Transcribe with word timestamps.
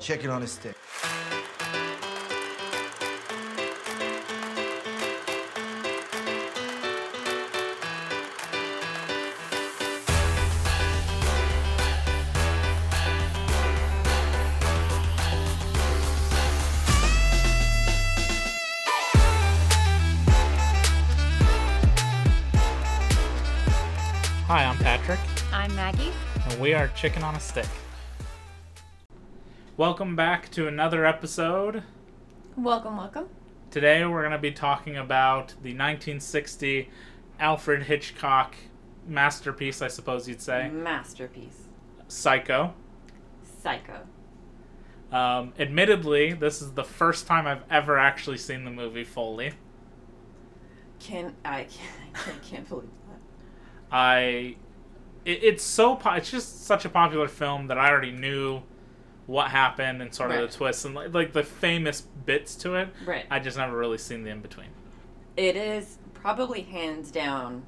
chicken 0.00 0.30
on 0.30 0.42
a 0.42 0.46
stick. 0.46 0.74
Hi, 24.46 24.64
I'm 24.64 24.76
Patrick, 24.78 25.20
I'm 25.52 25.72
Maggie. 25.76 26.10
and 26.46 26.58
we 26.58 26.74
are 26.74 26.88
Chicken 26.88 27.22
on 27.22 27.36
a 27.36 27.40
Stick. 27.40 27.66
Welcome 29.80 30.14
back 30.14 30.50
to 30.50 30.68
another 30.68 31.06
episode. 31.06 31.84
Welcome, 32.54 32.98
welcome. 32.98 33.30
Today 33.70 34.04
we're 34.04 34.20
going 34.20 34.32
to 34.32 34.38
be 34.38 34.50
talking 34.50 34.98
about 34.98 35.54
the 35.62 35.70
1960 35.70 36.90
Alfred 37.38 37.84
Hitchcock 37.84 38.56
masterpiece, 39.08 39.80
I 39.80 39.88
suppose 39.88 40.28
you'd 40.28 40.42
say, 40.42 40.68
Masterpiece. 40.68 41.62
Psycho. 42.08 42.74
Psycho. 43.62 44.02
Um, 45.10 45.54
admittedly, 45.58 46.34
this 46.34 46.60
is 46.60 46.72
the 46.72 46.84
first 46.84 47.26
time 47.26 47.46
I've 47.46 47.64
ever 47.70 47.96
actually 47.96 48.36
seen 48.36 48.66
the 48.66 48.70
movie 48.70 49.04
fully. 49.04 49.54
Can 50.98 51.34
I 51.42 51.64
can't, 51.64 52.14
I 52.26 52.46
can't 52.46 52.68
believe 52.68 52.90
that. 53.08 53.20
I 53.90 54.56
it, 55.24 55.42
it's 55.42 55.64
so 55.64 55.96
po- 55.96 56.12
it's 56.12 56.30
just 56.30 56.66
such 56.66 56.84
a 56.84 56.90
popular 56.90 57.28
film 57.28 57.68
that 57.68 57.78
I 57.78 57.88
already 57.88 58.12
knew 58.12 58.60
what 59.30 59.48
happened 59.52 60.02
and 60.02 60.12
sort 60.12 60.32
of 60.32 60.38
Right. 60.40 60.50
the 60.50 60.56
twists 60.56 60.84
and 60.84 60.92
like, 60.92 61.14
like 61.14 61.32
the 61.32 61.44
famous 61.44 62.00
bits 62.00 62.56
to 62.56 62.74
it. 62.74 62.88
Right. 63.06 63.26
I 63.30 63.38
just 63.38 63.56
never 63.56 63.76
really 63.76 63.96
seen 63.98 64.24
the 64.24 64.30
in 64.30 64.40
between. 64.40 64.66
It 65.36 65.54
is 65.54 65.98
probably 66.14 66.62
hands 66.62 67.12
down 67.12 67.62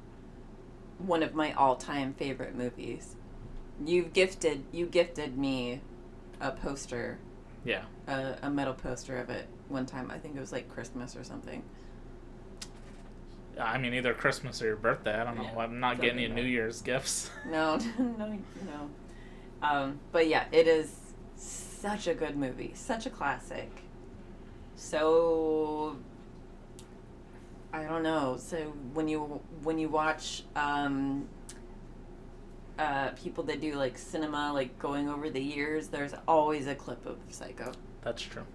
one 0.97 1.23
of 1.23 1.33
my 1.33 1.53
all-time 1.53 2.13
favorite 2.15 2.53
movies. 2.53 3.15
You've 3.83 4.11
gifted 4.11 4.65
you 4.73 4.85
gifted 4.85 5.37
me 5.37 5.79
a 6.41 6.51
poster, 6.51 7.17
Yeah. 7.63 7.83
a, 8.07 8.35
a 8.43 8.49
metal 8.49 8.73
poster 8.73 9.15
of 9.17 9.29
it 9.29 9.47
one 9.69 9.85
time. 9.85 10.11
I 10.11 10.17
think 10.17 10.35
it 10.35 10.41
was 10.41 10.51
like 10.51 10.67
Christmas 10.67 11.15
or 11.15 11.23
something. 11.23 11.63
I 13.59 13.77
mean, 13.77 13.93
either 13.93 14.13
Christmas 14.13 14.61
or 14.61 14.65
your 14.65 14.75
birthday. 14.75 15.13
I 15.13 15.23
don't 15.23 15.37
know. 15.37 15.43
Yeah, 15.43 15.57
I'm 15.59 15.79
not 15.79 16.01
getting 16.01 16.19
you 16.19 16.27
New 16.29 16.43
Year's 16.43 16.81
gifts. 16.81 17.29
No, 17.49 17.77
no, 17.97 18.37
no. 18.65 18.89
Um, 19.61 19.99
but 20.11 20.27
yeah, 20.27 20.45
it 20.51 20.67
is 20.67 20.93
such 21.43 22.07
a 22.07 22.13
good 22.13 22.35
movie, 22.35 22.71
such 22.75 23.05
a 23.05 23.09
classic. 23.09 23.69
So 24.75 25.97
I 27.73 27.83
don't 27.83 28.03
know. 28.03 28.37
So 28.37 28.57
when 28.93 29.07
you 29.07 29.41
when 29.63 29.77
you 29.77 29.89
watch 29.89 30.43
um, 30.55 31.27
uh, 32.77 33.09
people 33.09 33.43
that 33.45 33.61
do 33.61 33.73
like 33.75 33.97
cinema, 33.97 34.53
like 34.53 34.77
going 34.79 35.09
over 35.09 35.29
the 35.29 35.41
years, 35.41 35.87
there's 35.87 36.13
always 36.27 36.67
a 36.67 36.75
clip 36.75 37.05
of 37.05 37.17
Psycho. 37.29 37.71
That's 38.01 38.21
true. 38.21 38.45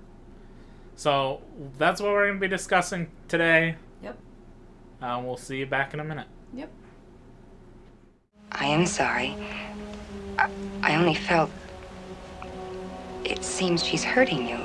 So 0.96 1.42
that's 1.78 2.00
what 2.00 2.10
we're 2.10 2.26
going 2.26 2.38
to 2.38 2.40
be 2.40 2.48
discussing 2.48 3.08
today. 3.28 3.76
Yep. 4.02 4.18
Uh, 5.00 5.22
we'll 5.24 5.36
see 5.36 5.58
you 5.58 5.66
back 5.66 5.94
in 5.94 6.00
a 6.00 6.04
minute. 6.04 6.26
Yep. 6.54 6.70
I 8.50 8.66
am 8.66 8.84
sorry. 8.86 9.36
I, 10.38 10.50
I 10.82 10.96
only 10.96 11.14
felt. 11.14 11.50
It 13.28 13.44
seems 13.44 13.84
she's 13.84 14.04
hurting 14.04 14.48
you. 14.48 14.58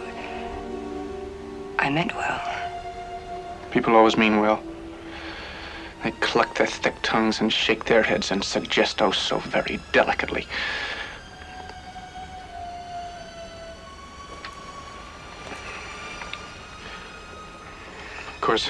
I 1.80 1.90
meant 1.90 2.16
well. 2.16 2.42
People 3.72 3.94
always 3.96 4.16
mean 4.16 4.40
well. 4.40 4.64
They 6.02 6.12
cluck 6.12 6.56
their 6.56 6.68
thick 6.68 6.96
tongues 7.04 7.42
and 7.42 7.52
shake 7.52 7.84
their 7.84 8.04
heads 8.04 8.32
and 8.32 8.42
suggest 8.42 9.02
oh 9.02 9.12
so 9.12 9.40
very 9.40 9.82
delicately. 9.92 10.48
Of 18.28 18.42
course, 18.42 18.70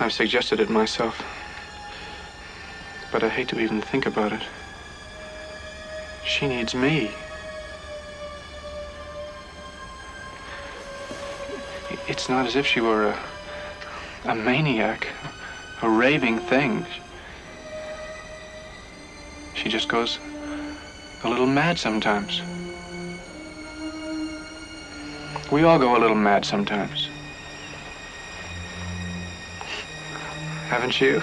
I've 0.00 0.14
suggested 0.14 0.60
it 0.60 0.70
myself. 0.70 1.22
But 3.12 3.22
I 3.22 3.28
hate 3.28 3.48
to 3.48 3.60
even 3.60 3.82
think 3.82 4.06
about 4.06 4.32
it. 4.32 4.42
She 6.24 6.48
needs 6.48 6.74
me. 6.74 7.14
It's 12.08 12.28
not 12.28 12.46
as 12.46 12.56
if 12.56 12.66
she 12.66 12.80
were 12.80 13.08
a 13.08 13.18
a 14.26 14.34
maniac, 14.34 15.08
a 15.82 15.88
raving 15.88 16.38
thing. 16.38 16.86
She 19.54 19.68
just 19.68 19.88
goes 19.88 20.18
a 21.24 21.28
little 21.28 21.46
mad 21.46 21.78
sometimes. 21.78 22.40
We 25.52 25.62
all 25.62 25.78
go 25.78 25.96
a 25.96 26.00
little 26.00 26.16
mad 26.16 26.44
sometimes. 26.44 27.08
Haven't 30.68 31.00
you? 31.00 31.22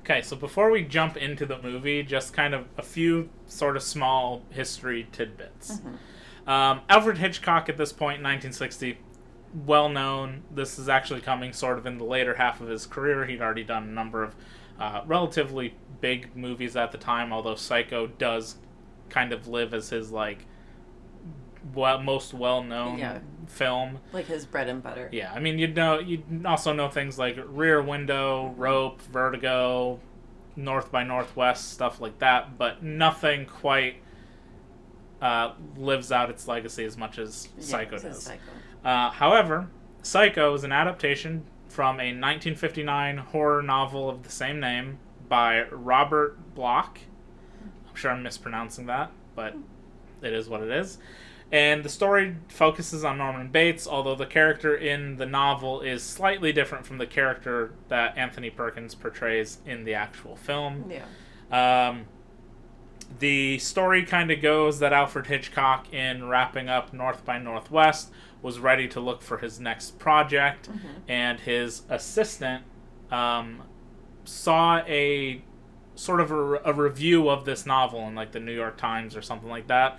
Okay, 0.00 0.22
so 0.22 0.36
before 0.36 0.70
we 0.70 0.82
jump 0.82 1.16
into 1.16 1.44
the 1.44 1.60
movie, 1.60 2.02
just 2.02 2.32
kind 2.32 2.54
of 2.54 2.64
a 2.78 2.82
few 2.82 3.28
sort 3.46 3.76
of 3.76 3.82
small 3.82 4.42
history 4.50 5.06
tidbits. 5.12 5.72
Mm-hmm. 5.72 5.96
Um, 6.46 6.80
Alfred 6.88 7.18
Hitchcock, 7.18 7.68
at 7.68 7.76
this 7.76 7.92
point 7.92 8.18
in 8.18 8.24
1960, 8.24 8.98
well 9.66 9.88
known. 9.88 10.42
This 10.50 10.78
is 10.78 10.88
actually 10.88 11.20
coming 11.20 11.52
sort 11.52 11.78
of 11.78 11.86
in 11.86 11.98
the 11.98 12.04
later 12.04 12.34
half 12.34 12.60
of 12.60 12.68
his 12.68 12.86
career. 12.86 13.24
He'd 13.26 13.40
already 13.42 13.64
done 13.64 13.84
a 13.84 13.92
number 13.92 14.22
of 14.22 14.34
uh, 14.78 15.02
relatively 15.06 15.74
big 16.00 16.36
movies 16.36 16.76
at 16.76 16.92
the 16.92 16.98
time, 16.98 17.32
although 17.32 17.54
Psycho 17.54 18.06
does 18.06 18.56
kind 19.08 19.32
of 19.32 19.46
live 19.48 19.72
as 19.74 19.90
his 19.90 20.10
like 20.12 20.46
well, 21.74 22.00
most 22.00 22.32
well 22.34 22.62
known 22.62 22.98
Yeah. 22.98 23.18
film. 23.48 23.98
Like 24.12 24.26
his 24.26 24.46
bread 24.46 24.68
and 24.68 24.82
butter. 24.82 25.08
Yeah, 25.12 25.32
I 25.32 25.40
mean, 25.40 25.58
you'd 25.58 25.74
know, 25.74 25.98
you'd 25.98 26.44
also 26.46 26.72
know 26.72 26.88
things 26.88 27.18
like 27.18 27.36
Rear 27.48 27.82
Window, 27.82 28.54
Rope, 28.56 29.00
Vertigo, 29.02 29.98
North 30.54 30.92
by 30.92 31.02
Northwest, 31.02 31.72
stuff 31.72 32.00
like 32.00 32.18
that, 32.20 32.56
but 32.56 32.82
nothing 32.82 33.46
quite 33.46 33.96
uh, 35.20 35.52
lives 35.76 36.12
out 36.12 36.30
its 36.30 36.46
legacy 36.46 36.84
as 36.84 36.96
much 36.96 37.18
as 37.18 37.48
Psycho 37.58 37.96
a 37.96 38.00
does. 38.00 38.22
Psycho. 38.22 38.42
Uh, 38.84 39.10
however, 39.10 39.68
Psycho 40.02 40.54
is 40.54 40.64
an 40.64 40.72
adaptation 40.72 41.44
from 41.68 41.96
a 41.96 42.08
1959 42.12 43.18
horror 43.18 43.62
novel 43.62 44.08
of 44.08 44.22
the 44.22 44.30
same 44.30 44.60
name 44.60 44.98
by 45.28 45.64
Robert 45.70 46.54
Bloch. 46.54 47.00
I'm 47.88 47.94
sure 47.94 48.10
I'm 48.10 48.22
mispronouncing 48.22 48.86
that, 48.86 49.10
but 49.34 49.54
it 50.22 50.32
is 50.32 50.48
what 50.48 50.62
it 50.62 50.70
is. 50.70 50.98
And 51.52 51.84
the 51.84 51.88
story 51.88 52.36
focuses 52.48 53.04
on 53.04 53.18
Norman 53.18 53.48
Bates, 53.48 53.86
although 53.86 54.16
the 54.16 54.26
character 54.26 54.74
in 54.74 55.16
the 55.16 55.26
novel 55.26 55.80
is 55.80 56.02
slightly 56.02 56.52
different 56.52 56.84
from 56.84 56.98
the 56.98 57.06
character 57.06 57.72
that 57.88 58.18
Anthony 58.18 58.50
Perkins 58.50 58.94
portrays 58.96 59.58
in 59.64 59.84
the 59.84 59.94
actual 59.94 60.34
film. 60.34 60.90
Yeah. 60.90 61.88
Um, 61.88 62.06
the 63.18 63.58
story 63.58 64.04
kind 64.04 64.30
of 64.30 64.42
goes 64.42 64.78
that 64.80 64.92
Alfred 64.92 65.26
Hitchcock, 65.26 65.92
in 65.92 66.28
wrapping 66.28 66.68
up 66.68 66.92
North 66.92 67.24
by 67.24 67.38
Northwest, 67.38 68.10
was 68.42 68.58
ready 68.58 68.86
to 68.88 69.00
look 69.00 69.22
for 69.22 69.38
his 69.38 69.58
next 69.58 69.98
project, 69.98 70.68
and 71.08 71.40
his 71.40 71.82
assistant 71.88 72.64
um, 73.10 73.62
saw 74.24 74.78
a 74.86 75.42
sort 75.94 76.20
of 76.20 76.30
a, 76.30 76.60
a 76.66 76.72
review 76.74 77.30
of 77.30 77.46
this 77.46 77.64
novel 77.64 78.06
in 78.06 78.14
like 78.14 78.32
the 78.32 78.40
New 78.40 78.52
York 78.52 78.76
Times 78.76 79.16
or 79.16 79.22
something 79.22 79.48
like 79.48 79.66
that, 79.68 79.98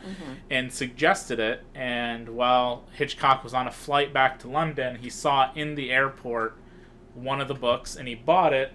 and 0.51 0.71
suggested 0.71 1.39
it. 1.39 1.63
And 1.74 2.30
while 2.30 2.83
Hitchcock 2.94 3.44
was 3.44 3.53
on 3.53 3.68
a 3.68 3.71
flight 3.71 4.13
back 4.13 4.38
to 4.39 4.48
London, 4.48 4.98
he 4.98 5.10
saw 5.10 5.51
in 5.56 5.74
the 5.75 5.92
airport 5.92 6.56
one 7.15 7.42
of 7.42 7.48
the 7.48 7.56
books, 7.56 7.95
and 7.95 8.07
he 8.07 8.13
bought 8.13 8.53
it 8.53 8.71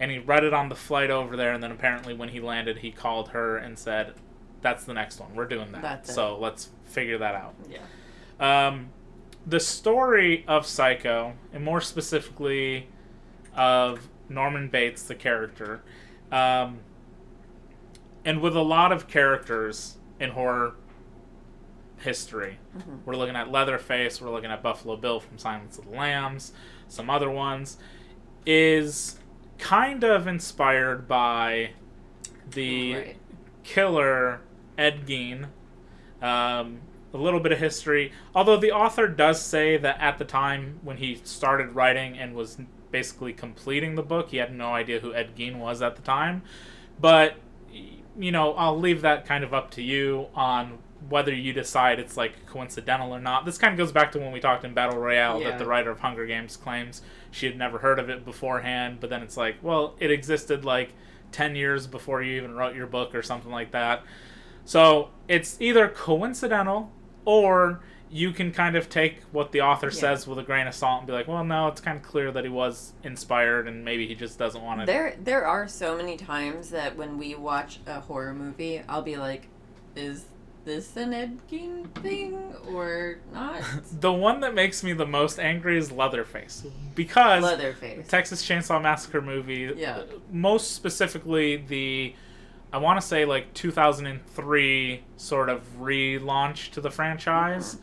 and 0.00 0.10
he 0.10 0.18
read 0.18 0.42
it 0.42 0.52
on 0.54 0.68
the 0.70 0.74
flight 0.74 1.10
over 1.10 1.36
there 1.36 1.52
and 1.52 1.62
then 1.62 1.70
apparently 1.70 2.14
when 2.14 2.30
he 2.30 2.40
landed 2.40 2.78
he 2.78 2.90
called 2.90 3.28
her 3.28 3.56
and 3.56 3.78
said 3.78 4.14
that's 4.62 4.84
the 4.84 4.92
next 4.94 5.20
one. 5.20 5.34
We're 5.34 5.46
doing 5.46 5.72
that. 5.72 5.82
That's 5.82 6.10
it. 6.10 6.14
so 6.14 6.36
let's 6.38 6.70
figure 6.84 7.18
that 7.18 7.34
out. 7.34 7.54
Yeah. 7.68 8.68
um, 8.68 8.88
the 9.46 9.60
story 9.60 10.44
of 10.46 10.66
psycho 10.66 11.34
and 11.52 11.64
more 11.64 11.80
specifically 11.80 12.88
of 13.54 14.08
norman 14.28 14.68
bates 14.68 15.02
the 15.02 15.14
character 15.14 15.82
um, 16.30 16.80
and 18.24 18.40
with 18.40 18.54
a 18.56 18.62
lot 18.62 18.92
of 18.92 19.08
characters 19.08 19.96
in 20.18 20.30
horror 20.30 20.74
history. 21.98 22.58
We're 23.04 23.16
looking 23.16 23.36
at 23.36 23.50
leatherface 23.50 24.20
we're 24.20 24.30
looking 24.30 24.50
at 24.50 24.62
buffalo 24.62 24.96
bill 24.96 25.20
from 25.20 25.38
silence 25.38 25.78
of 25.78 25.84
the 25.90 25.96
lambs 25.96 26.52
some 26.88 27.08
other 27.10 27.30
ones 27.30 27.76
is 28.46 29.19
kind 29.60 30.02
of 30.04 30.26
inspired 30.26 31.06
by 31.06 31.70
the 32.50 32.94
Right. 32.94 33.16
killer 33.62 34.40
Ed 34.76 35.06
Gein 35.06 35.46
Um, 36.22 36.80
a 37.14 37.16
little 37.16 37.40
bit 37.40 37.50
of 37.52 37.58
history. 37.58 38.12
Although 38.34 38.58
the 38.58 38.72
author 38.72 39.08
does 39.08 39.40
say 39.42 39.76
that 39.78 39.98
at 40.00 40.18
the 40.18 40.24
time 40.24 40.78
when 40.82 40.98
he 40.98 41.14
started 41.24 41.74
writing 41.74 42.18
and 42.18 42.34
was 42.34 42.58
basically 42.90 43.32
completing 43.32 43.94
the 43.94 44.02
book, 44.02 44.30
he 44.30 44.36
had 44.36 44.52
no 44.54 44.74
idea 44.74 45.00
who 45.00 45.14
Ed 45.14 45.34
Gein 45.36 45.56
was 45.56 45.80
at 45.80 45.96
the 45.96 46.02
time. 46.02 46.42
But 47.00 47.34
you 48.18 48.32
know, 48.32 48.52
I'll 48.54 48.78
leave 48.78 49.00
that 49.02 49.24
kind 49.24 49.42
of 49.44 49.54
up 49.54 49.70
to 49.72 49.82
you 49.82 50.26
on 50.34 50.78
whether 51.08 51.32
you 51.32 51.52
decide 51.54 51.98
it's 51.98 52.16
like 52.18 52.44
coincidental 52.44 53.14
or 53.14 53.20
not. 53.20 53.46
This 53.46 53.56
kind 53.56 53.72
of 53.72 53.78
goes 53.78 53.92
back 53.92 54.12
to 54.12 54.18
when 54.18 54.32
we 54.32 54.40
talked 54.40 54.64
in 54.64 54.74
Battle 54.74 54.98
Royale 54.98 55.40
Yeah. 55.40 55.50
that 55.50 55.58
the 55.58 55.64
writer 55.64 55.90
of 55.90 56.00
Hunger 56.00 56.26
Games 56.26 56.56
claims 56.56 57.00
she 57.30 57.46
had 57.46 57.56
never 57.56 57.78
heard 57.78 57.98
of 57.98 58.08
it 58.10 58.24
beforehand, 58.24 58.98
but 59.00 59.10
then 59.10 59.22
it's 59.22 59.36
like, 59.36 59.56
well, 59.62 59.94
it 60.00 60.10
existed 60.10 60.64
like 60.64 60.92
10 61.32 61.54
years 61.56 61.86
before 61.86 62.22
you 62.22 62.36
even 62.36 62.54
wrote 62.54 62.74
your 62.74 62.86
book 62.86 63.14
or 63.14 63.22
something 63.22 63.52
like 63.52 63.70
that. 63.72 64.02
So 64.64 65.10
it's 65.28 65.56
either 65.60 65.88
coincidental 65.88 66.90
or 67.24 67.80
you 68.12 68.32
can 68.32 68.50
kind 68.50 68.74
of 68.76 68.88
take 68.88 69.22
what 69.30 69.52
the 69.52 69.60
author 69.60 69.86
Yeah. 69.86 69.92
says 69.92 70.26
with 70.26 70.38
a 70.38 70.42
grain 70.42 70.66
of 70.66 70.74
salt 70.74 70.98
and 71.00 71.06
be 71.06 71.12
like, 71.12 71.28
well, 71.28 71.44
no, 71.44 71.68
it's 71.68 71.80
kind 71.80 71.96
of 71.96 72.02
clear 72.02 72.32
that 72.32 72.42
he 72.42 72.50
was 72.50 72.92
inspired 73.04 73.68
and 73.68 73.84
maybe 73.84 74.06
he 74.08 74.16
just 74.16 74.36
doesn't 74.38 74.62
want 74.62 74.80
to. 74.80 74.86
There, 74.86 75.14
there 75.22 75.46
are 75.46 75.68
so 75.68 75.96
many 75.96 76.16
times 76.16 76.70
that 76.70 76.96
when 76.96 77.18
we 77.18 77.36
watch 77.36 77.78
a 77.86 78.00
horror 78.00 78.34
movie, 78.34 78.82
I'll 78.88 79.02
be 79.02 79.16
like, 79.16 79.46
"Is 79.94 80.24
this 80.64 80.96
an 80.96 81.12
Ed 81.14 81.38
Gein 81.50 81.90
thing 82.02 82.54
or 82.72 83.18
not?" 83.32 83.62
The 84.00 84.12
one 84.12 84.40
that 84.40 84.54
makes 84.54 84.82
me 84.82 84.92
the 84.92 85.06
most 85.06 85.38
angry 85.38 85.78
is 85.78 85.90
Leatherface 85.92 86.66
because 86.94 87.42
Leatherface. 87.42 88.06
Texas 88.08 88.46
Chainsaw 88.46 88.80
Massacre 88.80 89.20
movie, 89.22 89.72
Yeah. 89.76 90.02
most 90.30 90.72
specifically 90.72 91.56
the, 91.56 92.14
I 92.72 92.78
want 92.78 93.00
to 93.00 93.06
say 93.06 93.24
like 93.24 93.52
2003 93.54 95.04
sort 95.16 95.48
of 95.48 95.62
relaunch 95.80 96.70
to 96.72 96.80
the 96.80 96.90
franchise, 96.90 97.78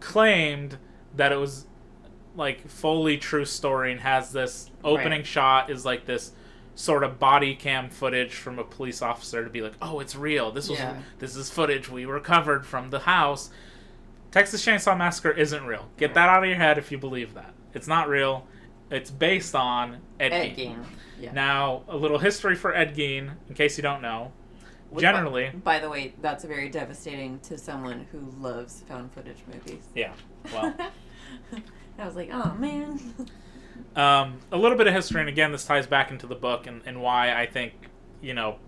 claimed 0.00 0.78
that 1.14 1.32
it 1.32 1.36
was 1.36 1.66
like 2.36 2.68
fully 2.68 3.16
true 3.16 3.44
story 3.46 3.90
and 3.92 4.00
has 4.00 4.30
this 4.32 4.70
opening 4.84 5.20
Right. 5.20 5.26
shot 5.26 5.70
is 5.70 5.84
like 5.86 6.04
this 6.04 6.32
sort 6.76 7.02
of 7.02 7.18
body 7.18 7.54
cam 7.56 7.88
footage 7.90 8.34
from 8.34 8.58
a 8.60 8.64
police 8.64 9.02
officer 9.02 9.42
to 9.42 9.50
be 9.50 9.62
like, 9.62 9.72
oh, 9.82 9.98
it's 9.98 10.14
real. 10.14 10.52
This 10.52 10.68
was 10.68 10.78
Yeah. 10.78 10.96
this 11.18 11.34
is 11.34 11.50
footage 11.50 11.88
we 11.90 12.04
recovered 12.04 12.64
from 12.66 12.90
the 12.90 13.00
house. 13.00 13.50
Texas 14.30 14.64
Chainsaw 14.64 14.96
Massacre 14.96 15.30
isn't 15.32 15.64
real. 15.66 15.88
Get 15.96 16.14
that 16.14 16.28
out 16.28 16.42
of 16.44 16.48
your 16.48 16.58
head 16.58 16.76
if 16.78 16.92
you 16.92 16.98
believe 16.98 17.34
that. 17.34 17.52
It's 17.74 17.88
not 17.88 18.08
real. 18.08 18.46
It's 18.90 19.10
based 19.10 19.54
on 19.54 19.98
Ed, 20.20 20.32
Ed 20.32 20.42
Gein. 20.56 20.56
Gein. 20.76 20.84
Yeah. 21.18 21.32
Now, 21.32 21.82
a 21.88 21.96
little 21.96 22.18
history 22.18 22.54
for 22.54 22.74
Ed 22.74 22.94
Gein, 22.94 23.32
in 23.48 23.54
case 23.54 23.78
you 23.78 23.82
don't 23.82 24.02
know. 24.02 24.32
Which, 24.90 25.00
Generally, 25.02 25.50
By 25.64 25.78
the 25.80 25.88
way, 25.90 26.12
that's 26.20 26.44
very 26.44 26.68
devastating 26.68 27.40
to 27.40 27.58
someone 27.58 28.06
who 28.12 28.20
loves 28.40 28.82
found 28.86 29.10
footage 29.12 29.42
movies. 29.52 29.82
yeah. 29.94 30.12
Well, 30.52 30.74
I 31.98 32.04
was 32.06 32.14
like, 32.14 32.28
oh 32.32 32.54
man. 32.58 33.00
um, 33.94 34.38
a 34.52 34.56
little 34.56 34.76
bit 34.76 34.86
of 34.86 34.94
history, 34.94 35.20
and 35.20 35.28
again, 35.28 35.52
this 35.52 35.64
ties 35.64 35.86
back 35.86 36.10
into 36.10 36.26
the 36.26 36.34
book 36.34 36.66
and, 36.66 36.82
and 36.84 37.00
why 37.00 37.34
I 37.34 37.46
think, 37.46 37.72
you 38.20 38.34
know, 38.34 38.58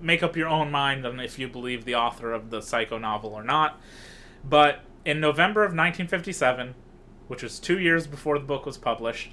make 0.00 0.22
up 0.22 0.36
your 0.36 0.48
own 0.48 0.70
mind 0.70 1.06
on 1.06 1.20
if 1.20 1.38
you 1.38 1.48
believe 1.48 1.84
the 1.84 1.94
author 1.94 2.32
of 2.32 2.50
the 2.50 2.60
Psycho 2.60 2.98
novel 2.98 3.30
or 3.30 3.44
not. 3.44 3.80
But 4.44 4.80
in 5.04 5.20
November 5.20 5.62
of 5.62 5.70
1957, 5.70 6.74
which 7.28 7.42
was 7.42 7.58
two 7.58 7.78
years 7.78 8.06
before 8.06 8.38
the 8.38 8.44
book 8.44 8.66
was 8.66 8.78
published, 8.78 9.32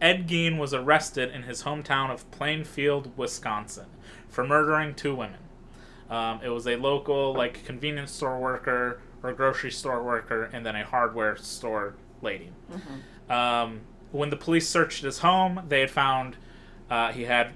Ed 0.00 0.28
Gein 0.28 0.58
was 0.58 0.72
arrested 0.72 1.30
in 1.30 1.42
his 1.42 1.64
hometown 1.64 2.10
of 2.10 2.30
Plainfield, 2.30 3.16
Wisconsin, 3.18 3.86
for 4.28 4.46
murdering 4.46 4.94
two 4.94 5.14
women. 5.14 5.40
Um, 6.08 6.40
it 6.42 6.48
was 6.48 6.66
a 6.66 6.76
local, 6.76 7.34
like, 7.34 7.64
convenience 7.64 8.10
store 8.10 8.38
worker 8.40 9.00
or 9.22 9.32
grocery 9.32 9.70
store 9.70 10.02
worker, 10.02 10.48
and 10.52 10.64
then 10.64 10.74
a 10.74 10.84
hardware 10.84 11.36
store 11.36 11.94
lady. 12.22 12.50
Um, 13.28 13.80
when 14.12 14.30
the 14.30 14.36
police 14.36 14.68
searched 14.68 15.02
his 15.04 15.18
home, 15.20 15.62
they 15.68 15.80
had 15.80 15.90
found 15.90 16.36
uh, 16.90 17.12
he 17.12 17.24
had 17.24 17.50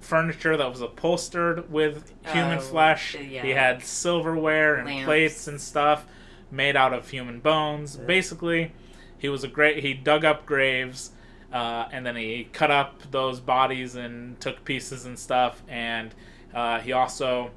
furniture 0.00 0.56
that 0.56 0.68
was 0.70 0.80
upholstered 0.82 1.70
with 1.72 2.12
human 2.26 2.58
Oh, 2.58 2.60
flesh. 2.60 3.14
yeah. 3.14 3.42
He 3.42 3.50
had 3.50 3.82
silverware 3.82 4.76
and 4.76 4.86
Lamps. 4.86 5.04
plates 5.06 5.48
and 5.48 5.60
stuff 5.60 6.04
made 6.50 6.76
out 6.76 6.92
of 6.92 7.08
human 7.08 7.40
bones. 7.40 7.96
Basically, 7.96 8.72
he 9.18 9.28
was 9.28 9.44
a 9.44 9.48
great. 9.48 9.82
He 9.82 9.94
dug 9.94 10.24
up 10.24 10.44
graves, 10.44 11.10
uh, 11.52 11.88
and 11.90 12.04
then 12.04 12.16
he 12.16 12.48
cut 12.52 12.70
up 12.70 13.10
those 13.10 13.40
bodies 13.40 13.94
and 13.94 14.38
took 14.40 14.64
pieces 14.64 15.06
and 15.06 15.18
stuff. 15.18 15.62
And 15.68 16.14
uh, 16.54 16.80
he 16.80 16.92
also 16.92 17.50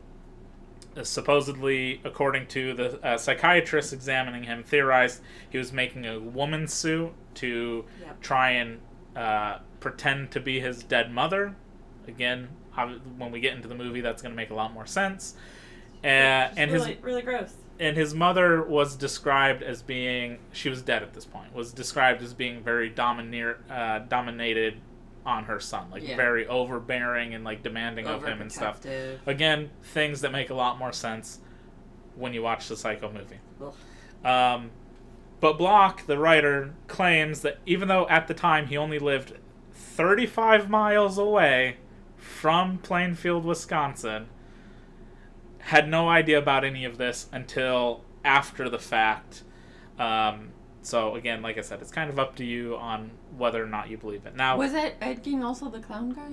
supposedly, 1.04 2.02
according 2.04 2.48
to 2.48 2.74
the 2.74 3.06
uh, 3.06 3.18
psychiatrist 3.18 3.94
examining 3.94 4.44
him, 4.44 4.64
theorized 4.64 5.22
he 5.50 5.58
was 5.58 5.72
making 5.72 6.06
a 6.06 6.20
woman 6.20 6.68
suit 6.68 7.12
to 7.36 7.86
Yep. 8.02 8.22
try 8.22 8.52
and 8.52 8.80
uh, 9.16 9.60
pretend 9.80 10.32
to 10.32 10.40
be 10.40 10.60
his 10.60 10.84
dead 10.84 11.12
mother. 11.12 11.56
Again, 12.08 12.50
when 13.18 13.32
we 13.32 13.40
get 13.40 13.54
into 13.56 13.68
the 13.68 13.76
movie, 13.76 14.02
that's 14.02 14.22
going 14.22 14.32
to 14.32 14.36
make 14.36 14.50
a 14.52 14.56
lot 14.56 14.74
more 14.74 14.86
sense. 14.86 15.36
Uh, 16.04 16.08
and 16.08 16.70
his 16.72 16.84
really, 16.84 16.98
really 17.02 17.22
gross. 17.24 17.54
and 17.80 17.98
his 17.98 18.14
mother 18.14 18.62
was 18.64 18.96
described 18.96 19.64
as 19.64 19.82
being 19.82 20.38
she 20.52 20.70
was 20.70 20.82
dead 20.84 21.02
at 21.02 21.14
this 21.16 21.26
point 21.26 21.54
was 21.56 21.74
described 21.74 22.22
as 22.22 22.36
being 22.36 22.62
very 22.62 22.88
domineer 22.88 23.58
uh, 23.70 23.98
dominated 24.08 24.76
on 25.28 25.44
her 25.44 25.60
son 25.60 25.90
like 25.92 26.08
Yeah. 26.08 26.16
very 26.16 26.48
overbearing 26.48 27.34
and 27.36 27.44
like 27.44 27.62
demanding 27.62 28.08
of 28.08 28.26
him 28.26 28.42
and 28.42 28.52
stuff. 28.52 28.80
Again 29.26 29.70
things 29.84 30.22
that 30.22 30.32
make 30.32 30.50
a 30.50 30.54
lot 30.56 30.80
more 30.80 30.94
sense 30.94 31.42
when 32.16 32.34
you 32.34 32.42
watch 32.42 32.68
the 32.70 32.78
psycho 32.78 33.12
movie. 33.12 33.40
Um, 34.24 34.72
but 35.40 35.58
Bloch 35.58 36.08
the 36.08 36.18
writer 36.18 36.74
claims 36.88 37.42
that 37.42 37.60
even 37.66 37.90
though 37.90 38.08
at 38.08 38.28
the 38.28 38.34
time 38.34 38.68
he 38.68 38.78
only 38.78 38.98
lived 39.00 39.34
35 39.74 40.70
miles 40.70 41.18
away 41.18 41.78
from 42.16 42.78
plainfield 42.80 43.44
wisconsin 43.46 44.28
had 45.60 45.90
no 45.90 46.08
idea 46.08 46.38
about 46.38 46.64
any 46.64 46.86
of 46.86 46.98
this 46.98 47.28
until 47.34 48.04
after 48.24 48.70
the 48.70 48.80
fact. 48.80 49.44
Um, 50.00 50.52
so 50.88 51.16
again 51.16 51.42
like 51.42 51.58
i 51.58 51.62
said 51.62 51.82
it's 51.82 51.92
kind 51.92 52.10
of 52.10 52.18
up 52.18 52.36
to 52.36 52.46
you 52.46 52.78
on 52.78 53.12
whether 53.38 53.62
or 53.62 53.68
not 53.68 53.90
you 53.90 53.98
believe 53.98 54.26
it 54.26 54.36
now 54.36 54.56
Was 54.58 54.74
it 54.74 54.96
Ed 55.02 55.24
Gein 55.24 55.44
also 55.44 55.70
the 55.70 55.80
clown 55.80 56.12
guy? 56.14 56.32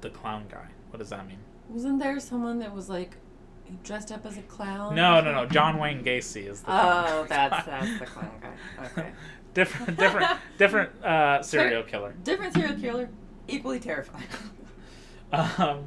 the 0.00 0.10
clown 0.10 0.46
guy 0.50 0.66
what 0.90 0.98
does 0.98 1.10
that 1.10 1.26
mean 1.28 1.38
Wasn't 1.68 2.00
there 2.00 2.18
someone 2.18 2.58
that 2.58 2.74
was 2.74 2.88
like 2.88 3.16
dressed 3.84 4.10
up 4.10 4.26
as 4.26 4.36
a 4.36 4.42
clown? 4.42 4.94
no 4.96 5.20
no 5.20 5.32
no 5.32 5.46
john 5.46 5.78
wayne 5.78 6.02
gacy 6.02 6.48
is 6.50 6.60
the 6.60 6.66
clown 6.66 7.04
Oh, 7.08 7.26
guy. 7.28 7.48
that's 7.48 7.66
that's 7.66 7.98
the 8.00 8.06
clown 8.14 8.30
guy. 8.42 8.86
Okay. 8.86 9.10
different 9.54 9.96
different 9.98 10.30
different 10.58 11.04
uh, 11.04 11.40
serial 11.42 11.82
killer 11.84 12.12
Different 12.24 12.52
serial 12.54 12.76
killer, 12.80 13.08
equally 13.46 13.78
terrifying. 13.78 14.24
Um, 15.32 15.84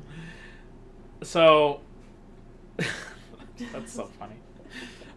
so 1.22 1.82
that's 2.78 3.92
so 3.92 4.10
funny. 4.18 4.36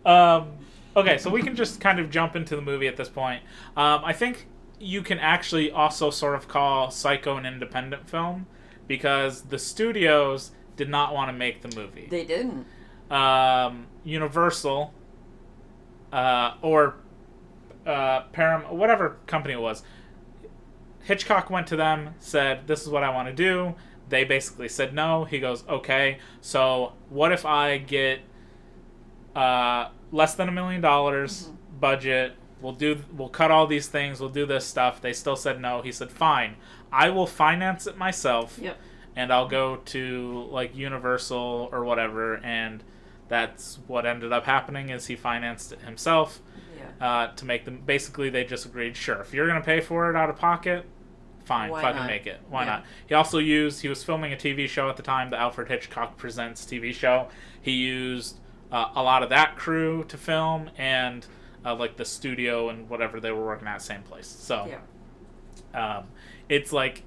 Um, 0.05 0.56
okay, 0.97 1.19
so 1.19 1.31
we 1.31 1.43
can 1.43 1.55
just 1.55 1.81
kind 1.81 2.01
of 2.01 2.11
jump 2.11 2.35
into 2.35 2.57
the 2.57 2.63
movie 2.63 2.89
at 2.89 2.97
this 2.97 3.09
point. 3.09 3.43
Um, 3.77 4.03
I 4.05 4.13
think 4.13 4.49
you 4.81 5.03
can 5.03 5.19
actually 5.19 5.71
also 5.71 6.11
sort 6.11 6.35
of 6.35 6.49
call 6.49 6.91
Psycho 6.91 7.37
an 7.37 7.47
independent 7.47 8.09
film 8.09 8.47
because 8.89 9.43
the 9.43 9.59
studios 9.59 10.53
did 10.77 10.89
not 10.89 11.15
want 11.15 11.29
to 11.29 11.33
make 11.33 11.63
the 11.63 11.77
movie. 11.77 12.07
They 12.11 12.25
didn't. 12.25 12.67
Um, 13.11 13.87
Universal 14.05 14.93
uh, 16.13 16.55
or 16.63 16.97
uh, 17.87 18.23
Param, 18.33 18.73
whatever 18.73 19.19
company 19.27 19.55
it 19.55 19.61
was, 19.61 19.83
Hitchcock 21.05 21.51
went 21.51 21.67
to 21.69 21.77
them, 21.77 22.15
said, 22.19 22.67
"This 22.67 22.83
is 22.83 22.89
what 22.89 23.05
I 23.05 23.11
want 23.11 23.29
to 23.29 23.35
do." 23.35 23.75
They 24.09 24.25
basically 24.25 24.69
said 24.69 24.93
no. 24.93 25.25
He 25.25 25.39
goes, 25.39 25.65
"Okay, 25.69 26.19
so 26.41 26.95
what 27.09 27.33
if 27.33 27.47
I 27.47 27.79
get 27.79 28.21
uh, 29.37 29.91
less 30.13 30.35
than 30.35 30.49
a 30.49 30.53
million 30.53 30.81
dollars 30.81 31.51
budget? 31.79 32.35
We'll 32.61 32.73
do, 32.73 33.03
we'll 33.13 33.29
cut 33.29 33.51
all 33.51 33.67
these 33.67 33.87
things. 33.89 34.19
We'll 34.21 34.31
do 34.31 34.47
this 34.47 34.65
stuff." 34.67 35.01
They 35.01 35.13
still 35.13 35.37
said 35.37 35.61
no. 35.61 35.83
He 35.83 35.93
said, 35.93 36.11
"Fine, 36.11 36.57
I 36.91 37.11
will 37.11 37.27
finance 37.27 37.87
it 37.87 37.97
myself, 37.99 38.59
Yep. 38.61 38.79
and 39.15 39.33
I'll 39.33 39.49
go 39.49 39.77
to 39.77 40.49
like 40.51 40.75
Universal 40.75 41.69
or 41.71 41.85
whatever." 41.85 42.37
And 42.39 42.83
that's 43.29 43.79
what 43.87 44.07
ended 44.07 44.33
up 44.33 44.47
happening 44.47 44.89
is 44.89 45.07
he 45.07 45.17
financed 45.17 45.73
it 45.73 45.81
himself 45.81 46.41
Yeah. 46.77 47.07
uh, 47.07 47.27
to 47.35 47.45
make 47.45 47.65
them. 47.67 47.83
Basically, 47.85 48.31
they 48.31 48.45
just 48.45 48.65
agreed, 48.65 48.97
sure, 48.97 49.21
if 49.21 49.35
you're 49.35 49.47
gonna 49.49 49.61
pay 49.61 49.81
for 49.81 50.09
it 50.11 50.17
out 50.17 50.31
of 50.31 50.37
pocket, 50.37 50.87
fine, 51.45 51.71
Why 51.71 51.83
fucking 51.83 52.03
not? 52.03 52.07
make 52.07 52.27
it. 52.27 52.41
Why 52.49 52.63
Yeah. 52.65 52.71
not? 52.71 52.85
He 53.07 53.15
also 53.15 53.39
used. 53.39 53.83
He 53.83 53.89
was 53.89 54.03
filming 54.03 54.33
a 54.33 54.37
TV 54.37 54.67
show 54.67 54.89
at 54.89 54.97
the 54.97 55.03
time, 55.03 55.31
the 55.31 55.37
Alfred 55.39 55.69
Hitchcock 55.69 56.17
Presents 56.17 56.65
TV 56.65 56.93
show. 56.93 57.29
He 57.61 57.73
used 57.73 58.39
uh, 58.73 58.91
a 58.95 59.03
lot 59.03 59.23
of 59.23 59.29
that 59.31 59.57
crew 59.57 60.05
to 60.09 60.17
film 60.17 60.71
and 60.77 61.27
uh, 61.65 61.75
like 61.75 61.97
the 61.97 62.05
studio 62.05 62.69
and 62.69 62.89
whatever 62.89 63.21
they 63.21 63.31
were 63.31 63.45
working 63.45 63.67
at, 63.69 63.83
same 63.83 64.03
place. 64.03 64.27
So 64.27 64.69
Yeah. 65.75 65.99
um, 65.99 66.07
it's 66.49 66.73
like 66.73 67.03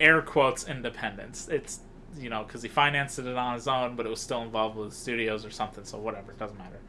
air 0.00 0.22
quotes 0.22 0.66
independence. 0.68 1.48
It's 1.48 1.80
you 2.18 2.30
know, 2.30 2.42
because 2.42 2.62
he 2.62 2.68
financed 2.68 3.18
it 3.18 3.26
on 3.36 3.54
his 3.54 3.68
own, 3.68 3.94
but 3.94 4.06
it 4.06 4.08
was 4.08 4.20
still 4.20 4.42
involved 4.42 4.76
with 4.76 4.92
studios 4.94 5.44
or 5.44 5.50
something. 5.50 5.84
So 5.84 5.98
whatever, 5.98 6.32
it 6.32 6.38
doesn't 6.38 6.56
matter. 6.58 6.80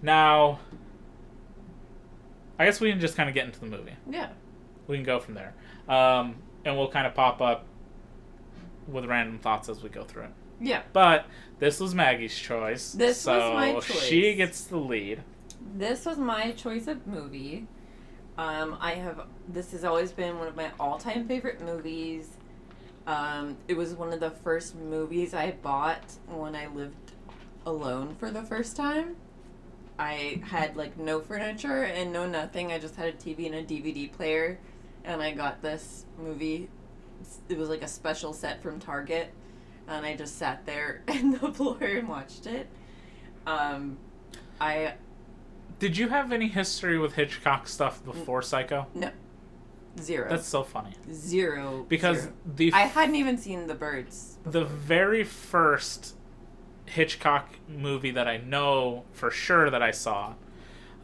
Now, 0.00 0.60
I 2.58 2.64
guess 2.64 2.80
we 2.80 2.90
can 2.90 3.00
just 3.00 3.16
kind 3.16 3.28
of 3.28 3.34
get 3.34 3.44
into 3.46 3.60
the 3.60 3.66
movie. 3.66 3.94
Yeah. 4.08 4.28
We 4.86 4.96
can 4.96 5.04
go 5.04 5.18
from 5.20 5.34
there, 5.34 5.54
um, 5.88 6.36
and 6.64 6.76
we'll 6.76 6.88
kind 6.90 7.06
of 7.06 7.14
pop 7.14 7.40
up 7.40 7.64
with 8.88 9.04
random 9.04 9.38
thoughts 9.38 9.68
as 9.68 9.82
we 9.82 9.88
go 9.88 10.04
through 10.04 10.24
it. 10.24 10.30
Yeah. 10.60 10.82
But 10.92 11.26
this 11.62 11.78
was 11.78 11.94
Maggie's 11.94 12.36
choice. 12.36 12.90
This 12.90 13.20
so 13.20 13.38
was 13.38 13.54
my 13.54 13.72
choice. 13.74 14.02
She 14.02 14.34
gets 14.34 14.64
the 14.64 14.78
lead. 14.78 15.22
This 15.76 16.04
was 16.04 16.18
my 16.18 16.50
choice 16.50 16.88
of 16.88 17.06
movie. 17.06 17.68
Um, 18.36 18.76
I 18.80 18.94
have. 18.94 19.28
This 19.46 19.70
has 19.70 19.84
always 19.84 20.10
been 20.10 20.40
one 20.40 20.48
of 20.48 20.56
my 20.56 20.72
all-time 20.80 21.28
favorite 21.28 21.60
movies. 21.60 22.30
Um, 23.06 23.56
it 23.68 23.76
was 23.76 23.94
one 23.94 24.12
of 24.12 24.18
the 24.18 24.32
first 24.32 24.74
movies 24.74 25.34
I 25.34 25.52
bought 25.52 26.02
when 26.26 26.56
I 26.56 26.66
lived 26.66 27.12
alone 27.64 28.16
for 28.16 28.32
the 28.32 28.42
first 28.42 28.74
time. 28.74 29.14
I 30.00 30.42
had 30.44 30.74
like 30.74 30.98
no 30.98 31.20
furniture 31.20 31.84
and 31.84 32.12
no 32.12 32.26
nothing. 32.26 32.72
I 32.72 32.80
just 32.80 32.96
had 32.96 33.06
a 33.06 33.12
TV 33.12 33.46
and 33.46 33.54
a 33.54 33.62
DVD 33.62 34.10
player, 34.10 34.58
and 35.04 35.22
I 35.22 35.30
got 35.30 35.62
this 35.62 36.06
movie. 36.18 36.68
It 37.48 37.56
was 37.56 37.68
like 37.68 37.82
a 37.82 37.88
special 37.88 38.32
set 38.32 38.60
from 38.64 38.80
Target, 38.80 39.32
and 39.92 40.06
I 40.06 40.16
just 40.16 40.38
sat 40.38 40.66
there 40.66 41.02
in 41.08 41.32
the 41.32 41.52
floor 41.52 41.78
and 41.82 42.08
watched 42.08 42.46
it. 42.46 42.68
Um, 43.46 43.98
I 44.60 44.94
Did 45.78 45.96
you 45.96 46.08
have 46.08 46.32
any 46.32 46.48
history 46.48 46.98
with 46.98 47.14
Hitchcock 47.14 47.66
stuff 47.68 48.04
before 48.04 48.42
Psycho? 48.42 48.86
no 48.94 49.10
zero. 50.00 50.28
That's 50.30 50.46
so 50.46 50.62
funny 50.62 50.92
zero 51.12 51.84
because 51.88 52.20
zero. 52.20 52.32
the 52.56 52.72
I 52.72 52.82
hadn't 52.82 53.16
even 53.16 53.36
seen 53.36 53.66
the 53.66 53.74
birds. 53.74 54.38
the 54.44 54.64
very 54.64 55.22
first 55.24 56.14
Hitchcock 56.86 57.48
movie 57.68 58.10
that 58.12 58.26
I 58.28 58.38
know 58.38 59.04
for 59.12 59.30
sure 59.30 59.68
that 59.70 59.82
I 59.82 59.90
saw, 59.90 60.34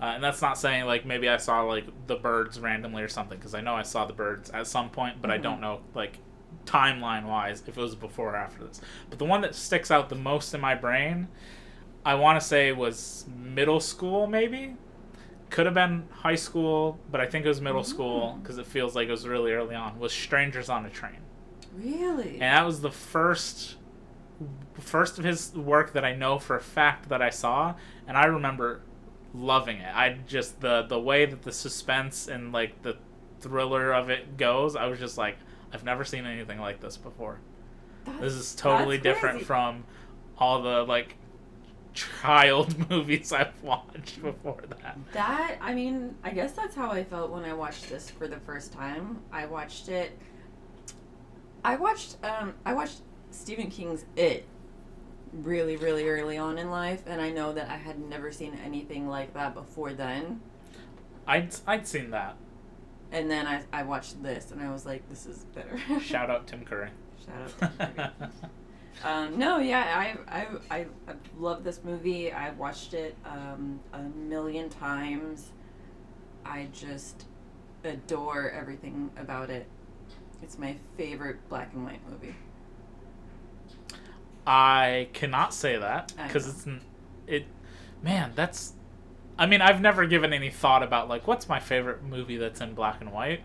uh, 0.01 0.05
and 0.05 0.23
that's 0.25 0.41
not 0.41 0.57
saying 0.59 0.87
like 0.87 1.05
maybe 1.05 1.29
I 1.29 1.37
saw 1.37 1.63
like 1.63 1.85
the 2.07 2.17
birds 2.17 2.59
randomly 2.61 3.03
or 3.03 3.09
something 3.09 3.37
because 3.39 3.55
I 3.55 3.61
know 3.61 3.75
I 3.75 3.83
saw 3.83 4.05
the 4.07 4.13
birds 4.15 4.49
at 4.51 4.67
some 4.67 4.89
point, 4.91 5.21
but 5.21 5.31
I 5.31 5.37
don't 5.39 5.61
know 5.61 5.81
like 5.95 6.19
timeline 6.65 7.25
wise 7.25 7.63
if 7.67 7.77
it 7.77 7.81
was 7.81 7.95
before 7.95 8.33
or 8.33 8.37
after 8.37 8.65
this. 8.65 8.81
But 9.11 9.19
the 9.19 9.25
one 9.25 9.41
that 9.41 9.55
sticks 9.55 9.91
out 9.91 10.09
the 10.09 10.15
most 10.17 10.53
in 10.55 10.61
my 10.61 10.75
brain, 10.75 11.29
I 12.05 12.15
want 12.15 12.41
to 12.41 12.47
say 12.47 12.73
was 12.73 13.27
middle 13.37 13.81
school 13.81 14.27
maybe. 14.27 14.77
Could 15.51 15.65
have 15.65 15.75
been 15.75 16.07
high 16.11 16.35
school, 16.35 16.99
but 17.11 17.23
I 17.23 17.27
think 17.27 17.47
it 17.47 17.49
was 17.49 17.61
middle 17.63 17.83
school 17.85 18.39
because 18.43 18.59
it 18.59 18.67
feels 18.67 18.95
like 18.95 19.09
it 19.09 19.11
was 19.11 19.27
really 19.27 19.53
early 19.53 19.75
on. 19.75 19.99
Was 19.99 20.13
Strangers 20.13 20.69
on 20.69 20.85
a 20.85 20.91
Train 20.91 21.21
Really? 21.75 22.33
and 22.33 22.43
that 22.43 22.67
was 22.67 22.81
the 22.81 22.91
first 22.91 23.77
first 24.79 25.19
of 25.19 25.25
his 25.25 25.53
work 25.55 25.93
that 25.93 26.05
I 26.05 26.15
know 26.15 26.39
for 26.39 26.57
a 26.57 26.61
fact 26.61 27.09
that 27.09 27.21
I 27.23 27.31
saw, 27.31 27.75
and 28.07 28.17
I 28.17 28.27
remember 28.27 28.83
loving 29.35 29.79
it. 29.79 29.95
I 29.95 30.19
just 30.27 30.61
the 30.61 30.83
the 30.83 30.99
way 31.01 31.25
that 31.25 31.43
the 31.43 31.53
suspense 31.53 32.29
and 32.29 32.53
like 32.53 32.83
the 32.83 32.97
thriller 33.41 33.93
of 33.93 34.11
it 34.11 34.37
goes, 34.37 34.77
I 34.77 34.87
was 34.87 34.99
just 34.99 35.17
like, 35.19 35.39
I've 35.73 35.85
never 35.85 36.05
seen 36.05 36.27
anything 36.27 36.59
like 36.61 36.81
this 36.81 36.97
before. 36.97 37.41
This 38.21 38.33
is 38.33 38.55
totally 38.55 38.99
different 38.99 39.37
crazy. 39.37 39.45
from 39.45 39.85
all 40.39 40.63
the 40.63 40.83
like 40.85 41.17
child 41.95 42.89
movies 42.91 43.33
I've 43.33 43.61
watched 43.63 44.23
before 44.23 44.63
that. 44.83 44.99
That 45.13 45.57
I 45.61 45.75
mean, 45.75 46.15
I 46.23 46.31
guess 46.31 46.53
that's 46.53 46.75
how 46.75 46.91
I 46.91 47.05
felt 47.05 47.31
when 47.31 47.45
I 47.45 47.53
watched 47.53 47.89
this 47.89 48.11
for 48.11 48.29
the 48.29 48.39
first 48.41 48.73
time. 48.73 49.19
I 49.33 49.47
watched 49.47 49.89
it. 49.89 50.19
I 51.65 51.77
watched 51.77 52.17
um 52.25 52.55
I 52.65 52.73
watched 52.75 53.01
Stephen 53.31 53.71
King's 53.71 54.05
It 54.17 54.47
really 55.33 55.77
really 55.77 56.09
early 56.09 56.39
on 56.39 56.57
in 56.57 56.71
life 56.71 57.03
and 57.07 57.21
I 57.21 57.29
know 57.31 57.53
that 57.53 57.69
I 57.69 57.77
had 57.77 57.99
never 57.99 58.33
seen 58.33 58.59
anything 58.65 59.09
like 59.09 59.35
that 59.35 59.55
before 59.55 59.93
then. 59.93 60.41
I'd 61.27 61.55
I'd 61.67 61.87
seen 61.87 62.11
that. 62.13 62.37
And 63.11 63.31
then 63.31 63.47
I 63.47 63.63
I 63.73 63.83
watched 63.83 64.23
this 64.23 64.51
and 64.51 64.61
I 64.61 64.71
was 64.71 64.85
like 64.85 65.09
this 65.09 65.27
is 65.27 65.45
better. 65.55 65.79
Shout 66.01 66.31
out 66.31 66.47
Tim 66.47 66.65
Curry. 66.65 66.91
Shout 67.25 67.63
out. 67.63 67.79
to 67.79 67.95
Jimmy. 67.97 68.31
Um, 69.05 69.39
no, 69.39 69.59
yeah, 69.59 70.17
I, 70.29 70.41
I, 70.41 70.47
I, 70.71 70.87
I 71.07 71.15
love 71.39 71.63
this 71.63 71.85
movie. 71.85 72.33
I 72.33 72.51
watched 72.51 72.95
it 72.95 73.17
um, 73.25 73.79
a 73.93 74.03
million 74.03 74.69
times. 74.69 75.53
I 76.45 76.67
just 76.73 77.27
adore 77.85 78.51
everything 78.51 79.11
about 79.17 79.51
it. 79.51 79.67
It's 80.43 80.59
my 80.59 80.77
favorite 80.97 81.49
black 81.49 81.73
and 81.75 81.85
white 81.85 82.01
movie. 82.11 82.35
I 84.47 85.09
cannot 85.13 85.53
say 85.53 85.77
that 85.77 86.13
because 86.17 86.49
it's 86.49 86.67
it. 87.27 87.47
Man, 88.03 88.33
that's. 88.35 88.73
I 89.39 89.47
mean, 89.47 89.61
I've 89.61 89.81
never 89.81 90.05
given 90.05 90.33
any 90.33 90.51
thought 90.51 90.83
about 90.83 91.09
like 91.09 91.27
what's 91.27 91.49
my 91.49 91.61
favorite 91.61 92.03
movie 92.03 92.37
that's 92.37 92.61
in 92.61 92.75
black 92.75 93.01
and 93.01 93.13
white. 93.13 93.41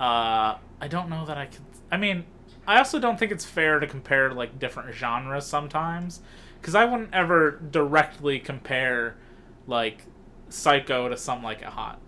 Uh, 0.00 0.56
I 0.80 0.88
don't 0.88 1.08
know 1.10 1.26
that 1.26 1.36
I 1.36 1.46
could. 1.46 1.60
I 1.90 1.96
mean, 1.96 2.24
I 2.66 2.78
also 2.78 2.98
don't 2.98 3.18
think 3.18 3.32
it's 3.32 3.44
fair 3.44 3.80
to 3.80 3.86
compare 3.86 4.32
like 4.32 4.58
different 4.58 4.94
genres 4.94 5.46
sometimes, 5.46 6.20
because 6.60 6.74
I 6.74 6.84
wouldn't 6.84 7.12
ever 7.12 7.60
directly 7.70 8.38
compare 8.38 9.16
like 9.66 10.04
Psycho 10.48 11.08
to 11.08 11.16
Some 11.16 11.42
Like 11.42 11.58
It 11.58 11.64
Hot, 11.68 12.00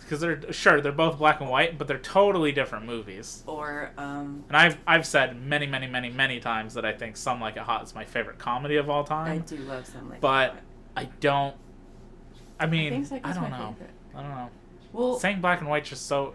because 0.00 0.20
they're 0.20 0.52
sure 0.52 0.80
they're 0.80 0.92
both 0.92 1.18
black 1.18 1.40
and 1.40 1.50
white, 1.50 1.78
but 1.78 1.86
they're 1.86 1.98
totally 1.98 2.52
different 2.52 2.84
movies. 2.86 3.44
Or 3.46 3.92
um, 3.98 4.44
And 4.48 4.56
I've 4.56 4.78
I've 4.86 5.06
said 5.06 5.40
many 5.40 5.66
many 5.66 5.86
many 5.86 6.08
many 6.10 6.40
times 6.40 6.74
that 6.74 6.84
I 6.84 6.92
think 6.92 7.16
Some 7.16 7.40
Like 7.40 7.56
It 7.56 7.62
Hot 7.62 7.84
is 7.84 7.94
my 7.94 8.04
favorite 8.04 8.38
comedy 8.38 8.76
of 8.76 8.88
all 8.90 9.04
time. 9.04 9.32
I 9.32 9.38
do 9.38 9.56
love 9.58 9.86
some 9.86 10.08
like 10.08 10.20
but 10.20 10.54
that. 10.54 10.62
I 10.96 11.04
don't. 11.20 11.54
I 12.60 12.66
mean, 12.66 13.04
think 13.04 13.26
I, 13.26 13.32
don't 13.32 13.50
know. 13.50 13.74
favorite. 13.78 13.94
I 14.14 14.22
don't 14.22 14.30
know. 14.30 14.50
Well, 14.92 15.18
Saying 15.18 15.40
black 15.40 15.60
and 15.60 15.68
white's 15.68 15.88
just 15.88 16.06
so 16.06 16.34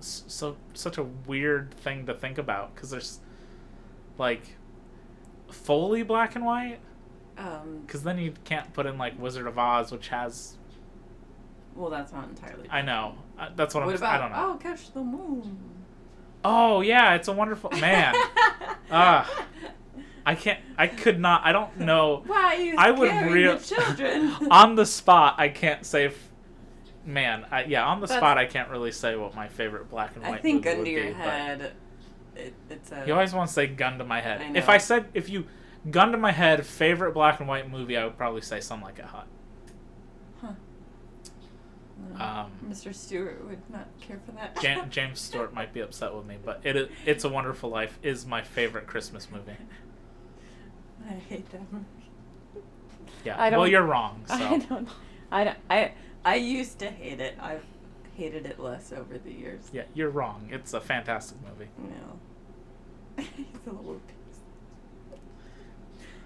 so 0.00 0.56
such 0.74 0.98
a 0.98 1.02
weird 1.02 1.72
thing 1.74 2.06
to 2.06 2.14
think 2.14 2.36
about 2.38 2.74
because 2.74 2.90
there's 2.90 3.20
like 4.18 4.56
fully 5.50 6.02
black 6.02 6.36
and 6.36 6.44
white 6.44 6.78
um, 7.38 7.82
because 7.86 8.02
then 8.02 8.18
you 8.18 8.34
can't 8.44 8.72
put 8.72 8.86
in 8.86 8.98
like 8.98 9.18
Wizard 9.18 9.46
of 9.46 9.58
Oz, 9.58 9.90
which 9.90 10.08
has 10.08 10.56
well, 11.74 11.90
that's 11.90 12.12
not 12.12 12.28
entirely. 12.28 12.68
I 12.70 12.82
know 12.82 13.16
uh, 13.38 13.48
that's 13.56 13.74
what, 13.74 13.84
What 13.84 13.90
I'm. 13.90 13.96
about 13.96 14.14
I 14.14 14.18
don't 14.18 14.30
know. 14.30 14.54
Oh, 14.54 14.58
catch 14.58 14.92
the 14.92 15.02
moon? 15.02 15.58
Oh 16.44 16.82
yeah, 16.82 17.14
it's 17.14 17.28
a 17.28 17.32
wonderful 17.32 17.70
man. 17.70 18.14
Ah. 18.90 19.46
I 20.26 20.34
can't. 20.34 20.58
I 20.78 20.86
could 20.86 21.20
not. 21.20 21.42
I 21.44 21.52
don't 21.52 21.78
know. 21.80 22.22
Why 22.26 22.54
are 22.56 22.60
you 22.60 22.74
I 22.78 22.90
would 22.90 23.08
scaring 23.08 23.32
real- 23.32 23.58
the 23.58 23.64
children? 23.64 24.32
on 24.50 24.74
the 24.74 24.86
spot, 24.86 25.34
I 25.38 25.48
can't 25.50 25.84
say. 25.84 26.06
F- 26.06 26.30
man, 27.04 27.44
I, 27.50 27.64
yeah, 27.64 27.84
on 27.86 28.00
the 28.00 28.06
That's- 28.06 28.20
spot, 28.20 28.38
I 28.38 28.46
can't 28.46 28.70
really 28.70 28.92
say 28.92 29.16
what 29.16 29.34
my 29.34 29.48
favorite 29.48 29.90
black 29.90 30.14
and 30.16 30.24
white 30.24 30.38
I 30.38 30.38
think 30.42 30.64
movie 30.64 30.70
under 30.70 30.82
would 30.82 30.90
your 30.90 31.04
be. 31.08 31.12
head, 31.12 31.72
it, 32.36 32.54
it's 32.70 32.90
a. 32.92 33.04
You 33.06 33.12
always 33.12 33.34
want 33.34 33.48
to 33.48 33.54
say 33.54 33.66
gun 33.66 33.98
to 33.98 34.04
my 34.04 34.20
head. 34.22 34.40
I 34.40 34.56
If. 34.56 34.68
I 34.68 34.78
said 34.78 35.06
if 35.12 35.28
you 35.28 35.46
gun 35.90 36.12
to 36.12 36.18
my 36.18 36.32
head, 36.32 36.64
favorite 36.64 37.12
black 37.12 37.40
and 37.40 37.48
white 37.48 37.70
movie, 37.70 37.96
I 37.98 38.04
would 38.04 38.16
probably 38.16 38.40
say 38.40 38.60
something 38.60 38.86
like 38.86 38.98
a 39.00 39.06
hot. 39.06 39.26
Um, 42.18 42.50
Mr. 42.68 42.94
Stewart 42.94 43.44
would 43.48 43.58
not 43.70 43.88
care 44.00 44.20
for 44.24 44.32
that. 44.32 44.60
Jan- 44.60 44.90
James 44.90 45.20
Stewart 45.20 45.52
might 45.54 45.72
be 45.72 45.80
upset 45.80 46.14
with 46.14 46.26
me, 46.26 46.36
but 46.44 46.60
it 46.62 46.76
is, 46.76 46.88
It's 47.06 47.24
a 47.24 47.28
Wonderful 47.28 47.70
Life 47.70 47.98
is 48.02 48.24
my 48.26 48.42
favorite 48.42 48.86
Christmas 48.86 49.28
movie. 49.32 49.56
I 51.08 51.14
hate 51.14 51.50
that 51.52 51.72
movie. 51.72 51.84
Yeah. 53.24 53.36
I 53.36 53.50
well, 53.50 53.60
don't- 53.60 53.70
you're 53.70 53.82
wrong. 53.82 54.22
So. 54.28 54.34
I 54.34 54.58
don't. 54.58 54.88
I 55.32 55.44
don't. 55.44 55.58
I 55.70 55.92
I 56.24 56.34
used 56.36 56.78
to 56.80 56.86
hate 56.90 57.20
it. 57.20 57.36
I've 57.40 57.62
hated 58.14 58.46
it 58.46 58.58
less 58.60 58.92
over 58.92 59.18
the 59.18 59.32
years. 59.32 59.68
Yeah, 59.72 59.82
you're 59.94 60.10
wrong. 60.10 60.48
It's 60.50 60.72
a 60.72 60.80
fantastic 60.80 61.38
movie. 61.42 61.70
No. 61.78 63.22
He's 63.36 63.46
a 63.66 63.70
little 63.70 63.94
piece. 64.06 65.18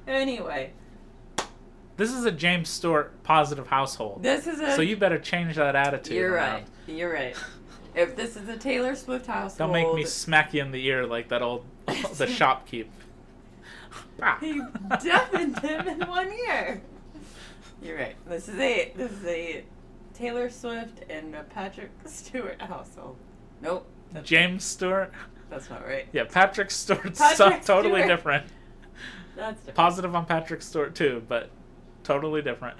Anyway, 0.06 0.72
This 1.96 2.12
is 2.12 2.24
a 2.24 2.30
James 2.30 2.68
Stewart 2.68 3.22
positive 3.22 3.66
household. 3.66 4.22
this 4.22 4.46
is 4.46 4.60
a. 4.60 4.74
So 4.76 4.82
you 4.82 4.96
better 4.96 5.18
change 5.18 5.56
that 5.56 5.74
attitude. 5.76 6.16
You're 6.16 6.32
around. 6.34 6.64
right. 6.86 6.96
You're 6.96 7.12
right. 7.12 7.36
If 7.94 8.14
this 8.16 8.36
is 8.36 8.48
a 8.48 8.56
Taylor 8.56 8.94
Swift 8.94 9.26
household, 9.26 9.58
Don't 9.58 9.72
make 9.72 9.92
me 9.94 10.04
smack 10.04 10.54
you 10.54 10.62
in 10.62 10.70
the 10.70 10.84
ear 10.86 11.04
like 11.06 11.28
that 11.30 11.42
old 11.42 11.64
the 11.86 12.26
shopkeep. 12.26 12.86
Ah. 14.20 14.36
He 14.40 14.60
deafened 15.02 15.58
him 15.60 15.86
in 15.88 16.00
one 16.08 16.30
ear. 16.32 16.82
You're 17.82 17.96
right. 17.96 18.16
This 18.28 18.48
is 18.48 18.58
a 18.58 18.92
this 18.96 19.12
is 19.12 19.24
a 19.26 19.64
Taylor 20.14 20.50
Swift 20.50 21.04
and 21.08 21.34
a 21.36 21.44
Patrick 21.44 21.90
Stewart 22.06 22.60
household. 22.60 23.16
Nope. 23.62 23.86
That's, 24.12 24.28
James 24.28 24.64
Stewart. 24.64 25.12
that's 25.50 25.70
not 25.70 25.86
right. 25.86 26.06
Yeah, 26.12 26.24
Patrick 26.24 26.70
Stewart's 26.70 27.18
Patrick 27.18 27.62
so- 27.64 27.74
totally 27.76 28.02
Stewart. 28.02 28.08
different. 28.08 28.46
That's 29.36 29.58
different. 29.60 29.76
Positive 29.76 30.14
on 30.16 30.26
Patrick 30.26 30.62
Stewart 30.62 30.94
too, 30.96 31.22
but 31.28 31.50
totally 32.02 32.42
different. 32.42 32.76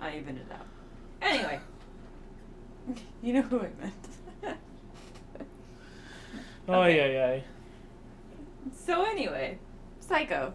I 0.00 0.18
evened 0.18 0.38
it 0.38 0.52
out. 0.52 0.66
Anyway, 1.22 1.58
you 3.22 3.32
know 3.32 3.42
who 3.42 3.60
I 3.60 3.68
meant. 3.80 4.58
Oh 6.68 6.84
yeah, 6.84 7.06
yeah. 7.06 7.40
So 8.84 9.04
anyway, 9.04 9.58
Psycho. 10.06 10.54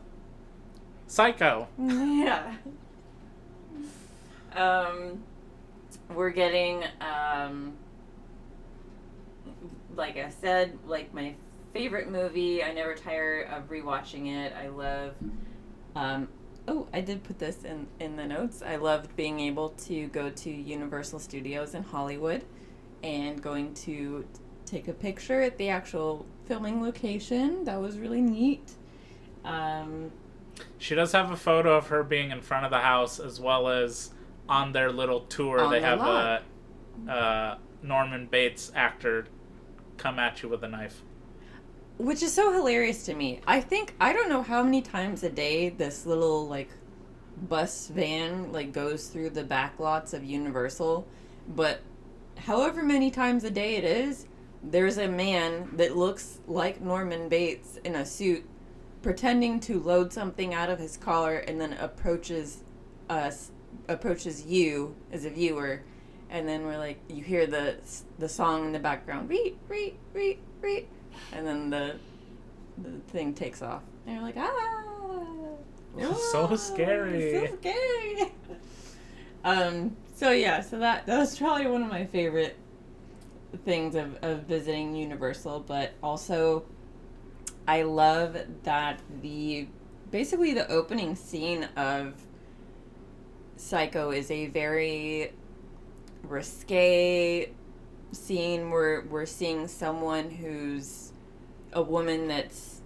Psycho. 1.08 1.68
Yeah. 1.78 2.56
Um, 4.56 5.24
we're 6.14 6.30
getting 6.30 6.84
um, 7.00 7.74
like 9.96 10.18
I 10.18 10.30
said, 10.30 10.78
like 10.86 11.14
my 11.14 11.36
favorite 11.74 12.10
movie. 12.10 12.64
I 12.64 12.72
never 12.74 12.96
tire 12.96 13.44
of 13.44 13.70
rewatching 13.70 14.28
it. 14.28 14.54
I 14.54 14.68
love. 14.68 15.14
Um, 15.96 16.28
oh, 16.68 16.88
I 16.94 17.02
did 17.02 17.24
put 17.24 17.40
this 17.40 17.64
in 17.64 17.88
in 18.00 18.16
the 18.16 18.26
notes. 18.26 18.62
I 18.66 18.78
loved 18.78 19.16
being 19.16 19.40
able 19.40 19.70
to 19.70 20.08
go 20.08 20.30
to 20.30 20.50
Universal 20.50 21.20
Studios 21.20 21.76
in 21.76 21.84
Hollywood, 21.84 22.46
and 23.04 23.42
going 23.42 23.74
to 23.76 24.26
take 24.66 24.88
a 24.88 24.94
picture 24.94 25.42
at 25.42 25.58
the 25.58 25.70
actual 25.70 26.26
filming 26.46 26.82
location. 26.82 27.66
That 27.66 27.82
was 27.82 27.98
really 27.98 28.22
neat. 28.22 28.72
Um, 29.44 30.12
She 30.78 30.96
does 30.96 31.12
have 31.14 31.32
a 31.32 31.38
photo 31.38 31.76
of 31.78 31.88
her 31.88 32.04
being 32.04 32.32
in 32.32 32.42
front 32.42 32.66
of 32.66 32.72
the 32.72 32.80
house 32.80 33.20
as 33.20 33.40
well 33.40 33.68
as 33.68 34.12
on 34.50 34.72
their 34.74 34.92
little 34.92 35.22
tour. 35.22 35.70
They 35.70 35.80
the 35.80 35.86
have 35.86 36.00
lot. 36.00 36.44
a 37.08 37.12
uh, 37.12 37.58
Norman 37.82 38.28
Bates 38.28 38.72
actor 38.76 39.26
come 39.98 40.20
at 40.20 40.44
you 40.44 40.50
with 40.50 40.64
a 40.64 40.68
knife. 40.68 41.02
which 41.98 42.22
is 42.24 42.34
so 42.34 42.52
hilarious 42.52 43.04
to 43.06 43.14
me. 43.14 43.40
I 43.48 43.62
think 43.62 43.94
I 44.00 44.14
don't 44.14 44.30
know 44.30 44.42
how 44.44 44.64
many 44.64 44.82
times 44.82 45.24
a 45.24 45.30
day 45.30 45.70
this 45.70 46.06
little 46.06 46.48
like 46.48 46.70
bus 47.38 47.88
van 47.88 48.52
like 48.52 48.72
goes 48.74 49.08
through 49.08 49.32
the 49.32 49.44
back 49.44 49.80
lots 49.80 50.14
of 50.14 50.24
Universal, 50.24 51.08
but 51.48 51.82
however 52.38 52.84
many 52.84 53.10
times 53.12 53.44
a 53.44 53.52
day 53.52 53.76
it 53.76 53.84
is, 53.84 54.28
there's 54.64 54.98
a 54.98 55.08
man 55.08 55.70
that 55.78 55.96
looks 55.96 56.40
like 56.48 56.82
Norman 56.82 57.30
Bates 57.30 57.78
in 57.84 57.96
a 57.96 58.06
suit 58.06 58.44
pretending 59.02 59.60
to 59.62 59.80
load 59.80 60.14
something 60.14 60.54
out 60.54 60.70
of 60.70 60.80
his 60.80 60.98
collar 60.98 61.38
and 61.38 61.60
then 61.60 61.74
approaches 61.74 62.64
us 63.10 63.52
approaches 63.88 64.46
you 64.46 64.96
as 65.12 65.26
a 65.26 65.30
viewer. 65.30 65.82
And 66.30 66.48
then 66.48 66.66
we're 66.66 66.78
like 66.78 67.00
you 67.10 67.24
hear 67.24 67.46
the 67.46 67.78
the 68.20 68.30
song 68.30 68.66
in 68.66 68.72
the 68.72 68.80
background 68.80 69.30
reet 69.30 69.58
reet 69.68 69.98
reet 70.14 70.40
reet. 70.62 70.88
And 71.34 71.46
then 71.46 71.70
the 71.70 71.96
the 72.78 73.00
thing 73.12 73.34
takes 73.34 73.62
off. 73.62 73.84
And 74.06 74.16
you're 74.16 74.24
like 74.24 74.38
ah. 74.38 74.88
So 76.32 76.48
ah, 76.50 76.56
scary. 76.56 77.48
so 77.48 77.58
scary. 77.58 78.32
Um 79.44 79.98
so 80.16 80.30
yeah 80.30 80.62
so 80.62 80.78
that 80.78 81.08
that 81.08 81.18
was 81.18 81.38
probably 81.38 81.66
one 81.66 81.82
of 81.82 81.90
my 81.90 82.06
favorite 82.06 82.56
things 83.66 83.96
of, 83.96 84.16
of 84.22 84.44
visiting 84.44 84.96
universal 84.96 85.60
but 85.60 85.94
also 86.04 86.64
i 87.72 87.84
love 87.84 88.38
that 88.64 89.00
the 89.22 89.66
basically 90.12 90.54
the 90.54 90.70
opening 90.70 91.16
scene 91.16 91.64
of 91.78 92.14
psycho 93.56 94.12
is 94.12 94.30
a 94.30 94.48
very 94.48 95.32
risque 96.24 97.50
scene 98.12 98.70
where 98.72 99.06
we're 99.10 99.26
seeing 99.26 99.70
someone 99.70 100.30
who's 100.30 101.14
a 101.72 101.82
woman 101.82 102.28
that's 102.28 102.82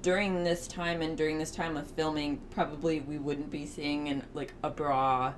during 0.00 0.42
this 0.42 0.66
time 0.66 1.00
and 1.00 1.16
during 1.16 1.38
this 1.38 1.52
time 1.52 1.76
of 1.76 1.86
filming 1.86 2.40
probably 2.50 2.98
we 2.98 3.18
wouldn't 3.18 3.52
be 3.52 3.64
seeing 3.64 4.08
in 4.08 4.20
like 4.34 4.52
a 4.64 4.70
bra 4.70 5.32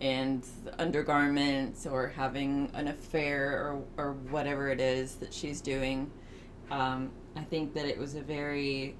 and 0.00 0.44
undergarments 0.80 1.86
or 1.86 2.08
having 2.08 2.68
an 2.74 2.88
affair 2.88 3.52
or, 3.52 3.84
or 3.96 4.12
whatever 4.30 4.68
it 4.68 4.80
is 4.80 5.14
that 5.16 5.32
she's 5.32 5.60
doing. 5.60 6.10
Um, 6.72 7.12
i 7.36 7.42
think 7.42 7.74
that 7.74 7.86
it 7.86 7.98
was 7.98 8.14
a 8.14 8.20
very 8.22 8.94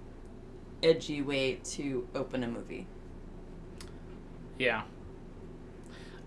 edgy 0.83 1.23
way 1.23 1.55
to 1.65 2.07
open 2.15 2.43
a 2.45 2.49
movie 2.49 2.87
Yeah. 4.59 4.83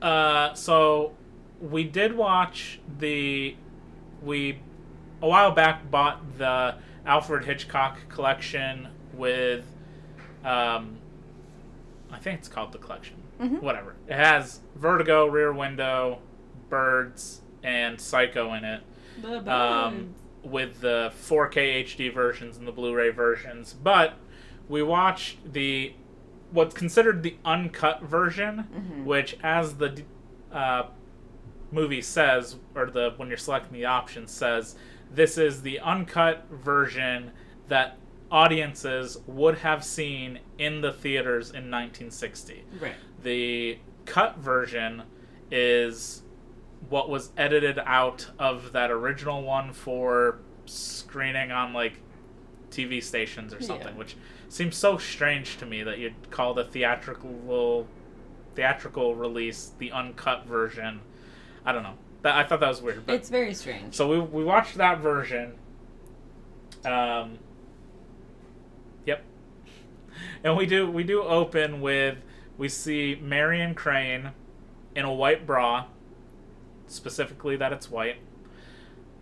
Uh, 0.02 0.54
so 0.54 1.14
we 1.62 1.84
did 1.84 2.16
watch 2.16 2.80
the 3.00 3.56
we 4.22 4.60
a 5.22 5.28
while 5.28 5.52
back 5.52 5.90
bought 5.90 6.38
the 6.38 6.76
Alfred 7.06 7.46
Hitchcock 7.46 7.98
collection 8.10 8.90
with 9.14 9.66
um 10.44 10.98
I 12.12 12.18
think 12.20 12.40
it's 12.40 12.48
called 12.50 12.72
the 12.74 12.78
collection. 12.78 13.16
Mhm. 13.40 13.62
Whatever. 13.62 13.96
It 14.08 14.16
has 14.16 14.60
Vertigo, 14.76 15.26
Rear 15.28 15.52
Window, 15.54 16.20
Birds, 16.70 17.42
and 17.64 18.00
Psycho 18.00 18.54
in 18.54 18.64
it. 18.66 18.82
Um, 19.48 20.14
with 20.44 20.82
the 20.82 21.12
4K 21.16 21.84
HD 21.84 22.14
versions 22.14 22.58
and 22.58 22.68
the 22.68 22.72
Blu-ray 22.72 23.10
versions, 23.10 23.74
but 23.74 24.14
we 24.70 24.82
watched 24.84 25.54
the 25.54 25.94
what's 26.52 26.74
considered 26.74 27.24
the 27.24 27.36
uncut 27.44 28.02
version, 28.04 28.68
Mhm. 28.74 29.04
which, 29.06 29.36
as 29.44 29.76
the 29.78 30.04
uh, 30.52 30.84
movie 31.72 32.02
says, 32.02 32.56
or 32.74 32.86
the 32.86 33.14
when 33.18 33.28
you're 33.28 33.38
selecting 33.38 33.74
the 33.74 33.84
options 33.86 34.32
says, 34.32 34.76
this 35.12 35.38
is 35.38 35.62
the 35.62 35.80
uncut 35.82 36.46
version 36.50 37.32
that 37.68 37.98
audiences 38.32 39.18
would 39.28 39.58
have 39.60 39.84
seen 39.84 40.40
in 40.58 40.80
the 40.82 40.92
theaters 40.94 41.50
in 41.50 41.70
1960. 41.70 42.64
right 42.80 42.96
The 43.24 43.80
cut 44.06 44.38
version 44.38 45.04
is 45.52 46.24
what 46.90 47.10
was 47.10 47.32
edited 47.38 47.80
out 47.86 48.30
of 48.40 48.72
that 48.74 48.92
original 48.92 49.42
one 49.44 49.74
for 49.74 50.40
screening 50.66 51.52
on 51.52 51.74
like 51.74 51.94
TV 52.72 53.02
stations 53.02 53.54
or 53.54 53.62
something, 53.62 53.88
Yeah. 53.90 53.94
which 54.00 54.16
seems 54.50 54.76
so 54.76 54.98
strange 54.98 55.58
to 55.58 55.66
me 55.66 55.84
that 55.84 55.98
you'd 56.00 56.30
call 56.32 56.54
the 56.54 56.64
theatrical 56.64 57.88
theatrical 58.56 59.14
release 59.16 59.72
the 59.78 59.92
uncut 59.92 60.46
version. 60.46 61.02
I 61.66 61.72
don't 61.72 61.84
know. 61.84 61.94
That 62.24 62.36
I 62.36 62.44
thought 62.44 62.60
that 62.62 62.70
was 62.70 62.82
weird. 62.82 63.06
But 63.06 63.16
it's 63.16 63.30
very 63.30 63.54
strange 63.54 63.94
so 63.94 64.08
we 64.10 64.20
we 64.20 64.44
watched 64.44 64.76
that 64.76 65.00
version. 65.00 65.54
Um. 66.86 67.40
Yep. 69.06 69.24
And 70.44 70.58
we 70.58 70.66
do 70.66 70.90
we 70.90 71.04
do 71.04 71.22
open 71.24 71.82
with 71.82 72.18
we 72.58 72.70
see 72.70 73.20
Marion 73.22 73.76
Crane 73.76 74.32
in 74.96 75.06
a 75.06 75.14
white 75.14 75.46
bra, 75.46 75.86
specifically 76.88 77.56
that 77.58 77.74
it's 77.74 77.90
white. 77.90 78.18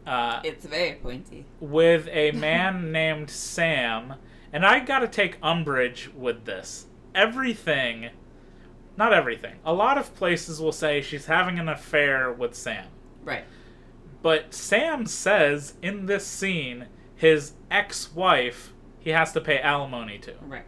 Uh, 0.05 0.39
it's 0.43 0.65
very 0.65 0.95
pointy 0.95 1.45
with 1.59 2.07
a 2.11 2.31
man 2.33 2.91
named 2.91 3.29
Sam, 3.29 4.15
and 4.53 4.65
I 4.65 4.79
gotta 4.79 5.07
take 5.07 5.37
umbrage 5.41 6.11
with 6.15 6.45
this. 6.45 6.85
Everything, 7.15 8.09
not 8.97 9.13
everything, 9.13 9.55
a 9.65 9.73
lot 9.73 9.97
of 9.97 10.13
places 10.15 10.61
will 10.61 10.71
say 10.71 11.01
she's 11.01 11.25
having 11.25 11.57
an 11.59 11.69
affair 11.69 12.31
with 12.31 12.53
Sam. 12.53 12.85
right 13.23 13.45
But 14.21 14.53
Sam 14.53 15.05
says 15.07 15.73
in 15.81 16.05
this 16.05 16.25
scene, 16.25 16.85
his 17.15 17.53
ex 17.71 18.13
wife, 18.13 18.73
he 18.99 19.09
has 19.11 19.31
to 19.33 19.41
pay 19.41 19.59
alimony 19.59 20.17
to. 20.19 20.33
right 20.41 20.65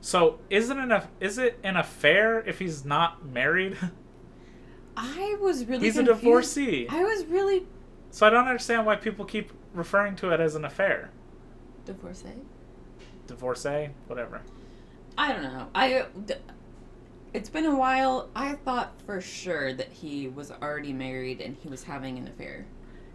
So 0.00 0.38
is 0.50 0.70
it 0.70 0.76
an, 0.76 1.02
is 1.20 1.38
it 1.38 1.58
an 1.64 1.76
affair 1.76 2.40
if 2.40 2.58
he's 2.60 2.84
not 2.84 3.26
married? 3.26 3.76
I 5.00 5.36
was 5.40 5.64
really 5.64 5.86
he's 5.86 5.96
a 5.96 6.02
divorcee. 6.02 6.86
I 6.90 7.02
was 7.04 7.24
really 7.26 7.66
So 8.10 8.26
I 8.26 8.30
don't 8.30 8.46
understand 8.46 8.84
why 8.84 8.96
people 8.96 9.24
keep 9.24 9.52
referring 9.72 10.16
to 10.16 10.30
it 10.30 10.40
as 10.40 10.54
an 10.54 10.64
affair. 10.64 11.10
divorcee. 11.84 12.42
Divorcee, 13.26 13.90
whatever. 14.06 14.40
I 15.16 15.32
don't 15.32 15.42
know. 15.42 15.68
I 15.74 16.06
d- 16.26 16.34
it's 17.34 17.50
been 17.50 17.66
a 17.66 17.76
while. 17.76 18.28
I 18.34 18.54
thought 18.54 18.94
for 19.04 19.20
sure 19.20 19.72
that 19.74 19.88
he 19.92 20.28
was 20.28 20.50
already 20.50 20.92
married 20.92 21.40
and 21.40 21.56
he 21.56 21.68
was 21.68 21.84
having 21.84 22.16
an 22.18 22.26
affair. 22.26 22.66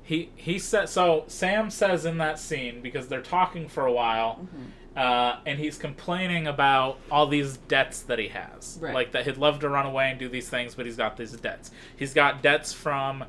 He 0.03 0.29
he 0.35 0.59
said 0.59 0.89
so. 0.89 1.23
Sam 1.27 1.69
says 1.69 2.05
in 2.05 2.17
that 2.19 2.37
scene 2.39 2.81
because 2.81 3.07
they're 3.07 3.21
talking 3.21 3.67
for 3.69 3.85
a 3.85 3.91
while, 3.91 4.35
Mm-hmm. 4.43 4.63
Uh, 4.95 5.37
and 5.45 5.57
he's 5.59 5.77
complaining 5.77 6.47
about 6.47 6.99
all 7.09 7.25
these 7.27 7.57
debts 7.57 8.01
that 8.03 8.19
he 8.19 8.27
has. 8.29 8.77
Right. 8.81 8.93
Like 8.93 9.11
that 9.13 9.25
he'd 9.25 9.37
love 9.37 9.59
to 9.59 9.69
run 9.69 9.85
away 9.85 10.09
and 10.11 10.19
do 10.19 10.29
these 10.29 10.49
things, 10.49 10.75
but 10.75 10.85
he's 10.85 10.97
got 10.97 11.17
these 11.17 11.31
debts. 11.33 11.71
He's 11.95 12.13
got 12.13 12.41
debts 12.43 12.73
from 12.73 13.25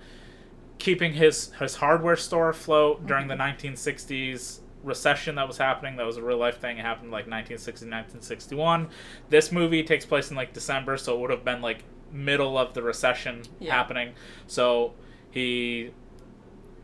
keeping 0.79 1.14
his 1.14 1.53
his 1.59 1.77
hardware 1.77 2.16
store 2.16 2.50
afloat 2.50 3.07
during 3.07 3.29
the 3.29 3.35
1960s 3.35 4.61
recession 4.83 5.37
that 5.37 5.48
was 5.48 5.57
happening. 5.57 5.96
That 5.96 6.05
was 6.07 6.18
a 6.18 6.22
real 6.22 6.37
life 6.37 6.61
thing. 6.61 6.77
It 6.79 6.83
happened 6.83 7.11
like 7.11 7.24
1960, 7.27 7.87
1961. 7.87 8.88
This 9.31 9.50
movie 9.50 9.83
takes 9.83 10.05
place 10.05 10.31
in 10.31 10.37
like 10.37 10.53
December, 10.53 10.96
so 10.98 11.14
it 11.16 11.20
would 11.20 11.31
have 11.31 11.44
been 11.44 11.62
like 11.62 11.85
middle 12.12 12.59
of 12.59 12.74
the 12.74 12.83
recession 12.83 13.42
Yeah. 13.59 13.74
happening. 13.74 14.12
So 14.46 14.92
he 15.31 15.90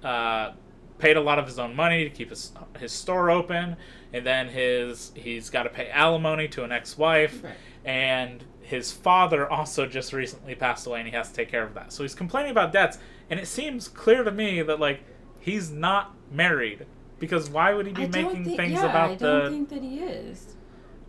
uh, 0.02 0.52
paid 0.98 1.16
a 1.16 1.20
lot 1.20 1.38
of 1.38 1.46
his 1.46 1.58
own 1.58 1.76
money 1.76 2.04
to 2.04 2.10
keep 2.10 2.30
his 2.30 2.52
his 2.78 2.92
store 2.92 3.30
open, 3.30 3.76
and 4.12 4.24
then 4.26 4.48
his 4.48 5.12
he's 5.14 5.50
got 5.50 5.64
to 5.64 5.68
pay 5.70 5.88
alimony 5.90 6.48
to 6.48 6.64
an 6.64 6.72
ex-wife, 6.72 7.42
Right. 7.44 7.54
and 7.84 8.44
his 8.62 8.92
father 8.92 9.50
also 9.50 9.86
just 9.86 10.12
recently 10.12 10.54
passed 10.54 10.86
away, 10.86 11.00
and 11.00 11.08
he 11.08 11.14
has 11.14 11.28
to 11.30 11.34
take 11.34 11.50
care 11.50 11.64
of 11.64 11.74
that. 11.74 11.92
So 11.92 12.02
he's 12.04 12.14
complaining 12.14 12.52
about 12.52 12.72
debts, 12.72 12.98
and 13.28 13.40
it 13.40 13.46
seems 13.48 13.88
clear 13.88 14.22
to 14.22 14.30
me 14.30 14.62
that 14.62 14.78
like 14.80 15.00
he's 15.40 15.70
not 15.70 16.14
married. 16.30 16.86
Because 17.18 17.50
why 17.50 17.74
would 17.74 17.86
he 17.86 17.92
be 17.92 18.06
making 18.06 18.44
think, 18.46 18.56
things 18.56 18.72
yeah, 18.72 18.88
about 18.88 19.10
I 19.10 19.14
don't 19.16 19.44
the? 19.44 19.50
think 19.50 19.68
that 19.68 19.82
he 19.82 19.98
is. 19.98 20.54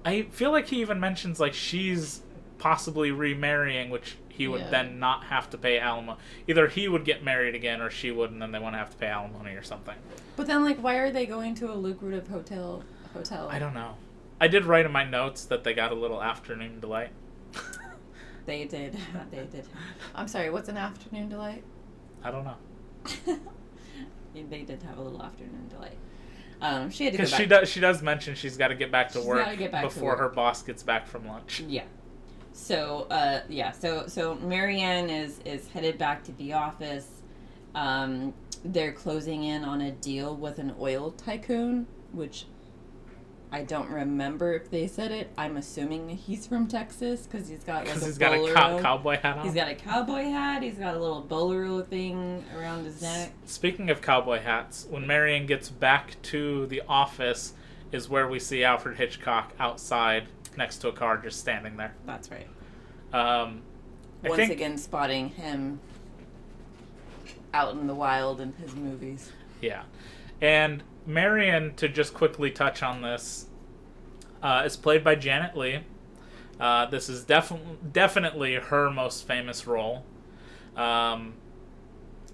I 0.04 0.24
feel 0.24 0.52
like 0.52 0.68
he 0.68 0.82
even 0.82 1.00
mentions 1.00 1.40
like 1.40 1.54
she's 1.54 2.22
possibly 2.58 3.12
remarrying, 3.12 3.90
which 3.90 4.18
he 4.42 4.48
would 4.48 4.62
Yeah. 4.62 4.70
then 4.72 5.00
not 5.00 5.26
have 5.26 5.52
to 5.52 5.58
pay 5.60 5.78
alimony. 5.78 6.18
Either 6.48 6.68
he 6.68 6.88
would 6.88 7.06
get 7.06 7.24
married 7.24 7.54
again, 7.54 7.80
or 7.80 7.92
she 7.92 8.10
would, 8.10 8.32
and 8.32 8.42
then 8.42 8.52
they 8.52 8.58
wouldn't 8.58 8.76
have 8.76 8.90
to 8.90 8.98
pay 8.98 9.06
alimony 9.06 9.52
or 9.52 9.62
something. 9.62 9.94
But 10.36 10.48
then, 10.48 10.64
like, 10.64 10.80
why 10.82 10.96
are 10.96 11.12
they 11.12 11.28
going 11.28 11.54
to 11.56 11.72
a 11.72 11.76
lucrative 11.76 12.28
hotel? 12.28 12.84
Hotel. 13.14 13.48
I 13.52 13.60
don't 13.60 13.76
know. 13.76 13.94
I 14.40 14.48
did 14.48 14.66
write 14.66 14.88
in 14.88 14.92
my 14.92 15.04
notes 15.04 15.46
that 15.46 15.64
they 15.64 15.76
got 15.76 15.92
a 15.92 15.96
little 15.96 16.24
afternoon 16.24 16.80
delight. 16.80 17.12
They 18.48 18.66
did. 18.66 18.98
They 19.32 19.46
did. 19.46 19.68
I'm 20.16 20.28
sorry. 20.28 20.50
What's 20.50 20.68
an 20.68 20.76
afternoon 20.78 21.30
delight? 21.30 21.64
I 22.24 22.32
don't 22.32 22.44
know 22.44 22.58
they 24.34 24.64
did 24.64 24.82
have 24.82 24.98
a 24.98 25.02
little 25.02 25.22
afternoon 25.22 25.68
delight. 25.70 25.98
Um, 26.60 26.90
she 26.90 27.06
had 27.06 27.14
to 27.14 27.18
because 27.18 27.34
she 27.36 27.46
does. 27.46 27.70
She 27.70 27.80
does 27.80 28.02
mention 28.02 28.34
she's 28.34 28.58
got 28.58 28.70
to 28.70 28.76
get 28.76 28.92
back 28.92 29.10
to 29.12 29.20
She's 29.20 29.28
work 29.28 29.46
gotta 29.46 29.70
to 29.70 29.82
before 29.82 30.10
work. 30.12 30.20
her 30.20 30.30
boss 30.30 30.64
gets 30.64 30.82
back 30.82 31.08
from 31.08 31.28
lunch. 31.28 31.62
Yeah. 31.68 31.84
So 32.54 33.08
uh, 33.10 33.42
yeah, 33.50 33.72
so 33.72 34.08
so 34.08 34.36
Marion 34.36 35.10
is 35.10 35.40
is 35.46 35.68
headed 35.70 35.98
back 35.98 36.24
to 36.26 36.32
the 36.34 36.54
office. 36.54 37.08
Um, 37.74 38.34
they're 38.64 38.92
closing 38.92 39.44
in 39.46 39.64
on 39.64 39.82
a 39.82 39.92
deal 39.92 40.36
with 40.36 40.60
an 40.60 40.76
oil 40.80 41.12
tycoon, 41.12 41.88
which 42.12 42.46
I 43.54 43.64
don't 43.64 43.90
remember 43.90 44.54
if 44.54 44.70
they 44.72 44.88
said 44.88 45.12
it. 45.12 45.30
I'm 45.38 45.58
assuming 45.58 46.10
he's 46.10 46.48
from 46.48 46.68
Texas 46.68 47.28
because 47.28 47.50
he's 47.50 47.64
got 47.64 47.86
like 47.86 47.98
a 47.98 48.06
he's 48.06 48.18
got 48.18 48.34
a 48.34 48.54
cow- 48.54 48.80
cowboy 48.80 49.18
hat 49.18 49.38
on. 49.38 49.46
He's 49.46 49.54
got 49.56 49.68
a 49.68 49.76
cowboy 49.76 50.24
hat. 50.24 50.64
He's 50.64 50.78
got 50.78 50.96
a 50.96 51.00
little 51.00 51.22
bolero 51.22 51.82
thing 51.82 52.44
around 52.58 52.86
his 52.86 53.02
neck. 53.02 53.32
Speaking 53.46 53.90
of 53.90 54.02
cowboy 54.02 54.40
hats, 54.40 54.88
when 54.90 55.06
Marion 55.06 55.48
gets 55.48 55.70
back 55.70 56.22
to 56.24 56.66
the 56.68 56.82
office, 56.88 57.54
is 57.92 58.08
where 58.08 58.28
we 58.28 58.40
see 58.40 58.64
Alfred 58.64 58.98
Hitchcock 58.98 59.52
outside 59.60 60.28
next 60.58 60.78
to 60.80 60.90
a 60.90 60.92
car, 60.92 61.18
just 61.18 61.40
standing 61.40 61.78
there. 61.78 61.94
That's 62.06 62.30
right. 62.32 62.48
Um, 63.14 63.62
I 64.24 64.30
Once 64.30 64.40
think, 64.40 64.52
again, 64.52 64.78
spotting 64.78 65.30
him 65.30 65.80
out 67.54 67.74
in 67.74 67.88
the 67.88 67.96
wild 67.96 68.40
in 68.42 68.54
his 68.54 68.76
movies. 68.76 69.32
yeah. 69.62 69.84
And 70.42 70.84
Marion, 71.06 71.76
to 71.76 71.88
just 71.90 72.14
quickly 72.14 72.50
touch 72.52 72.82
on 72.82 73.02
this, 73.02 73.48
uh, 74.42 74.64
is 74.66 74.78
played 74.78 75.04
by 75.04 75.16
Janet 75.16 75.56
Leigh. 75.56 75.84
Uh, 76.60 76.86
this 76.88 77.10
is 77.10 77.24
definitely 77.24 77.78
definitely 77.92 78.56
her 78.56 78.90
most 78.90 79.28
famous 79.28 79.66
role. 79.68 80.06
Um, 80.76 81.34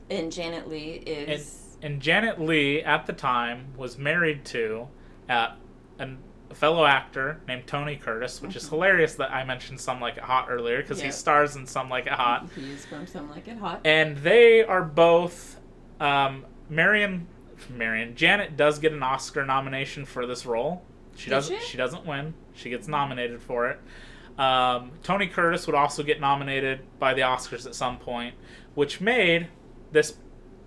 And 0.09 0.31
Janet 0.31 0.69
Leigh 0.69 0.99
and, 1.07 1.29
is 1.31 1.77
and 1.81 2.01
Janet 2.01 2.39
Leigh 2.39 2.83
at 2.83 3.05
the 3.07 3.13
time 3.13 3.67
was 3.77 3.97
married 3.97 4.45
to 4.45 4.87
uh, 5.29 5.55
an, 5.99 6.17
a 6.49 6.55
fellow 6.55 6.85
actor 6.85 7.39
named 7.47 7.67
Tony 7.67 7.95
Curtis, 7.97 8.41
which 8.41 8.55
is 8.55 8.67
hilarious 8.69 9.15
that 9.15 9.31
I 9.31 9.43
mentioned 9.43 9.79
Some 9.79 9.99
Like 9.99 10.17
It 10.17 10.23
Hot 10.23 10.47
earlier 10.49 10.81
because 10.81 10.99
Yeah. 10.99 11.05
he 11.07 11.11
stars 11.11 11.55
in 11.55 11.65
Some 11.65 11.89
Like 11.89 12.05
It 12.07 12.13
Hot. 12.13 12.47
He's 12.55 12.85
from 12.85 13.05
Some 13.07 13.29
Like 13.29 13.47
It 13.47 13.57
Hot. 13.57 13.81
And 13.85 14.17
they 14.17 14.63
are 14.63 14.83
both 14.83 15.59
um, 15.99 16.45
Marion. 16.69 17.27
Marion 17.69 18.15
Janet 18.15 18.55
does 18.55 18.77
get 18.79 18.93
an 18.93 19.01
Oscar 19.03 19.43
nomination 19.45 20.05
for 20.05 20.25
this 20.27 20.45
role. 20.45 20.83
She 21.15 21.25
Did 21.25 21.31
doesn't. 21.31 21.61
she? 21.63 21.75
doesn't 21.77 22.05
win. 22.05 22.33
She 22.53 22.69
gets 22.69 22.87
nominated 22.87 23.41
for 23.41 23.67
it. 23.69 23.79
Um, 24.39 24.91
Tony 25.01 25.25
Curtis 25.27 25.65
would 25.65 25.75
also 25.75 26.03
get 26.03 26.21
nominated 26.21 26.81
by 26.99 27.15
the 27.15 27.21
Oscars 27.21 27.65
at 27.65 27.73
some 27.73 27.97
point, 27.97 28.35
which 28.75 29.01
made 29.01 29.47
this 29.91 30.15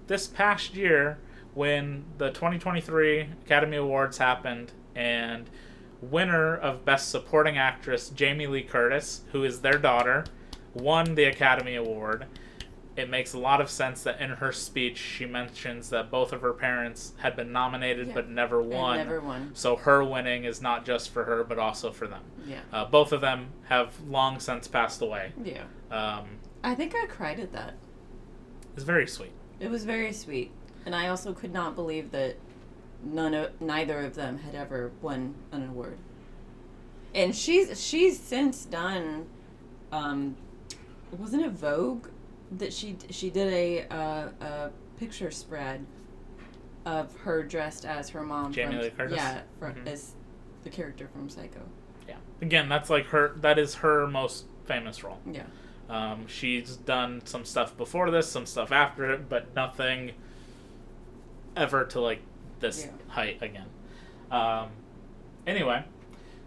this 0.08 0.26
past 0.26 0.74
year 0.74 1.18
when 1.54 2.04
the 2.18 2.30
2023 2.30 3.28
Academy 3.46 3.76
Awards 3.76 4.18
happened 4.18 4.72
and 4.96 5.48
winner 6.02 6.56
of 6.56 6.84
Best 6.84 7.10
Supporting 7.10 7.58
Actress 7.58 8.08
Jamie 8.10 8.46
Lee 8.46 8.62
Curtis, 8.62 9.22
who 9.32 9.44
is 9.44 9.60
their 9.60 9.78
daughter, 9.78 10.24
won 10.74 11.14
the 11.14 11.24
Academy 11.24 11.74
Award. 11.76 12.26
It 12.96 13.08
makes 13.08 13.32
a 13.32 13.38
lot 13.38 13.60
of 13.60 13.70
sense 13.70 14.02
that 14.02 14.20
in 14.20 14.30
her 14.30 14.52
speech 14.52 14.98
she 14.98 15.24
mentions 15.24 15.90
that 15.90 16.10
both 16.10 16.32
of 16.32 16.42
her 16.42 16.52
parents 16.52 17.14
had 17.18 17.36
been 17.36 17.52
nominated 17.52 18.08
Yeah. 18.08 18.14
but 18.14 18.28
never 18.28 18.60
and 18.60 18.70
won. 18.70 18.96
never 18.98 19.20
won. 19.20 19.50
So 19.54 19.76
her 19.76 20.04
winning 20.04 20.44
is 20.44 20.60
not 20.60 20.84
just 20.84 21.10
for 21.10 21.24
her 21.24 21.44
but 21.44 21.58
also 21.58 21.92
for 21.92 22.06
them. 22.06 22.22
Yeah. 22.46 22.60
Uh, 22.72 22.84
both 22.86 23.12
of 23.12 23.20
them 23.20 23.48
have 23.68 23.94
long 24.08 24.38
since 24.40 24.68
passed 24.68 25.00
away. 25.02 25.32
Yeah. 25.42 25.62
Um, 25.90 26.28
I 26.62 26.74
think 26.74 26.94
I 26.94 27.06
cried 27.06 27.40
at 27.40 27.52
that. 27.52 27.74
it's 28.74 28.84
very 28.84 29.06
sweet. 29.06 29.32
It 29.60 29.70
was 29.70 29.84
very 29.84 30.12
sweet, 30.12 30.50
and 30.84 30.94
I 30.94 31.08
also 31.08 31.32
could 31.32 31.52
not 31.52 31.74
believe 31.74 32.10
that 32.10 32.36
none 33.02 33.34
of 33.34 33.60
neither 33.60 34.00
of 34.00 34.14
them 34.14 34.38
had 34.38 34.54
ever 34.54 34.90
won 35.00 35.34
an 35.52 35.68
award. 35.68 35.98
And 37.14 37.34
she's 37.34 37.82
she's 37.84 38.18
since 38.20 38.64
done, 38.64 39.26
um, 39.90 40.36
wasn't 41.16 41.44
it 41.44 41.52
Vogue 41.52 42.06
that 42.52 42.72
she 42.72 42.96
she 43.10 43.30
did 43.30 43.52
a 43.52 43.86
uh, 43.94 44.28
a 44.40 44.70
picture 44.98 45.30
spread 45.30 45.84
of 46.86 47.14
her 47.20 47.42
dressed 47.42 47.84
as 47.84 48.08
her 48.10 48.22
mom. 48.22 48.52
Jamie 48.52 48.74
from, 48.74 48.82
Lee 48.82 48.90
Curtis? 48.90 49.16
Yeah, 49.16 49.40
from, 49.58 49.74
Mhm. 49.74 49.86
as 49.86 50.12
the 50.62 50.70
character 50.70 51.08
from 51.12 51.28
Psycho. 51.28 51.60
Yeah. 52.08 52.16
Again, 52.40 52.68
that's 52.68 52.90
like 52.90 53.06
her. 53.06 53.34
That 53.36 53.58
is 53.58 53.76
her 53.76 54.06
most 54.06 54.46
famous 54.66 55.02
role. 55.02 55.18
Yeah. 55.30 55.44
Um, 55.88 56.26
she's 56.28 56.76
done 56.76 57.22
some 57.26 57.44
stuff 57.44 57.76
before 57.76 58.10
this, 58.12 58.28
some 58.28 58.46
stuff 58.46 58.70
after 58.70 59.10
it, 59.12 59.28
but 59.28 59.54
nothing 59.56 60.12
ever 61.56 61.84
to 61.86 62.00
like 62.00 62.22
this 62.60 62.84
Yeah. 62.86 63.12
height 63.12 63.42
again. 63.42 63.66
Um, 64.30 64.68
anyway, 65.46 65.84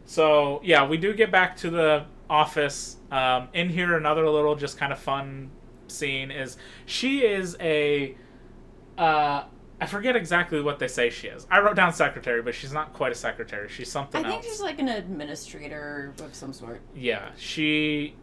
so 0.06 0.62
yeah, 0.64 0.88
we 0.88 0.98
do 0.98 1.14
get 1.14 1.32
back 1.32 1.56
to 1.58 1.70
the 1.70 2.06
office. 2.30 2.98
Um, 3.12 3.50
in 3.54 3.70
here, 3.70 3.98
another 3.98 4.28
little 4.30 4.56
just 4.56 4.78
kind 4.78 4.92
of 4.94 5.00
fun 5.00 5.50
scene 5.88 6.32
is 6.32 6.58
she 6.86 7.26
is 7.26 7.58
a. 7.60 8.16
Uh, 8.98 9.44
I 9.82 9.86
forget 9.86 10.16
exactly 10.16 10.62
what 10.62 10.80
they 10.80 10.88
say 10.88 11.10
she 11.10 11.28
is. 11.28 11.46
I 11.52 11.60
wrote 11.60 11.76
down 11.76 11.92
secretary, 11.92 12.42
but 12.42 12.56
she's 12.56 12.72
not 12.72 12.94
quite 12.94 13.12
a 13.12 13.16
secretary. 13.16 13.68
She's 13.68 13.92
something 13.92 14.24
I 14.24 14.30
think 14.30 14.44
else. 14.44 14.46
she's 14.46 14.62
like 14.62 14.80
an 14.80 14.88
administrator 14.88 16.14
of 16.24 16.34
some 16.34 16.54
sort. 16.54 16.80
Yeah, 16.96 17.30
she 17.36 18.16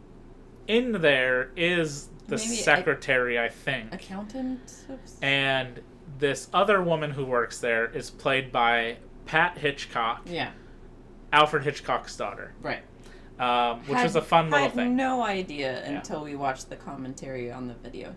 in 0.69 0.93
there 0.93 1.51
is 1.57 2.09
the 2.29 2.37
Maybe 2.37 2.49
secretary, 2.55 3.39
I 3.39 3.49
think. 3.49 3.93
Accountant. 3.93 4.85
Of 4.89 5.01
s- 5.03 5.19
And 5.21 5.81
this 6.21 6.49
other 6.53 6.81
woman 6.83 7.11
who 7.11 7.25
works 7.25 7.59
there 7.59 7.87
is 7.87 8.11
played 8.11 8.53
by 8.53 8.99
Pat 9.27 9.59
Hitchcock, 9.59 10.23
yeah. 10.27 10.51
Alfred 11.33 11.65
Hitchcock's 11.65 12.17
daughter, 12.17 12.53
Right. 12.63 12.83
um, 13.39 13.81
which 13.81 13.97
Had- 13.97 14.05
was 14.05 14.17
a 14.17 14.23
fun 14.23 14.51
little 14.51 14.69
thing. 14.71 14.79
I 14.79 14.83
had 14.85 14.93
no 14.93 15.23
idea 15.23 15.85
until 15.85 16.23
we 16.25 16.35
watched 16.37 16.69
the 16.71 16.77
commentary 16.77 17.51
on 17.51 17.67
the 17.69 17.75
video. 17.75 18.15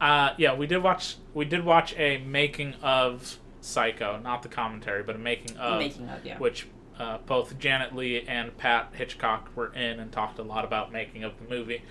Uh, 0.00 0.30
yeah, 0.38 0.54
we 0.54 0.66
did 0.66 0.82
watch 0.82 1.16
we 1.34 1.44
did 1.44 1.64
watch 1.64 1.94
a 1.96 2.18
making 2.18 2.74
of 2.82 3.38
Psycho, 3.60 4.18
not 4.18 4.42
the 4.42 4.48
commentary, 4.48 5.02
but 5.02 5.14
a 5.16 5.18
making 5.18 5.56
of 5.56 5.78
Making 5.78 6.08
of, 6.10 6.24
yeah. 6.26 6.36
which 6.38 6.66
uh, 6.98 7.18
both 7.24 7.58
Janet 7.58 7.94
Leigh 7.94 8.26
and 8.28 8.54
Pat 8.58 8.90
Hitchcock 8.92 9.48
were 9.56 9.72
in 9.72 9.98
and 10.00 10.12
talked 10.12 10.38
a 10.38 10.42
lot 10.42 10.64
about 10.64 10.92
making 10.92 11.24
of 11.24 11.32
the 11.38 11.48
movie. 11.48 11.82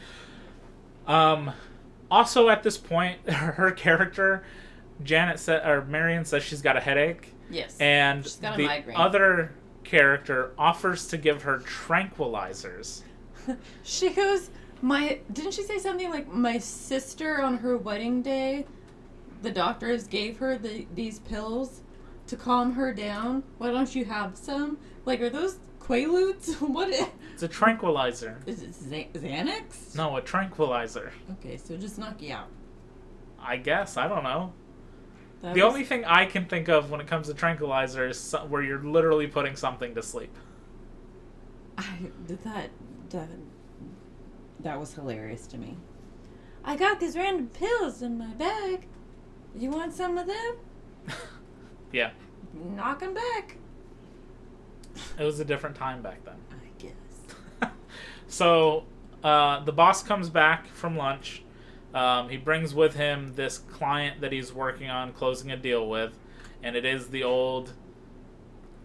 Um, 1.07 1.51
also, 2.11 2.49
at 2.49 2.61
this 2.63 2.77
point, 2.77 3.27
her 3.29 3.71
character, 3.71 4.43
Janet 5.03 5.39
said, 5.39 5.67
or 5.67 5.83
Marion 5.85 6.25
says 6.25 6.43
she's 6.43 6.61
got 6.61 6.77
a 6.77 6.79
headache, 6.79 7.33
Yes. 7.49 7.77
and 7.79 8.23
She's 8.23 8.35
got 8.37 8.59
a 8.59 8.83
the 8.83 8.93
other 8.95 9.51
character 9.83 10.51
offers 10.57 11.07
to 11.07 11.17
give 11.17 11.43
her 11.43 11.59
tranquilizers. 11.59 13.01
she 13.83 14.09
goes, 14.11 14.49
my 14.81 15.19
didn't 15.31 15.53
she 15.53 15.63
say 15.63 15.77
something 15.79 16.09
like 16.09 16.27
my 16.31 16.57
sister 16.57 17.41
on 17.41 17.57
her 17.57 17.77
wedding 17.77 18.21
day, 18.21 18.65
the 19.41 19.51
doctors 19.51 20.07
gave 20.07 20.37
her 20.37 20.57
the 20.57 20.87
these 20.93 21.19
pills 21.19 21.81
to 22.27 22.35
calm 22.37 22.73
her 22.73 22.93
down. 22.93 23.43
Why 23.57 23.71
don't 23.71 23.93
you 23.93 24.05
have 24.05 24.37
some? 24.37 24.77
Like, 25.05 25.19
are 25.21 25.29
those 25.29 25.59
Quaaludes? 25.81 26.61
what 26.61 26.87
is, 26.89 27.05
It's 27.33 27.43
a 27.43 27.47
tranquilizer. 27.49 28.37
is 28.45 28.61
it? 28.63 28.71
Xa- 28.71 29.11
Xanax? 29.13 29.95
No, 29.97 30.15
a 30.15 30.21
tranquilizer. 30.21 31.11
Okay, 31.33 31.57
so 31.57 31.75
just 31.75 31.97
knock 31.99 32.21
you 32.21 32.33
out. 32.33 32.47
I 33.37 33.57
guess 33.57 33.97
I 33.97 34.07
don't 34.07 34.23
know. 34.23 34.53
That 35.43 35.53
the 35.53 35.61
was- 35.61 35.71
only 35.73 35.83
thing 35.85 36.03
I 36.05 36.25
can 36.25 36.45
think 36.45 36.67
of 36.69 36.89
when 36.89 36.99
it 37.01 37.05
comes 37.07 37.27
to 37.27 37.33
tranquilizers 37.35 38.47
where 38.49 38.61
you're 38.63 38.81
literally 38.83 39.27
putting 39.27 39.55
something 39.55 39.93
to 39.93 40.01
sleep. 40.01 40.35
I 41.77 41.85
did 42.27 42.43
that. 42.43 42.69
That, 43.11 43.27
that 44.61 44.79
was 44.79 44.93
hilarious 44.93 45.45
to 45.47 45.57
me. 45.57 45.77
I 46.63 46.75
got 46.77 46.99
these 46.99 47.15
random 47.17 47.47
pills 47.49 48.01
in 48.01 48.17
my 48.17 48.33
bag. 48.33 48.87
You 49.55 49.69
want 49.69 49.93
some 49.93 50.17
of 50.17 50.25
them? 50.27 50.55
Yeah, 51.91 52.09
Knock 52.55 53.01
them 53.01 53.13
back. 53.13 53.57
it 55.19 55.23
was 55.23 55.39
a 55.39 55.45
different 55.45 55.75
time 55.75 56.01
back 56.01 56.23
then. 56.25 56.37
I 56.49 56.81
guess. 56.81 57.71
So 58.27 58.85
uh, 59.23 59.63
the 59.63 59.71
boss 59.73 60.01
comes 60.01 60.27
back 60.31 60.65
from 60.69 60.97
lunch. 60.97 61.42
Um, 61.93 62.29
he 62.29 62.37
brings 62.37 62.73
with 62.73 62.95
him 62.95 63.33
this 63.35 63.57
client 63.59 64.21
that 64.21 64.31
he's 64.31 64.51
working 64.53 64.89
on 64.89 65.13
closing 65.13 65.51
a 65.51 65.57
deal 65.57 65.87
with, 65.87 66.17
and 66.63 66.75
it 66.75 66.85
is 66.85 67.09
the 67.09 67.23
old 67.23 67.73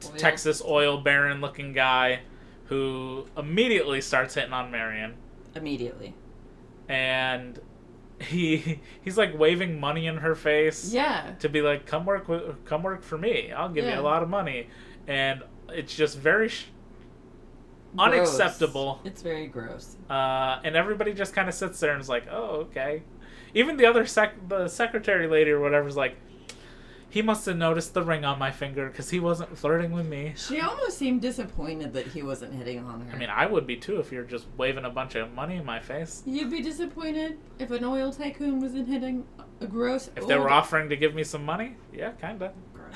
Oil. 0.04 0.12
Texas 0.16 0.62
oil 0.64 0.98
baron 1.00 1.40
looking 1.40 1.72
guy 1.72 2.20
who 2.66 3.26
immediately 3.36 4.00
starts 4.00 4.34
hitting 4.34 4.52
on 4.52 4.70
Marion 4.70 5.14
Immediately. 5.56 6.14
and 6.88 7.58
he 8.20 8.80
he's 9.02 9.18
like 9.18 9.36
waving 9.36 9.80
money 9.80 10.06
in 10.06 10.18
her 10.18 10.34
face 10.34 10.92
Yeah. 10.92 11.32
to 11.40 11.48
be 11.48 11.62
like 11.62 11.86
come 11.86 12.04
work 12.06 12.28
with 12.28 12.64
come 12.64 12.82
work 12.82 13.02
for 13.02 13.18
me 13.18 13.50
i'll 13.52 13.68
give 13.70 13.84
you 13.84 13.90
a 13.98 14.02
lot 14.02 14.22
of 14.22 14.28
money 14.28 14.68
and 15.08 15.42
it's 15.70 15.96
just 15.96 16.16
very 16.18 16.48
sh- 16.48 16.66
Gross. 17.96 18.06
unacceptable 18.12 19.00
It's 19.04 19.22
very 19.22 19.46
gross. 19.46 19.96
uh, 20.10 20.60
and 20.64 20.76
everybody 20.76 21.12
just 21.14 21.34
kind 21.34 21.48
of 21.48 21.54
sits 21.54 21.80
there 21.80 21.92
and 21.92 22.00
is 22.00 22.08
like 22.08 22.26
oh 22.30 22.66
okay 22.68 23.02
even 23.54 23.76
the 23.76 23.86
other 23.86 24.04
sec 24.06 24.34
the 24.48 24.68
secretary 24.68 25.26
lady 25.26 25.50
or 25.50 25.60
whatever's 25.60 25.96
like 25.96 26.16
he 27.10 27.22
must 27.22 27.46
have 27.46 27.56
noticed 27.56 27.94
the 27.94 28.02
ring 28.02 28.22
on 28.26 28.38
my 28.38 28.50
finger 28.50 28.88
because 28.90 29.08
he 29.08 29.18
wasn't 29.18 29.56
flirting 29.56 29.92
with 29.92 30.06
me 30.06 30.34
She 30.36 30.60
almost 30.60 30.98
seemed 30.98 31.22
disappointed 31.22 31.94
that 31.94 32.08
he 32.08 32.22
wasn't 32.22 32.52
hitting 32.54 32.80
on 32.84 33.00
her. 33.06 33.14
i 33.14 33.18
mean 33.18 33.30
i 33.30 33.46
would 33.46 33.66
be 33.66 33.76
too 33.76 33.98
if 34.00 34.12
you're 34.12 34.24
just 34.24 34.46
waving 34.58 34.84
a 34.84 34.90
bunch 34.90 35.14
of 35.14 35.32
money 35.32 35.56
in 35.56 35.64
my 35.64 35.80
face 35.80 36.22
You'd 36.26 36.50
be 36.50 36.60
disappointed 36.60 37.38
if 37.58 37.70
an 37.70 37.84
oil 37.84 38.12
tycoon 38.12 38.60
wasn't 38.60 38.86
hitting 38.88 39.24
a 39.60 39.66
gross. 39.66 40.10
if 40.14 40.26
they 40.26 40.36
were 40.38 40.50
offering 40.50 40.90
to 40.90 40.96
give 40.96 41.14
me 41.14 41.24
some 41.24 41.44
money 41.44 41.76
yeah 41.92 42.10
kind 42.20 42.42
of 42.42 42.52
Gross. 42.74 42.94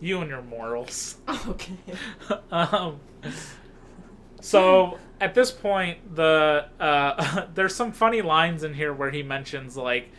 You 0.00 0.20
and 0.20 0.30
your 0.30 0.42
morals. 0.42 1.16
Okay. 1.46 1.76
um, 2.50 3.00
so 4.40 4.98
at 5.20 5.34
this 5.34 5.50
point, 5.50 6.14
the 6.16 6.66
uh, 6.80 7.46
there's 7.54 7.74
some 7.74 7.92
funny 7.92 8.22
lines 8.22 8.64
in 8.64 8.74
here 8.74 8.92
where 8.92 9.10
he 9.10 9.22
mentions 9.22 9.76
like 9.76 10.10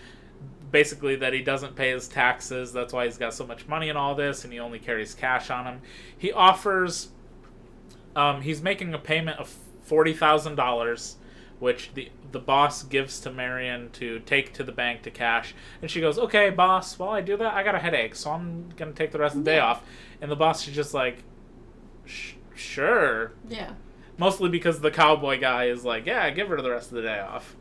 basically 0.72 1.15
that 1.17 1.34
he 1.34 1.41
doesn't 1.41 1.76
pay 1.76 1.91
his 1.91 2.08
taxes. 2.08 2.72
That's 2.72 2.94
why 2.94 3.06
he's 3.06 3.17
got 3.17 3.34
so 3.34 3.46
much 3.46 3.67
money 3.67 3.89
and 3.89 3.98
all 3.98 4.15
this, 4.15 4.44
and 4.44 4.54
he 4.54 4.60
only 4.60 4.80
carries 4.80 5.13
cash 5.13 5.50
on 5.50 5.65
him. 5.65 5.82
He 6.17 6.32
offers. 6.32 7.10
Um, 8.15 8.41
he's 8.41 8.62
making 8.62 8.94
a 8.94 9.00
payment 9.00 9.39
of 9.39 9.54
forty 9.84 10.13
thousand 10.13 10.56
dollars, 10.56 11.17
which 11.62 11.93
the 11.93 12.10
the 12.34 12.39
boss 12.39 12.84
gives 12.84 13.19
to 13.21 13.32
Marion 13.32 13.89
to 13.91 14.19
take 14.19 14.54
to 14.54 14.63
the 14.63 14.71
bank 14.71 15.02
to 15.04 15.12
cash. 15.12 15.54
And 15.82 15.89
she 15.91 16.02
goes, 16.02 16.17
"Okay, 16.17 16.50
boss. 16.50 16.97
While 16.97 17.10
I 17.12 17.21
do 17.21 17.38
that, 17.38 17.54
I 17.54 17.62
got 17.63 17.76
a 17.76 17.80
headache, 17.80 18.15
so 18.15 18.32
I'm 18.32 18.69
gonna 18.76 18.91
take 18.93 19.12
the 19.12 19.19
rest 19.19 19.36
of 19.36 19.43
the 19.45 19.52
day 19.52 19.58
Yeah. 19.58 19.65
off." 19.67 19.84
And 20.21 20.30
the 20.32 20.36
boss 20.36 20.67
is 20.67 20.74
just 20.76 20.93
like, 20.93 21.24
"Sh- 22.06 22.34
"Sure." 22.56 23.32
Yeah. 23.47 23.74
Mostly 24.17 24.50
because 24.50 24.82
the 24.82 24.91
cowboy 24.91 25.39
guy 25.39 25.65
is 25.65 25.86
like, 25.86 26.06
"Yeah, 26.06 26.30
give 26.32 26.47
her 26.50 26.62
the 26.62 26.71
rest 26.71 26.89
of 26.91 26.95
the 26.95 27.02
day 27.04 27.19
off." 27.19 27.56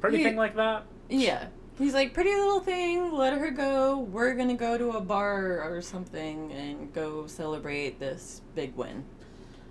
Pretty 0.00 0.18
He- 0.18 0.24
thing 0.24 0.36
like 0.36 0.56
that. 0.56 0.84
Yeah. 1.08 1.46
He's 1.78 1.94
like, 1.94 2.12
pretty 2.12 2.34
little 2.34 2.58
thing, 2.60 3.12
let 3.12 3.34
her 3.38 3.50
go. 3.52 3.98
We're 3.98 4.34
gonna 4.34 4.54
go 4.56 4.76
to 4.76 4.90
a 4.92 5.00
bar 5.00 5.62
or 5.62 5.80
something 5.80 6.50
and 6.52 6.92
go 6.92 7.26
celebrate 7.28 8.00
this 8.00 8.42
big 8.56 8.74
win. 8.74 9.04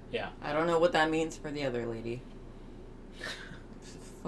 Yeah. 0.09 0.29
I 0.41 0.53
don't 0.53 0.67
know 0.67 0.79
what 0.79 0.93
that 0.93 1.09
means 1.09 1.35
for 1.35 1.51
the 1.51 1.65
other 1.65 1.85
lady. 1.85 2.21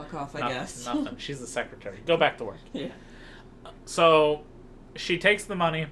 Fuck 0.04 0.14
off, 0.14 0.36
I 0.36 0.40
Nothing- 0.40 0.58
guess. 0.58 0.86
Nothing. 0.86 1.16
She's 1.18 1.40
the 1.40 1.48
secretary. 1.48 2.00
Go 2.06 2.18
back 2.18 2.38
to 2.40 2.46
work. 2.46 2.58
yeah. 2.74 2.90
So 3.86 4.44
she 4.96 5.18
takes 5.18 5.44
the 5.46 5.56
money, 5.56 5.88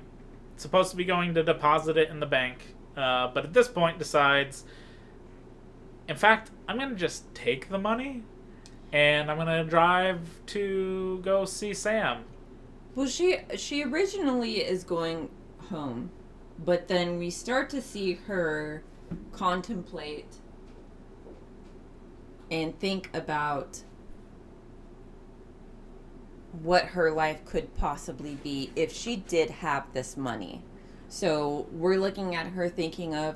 supposed 0.55 0.91
to 0.91 0.97
be 0.97 1.03
going 1.05 1.33
to 1.35 1.43
deposit 1.43 1.97
it 1.97 2.09
in 2.09 2.19
the 2.19 2.25
bank, 2.25 2.75
uh, 2.95 3.27
but 3.33 3.43
at 3.45 3.53
this 3.53 3.67
point 3.67 3.97
decides, 3.99 4.65
in 6.07 6.15
fact, 6.15 6.51
I'm 6.67 6.77
going 6.77 6.89
to 6.89 6.95
just 6.95 7.33
take 7.35 7.69
the 7.69 7.77
money 7.79 8.23
and 8.93 9.29
I'm 9.29 9.37
going 9.37 9.47
to 9.47 9.63
drive 9.69 10.19
to 10.47 11.19
go 11.23 11.45
see 11.45 11.73
Sam. 11.73 12.23
Well, 12.95 13.07
she 13.07 13.37
she 13.57 13.83
originally 13.83 14.63
is 14.63 14.83
going 14.83 15.29
home, 15.69 16.09
but 16.63 16.87
then 16.87 17.17
we 17.19 17.29
start 17.29 17.69
to 17.71 17.81
see 17.81 18.13
her 18.27 18.81
contemplate 19.33 20.37
and 22.49 22.77
think 22.79 23.09
about 23.15 23.83
what 26.63 26.85
her 26.85 27.11
life 27.11 27.45
could 27.45 27.75
possibly 27.77 28.35
be 28.35 28.71
if 28.75 28.91
she 28.91 29.15
did 29.15 29.49
have 29.49 29.91
this 29.93 30.17
money. 30.17 30.63
So 31.09 31.67
we're 31.71 31.97
looking 31.97 32.35
at 32.35 32.47
her 32.47 32.69
thinking 32.69 33.15
of, 33.15 33.35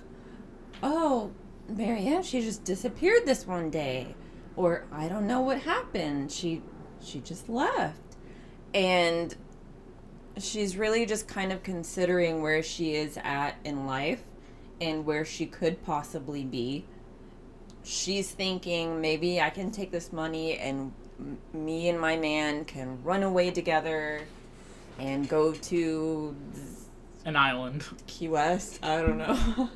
oh, 0.84 1.32
Marion, 1.68 2.24
she 2.24 2.42
just 2.42 2.64
disappeared 2.64 3.26
this 3.26 3.48
one 3.48 3.70
day, 3.70 4.16
or 4.56 4.86
I 4.92 5.08
don't 5.08 5.28
know 5.28 5.42
what 5.42 5.62
happened. 5.62 6.32
She 6.32 6.62
she 7.00 7.20
just 7.20 7.50
left, 7.50 8.00
and 8.74 9.34
she's 10.38 10.78
really 10.78 11.06
just 11.06 11.28
kind 11.28 11.52
of 11.52 11.64
considering 11.64 12.42
where 12.42 12.62
she 12.62 12.96
is 12.96 13.18
at 13.24 13.56
in 13.64 13.86
life 13.86 14.24
and 14.80 15.06
where 15.06 15.26
she 15.26 15.46
could 15.46 15.84
possibly 15.84 16.44
be. 16.44 16.86
She's 17.84 18.32
thinking 18.32 19.02
maybe 19.02 19.42
I 19.42 19.50
can 19.50 19.72
take 19.72 19.92
this 19.92 20.12
money 20.12 20.58
and 20.58 20.94
me 21.54 21.90
and 21.90 22.00
my 22.00 22.18
man 22.18 22.66
can 22.66 23.04
run 23.04 23.24
away 23.24 23.52
together 23.52 24.22
and 25.00 25.28
go 25.28 25.54
to 25.54 26.36
An 27.26 27.36
island. 27.36 27.84
Key 28.08 28.28
West. 28.30 28.80
I 28.84 29.02
don't 29.02 29.18
know. 29.18 29.34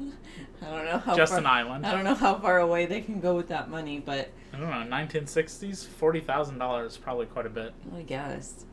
I 0.61 0.65
don't 0.69 0.85
know 0.85 0.97
how 0.99 1.15
Just 1.15 1.31
far, 1.31 1.39
an 1.39 1.45
island. 1.45 1.85
I 1.85 1.91
don't 1.91 2.03
know 2.03 2.15
how 2.15 2.39
far 2.39 2.59
away 2.59 2.85
they 2.85 3.01
can 3.01 3.19
go 3.19 3.35
with 3.35 3.49
that 3.49 3.69
money, 3.69 3.99
but 3.99 4.29
I 4.53 4.57
don't 4.57 4.69
know, 4.69 4.95
1960s, 4.95 5.85
$40,000 5.85 6.87
is 6.87 6.97
probably 6.97 7.25
quite 7.25 7.45
a 7.45 7.49
bit. 7.49 7.73
I 7.95 8.01
guess. 8.01 8.65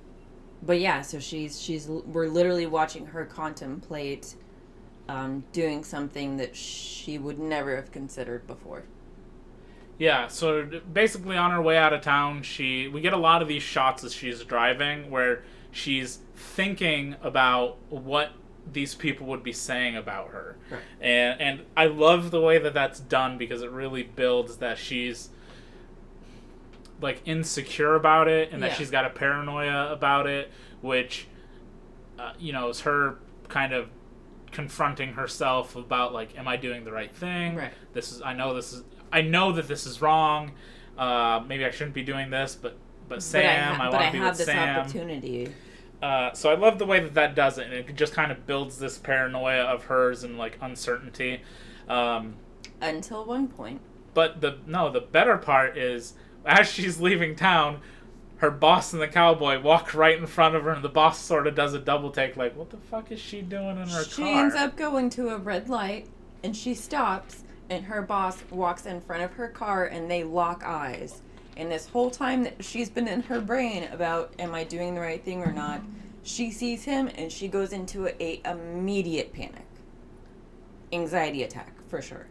But 0.62 0.78
yeah, 0.78 1.02
so 1.02 1.18
she's 1.18 1.60
she's 1.60 1.88
we're 1.88 2.28
literally 2.28 2.66
watching 2.66 3.06
her 3.06 3.24
contemplate 3.24 4.36
um, 5.08 5.44
doing 5.52 5.82
something 5.82 6.36
that 6.36 6.54
she 6.54 7.18
would 7.18 7.38
never 7.38 7.74
have 7.74 7.90
considered 7.90 8.46
before. 8.46 8.84
Yeah, 10.02 10.26
so 10.26 10.68
basically 10.92 11.36
on 11.36 11.52
her 11.52 11.62
way 11.62 11.78
out 11.78 11.92
of 11.92 12.00
town, 12.00 12.42
she 12.42 12.88
we 12.88 13.00
get 13.00 13.12
a 13.12 13.16
lot 13.18 13.40
of 13.40 13.46
these 13.46 13.62
shots 13.62 14.02
as 14.02 14.12
she's 14.12 14.42
driving 14.42 15.10
where 15.10 15.44
she's 15.70 16.18
thinking 16.34 17.14
about 17.22 17.76
what 17.88 18.32
these 18.72 18.94
people 18.96 19.28
would 19.28 19.44
be 19.44 19.52
saying 19.52 19.96
about 19.96 20.28
her. 20.30 20.56
Right. 20.70 20.80
And 21.00 21.40
and 21.40 21.60
I 21.76 21.86
love 21.86 22.32
the 22.32 22.40
way 22.40 22.58
that 22.58 22.74
that's 22.74 22.98
done 22.98 23.38
because 23.38 23.62
it 23.62 23.70
really 23.70 24.02
builds 24.02 24.56
that 24.56 24.76
she's 24.78 25.28
like 27.00 27.20
insecure 27.24 27.94
about 27.94 28.26
it 28.28 28.50
and 28.52 28.60
that 28.62 28.70
Yeah. 28.72 28.74
she's 28.78 28.90
got 28.90 29.04
a 29.04 29.10
paranoia 29.10 29.92
about 29.92 30.26
it 30.26 30.50
which 30.80 31.26
uh, 32.18 32.32
you 32.38 32.52
know 32.52 32.68
is 32.68 32.80
her 32.80 33.18
kind 33.48 33.72
of 33.72 33.88
confronting 34.52 35.14
herself 35.14 35.74
about 35.74 36.12
like 36.12 36.38
am 36.38 36.46
i 36.46 36.56
doing 36.56 36.84
the 36.84 36.92
right 36.92 37.12
thing 37.14 37.56
Right. 37.56 37.72
this 37.92 38.12
is 38.12 38.22
i 38.22 38.34
know 38.34 38.54
this 38.54 38.72
is 38.72 38.84
i 39.12 39.20
know 39.22 39.52
that 39.52 39.68
this 39.68 39.86
is 39.86 40.00
wrong 40.02 40.52
uh, 40.98 41.42
maybe 41.46 41.64
i 41.64 41.70
shouldn't 41.70 41.94
be 41.94 42.02
doing 42.02 42.30
this 42.30 42.54
but 42.54 42.76
but 43.08 43.22
sam 43.22 43.76
but 43.78 43.84
I, 43.84 43.84
i, 43.84 43.90
ha- 43.90 43.90
but 43.90 43.92
want 43.92 44.02
I 44.02 44.06
to 44.06 44.12
be 44.12 44.18
have 44.18 44.28
with 44.30 44.38
this 44.38 44.46
sam 44.46 44.78
opportunity. 44.80 45.54
uh, 46.02 46.32
so 46.32 46.50
I 46.50 46.54
love 46.54 46.78
the 46.78 46.86
way 46.86 46.98
that 47.00 47.14
that 47.14 47.34
does 47.36 47.58
it, 47.58 47.66
and 47.66 47.74
it 47.74 47.94
just 47.94 48.12
kind 48.12 48.32
of 48.32 48.46
builds 48.46 48.78
this 48.78 48.98
paranoia 48.98 49.62
of 49.62 49.84
hers 49.84 50.24
and 50.24 50.36
like 50.36 50.58
uncertainty. 50.60 51.42
Um, 51.88 52.34
Until 52.80 53.24
one 53.24 53.46
point. 53.48 53.80
but 54.14 54.40
the 54.40 54.58
no, 54.66 54.90
the 54.90 55.00
better 55.00 55.36
part 55.38 55.76
is 55.78 56.14
as 56.44 56.68
she's 56.68 57.00
leaving 57.00 57.36
town, 57.36 57.80
her 58.38 58.50
boss 58.50 58.92
and 58.92 59.00
the 59.00 59.06
cowboy 59.08 59.60
walk 59.60 59.94
right 59.94 60.18
in 60.18 60.26
front 60.26 60.56
of 60.56 60.64
her, 60.64 60.70
and 60.70 60.82
the 60.82 60.88
boss 60.88 61.20
sort 61.20 61.46
of 61.46 61.54
does 61.54 61.72
a 61.74 61.78
double 61.78 62.10
take, 62.10 62.36
like, 62.36 62.56
"What 62.56 62.70
the 62.70 62.78
fuck 62.78 63.12
is 63.12 63.20
she 63.20 63.40
doing 63.42 63.78
in 63.80 63.88
her 63.88 64.04
She 64.04 64.22
car?" 64.22 64.26
She 64.26 64.32
ends 64.32 64.54
up 64.56 64.76
going 64.76 65.08
to 65.10 65.28
a 65.30 65.38
red 65.38 65.68
light 65.68 66.08
and 66.42 66.56
she 66.56 66.74
stops 66.74 67.44
and 67.70 67.84
her 67.84 68.02
boss 68.02 68.42
walks 68.50 68.86
in 68.86 69.00
front 69.00 69.22
of 69.22 69.32
her 69.34 69.48
car 69.48 69.86
and 69.86 70.10
they 70.10 70.24
lock 70.24 70.62
eyes. 70.64 71.22
And 71.56 71.70
this 71.70 71.86
whole 71.86 72.10
time 72.10 72.44
that 72.44 72.64
she's 72.64 72.88
been 72.88 73.08
in 73.08 73.22
her 73.22 73.40
brain 73.40 73.84
about 73.92 74.34
am 74.38 74.54
I 74.54 74.64
doing 74.64 74.94
the 74.94 75.00
right 75.00 75.22
thing 75.22 75.42
or 75.42 75.52
not, 75.52 75.82
she 76.22 76.50
sees 76.50 76.84
him 76.84 77.08
and 77.16 77.30
she 77.30 77.48
goes 77.48 77.72
into 77.72 78.08
a, 78.08 78.40
a 78.44 78.50
immediate 78.52 79.32
panic. 79.32 79.66
Anxiety 80.92 81.42
attack 81.42 81.74
for 81.88 82.00
sure. 82.00 82.26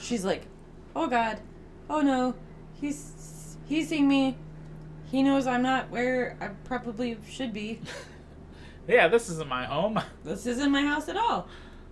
She's 0.00 0.24
like, 0.24 0.46
"Oh 0.94 1.06
god. 1.06 1.40
Oh 1.88 2.00
no. 2.00 2.34
He's 2.80 3.56
he's 3.66 3.88
seeing 3.88 4.08
me. 4.08 4.36
He 5.10 5.22
knows 5.22 5.46
I'm 5.46 5.62
not 5.62 5.90
where 5.90 6.36
I 6.40 6.48
probably 6.64 7.18
should 7.28 7.52
be. 7.52 7.80
yeah, 8.88 9.08
this 9.08 9.28
isn't 9.28 9.48
my 9.48 9.64
home. 9.64 10.00
This 10.24 10.46
isn't 10.46 10.70
my 10.70 10.82
house 10.82 11.08
at 11.08 11.16
all." 11.16 11.48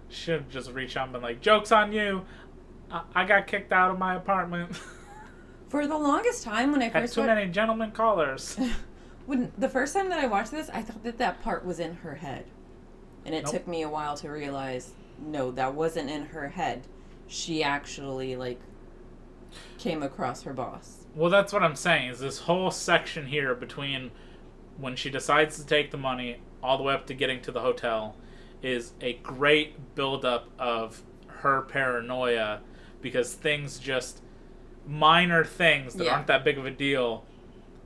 Should 0.09 0.43
have 0.43 0.51
just 0.51 0.71
reach 0.73 0.97
out 0.97 1.09
and 1.09 1.15
be 1.15 1.21
like, 1.21 1.41
"Jokes 1.41 1.73
on 1.73 1.93
you. 1.93 2.25
I, 3.15 3.25
got 3.25 3.47
kicked 3.47 3.73
out 3.73 3.91
of 3.91 3.99
my 3.99 4.15
apartment. 4.15 4.77
For 5.69 5.87
the 5.87 5.99
longest 5.99 6.45
time 6.45 6.73
when 6.73 6.81
I 6.83 6.85
Had 6.89 7.03
first 7.03 7.15
too 7.15 7.21
wa- 7.23 7.27
many 7.27 7.51
gentlemen 7.51 7.91
callers." 7.91 8.57
when 9.27 9.53
the 9.59 9.69
first 9.69 9.95
time 9.95 10.09
that 10.11 10.21
I 10.21 10.27
watched 10.27 10.51
this, 10.51 10.71
I 10.73 10.83
thought 10.83 11.03
that 11.03 11.19
that 11.19 11.43
part 11.43 11.65
was 11.65 11.81
in 11.81 11.97
her 11.97 12.15
head, 12.17 12.45
and 13.25 13.35
it 13.35 13.45
Nope. 13.45 13.53
took 13.53 13.69
me 13.69 13.83
a 13.83 13.89
while 13.89 14.17
to 14.19 14.31
realize 14.31 14.93
no, 15.19 15.51
that 15.53 15.75
wasn't 15.75 16.11
in 16.11 16.27
her 16.27 16.49
head. 16.49 16.87
She 17.27 17.63
actually 17.63 18.37
like 18.37 18.61
came 19.79 20.03
across 20.03 20.43
her 20.43 20.53
boss. 20.53 21.07
Well, 21.15 21.31
that's 21.31 21.53
what 21.53 21.63
I'm 21.63 21.77
saying. 21.77 22.11
Is 22.11 22.21
this 22.21 22.41
whole 22.41 22.71
section 22.71 23.27
here 23.27 23.55
between 23.55 24.11
when 24.79 24.97
she 24.97 25.11
decides 25.11 25.57
to 25.59 25.67
take 25.67 25.91
the 25.91 25.97
money 25.97 26.39
all 26.63 26.77
the 26.77 26.83
way 26.83 26.95
up 26.95 27.07
to 27.07 27.15
getting 27.15 27.41
to 27.43 27.53
the 27.53 27.61
hotel 27.61 28.17
is 28.63 28.93
a 29.01 29.15
great 29.15 29.95
buildup 29.95 30.49
of 30.59 31.03
her 31.27 31.63
paranoia 31.63 32.61
because 33.05 33.35
things 33.35 33.79
just 33.79 34.21
minor 34.89 35.45
things 35.45 35.95
that 35.95 36.05
Yeah. 36.05 36.15
aren't 36.15 36.27
that 36.27 36.43
big 36.43 36.59
of 36.59 36.67
a 36.67 36.71
deal 36.71 37.25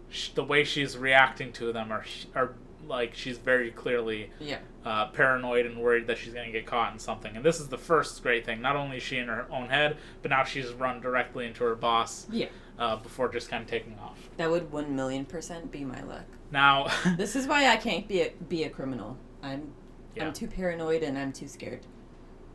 sh- 0.08 0.30
the 0.30 0.42
way 0.44 0.64
she's 0.64 0.96
reacting 0.96 1.52
to 1.52 1.72
them 1.72 1.92
are 1.92 2.04
are 2.34 2.54
like 2.86 3.14
she's 3.14 3.36
very 3.36 3.70
clearly 3.70 4.30
Yeah. 4.40 4.58
uh, 4.86 5.08
paranoid 5.08 5.66
and 5.66 5.76
worried 5.76 6.06
that 6.06 6.16
she's 6.16 6.32
going 6.32 6.46
to 6.46 6.52
get 6.52 6.64
caught 6.64 6.94
in 6.94 6.98
something. 6.98 7.36
And 7.36 7.44
this 7.44 7.60
is 7.60 7.68
the 7.68 7.76
first 7.76 8.22
great 8.22 8.46
thing. 8.46 8.62
Not 8.62 8.76
only 8.76 8.96
is 8.96 9.02
she 9.02 9.18
in 9.18 9.28
her 9.28 9.46
own 9.50 9.68
head, 9.68 9.98
but 10.22 10.30
now 10.30 10.42
she's 10.44 10.70
run 10.72 10.98
directly 11.02 11.44
into 11.46 11.64
her 11.64 11.74
boss 11.74 12.26
Yeah. 12.30 12.46
uh, 12.78 12.96
before 12.96 13.28
just 13.28 13.50
kind 13.50 13.62
of 13.62 13.68
taking 13.68 13.98
off. 13.98 14.16
That 14.38 14.50
would 14.50 14.72
one 14.72 14.96
million 14.96 15.26
percent 15.26 15.70
be 15.70 15.84
my 15.84 16.00
luck. 16.02 16.24
Now, 16.50 16.86
This 17.18 17.36
is 17.36 17.46
why 17.46 17.66
I 17.68 17.76
can't 17.76 18.08
be 18.08 18.22
a, 18.22 18.30
be 18.48 18.64
a 18.64 18.70
criminal. 18.70 19.18
I'm 19.42 19.72
yeah, 20.16 20.26
I'm 20.28 20.32
too 20.32 20.46
paranoid 20.48 21.02
and 21.02 21.18
I'm 21.18 21.32
too 21.32 21.48
scared. 21.48 21.80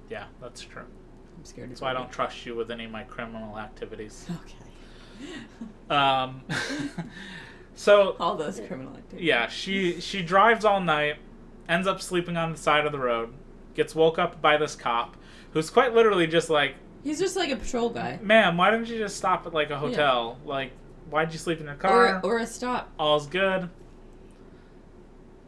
yeah, 0.09 0.25
that's 0.41 0.61
true. 0.61 0.85
I'm 1.43 1.47
scared. 1.47 1.71
That's 1.71 1.81
why 1.81 1.89
I 1.89 1.93
don't 1.93 2.09
trust 2.09 2.45
you 2.45 2.55
with 2.55 2.71
any 2.71 2.85
of 2.85 2.91
my 2.91 3.03
criminal 3.03 3.57
activities. 3.59 4.27
Okay. 4.45 5.29
Um, 5.89 6.41
so 7.75 8.15
All 8.19 8.35
those 8.35 8.59
criminal 8.59 8.95
activities. 8.95 9.25
yeah, 9.27 9.47
she 9.47 9.99
she 10.01 10.21
drives 10.23 10.65
all 10.65 10.79
night, 10.81 11.17
ends 11.69 11.87
up 11.87 12.01
sleeping 12.01 12.35
on 12.35 12.51
the 12.51 12.57
side 12.57 12.85
of 12.85 12.91
the 12.91 12.97
road, 12.97 13.33
gets 13.75 13.93
woke 13.93 14.17
up 14.17 14.41
by 14.41 14.57
this 14.57 14.75
cop, 14.75 15.15
who's 15.51 15.69
quite 15.69 15.93
literally 15.93 16.25
just 16.25 16.49
like, 16.49 16.75
He's 17.03 17.19
just 17.19 17.35
like 17.35 17.51
a 17.51 17.55
patrol 17.57 17.89
guy. 17.89 18.17
"Ma'am, 18.23 18.57
why 18.57 18.71
didn't 18.71 18.87
you 18.87 18.97
just 18.97 19.17
stop 19.17 19.45
at 19.45 19.53
like 19.53 19.69
a 19.69 19.77
hotel? 19.77 20.37
Like, 20.45 20.71
why'd 21.09 21.31
you 21.31 21.37
sleep 21.37 21.59
in 21.59 21.65
your 21.67 21.75
car? 21.75 22.19
Or 22.23 22.31
or 22.33 22.39
a 22.39 22.47
stop. 22.47 22.89
All's 22.97 23.27
good." 23.27 23.69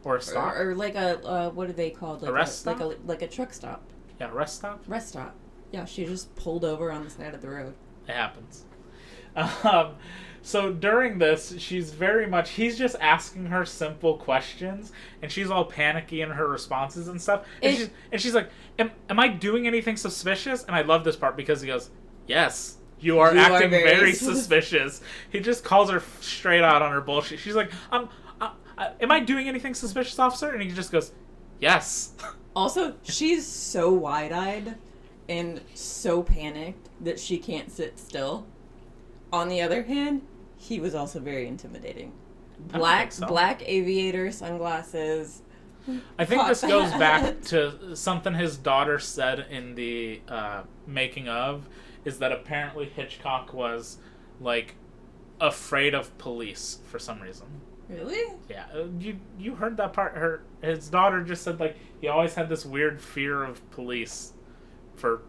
Or 0.04 0.16
a 0.16 0.22
stop? 0.22 0.54
or 0.56 0.74
like 0.76 0.94
a 0.94 1.18
uh, 1.26 1.50
what 1.50 1.68
are 1.68 1.72
they 1.72 1.90
called? 1.90 2.22
Like 2.22 2.32
rest 2.32 2.64
a, 2.64 2.68
like 2.70 2.76
stop? 2.78 2.92
a 2.92 3.06
like 3.06 3.22
a 3.22 3.26
truck 3.26 3.52
stop. 3.52 3.82
yeah, 4.20 4.30
rest 4.32 4.56
stop. 4.56 4.84
Rest 4.86 5.08
stop. 5.08 5.34
Yeah, 5.72 5.84
she 5.84 6.04
just 6.04 6.34
pulled 6.36 6.64
over 6.64 6.90
on 6.92 7.04
the 7.04 7.10
side 7.10 7.34
of 7.34 7.42
the 7.42 7.48
road. 7.50 7.74
It 8.08 8.12
happens. 8.12 8.64
Um, 9.34 9.96
so 10.42 10.72
during 10.72 11.18
this, 11.18 11.54
she's 11.58 11.90
very 11.92 12.26
much, 12.26 12.50
he's 12.50 12.78
just 12.78 12.96
asking 13.00 13.46
her 13.46 13.64
simple 13.66 14.16
questions, 14.16 14.92
and 15.20 15.30
she's 15.30 15.50
all 15.50 15.64
panicky 15.64 16.22
in 16.22 16.30
her 16.30 16.48
responses 16.48 17.08
and 17.08 17.20
stuff. 17.20 17.44
And, 17.62 17.74
It- 17.74 17.76
she's, 17.78 17.90
and 18.12 18.20
she's 18.20 18.34
like, 18.34 18.48
am, 18.78 18.90
am 19.10 19.18
I 19.18 19.28
doing 19.28 19.66
anything 19.66 19.96
suspicious? 19.96 20.64
And 20.64 20.74
I 20.74 20.82
love 20.82 21.04
this 21.04 21.16
part 21.16 21.36
because 21.36 21.60
he 21.60 21.66
goes, 21.66 21.90
Yes, 22.26 22.76
you 22.98 23.18
are 23.18 23.34
You 23.34 23.40
are 23.40 23.52
acting 23.52 23.70
very, 23.70 23.84
very 23.96 24.12
suspicious. 24.12 25.00
He 25.30 25.40
just 25.40 25.62
calls 25.64 25.90
her 25.90 26.02
straight 26.20 26.62
out 26.62 26.80
on 26.80 26.92
her 26.92 27.00
bullshit. 27.00 27.38
She's 27.40 27.54
like, 27.54 27.70
um, 27.92 28.08
uh, 28.40 28.50
uh, 28.78 28.90
Am 29.00 29.10
I 29.12 29.20
doing 29.20 29.48
anything 29.48 29.74
suspicious, 29.74 30.18
officer? 30.18 30.50
And 30.50 30.62
he 30.62 30.70
just 30.70 30.90
goes, 30.92 31.12
Yes. 31.60 32.12
Also, 32.56 32.94
she's 33.02 33.46
so 33.46 33.92
wide-eyed 33.92 34.76
and 35.28 35.60
so 35.74 36.22
panicked 36.22 36.88
that 37.00 37.18
she 37.18 37.38
can't 37.38 37.70
sit 37.70 37.98
still. 37.98 38.46
On 39.32 39.48
the 39.48 39.60
other 39.60 39.82
hand, 39.82 40.22
he 40.56 40.80
was 40.80 40.94
also 40.94 41.20
very 41.20 41.46
intimidating. 41.46 42.12
Black 42.58 43.12
so. 43.12 43.26
black 43.26 43.62
aviator 43.68 44.30
sunglasses. 44.32 45.42
I 46.18 46.24
think 46.24 46.40
Hot 46.40 46.48
this 46.48 46.62
goes 46.62 46.90
back 46.92 47.42
to 47.42 47.94
something 47.94 48.34
his 48.34 48.56
daughter 48.56 48.98
said 48.98 49.46
in 49.50 49.74
the 49.74 50.20
uh, 50.26 50.62
making 50.86 51.28
of, 51.28 51.68
is 52.04 52.18
that 52.18 52.32
apparently 52.32 52.86
Hitchcock 52.86 53.52
was 53.52 53.98
like 54.40 54.74
afraid 55.40 55.94
of 55.94 56.16
police 56.18 56.78
for 56.86 56.98
some 56.98 57.20
reason. 57.20 57.46
Really? 57.88 58.34
Yeah, 58.48 58.64
uh, 58.74 58.86
you 58.98 59.18
you 59.38 59.54
heard 59.54 59.76
that 59.76 59.92
part? 59.92 60.16
Her 60.16 60.42
his 60.60 60.88
daughter 60.88 61.22
just 61.22 61.42
said 61.42 61.60
like 61.60 61.76
he 62.00 62.08
always 62.08 62.34
had 62.34 62.48
this 62.48 62.66
weird 62.66 63.00
fear 63.00 63.44
of 63.44 63.68
police 63.70 64.32
for 64.96 65.22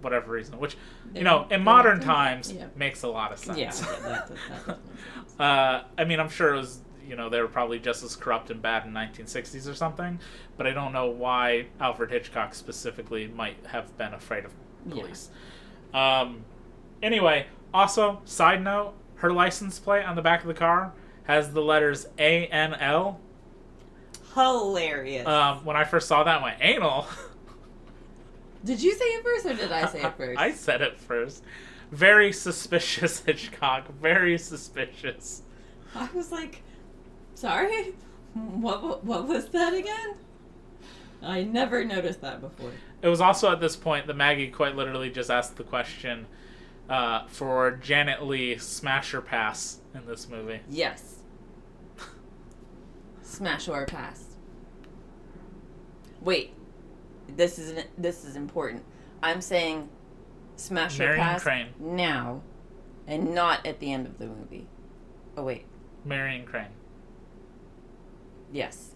whatever 0.00 0.32
reason, 0.32 0.58
which 0.58 0.76
you 1.14 1.24
know 1.24 1.46
in 1.50 1.62
modern 1.62 2.00
times 2.00 2.52
Yeah. 2.52 2.66
makes 2.76 3.02
a 3.02 3.08
lot 3.08 3.32
of 3.32 3.38
sense. 3.38 3.58
Yeah, 3.58 3.70
that, 3.72 4.28
that 4.28 4.28
sense. 4.66 4.78
Uh, 5.38 5.84
I 5.96 6.02
mean, 6.04 6.18
I'm 6.18 6.28
sure 6.30 6.54
it 6.54 6.56
was, 6.56 6.80
you 7.06 7.14
know, 7.14 7.28
they 7.28 7.40
were 7.40 7.46
probably 7.46 7.78
just 7.78 8.02
as 8.02 8.16
corrupt 8.16 8.50
and 8.50 8.60
bad 8.60 8.84
in 8.84 8.92
1960s 8.92 9.70
or 9.70 9.74
something, 9.74 10.18
but 10.56 10.66
I 10.66 10.72
don't 10.72 10.92
know 10.92 11.06
why 11.10 11.66
Alfred 11.78 12.10
Hitchcock 12.10 12.56
specifically 12.56 13.28
might 13.28 13.56
have 13.66 13.96
been 13.96 14.14
afraid 14.14 14.44
of 14.44 14.52
police. 14.90 15.30
Yeah. 15.94 16.20
Um, 16.22 16.40
anyway, 17.04 17.46
also, 17.72 18.20
side 18.24 18.64
note, 18.64 18.94
her 19.16 19.32
license 19.32 19.78
plate 19.78 20.02
on 20.04 20.16
the 20.16 20.22
back 20.22 20.40
of 20.40 20.48
the 20.48 20.54
car 20.54 20.92
has 21.22 21.52
the 21.52 21.62
letters 21.62 22.06
A 22.18 22.46
N 22.48 22.74
L. 22.74 23.20
Hilarious. 24.34 25.24
Um, 25.26 25.64
when 25.64 25.76
I 25.76 25.84
first 25.84 26.08
saw 26.08 26.24
that, 26.24 26.40
I 26.40 26.42
went, 26.42 26.56
anal. 26.60 27.06
did 28.64 28.82
you 28.82 28.92
say 28.94 29.04
it 29.04 29.24
first 29.24 29.46
or 29.46 29.54
did 29.54 29.72
I 29.72 29.86
say 29.86 30.02
it 30.02 30.14
first? 30.16 30.38
I 30.40 30.52
said 30.52 30.82
it 30.82 30.98
first. 30.98 31.44
Very 31.90 32.32
suspicious, 32.32 33.20
Hitchcock. 33.26 33.88
Very 34.00 34.38
suspicious. 34.38 35.42
I 35.94 36.08
was 36.14 36.30
like, 36.30 36.62
sorry? 37.34 37.94
What, 38.34 38.82
what, 38.82 39.04
what 39.04 39.26
was 39.26 39.48
that 39.48 39.74
again? 39.74 40.16
I 41.22 41.42
never 41.42 41.84
noticed 41.84 42.20
that 42.20 42.40
before. 42.40 42.70
It 43.02 43.08
was 43.08 43.20
also 43.20 43.50
at 43.50 43.60
this 43.60 43.76
point 43.76 44.06
that 44.06 44.14
Maggie 44.14 44.48
quite 44.48 44.76
literally 44.76 45.10
just 45.10 45.30
asked 45.30 45.56
the 45.56 45.64
question 45.64 46.26
uh, 46.88 47.26
for 47.26 47.72
Janet 47.72 48.24
Leigh 48.24 48.58
smash 48.58 49.14
or 49.14 49.20
pass 49.20 49.80
in 49.94 50.06
this 50.06 50.28
movie. 50.28 50.60
Yes. 50.68 51.16
Smash 53.22 53.68
or 53.68 53.84
pass. 53.86 54.24
Wait. 56.20 56.54
This 57.36 57.58
is 57.58 57.84
this 57.96 58.24
is 58.24 58.36
important. 58.36 58.82
I'm 59.22 59.40
saying 59.40 59.88
smash 60.56 60.98
Marion 60.98 61.18
pass 61.20 61.42
Crane. 61.42 61.68
now 61.78 62.42
and 63.06 63.34
not 63.34 63.64
at 63.66 63.78
the 63.80 63.92
end 63.92 64.06
of 64.06 64.18
the 64.18 64.26
movie. 64.26 64.66
Oh 65.36 65.44
wait. 65.44 65.66
Marion 66.04 66.44
Crane. 66.46 66.66
Yes. 68.52 68.94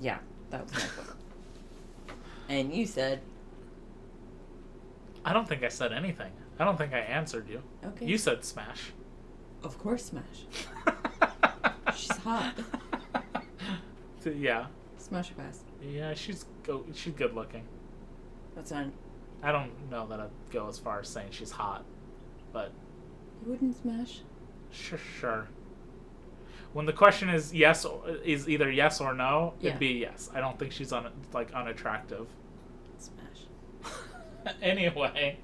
Yeah, 0.00 0.18
that 0.50 0.64
was 0.64 0.72
my 0.74 0.80
point. 0.96 2.18
and 2.48 2.72
you 2.74 2.86
said 2.86 3.20
I 5.24 5.32
don't 5.32 5.48
think 5.48 5.62
I 5.62 5.68
said 5.68 5.92
anything. 5.92 6.30
I 6.58 6.64
don't 6.64 6.76
think 6.76 6.92
I 6.92 6.98
answered 7.00 7.48
you. 7.48 7.62
okay. 7.84 8.06
You 8.06 8.18
said 8.18 8.44
smash. 8.44 8.92
of 9.62 9.78
course 9.78 10.04
smash. 10.06 10.46
She's 11.96 12.16
hot. 12.18 12.54
yeah. 14.24 14.66
Smash 15.08 15.34
pass. 15.36 15.64
Yeah, 15.82 16.14
she's 16.14 16.44
go 16.64 16.84
she's 16.94 17.14
good 17.14 17.34
looking. 17.34 17.64
That's 18.54 18.72
on. 18.72 18.92
I 19.42 19.52
don't 19.52 19.70
know 19.90 20.06
that 20.08 20.20
I'd 20.20 20.30
go 20.50 20.68
as 20.68 20.78
far 20.78 21.00
as 21.00 21.08
saying 21.08 21.28
she's 21.30 21.50
hot, 21.52 21.84
but 22.52 22.72
You 23.44 23.52
wouldn't 23.52 23.76
smash. 23.80 24.20
sure, 24.70 24.98
sure. 24.98 25.48
When 26.72 26.84
the 26.86 26.92
question 26.92 27.30
is 27.30 27.54
yes, 27.54 27.84
or, 27.84 28.02
is 28.24 28.48
either 28.48 28.70
yes 28.70 29.00
or 29.00 29.14
no, 29.14 29.54
Yeah. 29.60 29.68
it'd 29.70 29.80
be 29.80 29.86
yes. 30.00 30.28
I 30.34 30.40
don't 30.40 30.58
think 30.58 30.72
she's 30.72 30.92
on 30.92 31.06
un, 31.06 31.12
like 31.32 31.52
unattractive. 31.54 32.26
Smash. 32.98 33.94
anyway, 34.62 35.38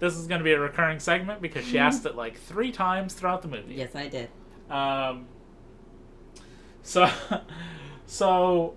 this 0.00 0.16
is 0.16 0.26
going 0.26 0.40
to 0.40 0.44
be 0.44 0.52
a 0.52 0.58
recurring 0.58 0.98
segment 0.98 1.40
because 1.42 1.64
she 1.64 1.78
asked 1.78 2.04
it 2.06 2.16
like 2.16 2.38
three 2.38 2.72
times 2.72 3.14
throughout 3.14 3.42
the 3.42 3.48
movie. 3.48 3.74
Yes, 3.74 3.94
I 3.94 4.08
did. 4.08 4.28
Um. 4.70 5.26
So, 6.82 7.08
so 8.06 8.74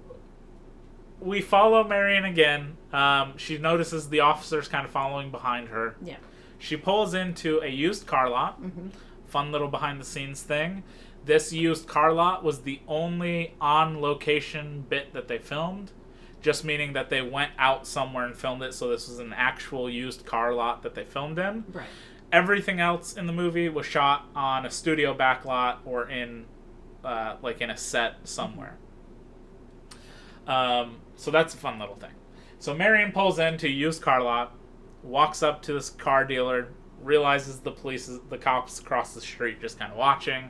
we 1.19 1.41
follow 1.41 1.83
Marion 1.83 2.25
again. 2.25 2.77
Um, 2.93 3.33
she 3.37 3.57
notices 3.57 4.09
the 4.09 4.21
officers 4.21 4.67
kind 4.67 4.85
of 4.85 4.91
following 4.91 5.31
behind 5.31 5.69
her. 5.69 5.95
Yeah. 6.01 6.17
She 6.59 6.77
pulls 6.77 7.13
into 7.13 7.59
a 7.61 7.67
used 7.67 8.07
car 8.07 8.29
lot. 8.29 8.61
Mm-hmm. 8.61 8.89
Fun 9.27 9.51
little 9.51 9.67
behind 9.67 9.99
the 9.99 10.05
scenes 10.05 10.41
thing. 10.41 10.83
This 11.25 11.51
used 11.51 11.87
car 11.87 12.13
lot 12.13 12.43
was 12.43 12.61
the 12.61 12.79
only 12.87 13.53
on 13.59 13.99
location 13.99 14.85
bit 14.87 15.13
that 15.13 15.27
they 15.27 15.37
filmed, 15.37 15.91
just 16.41 16.63
meaning 16.63 16.93
that 16.93 17.09
they 17.09 17.21
went 17.21 17.51
out 17.59 17.85
somewhere 17.85 18.25
and 18.25 18.35
filmed 18.35 18.63
it. 18.63 18.73
So 18.73 18.87
this 18.87 19.09
was 19.09 19.19
an 19.19 19.33
actual 19.33 19.89
used 19.89 20.25
car 20.25 20.53
lot 20.53 20.83
that 20.83 20.95
they 20.95 21.03
filmed 21.03 21.37
in. 21.37 21.65
Right. 21.73 21.87
Everything 22.31 22.79
else 22.79 23.17
in 23.17 23.25
the 23.25 23.33
movie 23.33 23.67
was 23.67 23.85
shot 23.85 24.25
on 24.35 24.65
a 24.65 24.71
studio 24.71 25.13
backlot 25.13 25.77
or 25.85 26.09
in, 26.09 26.45
uh, 27.03 27.35
like 27.41 27.59
in 27.59 27.69
a 27.69 27.77
set 27.77 28.15
somewhere. 28.23 28.77
Um, 30.47 30.97
so 31.15 31.31
that's 31.31 31.53
a 31.53 31.57
fun 31.57 31.79
little 31.79 31.95
thing. 31.95 32.11
So 32.59 32.73
Marion 32.73 33.11
pulls 33.11 33.37
into 33.39 33.67
a 33.67 33.69
used 33.69 34.01
car 34.01 34.21
lot, 34.21 34.53
walks 35.03 35.43
up 35.43 35.61
to 35.63 35.73
this 35.73 35.89
car 35.89 36.25
dealer, 36.25 36.69
realizes 37.01 37.59
the 37.59 37.71
police, 37.71 38.07
is, 38.07 38.19
the 38.29 38.37
cops 38.37 38.79
across 38.79 39.13
the 39.13 39.21
street, 39.21 39.61
just 39.61 39.77
kind 39.77 39.91
of 39.91 39.97
watching, 39.97 40.49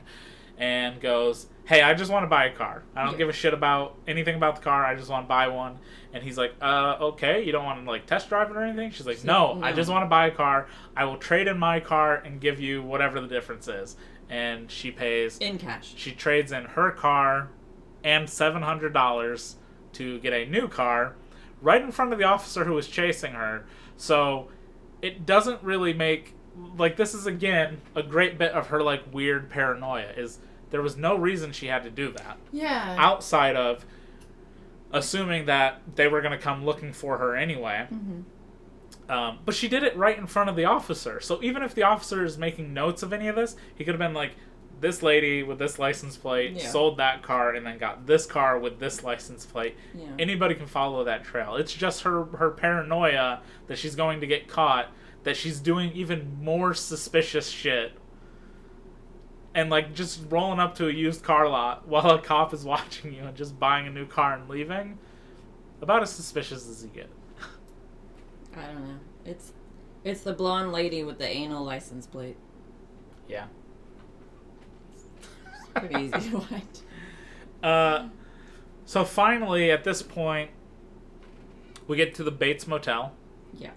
and 0.57 0.99
goes, 1.01 1.47
"Hey, 1.65 1.81
I 1.81 1.93
just 1.93 2.09
want 2.11 2.23
to 2.23 2.27
buy 2.27 2.45
a 2.45 2.51
car. 2.53 2.83
I 2.95 3.03
don't 3.03 3.11
Yeah. 3.13 3.17
give 3.17 3.29
a 3.29 3.33
shit 3.33 3.53
about 3.53 3.95
anything 4.07 4.35
about 4.35 4.55
the 4.55 4.61
car. 4.61 4.85
I 4.85 4.95
just 4.95 5.09
want 5.09 5.25
to 5.25 5.27
buy 5.27 5.47
one." 5.49 5.79
And 6.13 6.23
he's 6.23 6.37
like, 6.37 6.53
"Uh, 6.61 6.95
okay. 7.01 7.43
You 7.43 7.51
don't 7.51 7.65
want 7.65 7.83
to 7.83 7.91
like 7.91 8.05
test 8.05 8.29
drive 8.29 8.49
it 8.49 8.55
or 8.55 8.61
anything?" 8.63 8.89
She's 8.91 9.05
like, 9.05 9.17
She's 9.17 9.25
"No, 9.25 9.53
like, 9.53 9.73
I 9.73 9.75
just 9.75 9.89
want 9.91 10.03
to 10.03 10.07
buy 10.09 10.27
a 10.27 10.31
car. 10.31 10.67
I 10.95 11.03
will 11.05 11.17
trade 11.17 11.47
in 11.47 11.57
my 11.59 11.79
car 11.79 12.15
and 12.15 12.39
give 12.39 12.59
you 12.59 12.81
whatever 12.83 13.19
the 13.19 13.27
difference 13.27 13.67
is." 13.67 13.97
and 14.29 14.69
she 14.69 14.91
pays. 14.91 15.37
In 15.37 15.57
cash. 15.57 15.93
She 15.95 16.11
trades 16.11 16.51
in 16.51 16.65
her 16.65 16.91
car 16.91 17.47
and 18.03 18.29
seven 18.29 18.61
hundred 18.61 18.91
dollars 18.93 19.55
to 19.97 20.19
get 20.19 20.33
a 20.33 20.45
new 20.45 20.67
car, 20.67 21.15
right 21.61 21.81
in 21.81 21.91
front 21.91 22.13
of 22.13 22.19
the 22.19 22.25
officer 22.25 22.63
who 22.65 22.73
was 22.73 22.87
chasing 22.87 23.33
her. 23.33 23.65
So 23.97 24.49
it 25.01 25.25
doesn't 25.25 25.61
really 25.63 25.93
make 25.93 26.33
like 26.75 26.95
this 26.97 27.13
is 27.13 27.27
again 27.27 27.79
a 27.95 28.01
great 28.01 28.37
bit 28.39 28.51
of 28.51 28.67
her 28.67 28.81
like 28.81 29.03
weird 29.13 29.47
paranoia 29.47 30.09
is 30.17 30.39
there 30.71 30.81
was 30.81 30.97
no 30.97 31.15
reason 31.15 31.51
she 31.51 31.67
had 31.67 31.83
to 31.83 31.91
do 31.91 32.11
that 32.11 32.35
Yeah. 32.51 32.95
outside 32.97 33.55
of 33.55 33.85
assuming 34.91 35.45
that 35.45 35.81
they 35.95 36.07
were 36.07 36.19
going 36.21 36.31
to 36.31 36.37
come 36.43 36.65
looking 36.65 36.93
for 36.93 37.17
her 37.19 37.35
anyway. 37.35 37.85
Um, 39.09 39.39
but 39.45 39.53
she 39.55 39.67
did 39.67 39.83
it 39.83 39.95
right 39.95 40.17
in 40.17 40.27
front 40.27 40.49
of 40.49 40.55
the 40.55 40.65
officer. 40.65 41.19
So 41.21 41.41
even 41.43 41.61
if 41.63 41.73
the 41.75 41.83
officer 41.83 42.25
is 42.25 42.37
making 42.37 42.73
notes 42.73 43.03
of 43.03 43.13
any 43.13 43.27
of 43.27 43.35
this, 43.35 43.55
he 43.75 43.83
could 43.85 43.93
have 43.93 43.99
been 43.99 44.13
like, 44.13 44.31
this 44.79 45.01
lady 45.01 45.43
with 45.43 45.59
this 45.59 45.79
license 45.79 46.17
plate 46.17 46.53
Yeah. 46.53 46.67
sold 46.69 46.97
that 46.97 47.23
car 47.23 47.53
and 47.53 47.65
then 47.65 47.77
got 47.77 48.05
this 48.05 48.25
car 48.25 48.57
with 48.59 48.79
this 48.79 49.03
license 49.03 49.45
plate. 49.45 49.75
Yeah. 49.93 50.05
Anybody 50.19 50.55
can 50.55 50.67
follow 50.67 51.03
that 51.03 51.23
trail. 51.23 51.55
It's 51.55 51.73
just 51.73 52.01
her 52.03 52.25
her 52.25 52.51
paranoia 52.51 53.41
that 53.67 53.77
she's 53.77 53.95
going 53.95 54.21
to 54.21 54.27
get 54.27 54.47
caught, 54.47 54.87
that 55.23 55.35
she's 55.37 55.59
doing 55.59 55.91
even 55.93 56.37
more 56.41 56.73
suspicious 56.73 57.49
shit. 57.49 57.93
And 59.55 59.69
like 59.69 59.93
just 59.95 60.21
rolling 60.29 60.59
up 60.59 60.75
to 60.75 60.87
a 60.87 60.91
used 60.91 61.23
car 61.23 61.47
lot 61.49 61.87
while 61.87 62.09
a 62.11 62.21
cop 62.21 62.53
is 62.53 62.63
watching 62.63 63.13
you 63.13 63.23
and 63.23 63.35
just 63.35 63.59
buying 63.59 63.87
a 63.87 63.89
new 63.89 64.05
car 64.05 64.33
and 64.33 64.47
leaving. 64.49 64.99
About 65.81 66.01
as 66.03 66.11
suspicious 66.11 66.67
as 66.69 66.83
you 66.83 66.89
get. 66.89 67.09
I 68.55 68.65
don't 68.67 68.87
know. 68.87 68.99
It's 69.25 69.53
it's 70.03 70.21
the 70.21 70.33
blonde 70.33 70.71
lady 70.71 71.03
with 71.03 71.17
the 71.17 71.27
anal 71.27 71.63
license 71.63 72.07
plate. 72.07 72.37
Yeah. 73.27 73.47
Pretty 75.79 76.05
easy 76.05 76.29
to. 76.31 76.43
Uh, 77.67 78.09
so 78.85 79.03
finally, 79.03 79.71
at 79.71 79.83
this 79.83 80.01
point, 80.01 80.51
we 81.87 81.97
get 81.97 82.13
to 82.15 82.23
the 82.23 82.31
Bates 82.31 82.67
Motel. 82.67 83.13
Yeah. 83.53 83.71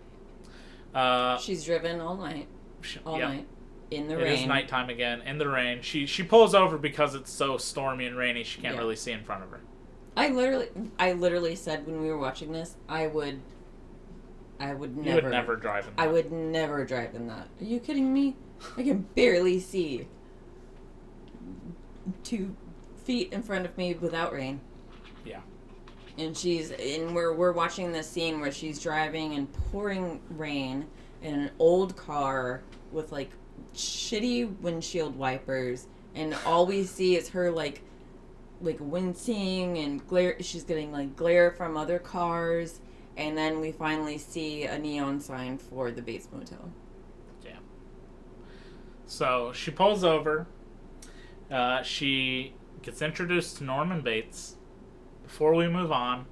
Uh, 0.95 1.39
She's 1.39 1.65
driven 1.65 2.01
all 2.01 2.17
night. 2.17 2.47
All 3.07 3.19
yeah. 3.19 3.29
night. 3.29 3.47
In 3.91 4.07
the 4.07 4.15
It 4.15 4.23
rain. 4.23 4.27
It 4.33 4.41
is 4.41 4.47
nighttime 4.47 4.89
again 4.91 5.23
in 5.23 5.39
the 5.39 5.49
rain. 5.49 5.83
She 5.83 6.07
she 6.07 6.23
pulls 6.23 6.55
over 6.55 6.79
because 6.79 7.15
it's 7.15 7.31
so 7.31 7.57
stormy 7.57 8.07
and 8.07 8.17
rainy. 8.17 8.45
She 8.45 8.61
can't 8.61 8.75
Yeah. 8.75 8.81
really 8.81 8.97
see 8.97 9.13
in 9.13 9.25
front 9.25 9.43
of 9.43 9.51
her. 9.51 9.61
I 10.17 10.29
literally 10.29 10.69
I 10.99 11.13
literally 11.13 11.57
said 11.57 11.87
when 11.87 12.01
we 12.01 12.09
were 12.09 12.19
watching 12.19 12.53
this, 12.53 12.77
I 12.89 13.07
would 13.09 13.41
I 14.61 14.75
would 14.75 14.95
You 14.97 15.03
never 15.03 15.23
would 15.23 15.31
never 15.31 15.57
drive 15.57 15.89
in. 15.89 15.95
I 15.99 16.07
would 16.07 16.31
never 16.31 16.85
drive 16.85 17.15
in 17.15 17.27
that. 17.29 17.49
Are 17.61 17.65
you 17.65 17.81
kidding 17.81 18.13
me? 18.13 18.37
I 18.77 18.83
can 18.83 19.01
barely 19.15 19.59
see 19.59 20.07
two 22.23 22.55
feet 23.05 23.33
in 23.33 23.43
front 23.43 23.65
of 23.65 23.77
me 23.77 23.95
without 23.95 24.33
rain. 24.33 24.61
Yeah. 25.25 25.41
And 26.19 26.37
she's 26.37 26.71
and 26.71 27.15
we're 27.15 27.33
we're 27.33 27.53
watching 27.53 27.93
this 27.93 28.09
scene 28.09 28.41
where 28.41 28.53
she's 28.53 28.81
driving 28.83 29.35
and 29.35 29.53
pouring 29.71 30.21
rain 30.31 30.87
in 31.23 31.35
an 31.35 31.51
old 31.59 31.97
car 31.97 32.63
with 32.93 33.13
like 33.13 33.31
shitty 33.75 34.59
windshield 34.61 35.17
wipers 35.17 35.87
and 36.15 36.37
all 36.45 36.67
we 36.67 36.83
see 36.83 37.17
is 37.17 37.29
her 37.29 37.51
like 37.51 37.83
like 38.61 38.79
wincing 38.81 39.79
and 39.79 40.07
glare 40.09 40.37
she's 40.41 40.65
getting 40.65 40.91
like 40.91 41.15
glare 41.15 41.51
from 41.53 41.77
other 41.77 41.99
cars 41.99 42.81
and 43.17 43.37
then 43.37 43.61
we 43.61 43.71
finally 43.73 44.19
see 44.19 44.65
a 44.65 44.79
neon 44.79 45.21
sign 45.21 45.59
for 45.59 45.91
the 45.91 46.01
Bates 46.01 46.29
Motel. 46.33 46.71
Yeah. 47.45 47.59
So 49.07 49.53
she 49.53 49.71
pulls 49.71 50.05
over. 50.05 50.47
Uh, 51.51 51.83
she 51.83 52.55
gets 52.83 53.03
introduced 53.03 53.59
to 53.59 53.65
Norman 53.65 54.01
Bates. 54.01 54.57
Before 55.23 55.55
we 55.55 55.69
move 55.69 55.93
on, 55.93 56.27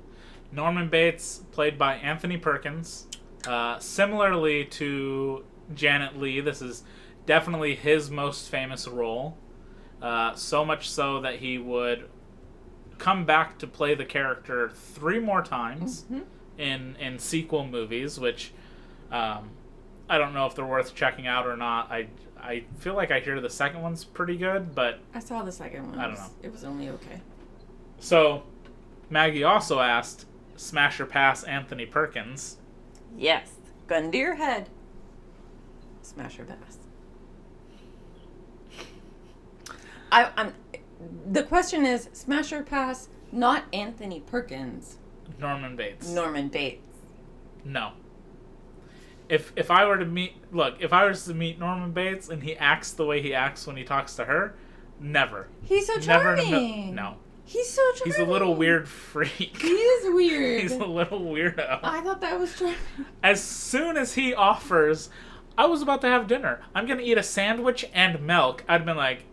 Norman 0.53 0.89
Bates, 0.89 1.43
played 1.53 1.79
by 1.79 1.97
Anthony 1.97 2.37
Perkins, 2.37 3.07
uh, 3.47 3.79
similarly 3.79 4.65
to 4.65 5.45
Janet 5.75 6.19
Leigh, 6.19 6.41
this 6.41 6.63
is 6.63 6.85
definitely 7.27 7.75
his 7.75 8.11
most 8.11 8.49
famous 8.49 8.89
role. 8.89 9.37
Uh, 10.01 10.35
so 10.35 10.65
much 10.65 10.89
so 10.89 11.21
that 11.21 11.37
he 11.37 11.59
would 11.59 12.09
come 12.99 13.25
back 13.25 13.59
to 13.59 13.67
play 13.67 13.95
the 13.95 14.05
character 14.05 14.71
three 14.71 15.19
more 15.19 15.43
times 15.43 16.05
in 16.57 16.97
in 16.97 17.19
sequel 17.19 17.67
movies, 17.67 18.19
which 18.19 18.53
um, 19.11 19.51
I 20.09 20.19
don't 20.19 20.35
know 20.35 20.47
if 20.47 20.55
they're 20.55 20.65
worth 20.65 20.95
checking 20.95 21.27
out 21.27 21.47
or 21.47 21.57
not. 21.57 21.91
I 21.91 22.09
I 22.43 22.65
feel 22.79 22.95
like 22.95 23.11
I 23.11 23.21
hear 23.21 23.41
the 23.41 23.51
second 23.51 23.83
one's 23.83 24.05
pretty 24.05 24.37
good, 24.37 24.75
but 24.75 25.01
I 25.15 25.19
saw 25.21 25.43
the 25.43 25.53
second 25.53 25.91
one. 25.91 25.99
I 25.99 26.03
It 26.03 26.07
don't 26.07 26.11
was- 26.13 26.21
know. 26.21 26.35
It 26.43 26.53
was 26.53 26.65
only 26.65 26.89
okay. 26.91 27.21
so 27.99 28.45
Maggie 29.11 29.45
also 29.45 29.81
asked 29.81 30.27
Smash 30.57 31.01
or 31.01 31.07
Pass 31.07 31.45
Anthony 31.45 31.87
Perkins. 31.87 32.57
Yes. 33.17 33.53
Gun 33.87 34.11
to 34.13 34.19
your 34.19 34.35
head. 34.37 34.69
Smash 36.03 36.39
or 36.39 36.45
pass. 36.45 36.79
I, 40.11 40.31
I'm. 40.37 40.55
The 41.31 41.43
question 41.45 41.85
is 41.85 42.09
smash 42.13 42.53
or 42.53 42.63
pass, 42.63 43.09
not 43.31 43.65
Anthony 43.73 44.21
Perkins, 44.21 44.97
Norman 45.39 45.77
Bates. 45.77 46.09
Norman 46.09 46.49
Bates. 46.49 46.87
No. 47.65 47.93
If 49.29 49.53
if 49.57 49.71
I 49.71 49.85
were 49.87 49.99
to 49.99 50.05
meet 50.07 50.35
look, 50.53 50.77
if 50.81 50.93
I 50.93 51.05
was 51.05 51.25
to 51.27 51.35
meet 51.35 51.59
Norman 51.59 51.93
Bates 51.93 52.29
and 52.29 52.43
he 52.43 52.57
acts 52.57 52.93
the 52.93 53.05
way 53.05 53.21
he 53.21 53.35
acts 53.35 53.67
when 53.67 53.77
he 53.77 53.85
talks 53.85 54.15
to 54.17 54.25
her, 54.25 54.55
never. 55.01 55.49
He's 55.63 55.87
so 55.87 55.97
Never 55.97 56.35
in 56.35 56.45
charming. 56.49 56.87
mil- 56.87 56.95
No. 56.95 57.17
He's 57.45 57.69
so 57.69 57.83
charming. 57.95 58.05
He's 58.15 58.19
a 58.19 58.31
little 58.31 58.55
weird 58.55 58.89
freak. 58.89 59.61
He 59.61 59.69
is 59.69 60.15
weird. 60.15 60.61
He's 60.63 60.73
a 60.73 60.85
little 60.85 61.21
weirdo. 61.21 61.81
I 61.83 62.01
thought 62.03 62.21
that 62.21 62.39
was 62.39 62.55
charming. 62.59 62.77
As 63.23 63.43
soon 63.43 63.97
as 63.97 64.15
he 64.15 64.35
offers, 64.35 65.09
I 65.57 65.67
was 65.67 65.83
about 65.83 66.01
to 66.03 66.09
have 66.09 66.27
dinner. 66.27 66.61
I'm 66.75 66.87
gonna 66.87 67.03
eat 67.03 67.19
a 67.19 67.23
sandwich 67.23 67.85
and 67.95 68.21
milk. 68.27 68.65
I'd 68.69 68.85
been 68.87 68.97
like, 68.97 69.25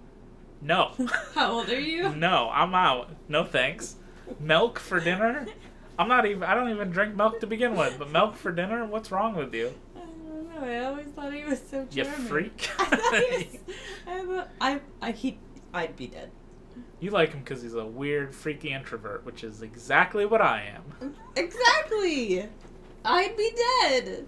no, 0.62 0.92
How 1.36 1.52
old 1.54 1.70
are 1.70 1.80
you? 1.80 2.10
no, 2.16 2.50
I'm 2.52 2.74
out. 2.76 3.12
No 3.28 3.44
thanks. 3.44 3.96
Milk 4.40 4.80
for 4.80 5.00
dinner? 5.00 5.46
I'm 6.00 6.08
not 6.10 6.26
even. 6.26 6.44
I 6.44 6.54
don't 6.56 6.70
even 6.70 6.90
drink 6.92 7.16
milk 7.16 7.40
to 7.42 7.48
begin 7.48 7.76
with. 7.76 7.98
But 8.00 8.12
milk 8.12 8.36
for 8.36 8.52
dinner? 8.52 8.84
What's 8.86 9.12
wrong 9.12 9.36
with 9.36 9.54
you? 9.54 9.74
Know. 10.56 10.68
I 10.68 10.86
always 10.86 11.08
thought 11.08 11.34
he 11.34 11.44
was 11.44 11.60
so 11.60 11.86
charming. 11.86 11.96
You 11.96 12.28
freak. 12.28 12.70
I 12.80 12.86
thought 12.86 13.16
he 13.16 13.38
was, 13.38 13.58
I, 14.08 14.26
thought, 14.26 14.50
I, 14.62 14.80
I, 15.02 15.12
he, 15.12 15.38
I'd 15.74 15.96
be 15.96 16.08
dead. 16.08 16.32
You 17.00 17.12
like 17.12 17.32
him 17.32 17.40
because 17.42 17.62
he's 17.62 17.74
a 17.76 17.86
weird, 17.86 18.34
freaky 18.34 18.72
introvert, 18.72 19.26
which 19.26 19.44
is 19.44 19.62
exactly 19.62 20.26
what 20.26 20.42
I 20.42 20.74
am. 20.76 21.16
Exactly. 21.36 22.48
I'd 23.04 23.38
be 23.38 23.52
dead. 23.82 24.26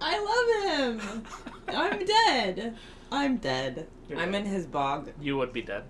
I 0.00 0.18
love 0.18 1.00
him. 1.00 1.24
I'm 1.68 2.04
dead. 2.26 2.76
I'm 3.12 3.36
dead. 3.36 3.86
You're 4.08 4.18
I'm 4.18 4.32
dead. 4.32 4.46
in 4.46 4.50
his 4.50 4.66
bog. 4.66 5.10
You 5.20 5.36
would 5.36 5.52
be 5.52 5.62
dead. 5.62 5.84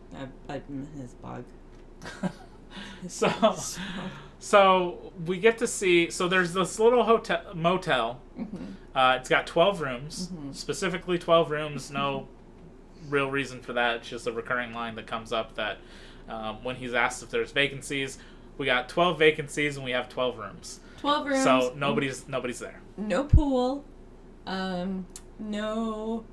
I, 0.48 0.54
I'm 0.54 0.62
in 0.68 1.00
his 1.00 1.14
bog. 1.14 1.44
so, 3.08 3.54
so 4.38 5.12
we 5.26 5.38
get 5.38 5.58
to 5.58 5.66
see. 5.66 6.10
So 6.10 6.28
there's 6.28 6.52
this 6.54 6.78
little 6.80 7.04
hotel 7.04 7.42
motel. 7.54 8.20
Mm-hmm. 8.38 8.64
Uh, 8.94 9.16
it's 9.20 9.28
got 9.28 9.46
12 9.46 9.80
rooms, 9.80 10.30
specifically 10.52 11.18
12 11.18 11.50
rooms. 11.50 11.90
No 11.90 12.26
real 13.08 13.30
reason 13.30 13.60
for 13.60 13.72
that. 13.74 13.96
It's 13.96 14.08
just 14.08 14.26
a 14.26 14.32
recurring 14.32 14.72
line 14.74 14.94
that 14.96 15.06
comes 15.06 15.32
up 15.32 15.54
that 15.54 15.78
um, 16.28 16.62
when 16.64 16.76
he's 16.76 16.94
asked 16.94 17.22
if 17.22 17.30
there's 17.30 17.52
vacancies, 17.52 18.18
we 18.58 18.66
got 18.66 18.88
12 18.88 19.18
vacancies 19.18 19.76
and 19.76 19.84
we 19.84 19.92
have 19.92 20.08
12 20.08 20.38
rooms. 20.38 20.80
Twelve 20.98 21.26
rooms. 21.26 21.42
So 21.44 21.72
nobody's 21.76 22.28
nobody's 22.28 22.58
there. 22.58 22.80
no 22.98 23.24
pool. 23.24 23.84
Um, 24.46 25.06
no 25.38 26.24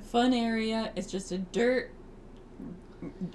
fun 0.00 0.32
area. 0.32 0.92
It's 0.94 1.10
just 1.10 1.32
a 1.32 1.38
dirt 1.38 1.90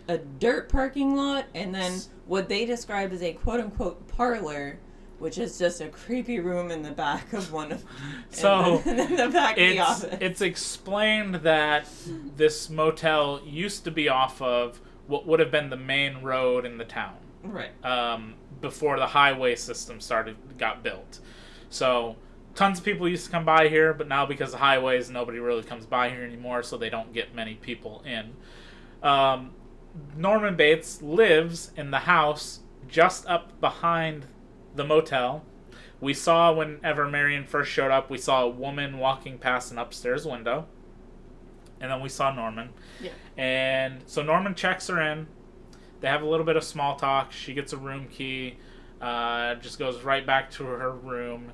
a 0.07 0.17
dirt 0.19 0.69
parking 0.69 1.15
lot 1.15 1.45
and 1.55 1.73
then 1.75 1.99
what 2.27 2.47
they 2.47 2.65
describe 2.65 3.11
as 3.11 3.21
a 3.21 3.33
quote 3.33 3.59
unquote 3.59 4.07
parlor, 4.07 4.77
which 5.25 5.39
is 5.39 5.57
just 5.57 5.81
a 5.81 5.87
creepy 5.87 6.39
room 6.39 6.69
in 6.69 6.83
the 6.83 6.91
back 6.91 7.33
of 7.33 7.51
one 7.51 7.71
of 7.71 7.83
So, 8.29 8.79
in 8.85 8.95
the, 8.95 9.03
in 9.09 9.15
the 9.15 9.29
back 9.29 9.57
of 9.57 9.57
the 9.57 9.77
It's 9.77 9.81
office. 9.81 10.17
it's 10.21 10.41
explained 10.41 11.33
that 11.37 11.87
this 12.37 12.69
motel 12.69 13.41
used 13.43 13.83
to 13.85 13.91
be 13.91 14.07
off 14.07 14.39
of 14.39 14.79
what 15.07 15.25
would 15.25 15.39
have 15.39 15.49
been 15.49 15.71
the 15.71 15.77
main 15.77 16.21
road 16.21 16.63
in 16.63 16.77
the 16.77 16.85
town. 16.85 17.17
right. 17.43 17.71
um, 17.83 18.35
before 18.61 18.99
the 18.99 19.07
highway 19.07 19.55
system 19.55 19.99
started 19.99 20.35
got 20.59 20.83
built. 20.83 21.19
So 21.71 22.17
tons 22.53 22.77
of 22.77 22.85
people 22.85 23.09
used 23.09 23.25
to 23.25 23.31
come 23.31 23.45
by 23.45 23.67
here, 23.67 23.95
but 23.95 24.07
now 24.07 24.27
because 24.27 24.53
of 24.53 24.59
highways, 24.59 25.09
nobody 25.09 25.39
really 25.39 25.63
comes 25.63 25.87
by 25.87 26.09
here 26.09 26.23
anymore, 26.23 26.61
so 26.61 26.77
they 26.77 26.91
don't 26.91 27.11
get 27.13 27.33
many 27.33 27.55
people 27.55 28.03
in. 28.05 28.33
Um, 29.01 29.53
Norman 30.15 30.55
Bates 30.55 31.01
lives 31.01 31.71
in 31.75 31.89
the 31.89 31.99
house 31.99 32.59
just 32.87 33.25
up 33.25 33.59
behind 33.59 34.27
the 34.75 34.83
motel. 34.83 35.43
We 36.01 36.13
saw 36.13 36.53
whenever 36.53 37.07
Marion 37.09 37.45
first 37.45 37.71
showed 37.71 37.91
up, 37.91 38.09
we 38.09 38.17
saw 38.17 38.43
a 38.43 38.49
woman 38.49 38.97
walking 38.99 39.37
past 39.37 39.71
an 39.71 39.77
upstairs 39.77 40.25
window. 40.25 40.67
and 41.81 41.91
then 41.91 42.01
we 42.01 42.09
saw 42.09 42.31
Norman. 42.33 42.69
Yeah. 43.01 43.11
And 43.37 44.01
so 44.05 44.21
Norman 44.23 44.55
checks 44.55 44.87
her 44.87 45.01
in. 45.01 45.27
They 46.01 46.07
have 46.07 46.21
a 46.21 46.25
little 46.25 46.45
bit 46.45 46.55
of 46.55 46.63
small 46.63 46.95
talk. 46.95 47.31
She 47.31 47.53
gets 47.53 47.73
a 47.73 47.77
room 47.77 48.07
key. 48.07 48.57
Uh, 49.01 49.55
just 49.55 49.77
goes 49.77 50.01
right 50.03 50.25
back 50.25 50.49
to 50.51 50.63
her 50.63 50.91
room, 50.91 51.51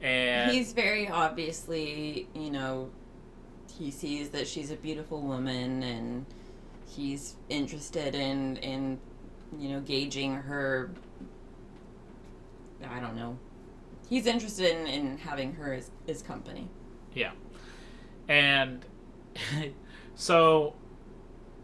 and 0.00 0.50
He's 0.50 0.72
very 0.72 1.08
obviously, 1.08 2.26
you 2.34 2.50
know, 2.50 2.90
he 3.78 3.90
sees 3.90 4.30
that 4.30 4.48
she's 4.48 4.70
a 4.70 4.76
beautiful 4.76 5.20
woman 5.20 5.82
and 5.82 6.26
he's 6.88 7.36
interested 7.48 8.14
in 8.14 8.56
in 8.58 8.98
you 9.58 9.68
know 9.70 9.80
gauging 9.80 10.34
her 10.34 10.90
I 12.88 13.00
don't 13.00 13.16
know. 13.16 13.38
He's 14.08 14.26
interested 14.26 14.76
in, 14.76 14.86
in 14.86 15.18
having 15.18 15.54
her 15.54 15.74
as, 15.74 15.90
his 16.06 16.22
company. 16.22 16.68
Yeah. 17.14 17.32
And 18.28 18.84
so 20.14 20.74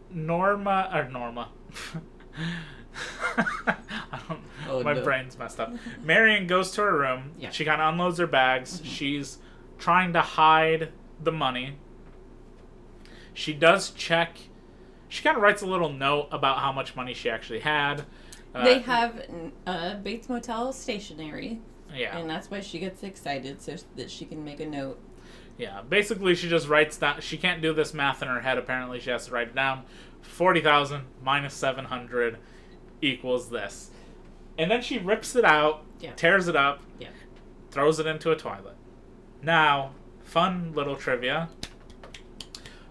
Norma 0.09 0.89
or 0.93 1.09
Norma. 1.09 1.49
I 3.37 4.19
don't 4.27 4.39
Oh, 4.69 4.83
my 4.83 4.93
no. 4.93 5.03
brain's 5.03 5.37
messed 5.37 5.59
up. 5.59 5.73
Marion 6.03 6.47
goes 6.47 6.71
to 6.71 6.81
her 6.81 6.97
room. 6.97 7.31
Yeah. 7.39 7.51
She 7.51 7.63
kind 7.65 7.81
of 7.81 7.93
unloads 7.93 8.17
her 8.19 8.27
bags. 8.27 8.75
Mm-hmm. 8.77 8.85
She's 8.85 9.37
trying 9.77 10.13
to 10.13 10.21
hide 10.21 10.91
the 11.21 11.31
money. 11.31 11.77
She 13.33 13.53
does 13.53 13.91
check. 13.91 14.37
She 15.09 15.23
kind 15.23 15.37
of 15.37 15.43
writes 15.43 15.61
a 15.61 15.67
little 15.67 15.91
note 15.91 16.27
about 16.31 16.57
how 16.59 16.71
much 16.71 16.95
money 16.95 17.13
she 17.13 17.29
actually 17.29 17.59
had. 17.59 18.05
Uh, 18.57 18.63
they 18.65 18.79
have 18.79 19.25
uh, 19.65 19.95
Bates 19.95 20.29
Motel 20.29 20.71
stationery, 20.73 21.59
yeah. 21.93 22.17
and 22.17 22.29
that's 22.29 22.49
why 22.49 22.59
she 22.59 22.79
gets 22.79 23.03
excited 23.03 23.61
so 23.61 23.75
that 23.95 24.09
she 24.11 24.25
can 24.25 24.43
make 24.43 24.59
a 24.59 24.65
note. 24.65 24.99
Yeah, 25.57 25.81
basically 25.87 26.35
she 26.35 26.49
just 26.49 26.67
writes 26.67 26.97
down. 26.97 27.21
She 27.21 27.37
can't 27.37 27.61
do 27.61 27.73
this 27.73 27.93
math 27.93 28.21
in 28.21 28.27
her 28.27 28.41
head. 28.41 28.57
Apparently, 28.57 28.99
she 28.99 29.09
has 29.09 29.25
to 29.27 29.31
write 29.31 29.49
it 29.49 29.55
down. 29.55 29.83
Forty 30.21 30.61
thousand 30.61 31.03
minus 31.23 31.53
seven 31.53 31.85
hundred 31.85 32.37
equals 33.01 33.49
this, 33.49 33.91
and 34.57 34.69
then 34.69 34.81
she 34.81 34.97
rips 34.99 35.35
it 35.35 35.45
out, 35.45 35.83
Yeah. 35.99 36.13
tears 36.15 36.47
it 36.47 36.55
up, 36.55 36.81
Yeah. 36.99 37.09
throws 37.71 37.99
it 37.99 38.05
into 38.07 38.31
a 38.31 38.35
toilet. 38.35 38.75
Now, 39.41 39.91
fun 40.23 40.73
little 40.73 40.95
trivia. 40.95 41.49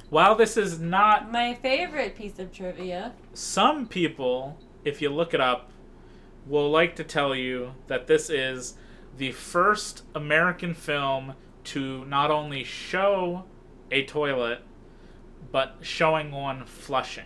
While 0.09 0.37
this 0.37 0.57
is 0.57 0.79
not 0.81 1.33
My 1.33 1.55
favorite 1.55 2.15
piece 2.15 2.39
of 2.39 2.53
trivia. 2.53 3.13
some 3.35 3.87
people, 3.89 4.57
if 4.87 5.03
you 5.03 5.11
look 5.11 5.35
it 5.35 5.41
up, 5.41 5.71
will 6.47 6.71
like 6.71 6.95
to 6.97 7.05
tell 7.05 7.35
you 7.35 7.73
that 7.89 8.07
this 8.07 8.31
is 8.31 8.75
the 9.19 9.33
first 9.33 10.05
American 10.15 10.73
film 10.75 11.35
to 11.65 12.05
not 12.05 12.31
only 12.31 12.63
show 12.63 13.45
a 13.91 14.05
toilet, 14.05 14.61
but 15.51 15.77
showing 15.81 16.31
one 16.31 16.65
flushing. 16.65 17.25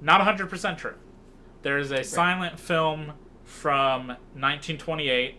Not 0.00 0.20
100% 0.20 0.78
true. 0.78 0.94
There 1.62 1.76
is 1.76 1.90
a 1.90 2.04
silent 2.04 2.58
film 2.58 3.12
from 3.44 4.08
1928 4.08 5.34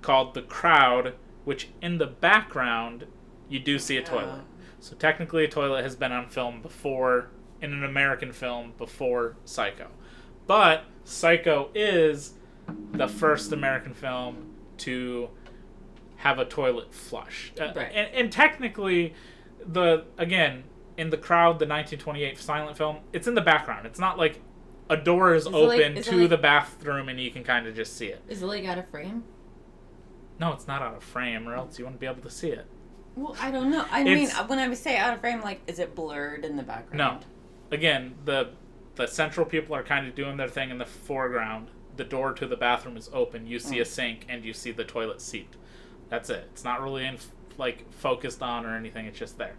called 0.00 0.34
The 0.34 0.42
Crowd, 0.42 1.14
which 1.44 1.68
in 1.82 1.98
the 1.98 2.06
background 2.06 3.06
you 3.48 3.60
do 3.60 3.78
see 3.78 3.98
a 3.98 4.00
oh. 4.00 4.04
toilet. 4.04 4.40
So 4.80 4.96
technically, 4.96 5.44
a 5.44 5.48
toilet 5.48 5.82
has 5.82 5.96
been 5.96 6.12
on 6.12 6.28
film 6.28 6.62
before 6.62 7.30
in 7.62 7.72
an 7.72 7.84
American 7.84 8.32
film 8.32 8.72
before 8.78 9.36
Psycho, 9.44 9.88
but 10.46 10.84
Psycho 11.04 11.70
is 11.74 12.34
the 12.92 13.08
first 13.08 13.52
American 13.52 13.94
film 13.94 14.52
to 14.78 15.28
have 16.16 16.38
a 16.38 16.44
toilet 16.44 16.92
flush. 16.94 17.52
Uh, 17.60 17.72
Right. 17.74 17.90
and, 17.94 18.08
and 18.14 18.32
technically, 18.32 19.14
the 19.64 20.04
again 20.18 20.64
in 20.96 21.10
the 21.10 21.16
crowd, 21.16 21.58
the 21.58 21.66
1928 21.66 22.38
silent 22.38 22.76
film, 22.76 22.98
it's 23.12 23.26
in 23.26 23.34
the 23.34 23.40
background. 23.42 23.86
It's 23.86 23.98
not 23.98 24.16
like 24.18 24.40
a 24.88 24.96
door 24.96 25.34
is, 25.34 25.42
Is 25.46 25.52
it 25.52 25.56
like- 25.56 25.80
open 25.80 25.96
is 25.98 26.06
to 26.06 26.16
like- 26.16 26.30
the 26.30 26.38
bathroom 26.38 27.08
and 27.08 27.20
you 27.20 27.30
can 27.30 27.44
kind 27.44 27.66
of 27.66 27.74
just 27.74 27.96
see 27.96 28.06
it. 28.06 28.22
Is 28.28 28.42
it 28.42 28.46
like 28.46 28.64
out 28.64 28.78
of 28.78 28.88
frame? 28.88 29.24
No, 30.38 30.52
it's 30.52 30.66
not 30.66 30.82
out 30.82 30.94
of 30.94 31.02
frame, 31.02 31.48
or 31.48 31.54
else 31.54 31.78
you 31.78 31.84
wouldn't 31.84 32.00
be 32.00 32.06
able 32.06 32.22
to 32.22 32.30
see 32.30 32.50
it. 32.50 32.66
Well, 33.14 33.34
I 33.40 33.50
don't 33.50 33.70
know. 33.70 33.86
I 33.90 34.04
mean, 34.04 34.28
when 34.28 34.58
I 34.58 34.72
say 34.74 34.96
out 34.98 35.14
of 35.14 35.20
frame, 35.20 35.40
like, 35.40 35.60
is 35.66 35.78
it 35.78 35.94
blurred 35.94 36.44
in 36.44 36.56
the 36.56 36.62
background? 36.62 37.24
Again, 37.70 38.14
the 38.24 38.50
the 38.96 39.06
central 39.06 39.46
people 39.46 39.74
are 39.76 39.82
kind 39.82 40.06
of 40.06 40.14
doing 40.14 40.36
their 40.36 40.48
thing 40.48 40.70
in 40.70 40.78
the 40.78 40.86
foreground. 40.86 41.68
The 41.96 42.04
door 42.04 42.32
to 42.32 42.46
the 42.46 42.56
bathroom 42.56 42.96
is 42.96 43.10
open. 43.12 43.46
You 43.46 43.58
see 43.58 43.78
a 43.78 43.84
mm. 43.84 43.86
sink 43.86 44.26
and 44.28 44.44
you 44.44 44.52
see 44.52 44.72
the 44.72 44.84
toilet 44.84 45.20
seat. 45.20 45.54
That's 46.08 46.30
it. 46.30 46.48
It's 46.52 46.64
not 46.64 46.82
really 46.82 47.04
in, 47.04 47.18
like 47.58 47.90
focused 47.92 48.42
on 48.42 48.64
or 48.64 48.74
anything. 48.74 49.06
It's 49.06 49.18
just 49.18 49.38
there. 49.38 49.54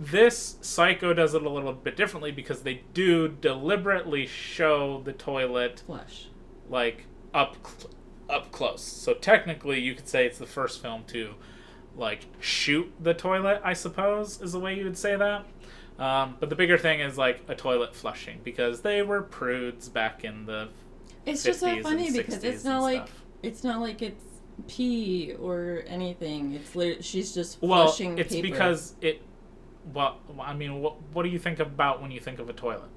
This 0.00 0.56
Psycho 0.60 1.12
does 1.12 1.34
it 1.34 1.42
a 1.42 1.48
little 1.48 1.72
bit 1.72 1.96
differently 1.96 2.30
because 2.30 2.62
they 2.62 2.82
do 2.94 3.28
deliberately 3.28 4.26
show 4.26 5.02
the 5.04 5.12
toilet 5.12 5.82
Flush. 5.86 6.28
like 6.68 7.06
up 7.34 7.56
cl- 7.66 7.90
up 8.28 8.52
close. 8.52 8.82
So 8.82 9.14
technically, 9.14 9.80
you 9.80 9.94
could 9.94 10.08
say 10.08 10.24
it's 10.24 10.38
the 10.38 10.46
first 10.46 10.80
film 10.80 11.02
to 11.08 11.34
like 11.96 12.26
shoot 12.38 12.92
the 13.00 13.14
toilet. 13.14 13.60
I 13.64 13.72
suppose 13.72 14.40
is 14.40 14.52
the 14.52 14.60
way 14.60 14.76
you 14.76 14.84
would 14.84 14.98
say 14.98 15.16
that. 15.16 15.46
Um, 15.98 16.36
but 16.38 16.48
the 16.48 16.54
bigger 16.56 16.78
thing 16.78 17.00
is 17.00 17.18
like 17.18 17.42
a 17.48 17.54
toilet 17.56 17.94
flushing 17.94 18.40
because 18.44 18.82
they 18.82 19.02
were 19.02 19.22
prudes 19.22 19.88
back 19.88 20.24
in 20.24 20.46
the 20.46 20.68
It's 21.26 21.42
just 21.42 21.60
so 21.60 21.82
funny 21.82 22.10
because 22.12 22.44
it's 22.44 22.64
not 22.64 22.82
like 22.82 23.06
stuff. 23.08 23.22
it's 23.42 23.64
not 23.64 23.80
like 23.80 24.00
it's 24.02 24.24
pee 24.68 25.34
or 25.40 25.82
anything. 25.86 26.52
It's 26.54 26.74
lit- 26.76 27.04
she's 27.04 27.34
just 27.34 27.60
well, 27.60 27.86
flushing 27.86 28.18
it's 28.18 28.32
paper. 28.34 28.42
because 28.48 28.94
it. 29.00 29.22
Well, 29.92 30.18
I 30.40 30.54
mean, 30.54 30.80
what 30.80 31.00
what 31.12 31.22
do 31.24 31.30
you 31.30 31.38
think 31.38 31.58
about 31.58 32.00
when 32.00 32.10
you 32.10 32.20
think 32.20 32.38
of 32.38 32.48
a 32.48 32.52
toilet? 32.52 32.90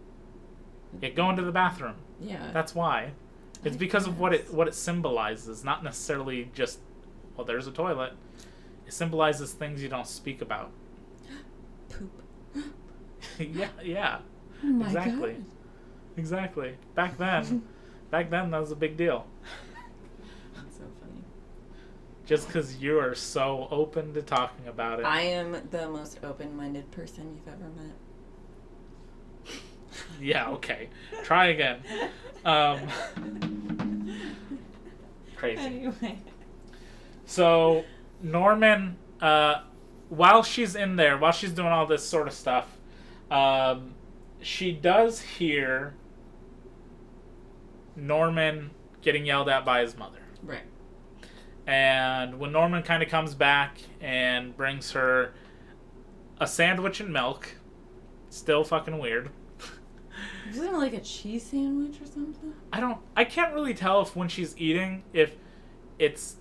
Yeah, 1.01 1.09
go 1.09 1.29
into 1.29 1.41
the 1.41 1.51
bathroom. 1.51 1.95
yeah. 2.19 2.51
That's 2.51 2.75
why. 2.75 3.11
It's 3.63 3.75
I 3.75 3.79
because 3.79 4.07
of 4.07 4.19
what 4.19 4.33
it 4.33 4.53
what 4.53 4.67
it 4.67 4.75
symbolizes, 4.75 5.63
not 5.63 5.83
necessarily 5.83 6.49
just 6.53 6.79
well, 7.35 7.45
there's 7.45 7.65
a 7.67 7.71
toilet. 7.71 8.13
It 8.85 8.93
symbolizes 8.93 9.53
things 9.53 9.81
you 9.81 9.89
don't 9.89 10.07
speak 10.07 10.41
about. 10.41 10.71
poop. 11.89 12.11
yeah, 13.39 13.69
yeah, 13.83 14.19
Oh 14.63 14.67
my 14.67 14.85
exactly, 14.87 15.33
God. 15.33 15.45
exactly. 16.17 16.73
Back 16.95 17.17
then, 17.17 17.63
back 18.11 18.29
then 18.29 18.51
that 18.51 18.59
was 18.59 18.71
a 18.71 18.75
big 18.75 18.97
deal. 18.97 19.25
That's 20.55 20.77
so 20.77 20.83
funny. 20.99 21.23
Just 22.25 22.47
because 22.47 22.77
you 22.77 22.99
are 22.99 23.15
so 23.15 23.67
open 23.71 24.13
to 24.13 24.21
talking 24.21 24.67
about 24.67 24.99
it. 24.99 25.05
I 25.05 25.21
am 25.21 25.55
the 25.71 25.87
most 25.89 26.19
open-minded 26.23 26.91
person 26.91 27.35
you've 27.35 27.53
ever 27.53 27.69
met. 27.69 29.55
yeah, 30.21 30.49
okay. 30.49 30.89
Try 31.23 31.47
again. 31.47 31.81
Um, 32.45 32.79
crazy. 35.35 35.61
Anyway. 35.61 36.17
So 37.25 37.83
Norman, 38.21 38.97
uh, 39.21 39.61
while 40.09 40.43
she's 40.43 40.75
in 40.75 40.95
there, 40.95 41.17
while 41.17 41.31
she's 41.31 41.51
doing 41.51 41.69
all 41.69 41.85
this 41.85 42.07
sort 42.07 42.27
of 42.27 42.33
stuff, 42.33 42.67
um, 43.31 43.93
she 44.41 44.71
does 44.71 45.21
hear 45.21 45.95
Norman 47.95 48.71
getting 49.01 49.25
yelled 49.25 49.49
at 49.49 49.65
by 49.65 49.81
his 49.81 49.97
mother. 49.97 50.19
Right. 50.43 50.63
And 51.65 52.39
when 52.39 52.51
Norman 52.51 52.83
kind 52.83 53.01
of 53.01 53.09
comes 53.09 53.33
back 53.33 53.77
and 53.99 54.55
brings 54.55 54.91
her 54.91 55.33
a 56.39 56.47
sandwich 56.47 56.99
and 56.99 57.13
milk, 57.13 57.55
still 58.29 58.63
fucking 58.63 58.97
weird. 58.97 59.29
Isn't 60.49 60.65
it 60.65 60.73
like 60.73 60.93
a 60.93 60.99
cheese 60.99 61.43
sandwich 61.43 62.01
or 62.01 62.05
something? 62.05 62.53
I 62.73 62.81
don't. 62.81 62.97
I 63.15 63.23
can't 63.23 63.53
really 63.53 63.73
tell 63.73 64.01
if 64.01 64.15
when 64.15 64.27
she's 64.27 64.57
eating 64.57 65.03
if 65.13 65.35
it's 65.97 66.35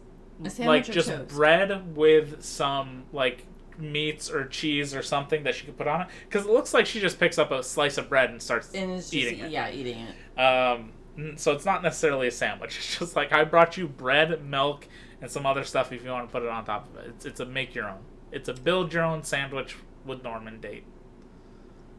like 0.58 0.84
just 0.84 1.08
toast? 1.08 1.28
bread 1.28 1.94
with 1.96 2.42
some 2.42 3.04
like 3.12 3.46
meats 3.80 4.30
or 4.30 4.46
cheese 4.46 4.94
or 4.94 5.02
something 5.02 5.42
that 5.44 5.54
she 5.54 5.66
could 5.66 5.76
put 5.76 5.86
on 5.86 6.02
it 6.02 6.08
because 6.28 6.46
it 6.46 6.52
looks 6.52 6.74
like 6.74 6.86
she 6.86 7.00
just 7.00 7.18
picks 7.18 7.38
up 7.38 7.50
a 7.50 7.62
slice 7.62 7.98
of 7.98 8.08
bread 8.08 8.30
and 8.30 8.40
starts 8.40 8.72
And 8.74 8.96
just, 8.96 9.14
eating 9.14 9.40
it. 9.40 9.50
Yeah, 9.50 9.70
eating 9.70 9.98
it. 9.98 10.40
Um, 10.40 10.92
so 11.36 11.52
it's 11.52 11.64
not 11.64 11.82
necessarily 11.82 12.28
a 12.28 12.30
sandwich. 12.30 12.76
It's 12.78 12.98
just 12.98 13.16
like 13.16 13.32
I 13.32 13.44
brought 13.44 13.76
you 13.76 13.88
bread, 13.88 14.44
milk, 14.44 14.86
and 15.20 15.30
some 15.30 15.46
other 15.46 15.64
stuff 15.64 15.92
if 15.92 16.04
you 16.04 16.10
want 16.10 16.28
to 16.28 16.32
put 16.32 16.42
it 16.42 16.48
on 16.48 16.64
top 16.64 16.88
of 16.92 17.00
it. 17.00 17.08
It's, 17.08 17.26
it's 17.26 17.40
a 17.40 17.46
make 17.46 17.74
your 17.74 17.88
own. 17.88 18.00
It's 18.32 18.48
a 18.48 18.54
build 18.54 18.92
your 18.92 19.02
own 19.04 19.22
sandwich 19.24 19.76
with 20.04 20.22
Norman 20.22 20.60
date. 20.60 20.84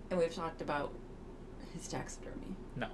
And 0.09 0.19
we've 0.19 0.33
talked 0.33 0.61
about 0.61 0.93
his 1.73 1.87
taxidermy. 1.87 2.55
No, 2.75 2.87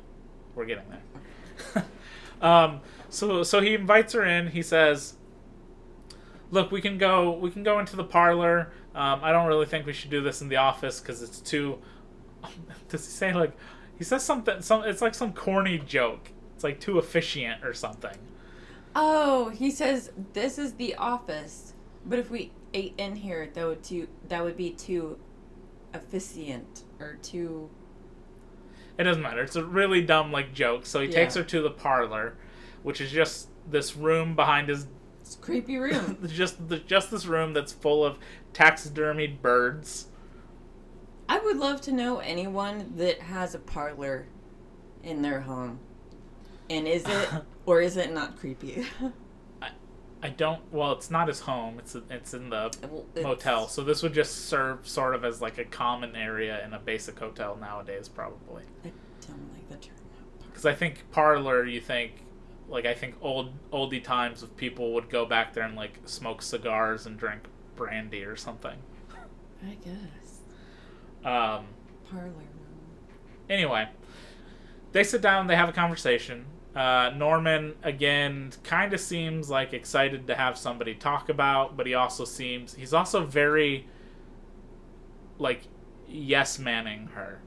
we're 0.56 0.66
getting 0.66 0.84
there. 0.90 1.86
um, 2.42 2.82
so 3.10 3.44
so 3.44 3.62
he 3.62 3.74
invites 3.74 4.14
her 4.14 4.24
in. 4.24 4.48
He 4.48 4.62
says, 4.62 5.16
"Look, 6.52 6.72
we 6.72 6.82
can 6.82 6.98
go. 6.98 7.32
We 7.32 7.52
can 7.52 7.64
go 7.64 7.80
into 7.80 7.96
the 7.96 8.04
parlor. 8.04 8.72
Um, 8.96 9.20
I 9.24 9.32
don't 9.32 9.48
really 9.48 9.66
think 9.66 9.86
we 9.86 9.94
should 9.94 10.10
do 10.10 10.22
this 10.22 10.42
in 10.42 10.50
the 10.50 10.58
office 10.58 11.00
because 11.00 11.22
it's 11.22 11.40
too." 11.40 11.80
Does 12.90 13.06
he 13.06 13.12
say 13.12 13.34
like? 13.34 13.54
He 13.98 14.04
says 14.04 14.24
something. 14.24 14.62
Some. 14.62 14.84
It's 14.84 15.02
like 15.02 15.16
some 15.16 15.34
corny 15.34 15.80
joke. 15.80 16.32
It's 16.56 16.64
like 16.64 16.80
too 16.80 16.98
efficient 16.98 17.64
or 17.64 17.74
something. 17.74 18.18
Oh, 18.96 19.50
he 19.50 19.70
says 19.70 20.12
this 20.34 20.58
is 20.58 20.74
the 20.74 20.96
office, 20.96 21.74
But 22.04 22.18
if 22.18 22.32
we 22.32 22.52
ate 22.74 22.96
in 22.98 23.16
here, 23.16 23.48
that 23.54 23.66
would 23.66 23.84
too 23.84 24.08
that 24.28 24.44
would 24.44 24.58
be 24.58 24.72
too 24.72 25.20
efficient 25.94 26.84
or 27.00 27.18
too. 27.22 27.70
It 28.98 29.04
doesn't 29.04 29.22
matter. 29.22 29.44
It's 29.44 29.56
a 29.56 29.64
really 29.64 30.02
dumb 30.02 30.32
like 30.32 30.52
joke. 30.52 30.88
So 30.88 31.00
he 31.00 31.08
takes 31.08 31.36
her 31.36 31.44
to 31.44 31.62
the 31.62 31.70
parlor, 31.70 32.38
which 32.82 33.00
is 33.00 33.12
just 33.12 33.50
this 33.70 33.96
room 33.96 34.36
behind 34.36 34.70
his 34.70 34.88
It's 35.28 35.36
a 35.36 35.40
creepy 35.40 35.76
room. 35.76 36.18
just 36.28 36.70
the, 36.70 36.80
just 36.80 37.12
this 37.12 37.26
room 37.26 37.52
that's 37.52 37.74
full 37.74 38.06
of 38.06 38.18
taxidermied 38.54 39.42
birds. 39.42 40.08
I 41.28 41.40
would 41.40 41.58
love 41.58 41.82
to 41.82 41.92
know 41.92 42.20
anyone 42.20 42.94
that 42.96 43.20
has 43.24 43.54
a 43.54 43.60
parlor 43.60 44.28
in 45.04 45.22
their 45.22 45.42
home. 45.42 45.80
And 46.70 46.88
is 46.88 47.04
it 47.06 47.30
or 47.66 47.82
is 47.82 47.98
it 47.98 48.14
not 48.14 48.40
creepy? 48.40 48.86
I 49.62 49.72
I 50.24 50.30
don't. 50.30 50.62
Well, 50.72 50.94
it's 50.94 51.12
not 51.12 51.28
his 51.28 51.42
home. 51.42 51.78
It's 51.80 51.94
it's 52.10 52.34
in 52.34 52.50
the 52.50 52.72
Well, 52.90 53.06
it's- 53.14 53.26
motel. 53.26 53.68
So 53.68 53.84
this 53.84 54.02
would 54.04 54.14
just 54.14 54.46
serve 54.46 54.88
sort 54.88 55.14
of 55.14 55.26
as 55.26 55.42
like 55.42 55.58
a 55.58 55.66
common 55.66 56.16
area 56.16 56.64
in 56.64 56.74
a 56.74 56.80
basic 56.80 57.20
hotel 57.20 57.58
nowadays, 57.60 58.08
probably. 58.08 58.64
I 58.86 58.92
don't 59.28 59.54
like 59.54 59.68
the 59.68 59.76
term. 59.76 59.96
Because 60.50 60.66
I 60.66 60.74
think 60.74 61.04
parlor, 61.12 61.66
you 61.66 61.82
think 61.82 62.14
like 62.70 62.86
I 62.86 62.94
think 62.94 63.16
old 63.22 63.52
oldie 63.72 64.04
times 64.04 64.44
of 64.44 64.56
people 64.58 64.94
would 64.94 65.10
go 65.10 65.26
back 65.26 65.54
there 65.54 65.64
and 65.64 65.76
like 65.76 66.00
smoke 66.06 66.42
cigars 66.42 67.06
and 67.06 67.18
drink 67.18 67.44
brandy 67.76 68.24
or 68.24 68.36
something. 68.36 68.78
I 69.66 69.76
guess 69.84 70.42
Um, 71.26 71.66
parlor 72.10 72.28
room. 72.28 72.48
anyway, 73.50 73.88
they 74.92 75.04
sit 75.04 75.22
down. 75.22 75.48
They 75.48 75.56
have 75.56 75.70
a 75.70 75.74
conversation. 75.74 76.46
Uh, 76.76 77.12
Norman 77.16 77.74
again 77.82 78.52
kind 78.64 78.94
of 78.94 79.00
seems 79.00 79.50
like 79.50 79.74
excited 79.74 80.28
to 80.28 80.36
have 80.36 80.58
somebody 80.58 80.94
talk 80.94 81.28
about, 81.30 81.76
but 81.76 81.88
he 81.88 81.96
also 81.96 82.24
seems 82.24 82.76
he's 82.76 82.94
also 82.94 83.26
very 83.26 83.88
like 85.40 85.62
yes 86.08 86.58
manning 86.60 87.08
her 87.16 87.40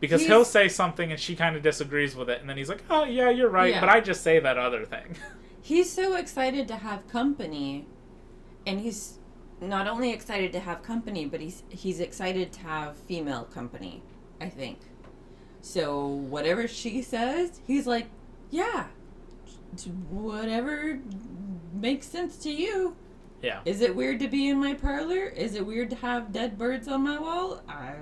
because 0.00 0.24
he'll 0.26 0.44
say 0.44 0.68
something 0.68 1.10
and 1.10 1.20
she 1.20 1.34
kind 1.36 1.56
of 1.56 1.62
disagrees 1.62 2.14
with 2.16 2.28
it, 2.30 2.40
and 2.40 2.48
then 2.48 2.56
he's 2.56 2.68
like, 2.68 2.82
"Oh 2.90 3.04
yeah, 3.04 3.30
you're 3.30 3.48
right," 3.50 3.72
Yeah. 3.74 3.80
but 3.80 3.88
I 3.88 4.00
just 4.00 4.22
say 4.22 4.38
that 4.40 4.56
other 4.58 4.84
thing. 4.84 5.16
He's 5.60 5.90
so 5.92 6.14
excited 6.16 6.66
to 6.68 6.76
have 6.76 7.06
company, 7.08 7.86
and 8.66 8.80
he's 8.80 9.18
not 9.60 9.86
only 9.86 10.12
excited 10.12 10.50
to 10.52 10.60
have 10.60 10.82
company, 10.82 11.26
but 11.26 11.40
he's 11.40 11.62
he's 11.68 12.00
excited 12.00 12.52
to 12.52 12.60
have 12.60 12.96
female 12.96 13.44
company. 13.44 14.02
I 14.40 14.48
think. 14.48 14.78
So 15.60 16.06
whatever 16.06 16.66
she 16.68 17.02
says, 17.02 17.60
he's 17.66 17.86
like, 17.86 18.06
yeah, 18.50 18.86
whatever 20.10 21.00
makes 21.74 22.06
sense 22.06 22.36
to 22.38 22.50
you. 22.50 22.96
yeah, 23.42 23.60
Is 23.64 23.80
it 23.80 23.94
weird 23.94 24.20
to 24.20 24.28
be 24.28 24.48
in 24.48 24.58
my 24.58 24.74
parlor? 24.74 25.24
Is 25.26 25.54
it 25.54 25.66
weird 25.66 25.90
to 25.90 25.96
have 25.96 26.32
dead 26.32 26.56
birds 26.56 26.88
on 26.88 27.02
my 27.02 27.18
wall? 27.18 27.60
I, 27.68 27.94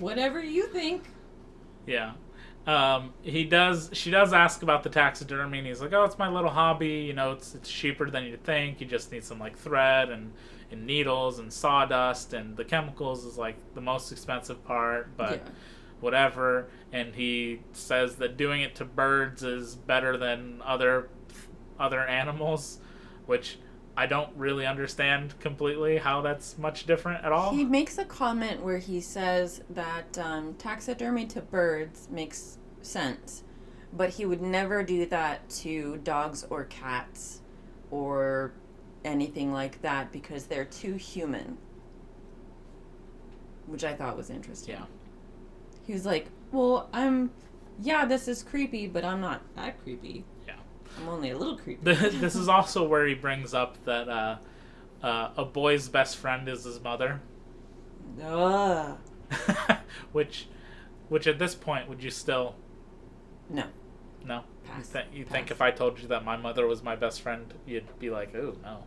whatever 0.00 0.42
you 0.42 0.66
think. 0.68 1.04
yeah. 1.86 2.12
Um, 2.66 3.12
he 3.22 3.44
does. 3.44 3.90
She 3.92 4.10
does 4.10 4.32
ask 4.32 4.64
about 4.64 4.82
the 4.82 4.88
taxidermy, 4.90 5.58
and 5.58 5.66
he's 5.68 5.80
like, 5.80 5.92
"Oh, 5.92 6.02
it's 6.02 6.18
my 6.18 6.28
little 6.28 6.50
hobby. 6.50 6.88
You 7.06 7.12
know, 7.12 7.30
it's 7.30 7.54
it's 7.54 7.70
cheaper 7.70 8.10
than 8.10 8.24
you 8.24 8.36
think. 8.36 8.80
You 8.80 8.88
just 8.88 9.12
need 9.12 9.22
some 9.22 9.38
like 9.38 9.56
thread 9.56 10.10
and 10.10 10.32
and 10.72 10.84
needles 10.84 11.38
and 11.38 11.52
sawdust, 11.52 12.32
and 12.32 12.56
the 12.56 12.64
chemicals 12.64 13.24
is 13.24 13.38
like 13.38 13.54
the 13.74 13.80
most 13.80 14.10
expensive 14.10 14.64
part, 14.64 15.16
but 15.16 15.42
Yeah. 15.46 15.52
whatever." 16.00 16.66
And 16.92 17.14
he 17.14 17.60
says 17.72 18.16
that 18.16 18.36
doing 18.36 18.62
it 18.62 18.74
to 18.76 18.84
birds 18.84 19.44
is 19.44 19.76
better 19.76 20.16
than 20.16 20.60
other 20.64 21.08
other 21.78 22.00
animals, 22.00 22.80
which 23.26 23.58
I 23.96 24.06
don't 24.06 24.30
really 24.36 24.66
understand 24.66 25.38
completely 25.40 25.96
how 25.96 26.20
that's 26.20 26.58
much 26.58 26.86
different 26.86 27.24
at 27.24 27.32
all. 27.32 27.52
He 27.52 27.64
makes 27.64 27.96
a 27.96 28.04
comment 28.04 28.62
where 28.62 28.78
he 28.78 29.00
says 29.00 29.62
that 29.70 30.18
um, 30.18 30.54
taxidermy 30.54 31.26
to 31.28 31.40
birds 31.40 32.08
makes 32.10 32.58
sense, 32.82 33.42
but 33.92 34.10
he 34.10 34.26
would 34.26 34.42
never 34.42 34.82
do 34.82 35.06
that 35.06 35.48
to 35.50 35.96
dogs 35.98 36.44
or 36.50 36.64
cats 36.64 37.40
or 37.90 38.52
anything 39.04 39.52
like 39.52 39.80
that 39.82 40.12
because 40.12 40.46
they're 40.46 40.64
too 40.66 40.94
human. 40.94 41.56
Which 43.66 43.82
I 43.82 43.94
thought 43.94 44.16
was 44.16 44.30
interesting. 44.30 44.74
yeah. 44.74 44.84
He 45.86 45.92
was 45.92 46.04
like, 46.04 46.28
Well, 46.52 46.88
I'm. 46.92 47.30
Yeah, 47.82 48.06
this 48.06 48.26
is 48.28 48.42
creepy, 48.42 48.86
but 48.86 49.04
I'm 49.04 49.20
not 49.20 49.42
that 49.54 49.82
creepy. 49.82 50.24
I'm 50.98 51.08
only 51.08 51.30
a 51.30 51.36
little 51.38 51.56
creepy. 51.58 51.82
this 51.92 52.34
is 52.34 52.48
also 52.48 52.86
where 52.86 53.06
he 53.06 53.14
brings 53.14 53.52
up 53.54 53.76
that 53.84 54.08
uh, 54.08 54.36
uh, 55.02 55.30
a 55.36 55.44
boy's 55.44 55.88
best 55.88 56.16
friend 56.16 56.48
is 56.48 56.64
his 56.64 56.80
mother, 56.80 57.20
Ugh. 58.22 58.96
which, 60.12 60.46
which 61.08 61.26
at 61.26 61.38
this 61.38 61.54
point 61.54 61.88
would 61.88 62.02
you 62.02 62.10
still 62.10 62.54
No. 63.50 63.64
no? 64.24 64.36
You, 64.64 64.70
Pass. 64.72 64.88
th- 64.88 65.06
you 65.12 65.24
think 65.24 65.50
if 65.50 65.60
I 65.60 65.70
told 65.70 66.00
you 66.00 66.08
that 66.08 66.24
my 66.24 66.36
mother 66.36 66.66
was 66.66 66.82
my 66.82 66.96
best 66.96 67.20
friend, 67.22 67.52
you'd 67.66 67.98
be 67.98 68.10
like, 68.10 68.34
oh 68.34 68.56
no. 68.62 68.84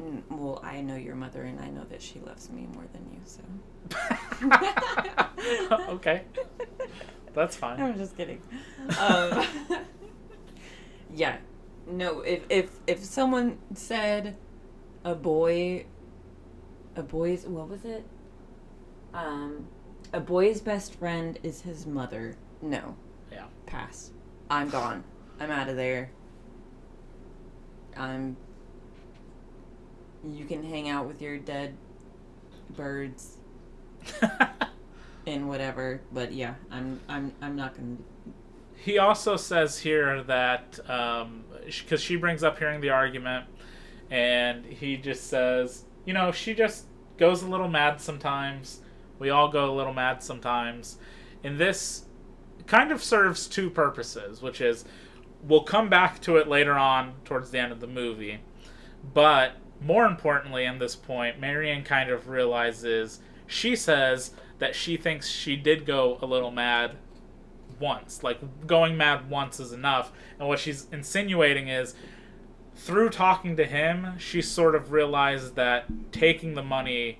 Mm, 0.00 0.22
Well, 0.30 0.60
I 0.62 0.80
know 0.80 0.94
your 0.96 1.16
mother, 1.16 1.42
and 1.42 1.58
I 1.60 1.70
know 1.70 1.82
that 1.90 2.00
she 2.00 2.20
loves 2.20 2.48
me 2.50 2.68
more 2.72 2.84
than 2.92 3.04
you, 3.12 3.20
so. 3.24 3.42
okay, 5.94 6.22
that's 7.34 7.56
fine. 7.56 7.80
I'm 7.80 7.98
just 7.98 8.16
kidding. 8.16 8.40
Um, 8.98 9.44
yeah, 11.14 11.38
no. 11.86 12.20
If 12.20 12.42
if 12.48 12.70
if 12.86 13.04
someone 13.04 13.58
said 13.74 14.36
a 15.04 15.14
boy, 15.14 15.86
a 16.96 17.02
boy's 17.02 17.46
what 17.46 17.68
was 17.68 17.84
it? 17.84 18.04
Um, 19.14 19.66
a 20.12 20.20
boy's 20.20 20.60
best 20.60 20.94
friend 20.94 21.38
is 21.42 21.62
his 21.62 21.86
mother. 21.86 22.36
No, 22.60 22.96
Yeah. 23.32 23.44
pass. 23.66 24.10
I'm 24.50 24.68
gone. 24.70 25.04
I'm 25.40 25.50
out 25.50 25.68
of 25.68 25.76
there. 25.76 26.10
I'm. 27.96 28.36
You 30.28 30.44
can 30.44 30.62
hang 30.64 30.88
out 30.88 31.06
with 31.06 31.22
your 31.22 31.38
dead 31.38 31.76
birds 32.76 33.36
and 35.26 35.48
whatever, 35.48 36.00
but 36.12 36.32
yeah, 36.32 36.54
I'm 36.70 37.00
I'm 37.08 37.32
I'm 37.40 37.56
not 37.56 37.76
gonna. 37.76 37.96
He 38.80 38.98
also 38.98 39.36
says 39.36 39.80
here 39.80 40.22
that 40.24 40.78
um, 40.88 41.44
because 41.66 42.00
she 42.00 42.16
brings 42.16 42.42
up 42.42 42.58
hearing 42.58 42.80
the 42.80 42.90
argument, 42.90 43.46
and 44.10 44.64
he 44.64 44.96
just 44.96 45.26
says, 45.26 45.84
you 46.04 46.14
know, 46.14 46.32
she 46.32 46.54
just 46.54 46.86
goes 47.18 47.42
a 47.42 47.48
little 47.48 47.68
mad 47.68 48.00
sometimes. 48.00 48.80
We 49.18 49.30
all 49.30 49.48
go 49.48 49.70
a 49.70 49.74
little 49.74 49.92
mad 49.92 50.22
sometimes, 50.22 50.98
and 51.42 51.58
this 51.58 52.06
kind 52.66 52.92
of 52.92 53.02
serves 53.02 53.46
two 53.48 53.68
purposes, 53.68 54.40
which 54.40 54.60
is 54.60 54.84
we'll 55.42 55.64
come 55.64 55.88
back 55.88 56.20
to 56.22 56.36
it 56.36 56.48
later 56.48 56.74
on 56.74 57.14
towards 57.24 57.50
the 57.50 57.58
end 57.58 57.72
of 57.72 57.80
the 57.80 57.86
movie, 57.86 58.40
but 59.12 59.52
more 59.80 60.06
importantly, 60.06 60.64
in 60.64 60.78
this 60.78 60.96
point, 60.96 61.38
Marion 61.38 61.84
kind 61.84 62.10
of 62.10 62.28
realizes 62.28 63.20
she 63.46 63.76
says 63.76 64.32
that 64.58 64.74
she 64.74 64.96
thinks 64.96 65.28
she 65.28 65.56
did 65.56 65.86
go 65.86 66.18
a 66.20 66.26
little 66.26 66.50
mad 66.50 66.96
once. 67.80 68.22
Like 68.22 68.66
going 68.66 68.96
mad 68.96 69.28
once 69.30 69.60
is 69.60 69.72
enough. 69.72 70.12
And 70.38 70.48
what 70.48 70.58
she's 70.58 70.86
insinuating 70.92 71.68
is 71.68 71.94
through 72.74 73.10
talking 73.10 73.56
to 73.56 73.64
him, 73.64 74.18
she 74.18 74.40
sort 74.42 74.74
of 74.74 74.92
realized 74.92 75.56
that 75.56 75.86
taking 76.12 76.54
the 76.54 76.62
money 76.62 77.18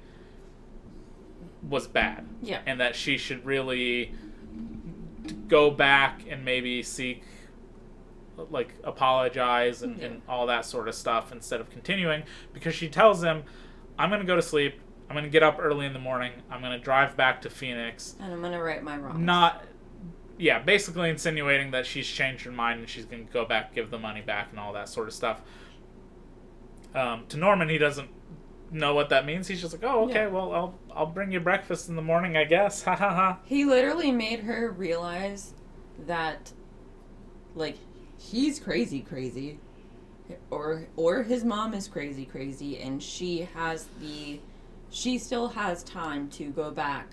was 1.69 1.87
bad. 1.89 2.27
Yeah. 2.43 2.61
And 2.67 2.81
that 2.81 2.95
she 2.95 3.19
should 3.19 3.45
really 3.45 4.15
go 5.49 5.71
back 5.71 6.23
and 6.29 6.45
maybe 6.45 6.83
seek 6.83 7.23
like 8.51 8.73
apologize 8.85 9.83
and, 9.83 10.01
and 10.01 10.23
all 10.29 10.47
that 10.47 10.65
sort 10.65 10.87
of 10.89 10.95
stuff 10.95 11.33
instead 11.33 11.61
of 11.61 11.69
continuing 11.71 12.23
because 12.55 12.73
she 12.73 12.89
tells 12.89 13.21
him 13.23 13.43
i'm 13.99 14.09
going 14.11 14.21
to 14.21 14.27
go 14.27 14.37
to 14.37 14.41
sleep 14.41 14.81
i'm 15.11 15.15
going 15.15 15.25
to 15.25 15.29
get 15.31 15.43
up 15.43 15.57
early 15.61 15.85
in 15.85 15.93
the 15.93 15.99
morning 15.99 16.31
i'm 16.49 16.61
going 16.61 16.73
to 16.73 16.79
drive 16.79 17.17
back 17.17 17.43
to 17.43 17.51
phoenix 17.51 18.15
And 18.21 18.33
I'm 18.33 18.41
gonna 18.41 18.63
right 18.63 18.81
my 18.83 18.97
wrongs. 18.97 19.19
not 19.19 19.65
yeah 20.39 20.59
basically 20.61 21.11
insinuating 21.11 21.70
that 21.72 21.84
she's 21.86 22.07
changed 22.07 22.45
her 22.45 22.53
mind 22.53 22.80
and 22.80 22.89
she's 22.89 23.05
going 23.05 23.26
to 23.26 23.32
go 23.32 23.45
back 23.45 23.74
give 23.74 23.91
the 23.91 23.99
money 23.99 24.20
back 24.22 24.49
and 24.51 24.59
all 24.61 24.72
that 24.72 24.89
sort 24.89 25.09
of 25.09 25.14
stuff. 25.14 25.41
Um, 26.95 27.26
to 27.28 27.36
norman 27.36 27.68
he 27.68 27.78
doesn't 27.78 28.09
know 28.70 28.95
what 28.95 29.09
that 29.11 29.24
means. 29.26 29.49
He's 29.49 29.61
just 29.61 29.72
like 29.74 29.84
oh 29.84 30.05
okay 30.05 30.14
Yeah. 30.24 30.26
well 30.28 30.53
i'll 30.53 30.78
i'll 30.95 31.07
bring 31.07 31.32
you 31.32 31.41
breakfast 31.41 31.89
in 31.89 31.97
the 31.97 32.03
morning 32.03 32.36
i 32.36 32.45
guess. 32.45 32.82
Ha 32.89 32.95
ha 32.97 33.14
ha. 33.14 33.39
He 33.45 33.64
literally 33.64 34.12
made 34.12 34.41
her 34.41 34.70
realize 34.70 35.55
that, 36.07 36.53
like, 37.55 37.76
he's 38.18 38.61
crazy, 38.61 39.01
crazy, 39.01 39.59
or 40.51 40.86
or 40.97 41.22
his 41.24 41.45
mom 41.45 41.74
is 41.74 41.89
crazy, 41.89 42.24
crazy, 42.24 42.78
and 42.78 43.03
she 43.03 43.49
has 43.55 43.89
the, 44.01 44.39
she 44.91 45.18
still 45.18 45.49
has 45.49 45.82
time 45.82 46.28
to 46.30 46.51
go 46.51 46.70
back 46.70 47.09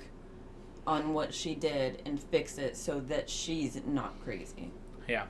on 0.88 1.14
what 1.14 1.34
she 1.34 1.56
did 1.56 2.02
and 2.06 2.22
fix 2.22 2.58
it 2.58 2.78
so 2.78 3.00
that 3.02 3.30
she's 3.30 3.82
not 3.86 4.14
crazy. 4.24 4.72
Yeah. 5.08 5.26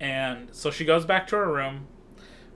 And 0.00 0.48
so 0.52 0.70
she 0.70 0.84
goes 0.84 1.04
back 1.04 1.26
to 1.28 1.36
her 1.36 1.52
room. 1.52 1.86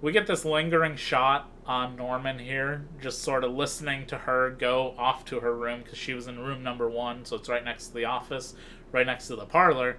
We 0.02 0.12
get 0.12 0.26
this 0.26 0.44
lingering 0.44 0.96
shot 0.96 1.48
on 1.66 1.96
Norman 1.96 2.38
here, 2.38 2.84
just 3.00 3.22
sort 3.22 3.42
of 3.44 3.52
listening 3.52 4.06
to 4.06 4.18
her 4.18 4.50
go 4.50 4.94
off 4.98 5.24
to 5.26 5.40
her 5.40 5.54
room 5.54 5.80
because 5.82 5.98
she 5.98 6.12
was 6.14 6.28
in 6.28 6.38
room 6.38 6.62
number 6.62 6.88
one, 6.88 7.24
so 7.24 7.36
it's 7.36 7.48
right 7.48 7.64
next 7.64 7.88
to 7.88 7.94
the 7.94 8.04
office, 8.04 8.54
right 8.92 9.06
next 9.06 9.26
to 9.28 9.36
the 9.36 9.46
parlor, 9.46 9.96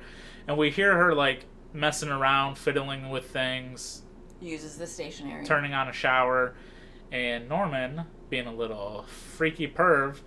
and 0.47 0.57
we 0.57 0.69
hear 0.69 0.95
her 0.95 1.13
like 1.13 1.45
messing 1.73 2.09
around, 2.09 2.57
fiddling 2.57 3.09
with 3.09 3.29
things, 3.31 4.03
Uses 4.39 4.77
the 4.77 4.87
stationery. 4.87 5.43
turning 5.45 5.73
on 5.73 5.89
a 5.89 5.93
shower, 5.93 6.53
and 7.11 7.49
Norman, 7.49 8.03
being 8.29 8.47
a 8.47 8.53
little 8.53 9.03
freaky 9.07 9.67
perv, 9.67 10.19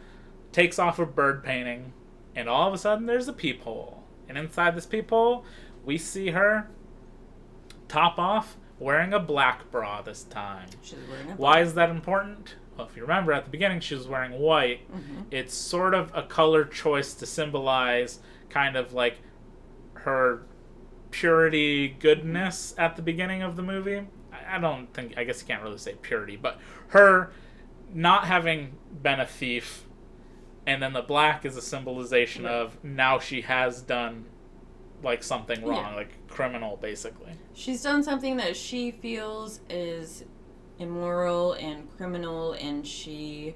takes 0.53 0.79
off 0.79 0.99
a 0.99 1.07
bird 1.07 1.43
painting, 1.45 1.93
and 2.35 2.49
all 2.49 2.69
of 2.69 2.75
a 2.75 2.79
sudden 2.79 3.07
there's 3.07 3.29
a 3.29 3.33
peephole. 3.33 4.03
And 4.29 4.37
inside 4.39 4.77
this 4.77 4.87
peephole, 4.87 5.45
we 5.85 5.99
see 5.99 6.31
her 6.31 6.69
top 7.89 8.19
off 8.19 8.57
wearing 8.79 9.13
a 9.13 9.19
black 9.19 9.71
bra 9.71 10.01
this 10.03 10.23
time. 10.25 10.69
She's 10.83 10.99
wearing 11.11 11.31
a 11.31 11.35
Why 11.35 11.61
is 11.61 11.75
that 11.75 11.91
important? 11.91 12.55
Well, 12.77 12.87
if 12.87 12.97
you 12.97 13.03
remember 13.03 13.33
at 13.33 13.45
the 13.45 13.51
beginning, 13.51 13.81
she 13.81 13.95
was 13.95 14.09
wearing 14.09 14.33
white. 14.39 14.91
Mhm. 14.91 15.27
It's 15.31 15.55
sort 15.55 15.95
of 15.95 16.11
a 16.15 16.23
color 16.23 16.65
choice 16.65 17.13
to 17.15 17.27
symbolize 17.27 18.21
kind 18.49 18.77
of 18.77 18.93
like 18.93 19.19
her 19.95 20.43
purity, 21.11 21.89
goodness 21.89 22.75
at 22.79 22.97
the 22.97 23.03
beginning 23.03 23.43
of 23.43 23.57
the 23.57 23.63
movie. 23.63 24.07
I 24.49 24.59
don't 24.59 24.93
think, 24.95 25.19
I 25.19 25.25
guess 25.25 25.43
you 25.43 25.47
can't 25.49 25.63
really 25.63 25.79
say 25.79 25.95
purity, 26.01 26.37
but 26.37 26.59
her 26.89 27.33
not 27.93 28.25
having 28.27 28.79
been 29.03 29.21
a 29.21 29.27
thief, 29.27 29.85
and 30.67 30.83
then 30.83 30.93
the 30.93 31.03
black 31.03 31.45
is 31.45 31.57
a 31.57 31.63
symbolization 31.63 32.45
Right. 32.45 32.53
of 32.53 32.83
now 32.85 33.19
she 33.19 33.41
has 33.43 33.83
done 33.83 34.27
like 35.03 35.23
something 35.23 35.65
wrong, 35.65 35.93
Yeah. 35.93 35.95
like 35.97 36.29
criminal, 36.29 36.77
basically. 36.77 37.33
She's 37.55 37.83
done 37.83 38.03
something 38.03 38.37
that 38.37 38.55
she 38.57 38.91
feels 38.91 39.61
is 39.71 40.25
immoral 40.79 41.55
and 41.55 41.91
criminal, 41.97 42.53
and 42.53 42.87
she 42.87 43.55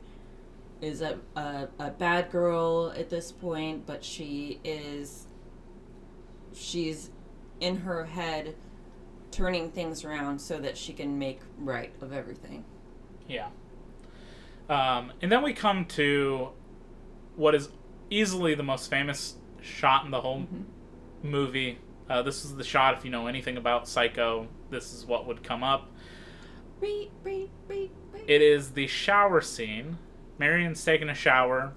is 0.80 1.02
a, 1.02 1.18
a, 1.36 1.68
a 1.78 1.90
bad 1.90 2.30
girl 2.30 2.92
at 2.96 3.10
this 3.10 3.30
point, 3.32 3.86
but 3.86 4.02
she 4.04 4.60
is. 4.64 5.26
She's 6.54 7.10
in 7.60 7.76
her 7.78 8.04
head 8.04 8.54
turning 9.30 9.70
things 9.70 10.04
around 10.04 10.38
so 10.38 10.58
that 10.58 10.76
she 10.76 10.92
can 10.92 11.18
make 11.18 11.40
right 11.58 11.92
of 12.00 12.12
everything. 12.12 12.64
Yeah. 13.28 13.48
Um, 14.68 15.12
and 15.20 15.30
then 15.30 15.42
we 15.42 15.52
come 15.52 15.84
to 15.86 16.50
what 17.36 17.54
is 17.54 17.68
easily 18.10 18.54
the 18.54 18.62
most 18.62 18.90
famous 18.90 19.36
shot 19.60 20.04
in 20.04 20.10
the 20.10 20.20
whole 20.20 20.46
movie. 21.22 21.78
Uh, 22.08 22.22
this 22.22 22.44
is 22.44 22.54
the 22.56 22.64
shot, 22.64 22.98
if 22.98 23.04
you 23.04 23.10
know 23.10 23.26
anything 23.26 23.56
about 23.56 23.88
Psycho, 23.88 24.46
this 24.70 24.92
is 24.92 25.06
what 25.06 25.26
would 25.26 25.42
come 25.42 25.62
up. 25.62 25.90
Beep, 26.80 27.10
beep, 27.24 27.50
beep, 27.66 27.92
beep. 28.12 28.24
It 28.28 28.42
is 28.42 28.72
the 28.72 28.86
shower 28.86 29.40
scene. 29.40 29.98
Marion's 30.38 30.84
taking 30.84 31.08
a 31.08 31.14
shower, 31.14 31.72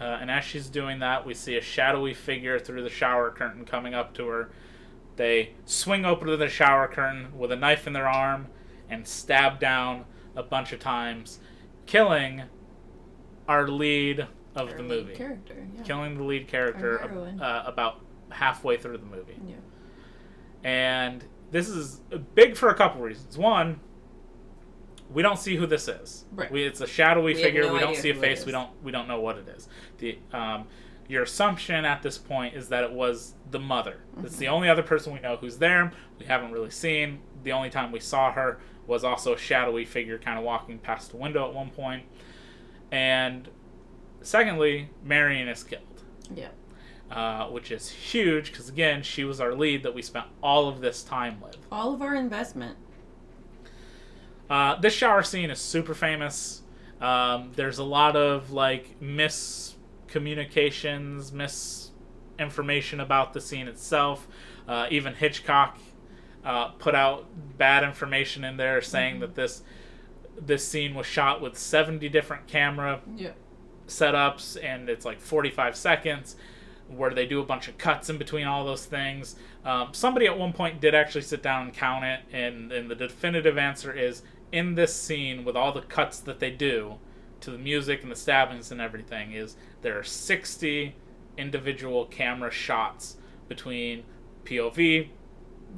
uh, 0.00 0.18
and 0.20 0.30
as 0.30 0.44
she's 0.44 0.68
doing 0.68 1.00
that, 1.00 1.26
we 1.26 1.34
see 1.34 1.56
a 1.56 1.60
shadowy 1.60 2.14
figure 2.14 2.58
through 2.58 2.82
the 2.82 2.90
shower 2.90 3.30
curtain 3.30 3.64
coming 3.64 3.94
up 3.94 4.14
to 4.14 4.28
her. 4.28 4.50
They 5.16 5.54
swing 5.64 6.04
open 6.04 6.28
to 6.28 6.36
the 6.36 6.48
shower 6.48 6.88
curtain 6.88 7.36
with 7.36 7.50
a 7.52 7.56
knife 7.56 7.86
in 7.86 7.92
their 7.92 8.08
arm 8.08 8.48
and 8.88 9.06
stab 9.06 9.58
down 9.58 10.04
a 10.36 10.42
bunch 10.42 10.72
of 10.72 10.80
times, 10.80 11.40
killing 11.86 12.42
our 13.48 13.66
lead 13.66 14.26
of 14.56 14.76
the 14.76 14.82
movie. 14.82 15.14
Character, 15.14 15.54
yeah. 15.76 15.82
Killing 15.82 16.16
the 16.16 16.24
lead 16.24 16.48
character 16.48 16.98
heroine. 16.98 17.40
uh, 17.40 17.62
about 17.66 18.00
halfway 18.30 18.76
through 18.78 18.96
the 18.98 19.04
movie 19.04 19.36
yeah. 19.46 19.56
and 20.64 21.24
this 21.50 21.68
is 21.68 22.00
big 22.34 22.56
for 22.56 22.70
a 22.70 22.74
couple 22.74 23.02
reasons. 23.02 23.36
One, 23.36 23.80
we 25.12 25.20
don't 25.22 25.38
see 25.38 25.56
who 25.56 25.66
this 25.66 25.86
is. 25.88 26.24
Right. 26.32 26.50
We, 26.50 26.62
it's 26.64 26.80
a 26.80 26.86
shadowy 26.86 27.34
We 27.34 27.42
figure. 27.42 27.64
no 27.64 27.74
we 27.74 27.78
don't 27.80 27.94
see 27.96 28.08
a 28.10 28.14
face. 28.14 28.46
We 28.46 28.52
don't. 28.52 28.70
We 28.82 28.90
don't 28.90 29.06
know 29.06 29.20
what 29.20 29.36
it 29.36 29.46
is. 29.48 29.68
The 29.98 30.18
um, 30.32 30.66
your 31.08 31.24
assumption 31.24 31.84
at 31.84 32.00
this 32.02 32.16
point 32.16 32.54
is 32.54 32.68
that 32.70 32.84
it 32.84 32.92
was 32.92 33.34
the 33.50 33.58
mother. 33.58 34.00
It's 34.22 34.32
Mm-hmm. 34.32 34.40
the 34.40 34.48
only 34.48 34.68
other 34.70 34.82
person 34.82 35.12
we 35.12 35.20
know 35.20 35.36
who's 35.36 35.58
there. 35.58 35.92
We 36.18 36.24
haven't 36.24 36.52
really 36.52 36.70
seen. 36.70 37.20
The 37.42 37.52
only 37.52 37.68
time 37.68 37.92
we 37.92 38.00
saw 38.00 38.32
her 38.32 38.58
was 38.86 39.04
also 39.04 39.34
a 39.34 39.38
shadowy 39.38 39.84
figure, 39.84 40.18
kind 40.18 40.38
of 40.38 40.44
walking 40.44 40.78
past 40.78 41.12
a 41.12 41.16
window 41.18 41.46
at 41.46 41.52
one 41.54 41.68
point. 41.68 42.04
And 42.90 43.48
secondly, 44.26 44.88
Marion 45.04 45.48
is 45.48 45.62
killed 45.64 45.82
Yeah. 46.34 46.48
uh, 47.10 47.46
which 47.48 47.70
is 47.70 47.90
huge 47.90 48.50
because 48.52 48.68
again, 48.68 49.02
she 49.02 49.24
was 49.24 49.40
our 49.40 49.54
lead 49.54 49.82
that 49.82 49.94
we 49.94 50.02
spent 50.02 50.26
all 50.42 50.68
of 50.68 50.80
this 50.80 51.02
time 51.02 51.40
with. 51.40 51.56
All 51.70 51.92
of 51.94 52.02
our 52.02 52.14
investment. 52.14 52.76
Uh, 54.50 54.76
this 54.80 54.92
shower 54.94 55.22
scene 55.22 55.50
is 55.50 55.58
super 55.60 55.94
famous. 55.94 56.62
Um, 57.00 57.52
there's 57.56 57.78
a 57.78 57.84
lot 57.84 58.16
of 58.16 58.50
like 58.52 59.00
miscommunications, 59.00 61.32
misinformation 61.32 63.00
about 63.00 63.32
the 63.32 63.40
scene 63.40 63.66
itself. 63.68 64.28
Uh, 64.68 64.86
even 64.90 65.14
Hitchcock 65.14 65.78
uh, 66.44 66.68
put 66.72 66.94
out 66.94 67.26
bad 67.58 67.82
information 67.84 68.44
in 68.44 68.56
there, 68.56 68.80
saying 68.82 69.20
that 69.20 69.34
this 69.34 69.62
this 70.40 70.66
scene 70.66 70.94
was 70.94 71.06
shot 71.06 71.42
with 71.42 71.58
70 71.58 72.08
different 72.08 72.46
camera 72.46 73.00
Yeah. 73.14 73.32
Setups 73.92 74.62
and 74.62 74.88
it's 74.88 75.04
like 75.04 75.20
45 75.20 75.76
seconds 75.76 76.36
where 76.88 77.14
they 77.14 77.26
do 77.26 77.40
a 77.40 77.44
bunch 77.44 77.68
of 77.68 77.78
cuts 77.78 78.10
in 78.10 78.18
between 78.18 78.46
all 78.46 78.64
those 78.64 78.84
things. 78.84 79.36
Um, 79.64 79.88
somebody 79.92 80.26
at 80.26 80.38
one 80.38 80.52
point 80.52 80.80
did 80.80 80.94
actually 80.94 81.22
sit 81.22 81.42
down 81.42 81.62
and 81.62 81.74
count 81.74 82.04
it 82.04 82.20
and, 82.32 82.72
and 82.72 82.90
the 82.90 82.94
definitive 82.94 83.56
answer 83.56 83.92
is 83.92 84.22
in 84.50 84.74
this 84.74 84.94
scene 84.94 85.44
with 85.44 85.56
all 85.56 85.72
the 85.72 85.82
cuts 85.82 86.18
that 86.20 86.40
they 86.40 86.50
do 86.50 86.96
to 87.40 87.50
the 87.50 87.58
music 87.58 88.02
and 88.02 88.10
the 88.10 88.16
stabbings 88.16 88.70
and 88.70 88.80
everything 88.80 89.32
is 89.32 89.56
there 89.80 89.98
are 89.98 90.04
60 90.04 90.94
individual 91.36 92.04
camera 92.06 92.50
shots 92.50 93.16
between 93.48 94.04
pov 94.44 95.08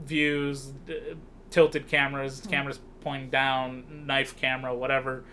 views 0.04 0.72
d- 0.86 1.14
tilted 1.50 1.86
cameras 1.86 2.42
cameras 2.50 2.80
pointing 3.04 3.30
down 3.30 3.84
knife 4.06 4.36
camera 4.36 4.74
whatever. 4.74 5.24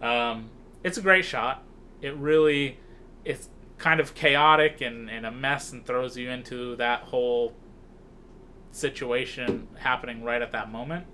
Um, 0.00 0.50
it's 0.84 0.98
a 0.98 1.02
great 1.02 1.24
shot. 1.24 1.64
It 2.02 2.14
really 2.16 2.78
it's 3.24 3.48
kind 3.78 4.00
of 4.00 4.14
chaotic 4.14 4.80
and, 4.80 5.10
and 5.10 5.26
a 5.26 5.30
mess 5.30 5.72
and 5.72 5.84
throws 5.84 6.16
you 6.16 6.30
into 6.30 6.76
that 6.76 7.00
whole 7.02 7.52
situation 8.70 9.68
happening 9.78 10.22
right 10.22 10.42
at 10.42 10.52
that 10.52 10.70
moment. 10.70 11.06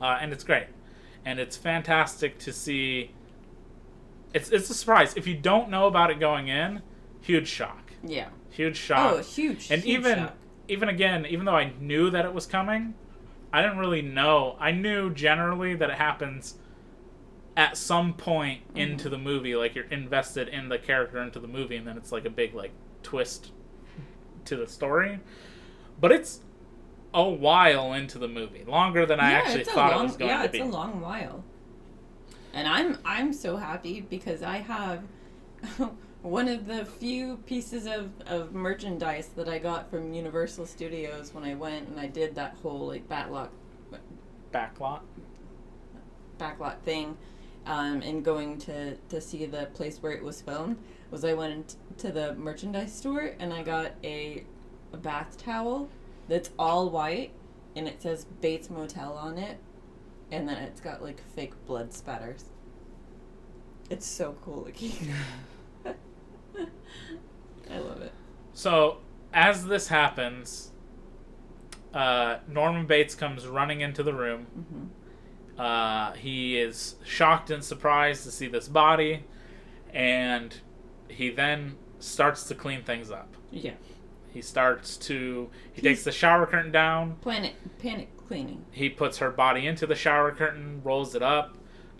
Uh, 0.00 0.18
and 0.20 0.32
it's 0.32 0.44
great. 0.44 0.66
And 1.24 1.38
it's 1.38 1.56
fantastic 1.56 2.38
to 2.40 2.52
see. 2.52 3.12
It's, 4.34 4.50
it's 4.50 4.68
a 4.70 4.74
surprise. 4.74 5.14
If 5.16 5.26
you 5.26 5.34
don't 5.36 5.70
know 5.70 5.86
about 5.86 6.10
it 6.10 6.20
going 6.20 6.48
in, 6.48 6.82
huge 7.20 7.48
shock. 7.48 7.92
Yeah. 8.04 8.28
Huge 8.50 8.76
shock 8.76 9.12
Oh, 9.14 9.18
huge. 9.22 9.70
and 9.70 9.82
huge 9.82 9.98
even 9.98 10.18
shock. 10.18 10.34
even 10.68 10.88
again 10.88 11.26
even 11.26 11.44
though 11.44 11.56
i 11.56 11.70
knew 11.78 12.08
that 12.10 12.24
it 12.24 12.32
was 12.32 12.46
coming 12.46 12.94
i 13.52 13.60
didn't 13.60 13.76
really 13.76 14.00
know 14.00 14.56
i 14.58 14.70
knew 14.70 15.10
generally 15.12 15.74
that 15.74 15.90
it 15.90 15.96
happens 15.96 16.54
at 17.56 17.76
some 17.76 18.12
point 18.12 18.60
Mm-hmm. 18.68 18.78
into 18.78 19.08
the 19.08 19.18
movie 19.18 19.56
like 19.56 19.74
you're 19.74 19.86
invested 19.86 20.48
in 20.48 20.68
the 20.68 20.78
character 20.78 21.22
into 21.22 21.40
the 21.40 21.48
movie 21.48 21.76
and 21.76 21.86
then 21.86 21.96
it's 21.96 22.12
like 22.12 22.24
a 22.26 22.30
big 22.30 22.54
like 22.54 22.72
twist 23.02 23.52
to 24.44 24.56
the 24.56 24.66
story 24.66 25.20
but 26.00 26.12
it's 26.12 26.40
a 27.14 27.26
while 27.26 27.92
into 27.94 28.18
the 28.18 28.28
movie 28.28 28.64
longer 28.66 29.06
than 29.06 29.18
i 29.18 29.32
actually 29.32 29.64
thought 29.64 29.92
long, 29.92 30.00
it 30.00 30.02
was 30.08 30.16
going 30.16 30.30
yeah, 30.30 30.42
to 30.42 30.48
be. 30.50 30.58
Yeah, 30.58 30.64
it's 30.64 30.74
a 30.74 30.76
long 30.76 31.00
while. 31.00 31.42
And 32.52 32.66
I'm 32.68 32.98
I'm 33.04 33.32
so 33.32 33.56
happy 33.56 34.00
because 34.00 34.42
I 34.42 34.58
have 34.58 35.02
one 36.22 36.48
of 36.48 36.66
the 36.66 36.84
few 36.84 37.36
pieces 37.46 37.86
of, 37.86 38.10
of 38.26 38.52
merchandise 38.54 39.28
that 39.36 39.48
I 39.48 39.58
got 39.58 39.90
from 39.90 40.12
Universal 40.14 40.66
Studios 40.66 41.32
when 41.34 41.44
I 41.44 41.54
went 41.54 41.88
and 41.88 42.00
I 42.00 42.06
did 42.06 42.34
that 42.34 42.56
whole 42.62 42.86
like 42.88 43.08
backlot 43.08 43.48
backlot 44.52 45.00
backlot 46.38 46.80
thing 46.80 47.16
um, 47.66 48.00
and 48.02 48.24
going 48.24 48.58
to, 48.58 48.96
to 48.96 49.20
see 49.20 49.44
the 49.46 49.66
place 49.74 49.98
where 49.98 50.12
it 50.12 50.22
was 50.22 50.40
filmed 50.40 50.78
was 51.10 51.24
I 51.24 51.34
went 51.34 51.76
to 51.98 52.10
the 52.10 52.34
merchandise 52.34 52.94
store 52.94 53.34
and 53.38 53.52
I 53.52 53.62
got 53.62 53.92
a, 54.02 54.44
a 54.92 54.96
bath 54.96 55.36
towel 55.36 55.88
that's 56.28 56.50
all 56.58 56.88
white 56.90 57.32
and 57.74 57.86
it 57.86 58.00
says 58.02 58.24
Bates 58.40 58.70
Motel 58.70 59.12
on 59.12 59.38
it 59.38 59.58
and 60.30 60.48
then 60.48 60.56
it's 60.58 60.80
got 60.80 61.02
like 61.02 61.20
fake 61.34 61.54
blood 61.66 61.92
spatters. 61.92 62.46
It's 63.90 64.06
so 64.06 64.36
cool 64.44 64.64
looking. 64.64 65.12
I 67.70 67.78
love 67.78 68.00
it. 68.02 68.12
So 68.52 68.98
as 69.32 69.66
this 69.66 69.88
happens, 69.88 70.72
uh, 71.94 72.38
Norman 72.48 72.86
Bates 72.86 73.14
comes 73.14 73.46
running 73.46 73.80
into 73.80 74.02
the 74.02 74.12
room. 74.12 74.46
Mm-hmm. 74.58 74.84
Uh, 75.58 76.12
he 76.12 76.58
is 76.58 76.96
shocked 77.04 77.50
and 77.50 77.64
surprised 77.64 78.24
to 78.24 78.30
see 78.30 78.46
this 78.46 78.68
body, 78.68 79.24
and 79.92 80.54
he 81.08 81.30
then 81.30 81.76
starts 81.98 82.44
to 82.44 82.54
clean 82.54 82.82
things 82.82 83.10
up. 83.10 83.34
Yeah. 83.50 83.72
He 84.32 84.42
starts 84.42 84.96
to 84.98 85.48
he 85.72 85.80
takes 85.80 86.04
the 86.04 86.12
shower 86.12 86.46
curtain 86.46 86.70
down. 86.70 87.16
Planet 87.22 87.54
panic 87.78 88.10
Cleaning. 88.28 88.64
he 88.70 88.90
puts 88.90 89.18
her 89.18 89.30
body 89.30 89.66
into 89.66 89.86
the 89.86 89.94
shower 89.94 90.30
curtain, 90.32 90.82
rolls 90.84 91.14
it 91.14 91.22
up, 91.22 91.56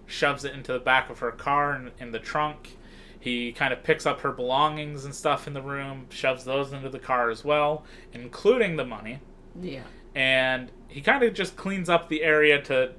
shoves 0.06 0.44
it 0.44 0.52
into 0.52 0.72
the 0.72 0.78
back 0.78 1.08
of 1.08 1.20
her 1.20 1.30
car 1.30 1.74
in, 1.74 1.92
in 1.98 2.12
the 2.12 2.18
trunk. 2.18 2.76
He 3.18 3.52
kind 3.52 3.72
of 3.72 3.82
picks 3.82 4.04
up 4.04 4.20
her 4.20 4.32
belongings 4.32 5.04
and 5.04 5.14
stuff 5.14 5.46
in 5.46 5.54
the 5.54 5.62
room, 5.62 6.06
shoves 6.10 6.44
those 6.44 6.72
into 6.72 6.90
the 6.90 6.98
car 6.98 7.30
as 7.30 7.44
well, 7.44 7.84
including 8.12 8.76
the 8.76 8.84
money. 8.84 9.20
Yeah. 9.60 9.82
And 10.14 10.70
he 10.88 11.00
kind 11.00 11.22
of 11.22 11.32
just 11.32 11.56
cleans 11.56 11.88
up 11.88 12.08
the 12.08 12.22
area 12.22 12.60
to 12.62 12.92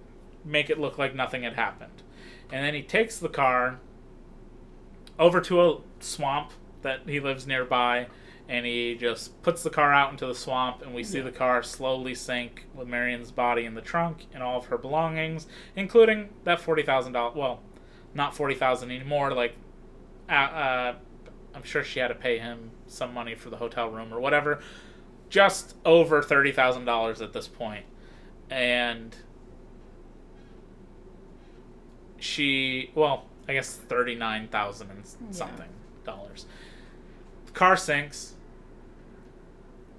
make 0.45 0.69
it 0.69 0.79
look 0.79 0.97
like 0.97 1.13
nothing 1.15 1.43
had 1.43 1.53
happened. 1.53 2.03
And 2.51 2.63
then 2.65 2.73
he 2.73 2.81
takes 2.81 3.17
the 3.19 3.29
car 3.29 3.79
over 5.19 5.41
to 5.41 5.61
a 5.61 5.77
swamp 5.99 6.51
that 6.81 7.01
he 7.07 7.19
lives 7.19 7.47
nearby 7.47 8.07
and 8.49 8.65
he 8.65 8.95
just 8.95 9.41
puts 9.41 9.61
the 9.63 9.69
car 9.69 9.91
out 9.93 10.11
into 10.11 10.25
the 10.25 10.35
swamp 10.35 10.81
and 10.81 10.93
we 10.93 11.03
see 11.03 11.17
Yeah. 11.17 11.25
the 11.25 11.31
car 11.31 11.61
slowly 11.63 12.15
sink 12.15 12.65
with 12.73 12.87
Marion's 12.87 13.31
body 13.31 13.65
in 13.65 13.73
the 13.73 13.81
trunk 13.81 14.25
and 14.33 14.41
all 14.41 14.57
of 14.59 14.67
her 14.67 14.77
belongings 14.77 15.47
including 15.75 16.29
that 16.45 16.59
$40,000 16.61 17.35
well 17.35 17.61
not 18.13 18.35
40,000 18.35 18.89
anymore 18.91 19.31
like 19.33 19.55
uh, 20.29 20.33
uh, 20.33 20.95
I'm 21.55 21.63
sure 21.63 21.83
she 21.83 21.99
had 21.99 22.07
to 22.09 22.15
pay 22.15 22.37
him 22.37 22.71
some 22.85 23.13
money 23.13 23.35
for 23.35 23.49
the 23.49 23.57
hotel 23.57 23.89
room 23.89 24.13
or 24.13 24.19
whatever 24.19 24.59
just 25.29 25.75
over 25.83 26.21
$30,000 26.21 27.21
at 27.21 27.33
this 27.33 27.47
point 27.49 27.85
and 28.49 29.15
she 32.19 32.91
well 32.95 33.25
I 33.47 33.53
guess 33.53 33.75
39,000 33.75 34.89
and 34.91 34.99
s- 35.01 35.17
Yeah. 35.21 35.31
something 35.31 35.69
dollars 36.03 36.45
the 37.45 37.51
car 37.51 37.77
sinks 37.77 38.33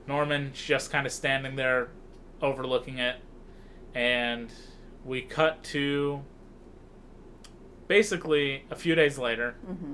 Norman's 0.07 0.61
just 0.61 0.91
kind 0.91 1.07
of 1.07 1.13
standing 1.13 1.55
there 1.57 1.89
overlooking 2.41 2.97
it. 2.99 3.17
And 3.95 4.51
we 5.05 5.21
cut 5.21 5.63
to 5.65 6.23
basically 7.89 8.65
a 8.71 8.75
few 8.75 8.95
days 8.95 9.19
later, 9.19 9.55
Mm-hmm. 9.69 9.93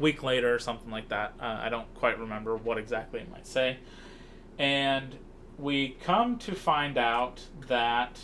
week 0.00 0.22
later 0.24 0.52
or 0.52 0.58
something 0.58 0.90
like 0.90 1.08
that. 1.10 1.34
Uh, 1.40 1.58
I 1.62 1.68
don't 1.68 1.92
quite 1.94 2.18
remember 2.18 2.56
what 2.56 2.76
exactly 2.76 3.20
it 3.20 3.30
might 3.30 3.46
say. 3.46 3.76
And 4.58 5.16
we 5.58 5.90
come 6.02 6.38
to 6.40 6.54
find 6.56 6.98
out 6.98 7.40
that 7.68 8.18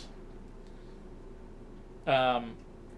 um, 2.05 2.55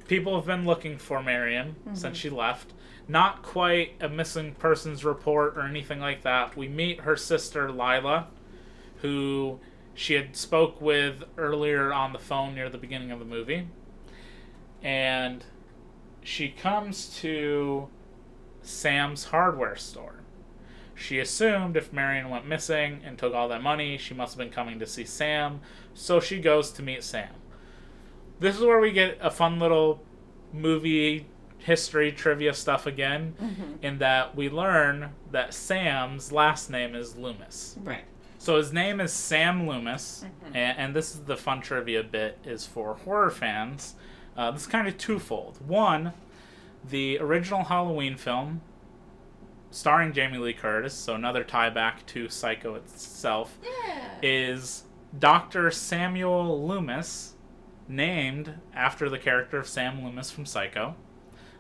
people 0.08 0.36
have 0.36 0.46
been 0.46 0.66
looking 0.66 0.98
for 0.98 1.22
Marion 1.22 1.76
since 1.88 2.04
mm-hmm. 2.04 2.14
she 2.14 2.30
left. 2.30 2.74
Not 3.08 3.44
quite 3.44 3.94
a 4.00 4.10
missing 4.10 4.56
persons 4.56 5.06
report 5.06 5.58
or 5.58 5.62
anything 5.62 6.00
like 6.00 6.24
that. 6.24 6.58
We 6.58 6.68
meet 6.68 7.02
her 7.02 7.16
sister 7.16 7.72
Lila, 7.72 8.28
who 9.02 9.60
she 9.94 10.16
had 10.16 10.36
spoke 10.36 10.82
with 10.82 11.24
earlier 11.38 11.94
on 11.94 12.14
the 12.14 12.20
phone 12.20 12.54
near 12.54 12.70
the 12.70 12.78
beginning 12.78 13.12
of 13.12 13.20
the 13.20 13.26
movie, 13.26 13.68
and 14.84 15.46
she 16.22 16.50
comes 16.50 17.16
to 17.22 17.88
Sam's 18.62 19.26
hardware 19.26 19.76
store. 19.76 20.22
She 20.96 21.20
assumed 21.20 21.78
if 21.78 21.94
Marion 21.94 22.30
went 22.30 22.48
missing 22.48 23.02
and 23.06 23.18
took 23.18 23.34
all 23.34 23.48
that 23.50 23.62
money, 23.62 23.98
she 23.98 24.14
must 24.14 24.34
have 24.34 24.40
been 24.40 24.54
coming 24.54 24.80
to 24.80 24.88
see 24.88 25.06
Sam, 25.06 25.62
so 25.94 26.20
she 26.20 26.40
goes 26.40 26.72
to 26.72 26.84
meet 26.84 27.04
Sam. 27.04 27.30
This 28.40 28.56
is 28.56 28.62
where 28.62 28.80
we 28.80 28.92
get 28.92 29.18
a 29.22 29.32
fun 29.32 29.60
little 29.60 30.02
movie 30.54 31.26
history 31.58 32.12
trivia 32.12 32.54
stuff 32.54 32.86
again, 32.86 33.36
in 33.82 33.98
that 34.00 34.36
we 34.36 34.50
learn 34.50 35.12
that 35.32 35.54
Sam's 35.54 36.32
last 36.32 36.70
name 36.70 36.94
is 36.96 37.16
Loomis. 37.16 37.78
Right. 37.84 38.04
So 38.38 38.58
his 38.58 38.72
name 38.72 39.00
is 39.02 39.12
Sam 39.12 39.68
Loomis, 39.68 40.24
and, 40.54 40.78
and 40.78 40.96
this 40.96 41.16
is 41.16 41.22
the 41.22 41.36
fun 41.38 41.62
trivia 41.62 42.04
bit 42.04 42.38
is 42.46 42.68
for 42.68 42.96
horror 42.96 43.32
fans. 43.32 43.96
Uh, 44.38 44.52
this 44.52 44.62
is 44.62 44.68
kind 44.68 44.88
of 44.88 44.98
twofold. 44.98 45.58
One, 45.68 46.14
the 46.88 47.18
original 47.20 47.64
Halloween 47.64 48.18
film, 48.18 48.62
starring 49.72 50.14
Jamie 50.14 50.38
Lee 50.38 50.54
Curtis, 50.54 50.94
so 50.94 51.16
another 51.16 51.44
tie 51.44 51.70
back 51.72 52.06
to 52.08 52.30
Psycho 52.30 52.76
itself, 52.76 53.58
Yeah. 53.64 54.10
is 54.22 54.84
Dr. 55.18 55.72
Samuel 55.72 56.68
Loomis, 56.68 57.34
named 57.88 58.54
after 58.74 59.10
the 59.10 59.18
character 59.20 59.58
of 59.58 59.68
Sam 59.68 60.04
Loomis 60.04 60.32
from 60.32 60.46
Psycho. 60.46 60.96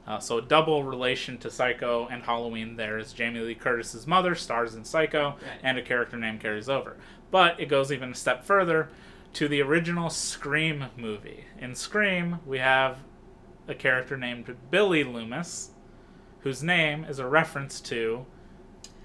Uh, 0.07 0.19
so 0.19 0.37
a 0.37 0.41
double 0.41 0.83
relation 0.83 1.37
to 1.39 1.49
Psycho 1.49 2.07
and 2.07 2.23
Halloween. 2.23 2.75
There 2.75 2.97
is 2.99 3.11
Jamie 3.11 3.39
Lee 3.39 3.55
Curtis's 3.55 4.05
mother 4.05 4.35
stars 4.35 4.75
in 4.75 4.83
Psycho, 4.85 5.29
Right. 5.29 5.59
and 5.63 5.77
a 5.77 5.81
character 5.81 6.15
name 6.17 6.37
carries 6.37 6.69
over. 6.69 6.97
But 7.31 7.59
it 7.59 7.65
goes 7.67 7.91
even 7.91 8.11
a 8.11 8.15
step 8.15 8.43
further 8.43 8.89
to 9.33 9.47
the 9.47 9.61
original 9.61 10.09
Scream 10.11 10.85
movie. 10.95 11.45
In 11.57 11.73
Scream, 11.73 12.39
we 12.45 12.59
have 12.59 12.99
a 13.67 13.73
character 13.73 14.15
named 14.15 14.55
Billy 14.69 15.03
Loomis, 15.03 15.71
whose 16.41 16.61
name 16.61 17.03
is 17.03 17.17
a 17.17 17.27
reference 17.27 17.81
to 17.81 18.25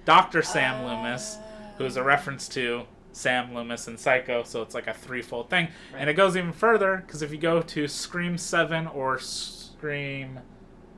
Dr. 0.04 0.42
Sam 0.42 0.84
Loomis, 0.84 1.38
who 1.78 1.86
is 1.86 1.96
a 1.96 2.02
reference 2.04 2.46
to 2.48 2.82
Sam 3.12 3.54
Loomis 3.54 3.86
and 3.88 3.98
Psycho. 3.98 4.42
So 4.44 4.62
it's 4.62 4.74
like 4.74 4.86
a 4.86 4.94
threefold 4.94 5.50
thing, 5.50 5.68
and 5.96 6.08
it 6.10 6.14
goes 6.14 6.36
even 6.36 6.52
further 6.52 7.02
because 7.06 7.22
if 7.22 7.30
you 7.32 7.38
go 7.38 7.60
to 7.62 7.88
Scream 7.88 8.36
Seven 8.38 8.86
or 8.86 9.18
Scream 9.18 10.40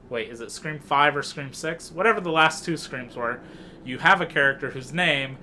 wait, 0.09 0.29
is 0.29 0.43
it 0.43 0.51
Scream 0.53 0.79
5 0.79 1.17
or 1.17 1.23
Scream 1.23 1.55
6? 1.55 1.91
Whatever 1.93 2.21
the 2.21 2.31
last 2.31 2.67
two 2.67 2.77
Screams 2.77 3.17
were, 3.17 3.41
you 3.83 3.97
have 3.99 4.21
a 4.21 4.27
character 4.27 4.71
whose 4.71 4.93
name 4.93 5.39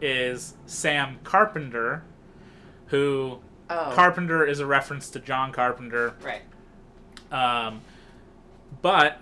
is 0.00 0.54
Sam 0.64 1.18
Carpenter, 1.22 2.02
who 2.86 3.40
Oh. 3.68 3.90
Carpenter 3.94 4.46
is 4.46 4.60
a 4.60 4.64
reference 4.66 5.10
to 5.10 5.18
John 5.18 5.50
Carpenter. 5.52 6.14
Right. 6.22 6.42
Um, 7.32 7.80
but 8.80 9.20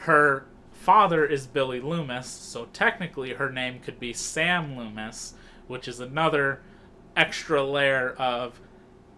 her 0.00 0.44
father 0.72 1.24
is 1.24 1.46
Billy 1.46 1.80
Loomis, 1.80 2.26
so 2.28 2.66
technically 2.74 3.32
her 3.32 3.50
name 3.50 3.80
could 3.80 3.98
be 3.98 4.12
Sam 4.12 4.76
Loomis, 4.76 5.34
which 5.66 5.88
is 5.88 6.00
another 6.00 6.62
extra 7.16 7.62
layer 7.62 8.10
of 8.18 8.60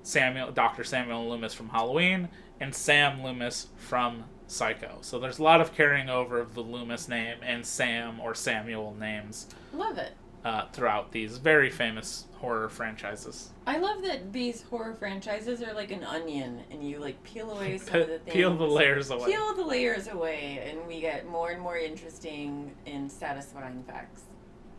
Samuel, 0.02 0.52
Dr. 0.52 0.84
Samuel 0.84 1.28
Loomis 1.28 1.54
from 1.54 1.70
Halloween, 1.70 2.28
and 2.60 2.74
Sam 2.74 3.22
Loomis 3.22 3.68
from 3.76 4.24
Psycho. 4.46 4.98
So 5.00 5.18
there's 5.18 5.38
a 5.38 5.42
lot 5.42 5.60
of 5.60 5.74
carrying 5.74 6.08
over 6.08 6.38
of 6.38 6.54
the 6.54 6.60
Loomis 6.60 7.08
name 7.08 7.38
and 7.42 7.66
Sam 7.66 8.20
or 8.20 8.34
Samuel 8.34 8.94
names 8.98 9.48
Love 9.72 9.98
it. 9.98 10.12
uh, 10.44 10.66
throughout 10.72 11.10
these 11.10 11.38
very 11.38 11.68
famous 11.70 12.26
horror 12.36 12.68
franchises. 12.68 13.50
I 13.66 13.78
love 13.78 14.02
that 14.04 14.32
these 14.32 14.62
horror 14.62 14.94
franchises 14.94 15.60
are 15.62 15.72
like 15.74 15.90
an 15.90 16.04
onion, 16.04 16.60
and 16.70 16.88
you 16.88 17.00
like 17.00 17.20
peel 17.24 17.50
away 17.50 17.78
some 17.78 17.94
Pe- 17.94 18.02
of 18.02 18.08
the 18.08 18.18
things. 18.20 18.34
peel 18.34 18.56
the 18.56 18.64
layers 18.64 19.10
away. 19.10 19.26
Peel 19.32 19.54
the 19.56 19.64
layers 19.64 20.06
away, 20.06 20.64
and 20.70 20.86
we 20.86 21.00
get 21.00 21.26
more 21.26 21.50
and 21.50 21.60
more 21.60 21.76
interesting 21.76 22.70
and 22.86 23.10
satisfying 23.10 23.82
facts. 23.88 24.22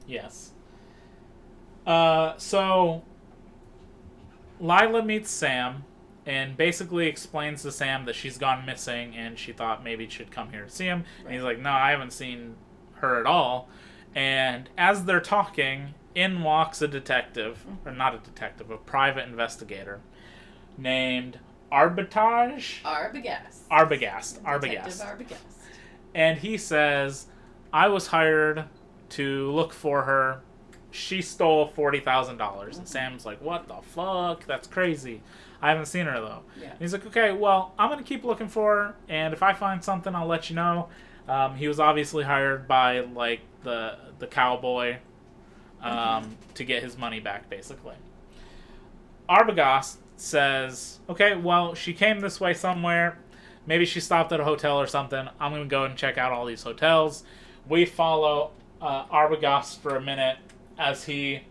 Yes. 0.07 0.51
Uh, 1.87 2.37
so 2.37 3.01
Lila 4.59 5.03
meets 5.03 5.31
Sam 5.31 5.85
and 6.25 6.57
basically 6.57 7.07
explains 7.07 7.61
to 7.63 7.71
Sam 7.71 8.03
that 8.05 8.15
she's 8.15 8.37
gone 8.37 8.65
missing 8.65 9.15
and 9.15 9.39
she 9.39 9.53
thought 9.53 9.83
maybe 9.83 10.07
she'd 10.09 10.29
come 10.29 10.51
here 10.51 10.65
to 10.65 10.69
see 10.69 10.85
him. 10.85 11.05
And 11.23 11.33
he's 11.33 11.43
like, 11.43 11.59
No, 11.59 11.71
I 11.71 11.91
haven't 11.91 12.11
seen 12.11 12.55
her 12.95 13.19
at 13.19 13.25
all. 13.25 13.69
And 14.13 14.69
as 14.77 15.05
they're 15.05 15.21
talking, 15.21 15.93
in 16.13 16.41
walks 16.41 16.81
a 16.81 16.87
detective, 16.87 17.65
or 17.85 17.91
not 17.91 18.15
a 18.15 18.17
detective, 18.17 18.71
a 18.71 18.77
private 18.77 19.27
investigator 19.27 20.01
named 20.77 21.39
Arbitage 21.71 22.81
Arbogast. 22.83 23.59
Arbogast. 23.69 24.39
Arbogast. 24.41 25.05
Arbogast. 25.05 25.37
and 26.15 26.39
he 26.39 26.57
says, 26.57 27.27
"I 27.71 27.87
was 27.87 28.07
hired 28.07 28.65
to 29.09 29.51
look 29.51 29.73
for 29.73 30.03
her. 30.03 30.41
She 30.91 31.21
stole 31.21 31.67
forty 31.67 31.99
thousand 31.99 32.37
dollars." 32.37 32.77
And 32.77 32.87
Sam's 32.87 33.25
like, 33.25 33.41
"What 33.41 33.67
the 33.67 33.81
fuck? 33.81 34.45
That's 34.45 34.67
crazy. 34.67 35.21
I 35.61 35.69
haven't 35.69 35.87
seen 35.87 36.05
her 36.05 36.19
though." 36.19 36.43
Yeah. 36.59 36.71
And 36.71 36.79
he's 36.79 36.93
like, 36.93 37.05
"Okay, 37.05 37.31
well, 37.31 37.73
I'm 37.77 37.89
gonna 37.89 38.03
keep 38.03 38.23
looking 38.23 38.47
for 38.47 38.75
her, 38.75 38.95
and 39.09 39.33
if 39.33 39.43
I 39.43 39.53
find 39.53 39.83
something, 39.83 40.15
I'll 40.15 40.27
let 40.27 40.49
you 40.49 40.55
know." 40.55 40.89
Um, 41.27 41.55
he 41.55 41.67
was 41.67 41.79
obviously 41.79 42.23
hired 42.23 42.67
by 42.67 43.01
like 43.01 43.41
the 43.63 43.97
the 44.19 44.27
cowboy 44.27 44.97
um, 45.81 46.37
to 46.55 46.63
get 46.63 46.83
his 46.83 46.97
money 46.97 47.19
back, 47.19 47.49
basically. 47.49 47.95
Arbogast 49.29 49.97
says, 50.15 50.99
"Okay, 51.09 51.35
well, 51.35 51.73
she 51.75 51.93
came 51.93 52.21
this 52.21 52.39
way 52.39 52.53
somewhere. 52.53 53.17
Maybe 53.65 53.85
she 53.85 53.99
stopped 53.99 54.31
at 54.31 54.39
a 54.39 54.45
hotel 54.45 54.79
or 54.79 54.87
something. 54.87 55.27
I'm 55.39 55.51
gonna 55.51 55.65
go 55.65 55.83
and 55.83 55.97
check 55.97 56.17
out 56.17 56.31
all 56.31 56.45
these 56.45 56.63
hotels." 56.63 57.23
We 57.67 57.83
follow 57.85 58.51
uh, 58.81 59.05
Arbogast 59.07 59.79
for 59.79 59.97
a 59.97 60.01
minute 60.01 60.37
as 60.77 61.05
he 61.05 61.41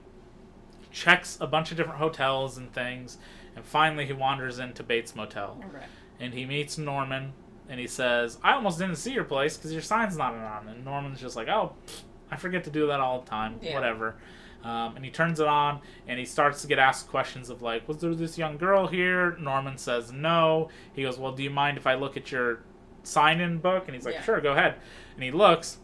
checks 0.90 1.36
a 1.40 1.46
bunch 1.46 1.70
of 1.70 1.76
different 1.76 1.98
hotels 1.98 2.56
and 2.58 2.72
things, 2.72 3.18
and 3.54 3.64
finally 3.64 4.06
he 4.06 4.12
wanders 4.12 4.58
into 4.58 4.82
Bates 4.82 5.14
Motel 5.14 5.62
Right. 5.72 5.82
and 6.20 6.32
he 6.34 6.44
meets 6.46 6.78
Norman, 6.78 7.32
and 7.68 7.80
he 7.80 7.86
says, 7.86 8.38
"I 8.42 8.52
almost 8.52 8.78
didn't 8.78 8.96
see 8.96 9.12
your 9.12 9.24
place 9.24 9.56
because 9.56 9.72
your 9.72 9.82
sign's 9.82 10.16
not 10.16 10.34
on." 10.34 10.68
And 10.68 10.84
Norman's 10.84 11.20
just 11.20 11.36
like, 11.36 11.48
"Oh, 11.48 11.74
pfft, 11.86 12.02
I 12.30 12.36
forget 12.36 12.64
to 12.64 12.70
do 12.70 12.86
that 12.88 13.00
all 13.00 13.20
the 13.20 13.26
time. 13.30 13.58
Yeah. 13.60 13.74
Whatever." 13.74 14.16
Um, 14.64 14.96
and 14.96 15.04
he 15.04 15.12
turns 15.12 15.38
it 15.38 15.46
on 15.46 15.80
and 16.08 16.18
he 16.18 16.24
starts 16.24 16.60
to 16.62 16.66
get 16.66 16.80
asked 16.80 17.06
questions 17.08 17.50
of 17.50 17.62
like, 17.62 17.86
was 17.86 17.98
there 17.98 18.12
this 18.16 18.36
young 18.36 18.56
girl 18.56 18.88
here? 18.88 19.36
Norman 19.38 19.78
says 19.78 20.10
no. 20.10 20.70
He 20.92 21.02
goes, 21.02 21.18
well, 21.18 21.30
do 21.30 21.44
you 21.44 21.50
mind 21.50 21.76
if 21.78 21.86
I 21.86 21.94
look 21.94 22.16
at 22.16 22.32
your 22.32 22.60
sign-in 23.04 23.58
book? 23.58 23.84
And 23.86 23.94
he's 23.94 24.04
like, 24.04 24.14
Yeah. 24.14 24.22
sure, 24.22 24.40
go 24.40 24.52
ahead. 24.52 24.74
And 25.14 25.22
he 25.22 25.30
looks 25.30 25.78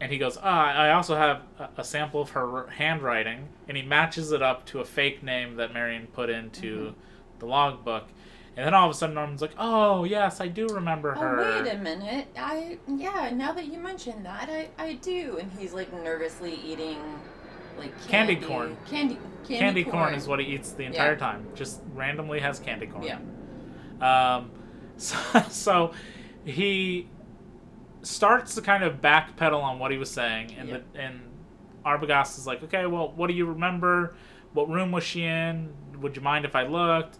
and 0.00 0.12
he 0.12 0.18
goes, 0.18 0.36
ah, 0.42 0.72
I 0.72 0.92
also 0.92 1.16
have 1.16 1.42
a, 1.76 1.84
sample 1.84 2.20
of 2.20 2.30
her 2.30 2.66
handwriting. 2.68 3.48
And 3.66 3.76
he 3.76 3.82
matches 3.82 4.30
it 4.32 4.42
up 4.42 4.66
to 4.66 4.80
a 4.80 4.84
fake 4.84 5.22
name 5.22 5.56
that 5.56 5.72
Marion 5.72 6.06
put 6.08 6.28
into 6.28 6.94
the 7.38 7.46
logbook. 7.46 8.04
And 8.56 8.66
then 8.66 8.74
all 8.74 8.88
of 8.88 8.94
a 8.94 8.98
sudden 8.98 9.14
Norman's 9.14 9.42
like, 9.42 9.54
oh, 9.58 10.04
yes, 10.04 10.40
I 10.40 10.48
do 10.48 10.66
remember 10.68 11.14
her. 11.14 11.40
Oh 11.40 11.62
wait 11.62 11.70
a 11.70 11.76
minute! 11.76 12.28
I 12.38 12.78
yeah. 12.88 13.30
Now 13.34 13.52
that 13.52 13.66
you 13.66 13.78
mention 13.78 14.22
that, 14.22 14.48
I 14.48 14.70
I 14.78 14.94
do. 14.94 15.36
And 15.38 15.52
he's 15.58 15.74
like 15.74 15.92
nervously 15.92 16.54
eating, 16.64 16.96
like 17.78 17.92
Candy 18.08 18.34
candy, 18.36 18.46
corn. 18.46 18.76
Candy 18.86 19.18
candy, 19.46 19.58
candy 19.58 19.84
corn. 19.84 20.14
is 20.14 20.26
what 20.26 20.40
he 20.40 20.46
eats 20.46 20.72
the 20.72 20.84
entire 20.84 21.12
Yeah. 21.12 21.18
time. 21.18 21.46
Just 21.54 21.82
randomly 21.94 22.40
has 22.40 22.58
candy 22.58 22.86
corn. 22.86 23.04
Yeah. 23.04 23.18
Um, 24.36 24.50
so, 24.96 25.16
so 25.50 25.92
he 26.46 27.08
starts 28.06 28.54
to 28.54 28.62
kind 28.62 28.84
of 28.84 29.00
backpedal 29.00 29.62
on 29.62 29.78
what 29.78 29.90
he 29.90 29.98
was 29.98 30.10
saying, 30.10 30.54
and 30.58 30.68
Yeah. 30.68 30.78
the, 30.92 31.00
and 31.00 31.20
Arbogast 31.84 32.38
is 32.38 32.46
like, 32.46 32.62
okay, 32.64 32.86
well, 32.86 33.12
what 33.14 33.26
do 33.28 33.34
you 33.34 33.46
remember? 33.46 34.14
What 34.52 34.68
room 34.68 34.92
was 34.92 35.04
she 35.04 35.24
in? 35.24 35.72
Would 36.00 36.16
you 36.16 36.22
mind 36.22 36.44
if 36.44 36.54
I 36.56 36.64
looked? 36.66 37.18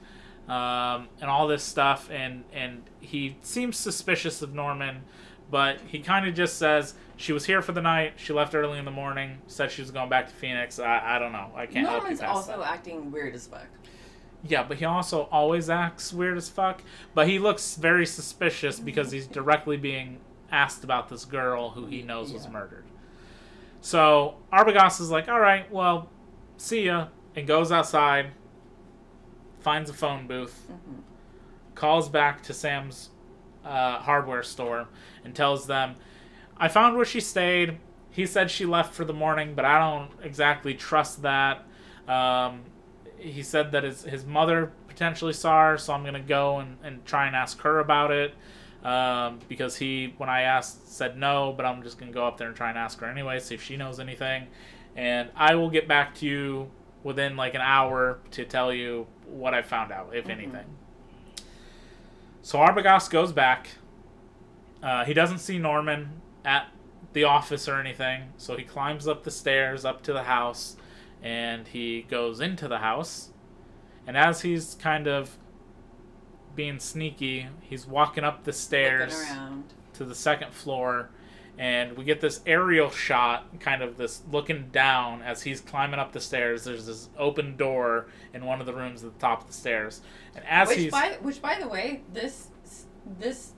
Um, 0.49 1.09
and 1.21 1.29
all 1.29 1.49
this 1.49 1.65
stuff, 1.65 2.09
and 2.11 2.45
and 2.53 2.83
he 3.01 3.37
seems 3.43 3.77
suspicious 3.77 4.43
of 4.43 4.55
Norman, 4.55 5.03
but 5.51 5.81
he 5.89 5.99
kind 5.99 6.27
of 6.29 6.35
just 6.35 6.57
says 6.57 6.95
she 7.17 7.33
was 7.33 7.47
here 7.47 7.63
for 7.63 7.73
the 7.73 7.83
night. 7.83 8.13
She 8.17 8.33
left 8.33 8.55
early 8.55 8.79
in 8.79 8.85
the 8.85 8.93
morning. 8.93 9.39
Said 9.49 9.73
she 9.73 9.83
was 9.83 9.91
going 9.91 10.09
back 10.09 10.29
to 10.29 10.35
Phoenix. 10.35 10.79
I, 10.79 11.17
I 11.17 11.19
don't 11.19 11.33
know. 11.33 11.51
I 11.57 11.67
can't 11.67 11.85
Norman's 11.89 12.21
also 12.23 12.59
that. 12.59 12.69
acting 12.69 13.11
weird 13.11 13.35
as 13.35 13.49
fuck. 13.49 13.67
Yeah, 14.45 14.63
but 14.63 14.77
he 14.77 14.85
also 14.85 15.23
always 15.33 15.69
acts 15.69 16.13
weird 16.13 16.37
as 16.37 16.49
fuck. 16.49 16.83
But 17.13 17.27
he 17.27 17.41
looks 17.41 17.75
very 17.75 18.07
suspicious 18.07 18.79
because 18.79 19.11
he's 19.11 19.27
directly 19.41 19.77
being 19.77 20.21
asked 20.51 20.85
about 20.85 21.09
this 21.09 21.25
girl 21.25 21.71
who 21.71 21.87
he 21.87 22.03
knows 22.03 22.33
was 22.33 22.49
murdered. 22.49 22.85
So 23.81 24.37
Arbogast 24.53 25.01
is 25.01 25.11
like, 25.11 25.29
all 25.29 25.41
right, 25.41 25.71
well, 25.73 26.09
see 26.57 26.87
ya, 26.87 27.09
and 27.35 27.47
goes 27.47 27.71
outside, 27.71 28.31
finds 29.61 29.91
a 29.91 29.95
phone 29.95 30.27
booth, 30.27 30.67
Mhm. 30.71 31.03
calls 31.75 32.09
back 32.09 32.43
to 32.45 32.53
Sam's 32.55 33.11
uh, 33.65 33.99
hardware 33.99 34.43
store, 34.45 34.87
and 35.25 35.35
tells 35.35 35.67
them, 35.67 35.97
I 36.57 36.69
found 36.69 36.97
where 36.97 37.05
she 37.05 37.21
stayed. 37.21 37.79
He 38.11 38.25
said 38.25 38.51
she 38.51 38.65
left 38.65 38.95
for 38.95 39.05
the 39.05 39.13
morning, 39.13 39.55
but 39.55 39.65
I 39.65 39.79
don't 39.79 40.11
exactly 40.23 40.73
trust 40.75 41.23
that. 41.23 41.65
Um, 42.09 42.63
he 43.19 43.43
said 43.43 43.73
that 43.73 43.83
his, 43.83 44.05
his 44.05 44.25
mother 44.25 44.73
potentially 44.87 45.33
saw 45.33 45.71
her, 45.71 45.79
so 45.79 45.93
I'm 45.93 46.03
going 46.03 46.15
to 46.15 46.21
go 46.21 46.59
and, 46.61 46.79
and 46.85 47.05
try 47.05 47.27
and 47.27 47.35
ask 47.35 47.61
her 47.63 47.79
about 47.81 48.11
it. 48.13 48.35
Um, 48.87 49.41
because 49.49 49.75
he, 49.75 50.15
when 50.17 50.29
I 50.29 50.43
asked, 50.43 50.93
said 50.93 51.19
no, 51.19 51.53
but 51.57 51.67
I'm 51.67 51.83
just 51.83 51.99
going 51.99 52.13
to 52.13 52.15
go 52.15 52.25
up 52.25 52.39
there 52.39 52.47
and 52.47 52.57
try 52.57 52.69
and 52.69 52.79
ask 52.79 53.01
her 53.01 53.07
anyway, 53.07 53.41
see 53.41 53.57
if 53.57 53.63
she 53.63 53.77
knows 53.77 53.99
anything. 53.99 54.47
And 54.95 55.29
I 55.35 55.57
will 55.57 55.71
get 55.71 55.89
back 55.89 56.15
to 56.17 56.27
you 56.27 56.71
within 57.03 57.35
like 57.37 57.55
an 57.55 57.63
hour 57.63 58.21
to 58.31 58.45
tell 58.45 58.73
you 58.73 59.09
what 59.27 59.55
I 59.55 59.63
found 59.63 59.91
out, 59.91 60.15
if 60.15 60.29
anything. 60.29 60.67
So 62.43 62.61
Arbogast 62.61 63.11
goes 63.11 63.33
back. 63.33 63.71
Uh, 64.81 65.05
he 65.05 65.15
doesn't 65.15 65.39
see 65.39 65.59
Norman 65.59 66.23
at 66.45 66.69
the 67.13 67.25
office 67.25 67.69
or 67.69 67.81
anything, 67.81 68.35
so 68.37 68.57
he 68.57 68.63
climbs 68.63 69.09
up 69.09 69.25
the 69.25 69.33
stairs 69.33 69.85
up 69.85 70.03
to 70.03 70.13
the 70.13 70.23
house 70.23 70.77
and 71.25 71.67
he 71.67 72.03
goes 72.03 72.41
into 72.41 72.69
the 72.69 72.79
house. 72.79 73.31
And 74.07 74.17
as 74.17 74.43
he's 74.43 74.77
kind 74.77 75.09
of 75.09 75.39
being 76.57 76.81
sneaky, 76.81 77.47
he's 77.61 77.87
walking 77.87 78.25
up 78.25 78.45
the 78.45 78.53
stairs 78.53 79.15
to 79.95 80.05
the 80.05 80.15
second 80.15 80.53
floor 80.53 81.11
and 81.59 81.97
we 81.97 82.05
get 82.05 82.21
this 82.21 82.41
aerial 82.47 82.91
shot 82.91 83.47
kind 83.61 83.83
of 83.83 83.97
this 83.97 84.23
looking 84.31 84.69
down 84.73 85.23
as 85.23 85.43
he's 85.43 85.61
climbing 85.61 85.99
up 85.99 86.13
the 86.13 86.21
stairs. 86.21 86.65
There's 86.65 86.87
this 86.87 87.09
open 87.19 87.57
door 87.57 88.09
in 88.35 88.45
one 88.45 88.61
of 88.61 88.67
the 88.67 88.75
rooms 88.75 89.03
at 89.05 89.15
the 89.15 89.19
top 89.19 89.43
of 89.43 89.47
the 89.47 89.55
stairs. 89.55 90.03
And 90.35 90.45
as 90.47 90.69
which 90.69 90.79
he's 90.79 90.93
by 90.93 91.17
which 91.23 91.41
by 91.41 91.59
the 91.59 91.69
way, 91.69 92.03
this 92.13 92.49
this 93.19 93.53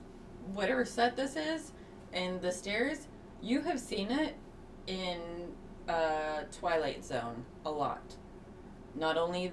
whatever 0.53 0.85
set 0.85 1.15
this 1.17 1.35
is 1.35 1.73
and 2.13 2.41
the 2.41 2.51
stairs, 2.51 3.07
you 3.41 3.61
have 3.61 3.79
seen 3.79 4.11
it 4.11 4.35
in 4.87 5.19
uh, 5.87 6.43
Twilight 6.51 7.03
Zone 7.03 7.43
a 7.65 7.71
lot. 7.71 8.15
Not 8.95 9.17
only 9.17 9.51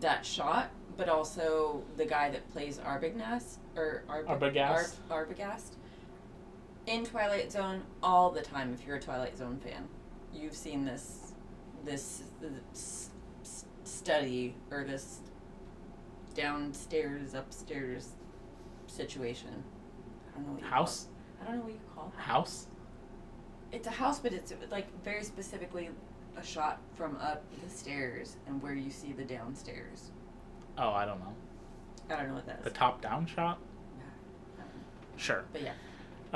that 0.00 0.24
shot, 0.24 0.70
but 0.98 1.08
also 1.08 1.82
the 1.96 2.04
guy 2.04 2.28
that 2.28 2.46
plays 2.52 2.78
Arbogast 2.78 3.56
or 3.76 4.02
Arb- 4.10 4.26
Arbogast. 4.26 4.96
Arb- 5.08 5.28
Arbogast 5.28 5.76
in 6.86 7.04
Twilight 7.06 7.50
Zone 7.52 7.82
all 8.02 8.30
the 8.30 8.42
time. 8.42 8.74
If 8.74 8.86
you're 8.86 8.96
a 8.96 9.00
Twilight 9.00 9.38
Zone 9.38 9.58
fan, 9.64 9.88
you've 10.34 10.56
seen 10.56 10.84
this 10.84 11.32
this 11.84 12.24
uh, 12.42 12.48
s- 12.72 13.10
s- 13.42 13.64
study 13.84 14.54
or 14.70 14.84
this 14.84 15.20
downstairs 16.34 17.34
upstairs 17.34 18.10
situation. 18.86 19.62
I 20.34 20.36
don't 20.38 20.46
know 20.46 20.52
what 20.54 20.62
you 20.62 20.66
house 20.68 21.06
Call 21.06 21.12
it. 21.14 21.40
I 21.40 21.50
don't 21.52 21.56
know 21.58 21.64
what 21.64 21.72
you 21.72 21.80
call 21.94 22.12
it. 22.16 22.20
house 22.20 22.66
It's 23.70 23.86
a 23.86 23.90
house, 23.92 24.18
but 24.18 24.32
it's 24.32 24.52
like 24.70 24.86
very 25.04 25.22
specifically 25.22 25.90
a 26.36 26.42
shot 26.44 26.80
from 26.94 27.16
up 27.16 27.44
the 27.64 27.70
stairs 27.70 28.36
and 28.46 28.60
where 28.62 28.74
you 28.74 28.90
see 28.90 29.12
the 29.12 29.24
downstairs. 29.24 30.10
Oh 30.78 30.90
i 30.90 31.04
don't 31.04 31.18
know 31.20 31.34
I 32.10 32.16
don't 32.16 32.28
know 32.28 32.34
what 32.34 32.46
that 32.46 32.58
is. 32.60 32.64
the 32.64 32.70
top 32.70 33.02
down 33.02 33.26
shot 33.26 33.58
sure 35.16 35.44
But 35.52 35.62
yeah. 35.62 35.72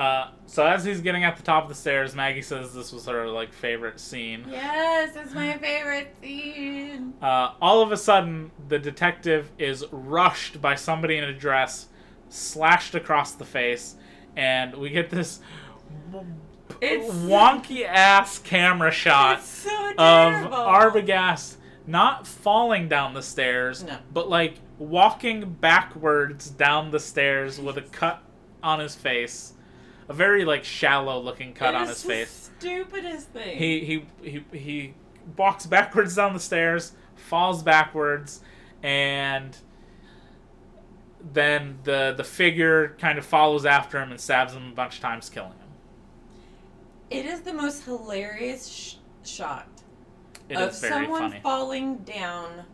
uh, 0.03 0.31
so 0.47 0.67
as 0.67 0.85
he's 0.85 1.01
getting 1.01 1.25
at 1.25 1.37
the 1.37 1.43
top 1.43 1.63
of 1.63 1.69
the 1.69 1.75
stairs 1.75 2.15
maggie 2.15 2.43
says 2.43 2.75
this 2.75 2.93
was 2.93 3.07
her 3.07 3.29
like 3.29 3.53
favorite 3.53 4.01
scene 4.01 4.45
Yes, 4.51 5.15
it's 5.17 5.35
my 5.35 5.57
favorite 5.59 6.15
scene. 6.21 7.15
Uh, 7.23 7.53
all 7.61 7.81
of 7.83 7.93
a 7.93 7.97
sudden, 7.97 8.51
the 8.69 8.81
detective 8.81 9.53
is 9.59 9.85
rushed 9.93 10.61
by 10.61 10.75
somebody 10.75 11.17
in 11.19 11.23
a 11.23 11.33
dress, 11.33 11.87
slashed 12.29 12.97
across 12.97 13.31
the 13.33 13.45
face, 13.45 13.95
and 14.35 14.75
we 14.75 14.91
get 14.91 15.09
this 15.09 15.39
It's 16.81 17.15
wonky 17.15 17.87
ass 17.87 18.39
camera 18.41 18.91
shot 18.91 19.39
It's 19.39 19.47
so 19.47 19.91
of. 19.93 20.51
Arbogast 20.51 21.57
not 21.87 22.27
falling 22.27 22.89
down 22.89 23.15
the 23.15 23.23
stairs, 23.23 23.83
No. 23.85 23.99
but 24.13 24.29
like 24.29 24.55
walking 24.79 25.53
backwards 25.55 26.49
down 26.51 26.91
the 26.91 27.01
stairs 27.01 27.61
with 27.61 27.77
a 27.77 27.83
cut 27.83 28.23
on 28.63 28.81
his 28.81 28.95
face, 28.95 29.55
a 30.09 30.13
very 30.13 30.45
like 30.45 30.65
shallow 30.65 31.21
looking 31.21 31.53
cut 31.55 31.75
It 31.75 31.77
on 31.77 31.83
is 31.85 31.89
his 31.91 32.03
the 32.03 32.09
face. 32.09 32.51
Stupidest 32.59 33.29
thing. 33.29 33.57
He 33.59 33.85
he 33.85 34.07
he 34.23 34.45
he 34.57 34.95
walks 35.37 35.67
backwards 35.67 36.17
down 36.17 36.33
the 36.33 36.41
stairs, 36.41 36.93
falls 37.17 37.63
backwards, 37.63 38.41
and 38.83 39.57
then 41.33 41.79
the 41.85 42.15
the 42.17 42.25
figure 42.25 42.97
kind 42.99 43.19
of 43.19 43.25
follows 43.25 43.65
after 43.65 44.01
him 44.01 44.11
and 44.11 44.21
stabs 44.21 44.55
him 44.55 44.69
a 44.73 44.75
bunch 44.75 44.97
of 44.97 45.01
times, 45.01 45.29
killing 45.29 45.51
him. 45.51 45.59
It 47.11 47.27
is 47.27 47.43
the 47.43 47.53
most 47.53 47.85
hilarious 47.85 48.67
sh- 48.69 48.95
shot 49.25 49.67
It 50.53 50.59
of 50.69 50.75
someone 50.75 51.21
funny. 51.31 51.41
falling 51.43 51.97
down 51.99 52.65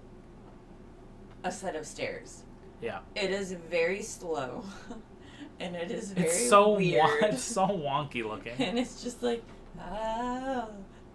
a 1.44 1.52
set 1.52 1.76
of 1.76 1.86
stairs. 1.86 2.42
Yeah. 2.82 3.00
It 3.14 3.30
is 3.30 3.52
very 3.52 4.02
slow, 4.02 4.64
and 5.60 5.74
it 5.76 5.90
is 5.90 6.12
very 6.12 6.26
It's 6.28 6.48
so 6.48 6.74
weird. 6.76 7.02
won- 7.04 7.30
it's 7.32 7.42
so 7.42 7.66
wonky 7.66 8.24
looking. 8.24 8.52
and 8.58 8.78
it's 8.78 9.02
just 9.02 9.22
like, 9.22 9.42
oh, 9.80 10.68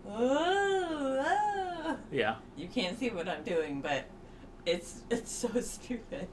oh, 0.07 1.25
oh. 1.25 1.97
Yeah. 2.11 2.35
You 2.57 2.67
can't 2.67 2.97
see 2.97 3.09
what 3.09 3.27
I'm 3.27 3.43
doing, 3.43 3.81
but 3.81 4.05
it's 4.65 5.01
it's 5.09 5.31
so 5.31 5.47
stupid. 5.61 6.27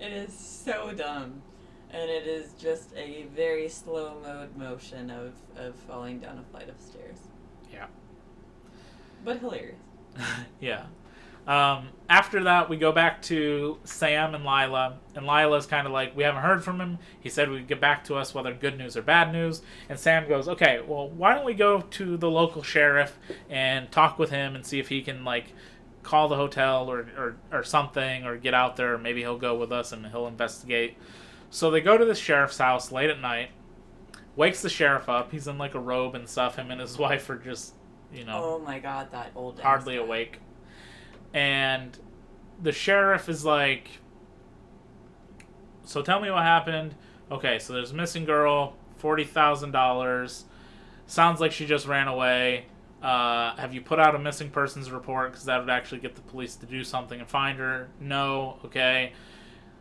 It 0.00 0.12
is 0.12 0.32
so 0.32 0.92
dumb. 0.92 1.42
And 1.90 2.10
it 2.10 2.26
is 2.26 2.52
just 2.60 2.92
a 2.96 3.26
very 3.34 3.68
slow 3.68 4.18
mode 4.20 4.54
motion 4.56 5.08
of, 5.08 5.32
of 5.56 5.74
falling 5.76 6.18
down 6.18 6.36
a 6.38 6.42
flight 6.50 6.68
of 6.68 6.78
stairs. 6.80 7.18
Yeah. 7.72 7.86
But 9.24 9.40
hilarious. 9.40 9.78
yeah. 10.60 10.86
Um, 11.46 11.90
after 12.08 12.44
that, 12.44 12.68
we 12.68 12.76
go 12.76 12.90
back 12.90 13.22
to 13.22 13.78
Sam 13.84 14.34
and 14.34 14.44
Lila, 14.44 14.98
and 15.14 15.26
Lila's 15.26 15.66
kind 15.66 15.86
of 15.86 15.92
like, 15.92 16.16
"We 16.16 16.24
haven't 16.24 16.42
heard 16.42 16.64
from 16.64 16.80
him. 16.80 16.98
He 17.20 17.28
said 17.28 17.50
we'd 17.50 17.68
get 17.68 17.80
back 17.80 18.04
to 18.04 18.16
us 18.16 18.34
whether 18.34 18.52
good 18.52 18.76
news 18.76 18.96
or 18.96 19.02
bad 19.02 19.32
news." 19.32 19.62
And 19.88 19.98
Sam 19.98 20.28
goes, 20.28 20.48
"Okay, 20.48 20.80
well, 20.84 21.08
why 21.08 21.34
don't 21.34 21.44
we 21.44 21.54
go 21.54 21.80
to 21.82 22.16
the 22.16 22.30
local 22.30 22.62
sheriff 22.62 23.16
and 23.48 23.90
talk 23.92 24.18
with 24.18 24.30
him 24.30 24.56
and 24.56 24.66
see 24.66 24.80
if 24.80 24.88
he 24.88 25.02
can 25.02 25.24
like 25.24 25.52
call 26.02 26.28
the 26.28 26.36
hotel 26.36 26.90
or 26.90 27.06
or, 27.16 27.36
or 27.52 27.62
something, 27.62 28.24
or 28.24 28.36
get 28.36 28.54
out 28.54 28.76
there. 28.76 28.94
Or 28.94 28.98
Maybe 28.98 29.20
he'll 29.20 29.38
go 29.38 29.56
with 29.56 29.70
us 29.70 29.92
and 29.92 30.06
he'll 30.06 30.26
investigate." 30.26 30.96
So 31.50 31.70
they 31.70 31.80
go 31.80 31.96
to 31.96 32.04
the 32.04 32.14
sheriff's 32.14 32.58
house 32.58 32.90
late 32.90 33.10
at 33.10 33.20
night. 33.20 33.50
Wakes 34.34 34.62
the 34.62 34.68
sheriff 34.68 35.08
up. 35.08 35.30
He's 35.30 35.46
in 35.46 35.58
like 35.58 35.74
a 35.74 35.80
robe 35.80 36.16
and 36.16 36.28
stuff. 36.28 36.56
Him 36.56 36.72
and 36.72 36.80
his 36.80 36.98
wife 36.98 37.30
are 37.30 37.38
just 37.38 37.74
you 38.12 38.24
know, 38.24 38.40
Oh 38.42 38.58
my 38.58 38.78
god, 38.78 39.10
that 39.12 39.32
old. 39.34 39.60
hardly 39.60 39.96
guy. 39.96 40.02
awake. 40.02 40.38
And 41.34 41.96
the 42.62 42.72
sheriff 42.72 43.28
is 43.28 43.44
like, 43.44 43.88
So 45.84 46.02
tell 46.02 46.20
me 46.20 46.30
what 46.30 46.42
happened. 46.42 46.94
Okay, 47.30 47.58
so 47.58 47.72
there's 47.72 47.90
a 47.90 47.94
missing 47.94 48.24
girl, 48.24 48.76
$40,000. 49.02 50.44
Sounds 51.06 51.40
like 51.40 51.52
she 51.52 51.66
just 51.66 51.86
ran 51.86 52.08
away. 52.08 52.66
Uh, 53.02 53.54
have 53.56 53.74
you 53.74 53.80
put 53.80 53.98
out 54.00 54.14
a 54.14 54.18
missing 54.18 54.50
persons 54.50 54.90
report? 54.90 55.30
Because 55.32 55.44
that 55.44 55.60
would 55.60 55.70
actually 55.70 56.00
get 56.00 56.14
the 56.14 56.20
police 56.22 56.56
to 56.56 56.66
do 56.66 56.82
something 56.82 57.20
and 57.20 57.28
find 57.28 57.58
her. 57.58 57.88
No. 58.00 58.58
Okay. 58.64 59.12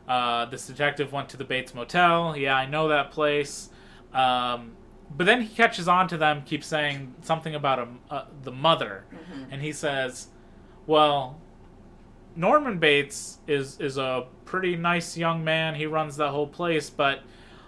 Uh, 0.08 0.46
this 0.46 0.68
detective 0.68 1.12
went 1.12 1.30
to 1.30 1.38
the 1.38 1.44
Bates 1.44 1.74
Motel. 1.74 2.36
Yeah, 2.38 2.56
I 2.56 2.66
know 2.68 2.90
that 2.90 3.12
place. 3.12 3.70
Um, 4.14 4.74
but 5.10 5.26
then 5.26 5.42
he 5.42 5.48
catches 5.56 5.88
on 5.88 6.08
to 6.10 6.18
them, 6.18 6.42
keeps 6.44 6.68
saying 6.68 7.16
something 7.22 7.56
about 7.56 7.80
a, 7.80 7.88
uh, 8.14 8.26
the 8.44 8.52
mother, 8.52 9.06
and 9.52 9.62
he 9.62 9.72
says, 9.72 10.28
"Well, 10.88 11.40
Norman 12.36 12.80
Bates 12.80 13.40
is 13.48 13.80
is 13.80 13.98
a 13.98 14.26
pretty 14.46 14.76
nice 14.76 15.18
young 15.18 15.44
man. 15.44 15.76
He 15.76 15.86
runs 15.86 16.18
that 16.18 16.30
whole 16.32 16.48
place, 16.48 16.90
but 16.90 17.22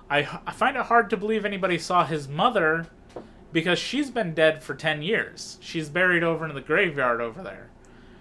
I 0.10 0.20
I 0.46 0.52
find 0.52 0.76
it 0.78 0.84
hard 0.84 1.10
to 1.12 1.18
believe 1.18 1.46
anybody 1.46 1.78
saw 1.78 2.06
his 2.06 2.28
mother 2.28 2.88
because 3.54 3.80
she's 3.80 4.10
been 4.10 4.34
dead 4.34 4.62
for 4.64 4.76
ten 4.76 5.02
years. 5.02 5.58
She's 5.62 5.90
buried 5.90 6.24
over 6.24 6.48
in 6.48 6.54
the 6.54 6.62
graveyard 6.62 7.22
over 7.22 7.42
there." 7.42 7.70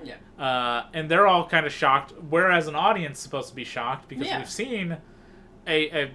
Yeah. 0.05 0.14
Uh, 0.39 0.87
and 0.95 1.09
they're 1.11 1.27
all 1.27 1.49
kind 1.49 1.67
of 1.67 1.73
shocked, 1.73 2.12
whereas 2.31 2.69
an 2.69 2.77
audience 2.77 3.19
is 3.19 3.25
supposed 3.25 3.49
to 3.49 3.55
be 3.57 3.64
shocked 3.64 4.09
because 4.09 4.27
Yeah. 4.29 4.39
we've 4.39 4.51
seen 4.51 4.99
a, 5.67 6.03
a 6.05 6.11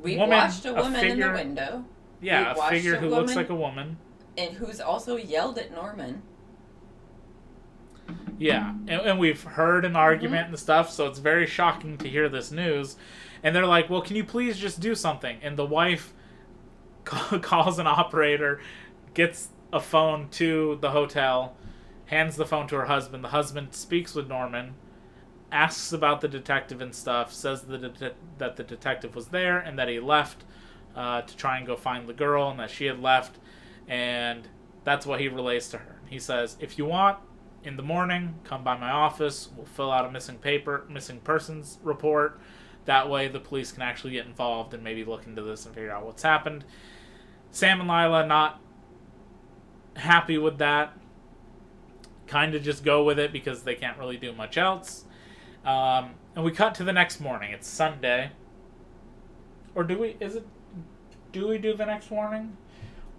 We 0.00 0.16
woman, 0.16 0.38
watched 0.38 0.64
a 0.64 0.70
a 0.70 0.82
woman 0.82 1.04
in 1.04 1.18
the 1.18 1.30
window, 1.32 1.84
yeah 2.22 2.54
a 2.56 2.70
figure 2.70 2.94
a 2.94 2.98
who 2.98 3.08
looks 3.08 3.34
like 3.34 3.50
a 3.50 3.54
woman. 3.54 3.98
and 4.38 4.54
who's 4.54 4.80
also 4.80 5.16
yelled 5.16 5.58
at 5.58 5.72
Norman. 5.72 6.22
Yeah, 8.38 8.70
and, 8.70 8.90
and 9.02 9.18
we've 9.18 9.42
heard 9.42 9.84
an 9.84 9.94
argument 9.94 10.44
mm-hmm. 10.44 10.54
and 10.54 10.58
stuff, 10.58 10.90
so 10.90 11.06
it's 11.06 11.20
very 11.20 11.46
shocking 11.46 11.96
to 11.98 12.08
hear 12.08 12.28
this 12.28 12.50
news. 12.50 12.96
And 13.42 13.54
they're 13.54 13.66
like, 13.66 13.88
"Well, 13.88 14.02
can 14.02 14.16
you 14.16 14.24
please 14.24 14.58
just 14.58 14.80
do 14.80 14.94
something?" 14.94 15.38
And 15.42 15.56
the 15.56 15.64
wife 15.64 16.12
calls 17.04 17.78
an 17.78 17.86
operator, 17.86 18.60
gets 19.14 19.48
a 19.72 19.80
phone 19.80 20.28
to 20.30 20.78
the 20.80 20.90
hotel, 20.90 21.56
hands 22.06 22.36
the 22.36 22.46
phone 22.46 22.66
to 22.68 22.76
her 22.76 22.86
husband. 22.86 23.22
The 23.22 23.28
husband 23.28 23.74
speaks 23.74 24.14
with 24.14 24.28
Norman, 24.28 24.74
asks 25.50 25.92
about 25.92 26.20
the 26.20 26.28
detective 26.28 26.80
and 26.80 26.94
stuff, 26.94 27.32
says 27.32 27.62
that 27.62 27.80
the, 27.80 27.88
det- 27.88 28.16
that 28.38 28.56
the 28.56 28.64
detective 28.64 29.14
was 29.14 29.28
there 29.28 29.58
and 29.58 29.78
that 29.78 29.88
he 29.88 30.00
left 30.00 30.44
uh, 30.94 31.22
to 31.22 31.36
try 31.36 31.58
and 31.58 31.66
go 31.66 31.76
find 31.76 32.08
the 32.08 32.12
girl 32.12 32.50
and 32.50 32.60
that 32.60 32.70
she 32.70 32.86
had 32.86 33.00
left, 33.00 33.38
and 33.88 34.48
that's 34.84 35.06
what 35.06 35.20
he 35.20 35.28
relays 35.28 35.68
to 35.70 35.78
her. 35.78 36.00
He 36.08 36.18
says, 36.18 36.56
"If 36.60 36.78
you 36.78 36.84
want." 36.84 37.18
in 37.64 37.76
the 37.76 37.82
morning, 37.82 38.34
come 38.44 38.64
by 38.64 38.76
my 38.76 38.90
office. 38.90 39.48
We'll 39.56 39.66
fill 39.66 39.90
out 39.90 40.04
a 40.04 40.10
missing 40.10 40.38
paper, 40.38 40.84
missing 40.88 41.20
persons 41.20 41.78
report. 41.82 42.40
That 42.86 43.08
way, 43.08 43.28
the 43.28 43.38
police 43.38 43.70
can 43.70 43.82
actually 43.82 44.12
get 44.12 44.26
involved 44.26 44.74
and 44.74 44.82
maybe 44.82 45.04
look 45.04 45.26
into 45.26 45.42
this 45.42 45.64
and 45.66 45.74
figure 45.74 45.92
out 45.92 46.04
what's 46.04 46.22
happened. 46.22 46.64
Sam 47.52 47.80
and 47.80 47.88
Lila 47.88 48.26
not 48.26 48.60
happy 49.94 50.38
with 50.38 50.58
that. 50.58 50.96
Kind 52.26 52.54
of 52.54 52.62
just 52.62 52.84
go 52.84 53.04
with 53.04 53.18
it 53.18 53.32
because 53.32 53.62
they 53.62 53.74
can't 53.74 53.98
really 53.98 54.16
do 54.16 54.32
much 54.32 54.58
else. 54.58 55.04
Um, 55.64 56.14
and 56.34 56.44
we 56.44 56.50
cut 56.50 56.74
to 56.76 56.84
the 56.84 56.92
next 56.92 57.20
morning. 57.20 57.52
It's 57.52 57.68
Sunday. 57.68 58.32
Or 59.74 59.84
do 59.84 59.98
we? 59.98 60.16
Is 60.18 60.36
it? 60.36 60.46
Do 61.32 61.48
we 61.48 61.58
do 61.58 61.74
the 61.74 61.86
next 61.86 62.10
morning? 62.10 62.56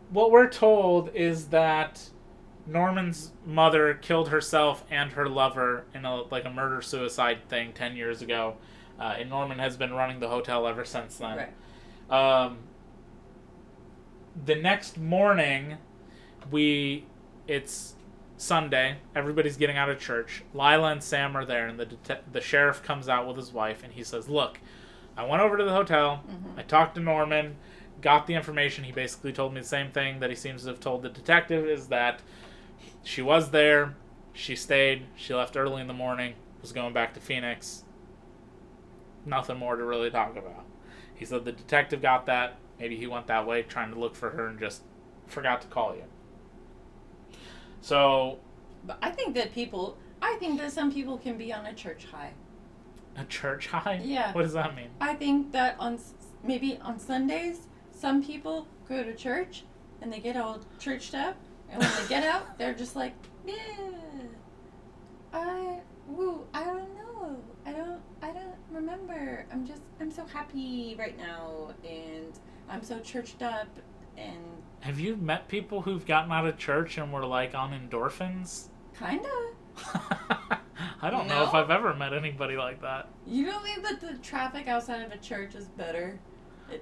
What 0.09 0.31
we're 0.31 0.49
told 0.49 1.09
is 1.15 1.47
that 1.47 2.09
Norman's 2.67 3.31
mother 3.45 3.95
killed 3.95 4.29
herself 4.29 4.83
and 4.89 5.11
her 5.13 5.27
lover 5.27 5.85
in 5.93 6.05
a 6.05 6.21
like 6.23 6.45
a 6.45 6.49
murder 6.51 6.81
suicide 6.81 7.49
thing 7.49 7.73
ten 7.73 7.95
years 7.95 8.21
ago, 8.21 8.55
uh, 8.99 9.15
and 9.19 9.29
Norman 9.29 9.57
has 9.59 9.75
been 9.75 9.93
running 9.93 10.19
the 10.19 10.29
hotel 10.29 10.67
ever 10.67 10.85
since 10.85 11.17
then. 11.17 11.49
Right. 12.09 12.45
Um, 12.45 12.59
the 14.45 14.55
next 14.55 14.97
morning, 14.97 15.77
we 16.51 17.05
it's 17.47 17.95
Sunday. 18.37 18.97
Everybody's 19.15 19.57
getting 19.57 19.77
out 19.77 19.89
of 19.89 19.99
church. 19.99 20.43
Lila 20.53 20.91
and 20.91 21.01
Sam 21.03 21.35
are 21.35 21.45
there, 21.45 21.67
and 21.67 21.79
the 21.79 21.85
det- 21.87 22.31
the 22.31 22.41
sheriff 22.41 22.83
comes 22.83 23.09
out 23.09 23.27
with 23.27 23.37
his 23.37 23.51
wife, 23.51 23.83
and 23.83 23.91
he 23.93 24.03
says, 24.03 24.29
"Look, 24.29 24.59
I 25.17 25.25
went 25.25 25.41
over 25.41 25.57
to 25.57 25.63
the 25.63 25.73
hotel. 25.73 26.23
I 26.55 26.61
talked 26.61 26.93
to 26.95 27.01
Norman." 27.01 27.55
Got 28.03 28.27
the 28.27 28.35
information. 28.35 28.83
He 28.83 28.91
basically 28.91 29.31
told 29.33 29.53
me 29.53 29.61
the 29.61 29.67
same 29.67 29.89
thing 29.91 30.19
that 30.19 30.29
he 30.29 30.35
seems 30.35 30.63
to 30.63 30.67
have 30.69 30.79
told 30.81 31.01
the 31.01 31.09
detective 31.09 31.65
is 31.65 31.87
that 31.87 32.19
she 33.03 33.21
was 33.21 33.49
there. 33.51 33.95
She 34.33 34.55
stayed. 34.57 35.05
She 35.15 35.33
left 35.33 35.55
early 35.57 35.81
in 35.81 35.87
the 35.87 35.93
morning. 35.93 36.33
Was 36.61 36.71
going 36.73 36.93
back 36.93 37.13
to 37.13 37.19
Phoenix. 37.21 37.83
Nothing 39.25 39.57
more 39.57 39.77
to 39.77 39.83
really 39.85 40.09
talk 40.11 40.35
about. 40.35 40.65
He 41.15 41.23
said 41.25 41.45
the 41.45 41.51
detective 41.53 42.01
got 42.01 42.25
that. 42.25 42.57
Maybe 42.77 42.97
he 42.97 43.07
went 43.07 43.27
that 43.27 43.47
way 43.47 43.61
trying 43.63 43.93
to 43.93 43.99
look 43.99 44.15
for 44.15 44.31
her 44.31 44.47
and 44.47 44.59
just 44.59 44.81
forgot 45.27 45.61
to 45.61 45.67
call 45.67 45.95
you. 45.95 46.03
So, 47.81 48.39
But 48.85 48.97
I 49.01 49.11
think 49.11 49.33
that 49.35 49.53
people, 49.53 49.97
I 50.21 50.35
think 50.39 50.59
that 50.59 50.71
some 50.73 50.91
people 50.91 51.17
can 51.17 51.37
be 51.37 51.53
on 51.53 51.65
a 51.65 51.73
church 51.73 52.05
high. 52.11 52.31
a 53.15 53.23
church 53.25 53.67
high? 53.67 54.01
Yeah. 54.03 54.33
What 54.33 54.41
does 54.43 54.53
that 54.53 54.75
mean? 54.75 54.89
I 54.99 55.13
think 55.15 55.51
that 55.53 55.75
on 55.79 55.99
maybe 56.43 56.77
on 56.81 56.99
Sundays, 56.99 57.67
some 58.03 58.21
people 58.21 58.67
go 58.89 59.01
to 59.01 59.15
church 59.15 59.63
and 60.01 60.11
they 60.11 60.19
get 60.19 60.35
all 60.35 60.59
churched 60.77 61.15
up, 61.15 61.37
and 61.69 61.81
when 61.81 61.89
they 62.01 62.09
get 62.09 62.25
out, 62.25 62.57
they're 62.57 62.73
just 62.73 62.97
like, 62.97 63.13
yeah, 63.47 63.55
I, 65.31 65.79
woo, 66.05 66.45
I 66.53 66.65
don't 66.65 66.93
know, 66.95 67.37
I 67.65 67.71
don't, 67.71 68.01
I 68.21 68.31
don't 68.31 68.57
remember. 68.69 69.45
I'm 69.53 69.65
just, 69.65 69.83
I'm 70.01 70.11
so 70.11 70.25
happy 70.25 70.97
right 70.99 71.17
now, 71.17 71.73
and 71.87 72.37
I'm 72.67 72.83
so 72.83 72.99
churched 72.99 73.41
up, 73.41 73.69
and 74.17 74.43
Have 74.81 74.99
you 74.99 75.15
met 75.15 75.47
people 75.47 75.81
who've 75.81 76.05
gotten 76.05 76.29
out 76.33 76.45
of 76.45 76.57
church 76.57 76.97
and 76.97 77.13
were 77.13 77.25
like 77.25 77.55
on 77.55 77.71
endorphins? 77.71 78.67
kinda. 78.99 79.29
I 81.01 81.09
don't 81.09 81.27
know 81.29 81.43
if 81.43 81.53
I've 81.53 81.71
ever 81.71 81.93
met 81.93 82.13
anybody 82.13 82.57
like 82.57 82.81
that. 82.81 83.07
You 83.25 83.45
don't 83.45 83.63
think 83.63 83.81
that 83.83 84.01
the 84.01 84.17
traffic 84.17 84.67
outside 84.67 85.03
of 85.03 85.11
a 85.13 85.17
church 85.17 85.55
is 85.55 85.69
better? 85.69 86.19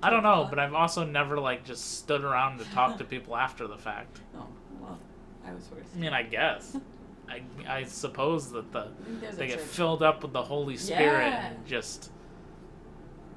I 0.04 0.10
don't 0.10 0.24
know, 0.24 0.48
but 0.50 0.60
I've 0.60 0.74
also 0.74 1.06
never 1.06 1.40
like 1.40 1.64
just 1.66 2.00
stood 2.00 2.24
around 2.24 2.60
to 2.60 2.66
talk 2.72 2.98
to 3.00 3.04
people 3.04 3.36
after 3.36 3.68
the 3.68 3.78
fact. 3.78 4.20
Oh 4.36 4.48
well, 4.80 5.00
I 5.46 5.54
was 5.54 5.70
worse. 5.72 5.86
I 5.96 6.00
mean, 6.00 6.14
I 6.14 6.24
guess. 6.24 6.76
I, 7.30 7.42
I 7.68 7.84
suppose 7.84 8.52
that 8.52 8.72
the 8.74 8.80
I 8.80 8.84
think 9.06 9.22
there's 9.22 9.36
they 9.38 9.48
get 9.48 9.58
church. 9.60 9.68
filled 9.68 10.04
up 10.04 10.22
with 10.24 10.34
the 10.34 10.42
Holy 10.44 10.76
Spirit 10.76 11.28
Yeah. 11.30 11.46
and 11.48 11.66
just 11.66 12.12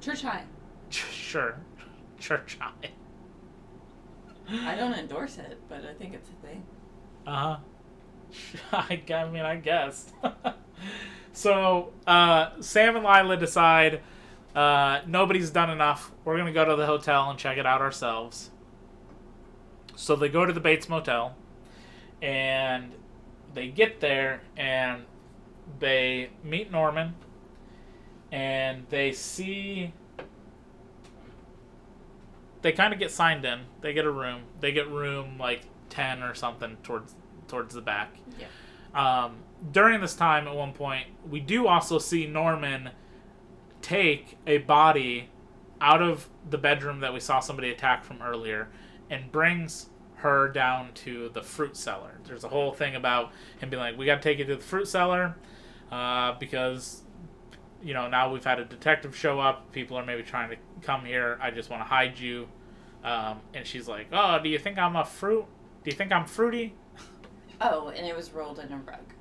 church 0.01 0.21
high. 0.23 0.43
sure 0.89 1.55
church 2.19 2.57
high. 2.59 2.89
I 4.51 4.75
don't 4.75 4.93
endorse 4.93 5.37
it, 5.37 5.57
but 5.69 5.85
I 5.85 5.93
think 5.93 6.13
it's 6.13 6.29
a 6.29 6.47
thing. 6.47 6.63
Uh 7.25 7.57
huh. 7.57 7.57
I, 8.89 9.13
I 9.13 9.29
mean, 9.29 9.43
I 9.43 9.55
guess. 9.55 10.11
so, 11.33 11.93
uh, 12.05 12.49
Sam 12.59 12.95
and 12.97 13.05
Lila 13.05 13.37
decide 13.37 14.01
uh, 14.55 15.01
nobody's 15.05 15.49
done 15.49 15.69
enough. 15.69 16.11
We're 16.23 16.35
going 16.35 16.47
to 16.47 16.53
go 16.53 16.65
to 16.65 16.75
the 16.75 16.85
hotel 16.85 17.29
and 17.29 17.37
check 17.37 17.57
it 17.57 17.65
out 17.65 17.81
ourselves. 17.81 18.51
So 19.95 20.15
they 20.15 20.29
go 20.29 20.45
to 20.45 20.53
the 20.53 20.59
Bates 20.59 20.87
Motel 20.87 21.35
and 22.21 22.91
they 23.53 23.67
get 23.67 23.99
there 23.99 24.41
and 24.55 25.03
they 25.79 26.29
meet 26.43 26.71
Norman 26.71 27.15
and 28.31 28.85
they 28.89 29.11
see. 29.11 29.93
They 32.61 32.71
kind 32.71 32.93
of 32.93 32.99
get 32.99 33.11
signed 33.11 33.45
in. 33.45 33.61
They 33.81 33.93
get 33.93 34.05
a 34.05 34.11
room. 34.11 34.43
They 34.59 34.71
get 34.71 34.89
room 34.89 35.37
like 35.37 35.61
10 35.89 36.23
or 36.23 36.33
something 36.33 36.77
towards 36.83 37.13
towards 37.47 37.75
the 37.75 37.81
back. 37.81 38.15
Yeah. 38.39 38.47
Um, 38.95 39.35
during 39.71 40.01
this 40.01 40.15
time, 40.15 40.47
at 40.47 40.55
one 40.55 40.73
point, 40.73 41.07
we 41.29 41.39
do 41.39 41.67
also 41.67 41.99
see 41.99 42.25
Norman 42.25 42.91
take 43.85 44.37
a 44.47 44.57
body 44.57 45.29
out 45.79 46.01
of 46.01 46.27
the 46.49 46.57
bedroom 46.57 47.01
that 47.01 47.13
we 47.13 47.19
saw 47.19 47.39
somebody 47.39 47.69
attack 47.69 48.03
from 48.03 48.19
earlier 48.21 48.69
and 49.11 49.31
brings 49.31 49.89
her 50.15 50.49
down 50.49 50.91
to 50.95 51.29
the 51.29 51.43
fruit 51.43 51.77
cellar. 51.77 52.19
There's 52.25 52.43
a 52.43 52.47
whole 52.49 52.71
thing 52.71 52.95
about 52.95 53.31
him 53.59 53.69
being 53.69 53.79
like, 53.81 53.95
"We 53.95 54.07
got 54.07 54.15
to 54.15 54.21
take 54.21 54.39
you 54.39 54.45
to 54.45 54.55
the 54.55 54.61
fruit 54.63 54.87
cellar 54.87 55.35
uh, 55.91 56.33
because." 56.39 57.01
You 57.83 57.93
know, 57.93 58.07
now 58.07 58.31
we've 58.33 58.43
had 58.43 58.57
a 58.59 58.65
detective 58.65 59.15
show 59.15 59.39
up. 59.39 59.71
People 59.71 59.95
are 59.97 60.03
maybe 60.05 60.23
trying 60.23 60.49
to 60.49 60.55
come 60.81 61.05
here. 61.05 61.37
I 61.39 61.51
just 61.51 61.69
want 61.69 61.83
to 61.83 61.87
hide 61.87 62.17
you. 62.17 62.47
Um, 63.03 63.41
and 63.53 63.67
she's 63.67 63.87
like, 63.87 64.07
"Oh, 64.11 64.39
do 64.41 64.49
you 64.49 64.57
think 64.57 64.79
I'm 64.79 64.95
a 64.95 65.05
fruit? 65.05 65.45
Do 65.83 65.91
you 65.91 65.95
think 65.95 66.11
I'm 66.11 66.25
fruity?" 66.25 66.73
Oh, 67.61 67.89
and 67.89 68.05
it 68.07 68.15
was 68.15 68.31
rolled 68.31 68.57
in 68.59 68.71
a 68.73 68.77
rug. 68.77 69.13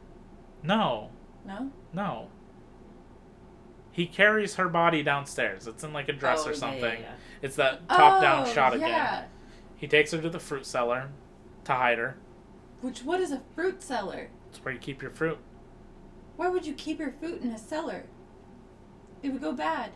No, 0.63 1.11
No. 1.45 1.71
no. 1.93 2.29
He 3.95 4.07
carries 4.07 4.57
her 4.57 4.69
body 4.69 5.05
downstairs. 5.05 5.69
It's 5.69 5.85
in 5.85 5.93
like 5.93 6.09
a 6.09 6.13
dress 6.13 6.41
Oh, 6.43 6.49
or 6.49 6.53
yeah, 6.53 6.59
something. 6.59 6.83
yeah, 6.83 6.99
yeah. 6.99 7.13
It's 7.43 7.55
that 7.55 7.89
top 7.89 8.21
down 8.21 8.45
Oh, 8.45 8.53
shot 8.53 8.75
again. 8.75 8.89
yeah. 8.89 9.25
He 9.77 9.87
takes 9.87 10.11
her 10.11 10.21
to 10.21 10.29
the 10.29 10.41
fruit 10.41 10.67
cellar 10.67 11.11
to 11.63 11.73
hide 11.73 11.99
her. 11.99 12.17
Which 12.81 13.05
what 13.05 13.21
is 13.21 13.31
a 13.31 13.41
fruit 13.55 13.85
cellar? 13.85 14.31
It's 14.51 14.65
where 14.65 14.75
you 14.75 14.81
keep 14.81 15.01
your 15.01 15.13
fruit. 15.13 15.39
Why 16.37 16.49
would 16.49 16.67
you 16.67 16.73
keep 16.75 16.99
your 16.99 17.13
fruit 17.13 17.41
in 17.41 17.51
a 17.53 17.59
cellar? 17.59 18.03
It 19.23 19.29
would 19.33 19.41
go 19.41 19.53
bad. 19.53 19.93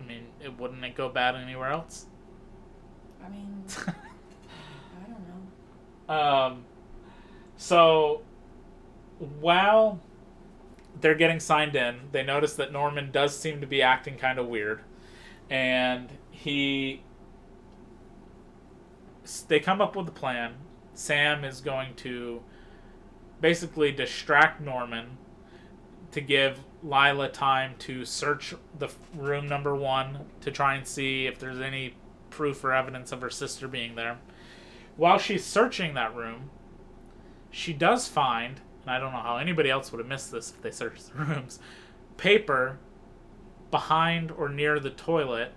I 0.00 0.04
mean, 0.04 0.26
it 0.42 0.58
wouldn't 0.58 0.84
it 0.84 0.96
go 0.96 1.08
bad 1.08 1.36
anywhere 1.36 1.70
else? 1.70 2.06
I 3.24 3.28
mean, 3.28 3.62
I 3.86 5.08
don't 5.08 6.08
know. 6.08 6.14
Um, 6.14 6.64
so 7.56 8.22
while 9.40 10.00
they're 11.00 11.14
getting 11.14 11.40
signed 11.40 11.76
in, 11.76 12.00
they 12.12 12.22
notice 12.22 12.54
that 12.54 12.72
Norman 12.72 13.10
does 13.10 13.36
seem 13.36 13.60
to 13.60 13.66
be 13.66 13.82
acting 13.82 14.16
kind 14.16 14.38
of 14.38 14.46
weird, 14.46 14.82
and 15.50 16.10
he. 16.30 17.02
They 19.48 19.58
come 19.58 19.80
up 19.80 19.96
with 19.96 20.08
a 20.08 20.12
plan. 20.12 20.54
Sam 20.94 21.44
is 21.44 21.60
going 21.60 21.94
to 21.96 22.42
basically 23.40 23.92
distract 23.92 24.60
Norman 24.60 25.18
to 26.12 26.20
give 26.20 26.60
Lila 26.82 27.28
time 27.28 27.74
to 27.80 28.04
search 28.04 28.54
the 28.78 28.88
room 29.14 29.46
number 29.48 29.74
one 29.74 30.26
to 30.40 30.50
try 30.50 30.76
and 30.76 30.86
see 30.86 31.26
if 31.26 31.38
there's 31.38 31.60
any 31.60 31.94
proof 32.30 32.62
or 32.64 32.72
evidence 32.72 33.12
of 33.12 33.20
her 33.20 33.30
sister 33.30 33.66
being 33.66 33.96
there. 33.96 34.18
While 34.96 35.18
she's 35.18 35.44
searching 35.44 35.94
that 35.94 36.14
room, 36.14 36.50
she 37.50 37.72
does 37.72 38.08
find, 38.08 38.60
and 38.86 38.94
I 38.94 39.00
don't 39.00 39.12
know 39.12 39.18
how 39.18 39.36
anybody 39.38 39.68
else 39.68 39.90
would 39.90 39.98
have 39.98 40.06
missed 40.06 40.30
this 40.30 40.50
if 40.50 40.62
they 40.62 40.70
searched 40.70 41.12
the 41.12 41.18
rooms, 41.24 41.58
paper 42.16 42.78
behind 43.70 44.30
or 44.30 44.48
near 44.48 44.78
the 44.78 44.90
toilet 44.90 45.52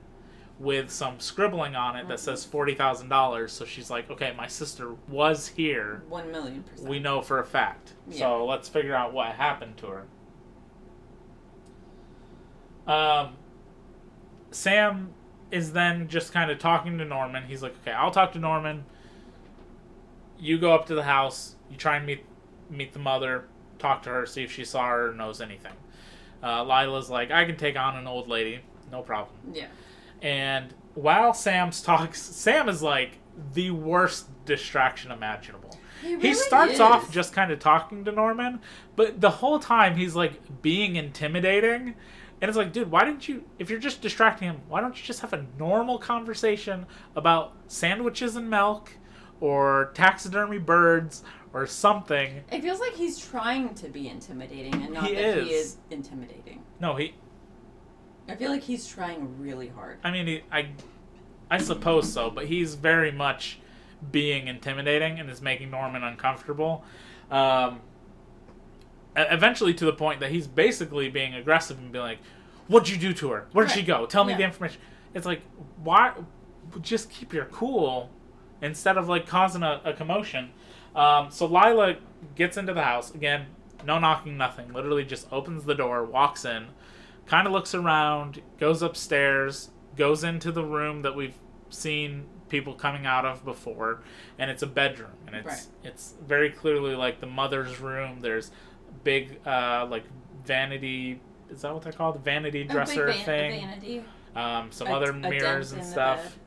with 0.58 0.90
some 0.92 1.20
scribbling 1.20 1.76
on 1.76 1.96
it 1.96 2.08
that 2.10 2.20
says 2.20 2.46
$40,000. 2.46 3.50
So 3.50 3.64
she's 3.66 3.90
like, 3.90 4.10
okay, 4.10 4.34
my 4.36 4.48
sister 4.48 4.96
was 5.08 5.48
here. 5.48 6.04
One 6.10 6.32
million 6.32 6.64
percent. 6.64 6.90
We 6.90 7.00
know 7.00 7.22
for 7.22 7.40
a 7.40 7.46
fact. 7.46 7.94
Yeah. 8.10 8.20
So 8.20 8.46
let's 8.46 8.68
figure 8.68 8.96
out 8.96 9.14
what 9.14 9.28
happened 9.28 9.78
to 9.78 10.06
her. 12.88 12.92
Um, 12.92 13.36
Sam 14.52 15.14
is 15.52 15.72
then 15.72 16.08
just 16.08 16.34
kind 16.34 16.52
of 16.52 16.60
talking 16.60 16.98
to 16.98 17.06
Norman. 17.06 17.44
He's 17.48 17.62
like, 17.64 17.76
okay, 17.82 17.92
I'll 17.92 18.12
talk 18.12 18.34
to 18.34 18.40
Norman. 18.40 18.84
You 20.40 20.58
go 20.58 20.74
up 20.74 20.88
to 20.88 20.96
the 20.96 21.04
house. 21.04 21.56
You 21.70 21.78
try 21.78 21.98
and 21.98 22.06
meet 22.06 22.26
meet 22.70 22.94
the 22.94 23.00
mother. 23.00 23.46
Talk 23.78 24.04
to 24.04 24.10
her. 24.10 24.26
See 24.26 24.44
if 24.44 24.52
she 24.52 24.66
saw 24.66 24.88
her 24.88 25.12
or 25.12 25.14
knows 25.14 25.42
anything. 25.42 25.74
Uh, 26.44 26.64
Lila's 26.64 27.10
like, 27.10 27.32
I 27.32 27.46
can 27.46 27.58
take 27.58 27.78
on 27.78 27.98
an 27.98 28.08
old 28.08 28.28
lady. 28.28 28.62
No 28.92 29.02
problem. 29.02 29.36
Yeah. 29.54 29.68
And 30.22 30.74
while 30.96 31.34
Sam's 31.34 31.82
talks, 31.82 32.22
Sam 32.22 32.70
is 32.70 32.82
like 32.82 33.20
the 33.54 33.72
worst 33.72 34.28
distraction 34.46 35.12
imaginable. 35.12 35.78
He, 36.02 36.16
really 36.16 36.30
he 36.30 36.34
starts 36.34 36.74
is. 36.74 36.80
off 36.80 37.12
just 37.12 37.34
kind 37.34 37.52
of 37.52 37.60
talking 37.60 38.06
to 38.06 38.12
Norman, 38.12 38.62
but 38.96 39.20
the 39.20 39.30
whole 39.30 39.60
time 39.60 39.98
he's 39.98 40.16
like 40.16 40.62
being 40.62 40.96
intimidating. 40.96 41.96
And 42.42 42.48
it's 42.48 42.58
like, 42.58 42.72
dude, 42.72 42.90
why 42.90 43.04
didn't 43.04 43.28
you, 43.28 43.44
if 43.60 43.70
you're 43.70 43.80
just 43.80 44.02
distracting 44.02 44.48
him, 44.48 44.62
why 44.70 44.80
don't 44.80 44.98
you 44.98 45.04
just 45.04 45.20
have 45.20 45.34
a 45.34 45.46
normal 45.58 45.98
conversation 45.98 46.86
about 47.18 47.54
sandwiches 47.68 48.38
and 48.38 48.50
milk 48.50 48.94
or 49.42 49.92
taxidermy 49.94 50.58
birds 50.58 51.24
or 51.54 51.66
something? 51.68 52.42
It 52.52 52.62
feels 52.62 52.80
like 52.80 52.94
he's 52.94 53.20
trying 53.20 53.74
to 53.76 53.90
be 53.90 54.08
intimidating 54.08 54.74
and 54.76 54.94
not 54.94 55.08
He 55.08 55.16
that 55.16 55.44
he 55.44 55.50
is. 55.52 55.66
is 55.72 55.78
intimidating. 55.90 56.64
No, 56.80 56.96
he, 56.96 57.14
I 58.28 58.36
feel 58.36 58.52
like 58.52 58.64
he's 58.64 58.88
trying 58.88 59.40
really 59.40 59.68
hard. 59.70 59.98
I 60.04 60.12
mean, 60.12 60.28
he, 60.28 60.42
I, 60.52 60.70
I 61.50 61.58
suppose 61.58 62.12
so, 62.12 62.30
but 62.30 62.46
he's 62.46 62.76
very 62.76 63.12
much 63.12 63.60
being 64.12 64.48
intimidating 64.48 65.20
and 65.20 65.30
is 65.30 65.42
making 65.42 65.72
Norman 65.72 66.04
uncomfortable. 66.04 66.84
Um, 67.32 67.82
eventually, 69.16 69.74
to 69.76 69.86
the 69.86 69.94
point 69.94 70.20
that 70.20 70.32
he's 70.32 70.48
basically 70.48 71.10
being 71.10 71.34
aggressive 71.34 71.78
and 71.80 71.92
being 71.92 72.04
like, 72.04 72.20
"What'd 72.68 72.88
you 72.90 72.98
do 72.98 73.14
to 73.14 73.32
her? 73.32 73.48
Where'd 73.52 73.72
she 73.72 73.82
go? 73.82 74.06
Tell 74.06 74.24
me 74.24 74.34
Yeah. 74.34 74.38
the 74.38 74.44
information." 74.44 74.80
It's 75.14 75.26
like, 75.26 75.42
why? 75.84 76.14
Just 76.82 77.10
keep 77.10 77.34
your 77.34 77.46
cool 77.46 78.12
instead 78.62 78.98
of 78.98 79.10
like 79.10 79.26
causing 79.26 79.64
a, 79.64 79.82
a 79.84 79.94
commotion. 79.94 80.52
Um, 80.96 81.32
so 81.32 81.46
Lila 81.46 81.98
gets 82.36 82.58
into 82.58 82.74
the 82.74 82.84
house 82.84 83.14
again. 83.14 83.48
No 83.86 83.98
knocking, 84.00 84.38
nothing. 84.38 84.74
Literally 84.74 85.06
just 85.06 85.28
opens 85.32 85.64
the 85.64 85.76
door, 85.76 86.04
walks 86.04 86.44
in, 86.44 86.68
kind 87.26 87.48
of 87.48 87.54
looks 87.54 87.74
around, 87.74 88.42
goes 88.60 88.82
upstairs, 88.82 89.70
goes 89.96 90.24
into 90.24 90.52
the 90.52 90.64
room 90.64 91.02
that 91.04 91.16
we've 91.16 91.36
seen 91.70 92.26
people 92.50 92.74
coming 92.74 93.06
out 93.06 93.26
of 93.26 93.46
before, 93.46 94.02
and 94.38 94.50
it's 94.52 94.64
a 94.64 94.68
bedroom, 94.68 95.12
and 95.28 95.36
it's 95.36 95.46
Right. 95.48 95.68
it's 95.84 96.16
very 96.26 96.50
clearly 96.50 96.96
like 96.96 97.20
the 97.22 97.28
mother's 97.28 97.80
room. 97.80 98.20
There's 98.22 98.52
big 99.04 99.40
uh, 99.48 99.88
like 99.90 100.04
vanity. 100.46 101.22
Is 101.50 101.62
that 101.62 101.74
what 101.74 101.84
they're 101.84 101.94
called? 101.94 102.16
The 102.16 102.20
vanity 102.20 102.64
dresser 102.64 103.06
van- 103.08 103.24
thing. 103.26 103.62
Vanity. 103.62 104.04
Um, 104.36 104.72
some 104.72 104.88
A- 104.88 104.92
other 104.94 105.14
mirrors 105.14 105.72
and 105.72 105.86
stuff. 105.86 106.38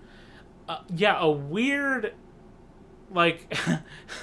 Uh, 0.68 0.78
yeah, 0.94 1.18
a 1.20 1.30
weird, 1.30 2.14
like, 3.12 3.54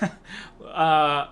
uh, 0.66 1.28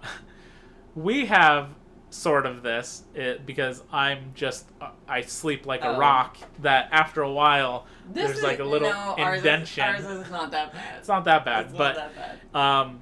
we 0.96 1.26
have 1.26 1.70
sort 2.10 2.46
of 2.46 2.64
this 2.64 3.04
it, 3.14 3.46
because 3.46 3.84
I'm 3.92 4.32
just 4.34 4.68
uh, 4.82 4.90
I 5.08 5.22
sleep 5.22 5.66
like 5.66 5.82
a 5.82 5.90
Oh. 5.96 6.00
rock. 6.00 6.38
That 6.60 6.90
after 6.92 7.22
a 7.22 7.32
while, 7.32 7.86
This 8.10 8.26
there's 8.28 8.38
is, 8.40 8.44
like 8.44 8.60
a 8.60 8.64
little 8.64 8.90
no, 8.90 9.16
ours. 9.18 9.44
Is, 9.44 9.78
ours 9.80 10.06
is 10.06 10.32
not 10.32 10.52
that 10.52 10.74
bad. 10.74 11.00
it's 11.00 11.08
not 11.08 11.26
that 11.26 11.46
bad, 11.46 11.66
It's 11.66 11.74
but 11.78 11.96
not 11.98 12.16
that 12.16 12.52
bad. 12.54 12.60
um, 12.60 13.00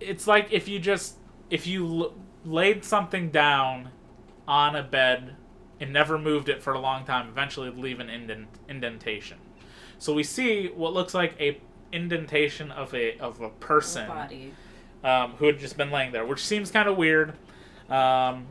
it's 0.00 0.26
like 0.26 0.48
if 0.52 0.68
you 0.68 0.78
just 0.78 1.16
if 1.50 1.66
you 1.66 1.86
l- 1.86 2.14
laid 2.44 2.84
something 2.84 3.30
down 3.30 3.90
on 4.46 4.76
a 4.76 4.82
bed 4.82 5.36
and 5.80 5.92
never 5.92 6.18
moved 6.18 6.48
it 6.48 6.62
for 6.62 6.72
a 6.72 6.78
long 6.78 7.04
time, 7.04 7.28
eventually 7.28 7.70
leave 7.70 8.00
an 8.00 8.10
indent- 8.10 8.48
indentation. 8.68 9.38
So 9.98 10.12
we 10.12 10.22
see 10.24 10.66
what 10.68 10.92
looks 10.92 11.14
like 11.14 11.34
a 11.40 11.60
indentation 11.92 12.70
of 12.70 12.94
a 12.94 13.18
of 13.18 13.40
a 13.40 13.48
person 13.48 14.06
Body. 14.08 14.52
um, 15.04 15.32
who 15.32 15.46
had 15.46 15.58
just 15.58 15.76
been 15.76 15.90
laying 15.90 16.12
there, 16.12 16.26
which 16.26 16.44
seems 16.44 16.70
kind 16.70 16.88
of 16.88 16.96
weird. 16.96 17.34
Um, 17.88 18.48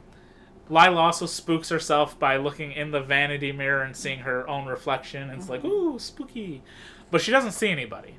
Lila 0.69 0.99
also 0.99 1.25
spooks 1.25 1.69
herself 1.69 2.19
by 2.19 2.35
looking 2.37 2.71
in 2.73 2.91
the 2.91 2.99
vanity 2.99 3.51
mirror 3.51 3.83
and 3.83 3.95
seeing 3.95 4.19
her 4.19 4.47
own 4.49 4.65
reflection, 4.65 5.29
and 5.29 5.39
it's 5.39 5.49
like, 5.49 5.63
ooh, 5.63 5.97
spooky. 5.97 6.61
But 7.09 7.21
she 7.21 7.31
doesn't 7.31 7.53
see 7.53 7.69
anybody. 7.69 8.15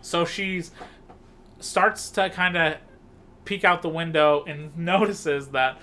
So 0.00 0.24
she 0.24 0.62
starts 1.60 2.10
to 2.10 2.30
kind 2.30 2.56
of 2.56 2.76
peek 3.44 3.62
out 3.64 3.82
the 3.82 3.88
window 3.90 4.44
and 4.46 4.76
notices 4.92 5.48
that 5.48 5.78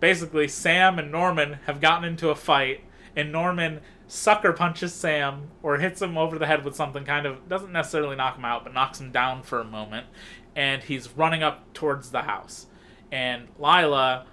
basically 0.00 0.48
Sam 0.48 0.98
and 0.98 1.12
Norman 1.12 1.58
have 1.66 1.80
gotten 1.80 2.04
into 2.04 2.30
a 2.30 2.34
fight, 2.34 2.80
and 3.14 3.30
Norman 3.30 3.80
sucker 4.08 4.52
punches 4.52 4.94
Sam 4.94 5.50
or 5.62 5.78
hits 5.78 6.00
him 6.00 6.16
over 6.16 6.38
the 6.38 6.46
head 6.46 6.64
with 6.64 6.76
something 6.76 7.04
kind 7.04 7.26
of 7.26 7.48
doesn't 7.48 7.72
necessarily 7.72 8.16
knock 8.16 8.36
him 8.36 8.44
out, 8.44 8.64
but 8.64 8.74
knocks 8.74 9.00
him 9.00 9.10
down 9.10 9.42
for 9.42 9.60
a 9.60 9.64
moment, 9.64 10.06
and 10.54 10.82
he's 10.82 11.10
running 11.10 11.42
up 11.42 11.72
towards 11.74 12.10
the 12.10 12.22
house. 12.22 12.66
And 13.10 13.48
Lila 13.58 14.26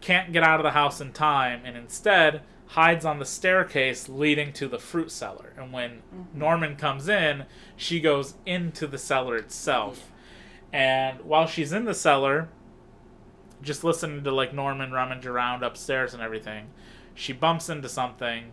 can't 0.00 0.32
get 0.32 0.42
out 0.42 0.60
of 0.60 0.64
the 0.64 0.70
house 0.70 1.00
in 1.00 1.12
time 1.12 1.62
and 1.64 1.76
instead 1.76 2.42
hides 2.68 3.04
on 3.04 3.18
the 3.18 3.24
staircase 3.24 4.08
leading 4.08 4.52
to 4.52 4.68
the 4.68 4.78
fruit 4.78 5.10
cellar. 5.10 5.52
And 5.56 5.72
when 5.72 5.90
mm-hmm. 5.90 6.38
Norman 6.38 6.76
comes 6.76 7.08
in, 7.08 7.44
she 7.76 8.00
goes 8.00 8.34
into 8.44 8.86
the 8.86 8.98
cellar 8.98 9.36
itself. 9.36 10.10
And 10.72 11.20
while 11.20 11.46
she's 11.46 11.72
in 11.72 11.84
the 11.84 11.94
cellar, 11.94 12.48
just 13.62 13.84
listening 13.84 14.24
to 14.24 14.32
like 14.32 14.52
Norman 14.52 14.92
rummage 14.92 15.26
around 15.26 15.62
upstairs 15.62 16.12
and 16.12 16.22
everything, 16.22 16.68
she 17.14 17.32
bumps 17.32 17.68
into 17.68 17.88
something 17.88 18.52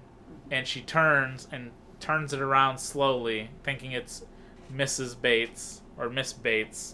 and 0.53 0.67
she 0.67 0.81
turns 0.81 1.47
and 1.51 1.71
turns 1.99 2.31
it 2.31 2.39
around 2.39 2.77
slowly, 2.77 3.49
thinking 3.63 3.91
it's 3.91 4.23
Mrs. 4.71 5.19
Bates 5.19 5.81
or 5.97 6.11
Miss 6.11 6.31
Bates. 6.31 6.93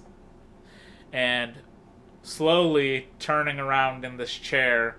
And 1.12 1.56
slowly 2.24 3.10
turning 3.20 3.60
around 3.60 4.06
in 4.06 4.16
this 4.16 4.32
chair 4.34 4.96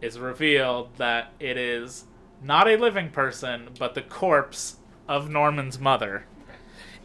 is 0.00 0.16
revealed 0.16 0.94
that 0.98 1.32
it 1.40 1.56
is 1.56 2.04
not 2.40 2.68
a 2.68 2.76
living 2.76 3.10
person, 3.10 3.70
but 3.80 3.94
the 3.96 4.02
corpse 4.02 4.76
of 5.08 5.28
Norman's 5.28 5.80
mother 5.80 6.24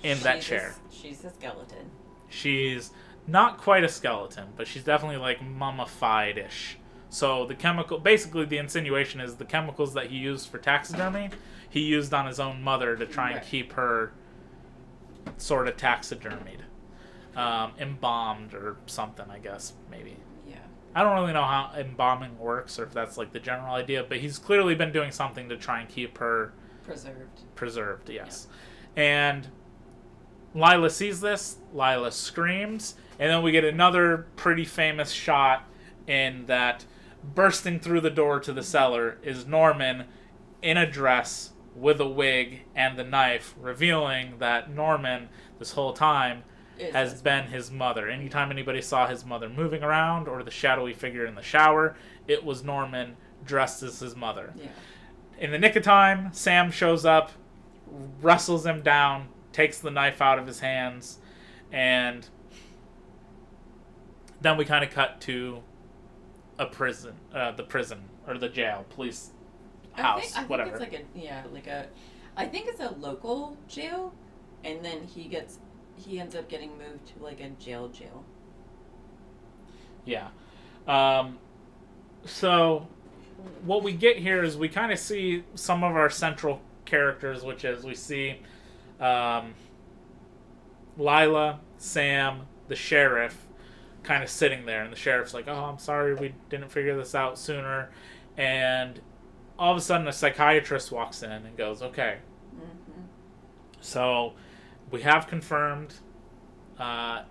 in 0.04 0.20
that 0.20 0.38
a- 0.38 0.42
chair. 0.42 0.76
she's 0.92 1.24
a 1.26 1.32
skeleton. 1.32 1.90
She's 2.30 2.92
not 3.26 3.58
quite 3.58 3.84
a 3.84 3.90
skeleton, 3.90 4.50
but 4.56 4.68
she's 4.68 4.84
definitely 4.84 5.18
like 5.18 5.42
mummified 5.42 6.38
ish. 6.38 6.78
So 7.14 7.46
the 7.46 7.54
chemical, 7.54 8.00
basically, 8.00 8.46
the 8.46 8.58
insinuation 8.58 9.22
is 9.22 9.36
the 9.36 9.46
chemicals 9.46 9.94
that 9.94 10.08
he 10.08 10.18
used 10.18 10.50
for 10.50 10.58
taxidermy, 10.58 11.30
he 11.70 11.82
used 11.82 12.12
on 12.12 12.26
his 12.26 12.40
own 12.40 12.64
mother 12.64 12.96
to 12.96 13.06
try 13.06 13.30
and 13.34 13.46
keep 13.46 13.74
her 13.74 14.14
sort 15.38 15.68
of 15.68 15.78
taxidermied, 15.78 16.62
um, 17.36 17.74
embalmed 17.80 18.56
or 18.56 18.78
something. 18.88 19.28
I 19.30 19.38
guess 19.38 19.74
maybe. 19.92 20.18
Yeah. 20.50 20.56
I 20.96 21.04
don't 21.04 21.14
really 21.14 21.34
know 21.34 21.44
how 21.44 21.72
embalming 21.78 22.40
works 22.40 22.80
or 22.80 22.84
if 22.86 22.94
that's 22.94 23.16
like 23.16 23.32
the 23.32 23.40
general 23.40 23.76
idea, 23.76 24.04
but 24.10 24.18
he's 24.18 24.40
clearly 24.40 24.74
been 24.74 24.92
doing 24.92 25.12
something 25.12 25.48
to 25.50 25.56
try 25.56 25.82
and 25.82 25.90
keep 25.90 26.18
her 26.18 26.54
Preserved. 26.84 27.42
preserved, 27.54 28.10
yes. 28.10 28.48
And 28.96 29.50
Lila 30.56 30.90
sees 30.90 31.22
this, 31.22 31.58
Lila 31.76 32.12
screams, 32.12 32.96
And 33.20 33.30
then 33.30 33.44
we 33.44 33.52
get 33.52 33.64
another 33.64 34.26
pretty 34.36 34.66
famous 34.66 35.12
shot 35.12 35.70
in 36.08 36.48
that 36.48 36.86
bursting 37.24 37.80
through 37.80 38.02
the 38.02 38.10
door 38.10 38.40
to 38.40 38.54
the 38.54 38.64
cellar 38.64 39.18
is 39.24 39.48
Norman 39.48 40.06
in 40.62 40.78
a 40.78 40.90
dress 40.90 41.52
with 41.76 42.00
a 42.00 42.08
wig 42.08 42.62
and 42.76 42.98
the 42.98 43.04
knife, 43.04 43.56
revealing 43.60 44.36
that 44.40 44.70
Norman 44.70 45.30
this 45.60 45.72
whole 45.72 45.94
time 45.94 46.44
Is 46.78 46.94
has 46.94 47.22
been 47.22 47.48
his 47.48 47.72
mother. 47.72 48.10
Anytime 48.10 48.52
anybody 48.52 48.82
saw 48.82 49.08
his 49.08 49.26
mother 49.26 49.50
moving 49.50 49.84
around 49.84 50.28
or 50.28 50.44
the 50.44 50.52
shadowy 50.52 50.94
figure 50.94 51.26
in 51.26 51.36
the 51.36 51.42
shower, 51.42 51.96
it 52.28 52.44
was 52.44 52.64
Norman 52.64 53.16
dressed 53.46 53.84
as 53.84 54.00
his 54.00 54.16
mother. 54.16 54.54
Yeah. 54.56 54.68
In 55.40 55.52
the 55.52 55.58
nick 55.58 55.76
of 55.76 55.84
time, 55.84 56.32
Sam 56.32 56.72
shows 56.72 57.06
up, 57.06 57.32
wrestles 58.22 58.66
him 58.66 58.82
down, 58.82 59.28
takes 59.52 59.80
the 59.80 59.92
knife 59.92 60.22
out 60.22 60.40
of 60.40 60.48
his 60.48 60.60
hands, 60.60 61.20
and 61.72 62.28
then 64.42 64.58
we 64.58 64.66
kind 64.66 64.84
of 64.84 64.92
cut 64.92 65.20
to 65.22 65.64
a 66.60 66.66
prison, 66.66 67.14
uh, 67.34 67.52
the 67.52 67.64
prison 67.64 68.04
or 68.28 68.38
the 68.38 68.50
jail, 68.50 68.86
police 68.90 69.32
house, 69.94 70.18
I 70.18 70.22
think, 70.22 70.36
I 70.36 70.40
think 70.40 70.50
whatever. 70.50 70.70
it's 70.72 70.80
like 70.80 70.94
a 70.94 71.20
yeah, 71.20 71.44
like 71.52 71.68
a. 71.68 71.88
I 72.36 72.46
think 72.46 72.68
it's 72.68 72.80
a 72.80 72.92
local 72.94 73.58
jail, 73.68 74.14
and 74.64 74.84
then 74.84 75.04
he 75.04 75.26
gets 75.26 75.60
he 75.96 76.20
ends 76.20 76.36
up 76.36 76.50
getting 76.50 76.72
moved 76.78 77.08
to 77.16 77.24
like 77.24 77.40
a 77.40 77.50
jail 77.50 77.88
jail. 77.90 78.24
Yeah. 80.06 80.30
Um, 80.88 81.38
so 82.26 82.88
what 83.64 83.84
we 83.84 83.94
get 83.94 84.18
here 84.18 84.44
is 84.44 84.58
we 84.58 84.70
kind 84.70 84.92
of 84.92 85.00
see 85.00 85.44
some 85.56 85.84
of 85.84 85.96
our 85.96 86.10
central 86.10 86.62
characters, 86.86 87.44
which 87.44 87.66
is 87.66 87.84
we 87.84 87.96
see 87.96 88.40
um, 89.00 89.54
Lila, 90.98 91.60
Sam, 91.78 92.42
the 92.68 92.76
sheriff, 92.76 93.48
kind 94.04 94.24
of 94.24 94.30
sitting 94.30 94.66
there, 94.66 94.84
and 94.84 94.92
the 94.92 94.98
sheriff's 94.98 95.34
like, 95.34 95.48
"Oh, 95.48 95.66
I'm 95.66 95.80
sorry, 95.80 96.14
we 96.14 96.36
didn't 96.50 96.70
figure 96.70 96.96
this 96.96 97.16
out 97.16 97.38
sooner," 97.38 97.90
and 98.38 99.02
all 99.58 99.72
of 99.72 99.78
a 99.78 99.82
sudden, 99.82 100.08
a 100.08 100.14
psychiatrist 100.14 100.92
walks 100.92 101.24
in 101.24 101.32
and 101.32 101.58
goes, 101.58 101.82
"Okay." 101.82 102.18
Mm-hmm. 102.56 103.02
So 103.82 104.34
we 104.92 105.02
have 105.02 105.28
confirmed 105.28 105.96
uh, 106.78 107.24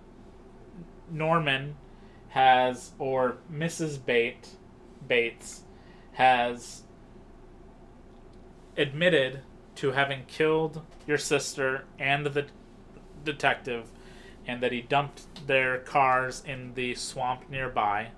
Norman 1.09 1.75
has, 2.29 2.91
or 2.97 3.37
Mrs. 3.51 4.03
Bate, 4.03 4.49
Bates 5.07 5.63
has 6.13 6.83
admitted 8.75 9.41
to 9.75 9.91
having 9.91 10.25
killed 10.25 10.81
your 11.05 11.17
sister 11.17 11.85
and 11.99 12.25
the 12.25 12.45
detective, 13.23 13.89
and 14.47 14.61
that 14.61 14.71
he 14.71 14.81
dumped 14.81 15.47
their 15.47 15.79
cars 15.79 16.43
in 16.45 16.73
the 16.73 16.95
swamp 16.95 17.49
nearby. 17.49 18.09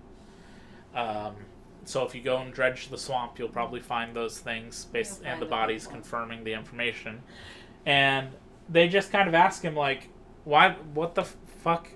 Um, 0.94 1.36
so 1.84 2.04
if 2.06 2.16
you 2.16 2.22
go 2.22 2.38
and 2.38 2.54
dredge 2.54 2.88
the 2.90 2.98
swamp, 2.98 3.38
you'll 3.38 3.50
probably 3.50 3.80
find 3.80 4.16
those 4.16 4.40
things, 4.40 4.86
based, 4.86 5.22
and 5.24 5.42
the 5.42 5.46
bodies 5.46 5.86
confirming 5.86 6.44
the 6.44 6.54
information. 6.54 7.22
And 7.86 8.30
they 8.68 8.88
just 8.88 9.12
kind 9.12 9.28
of 9.28 9.36
ask 9.36 9.62
him 9.62 9.76
like, 9.76 10.10
"Why? 10.44 10.72
What 10.94 11.14
the 11.16 11.24
fuck? 11.26 11.88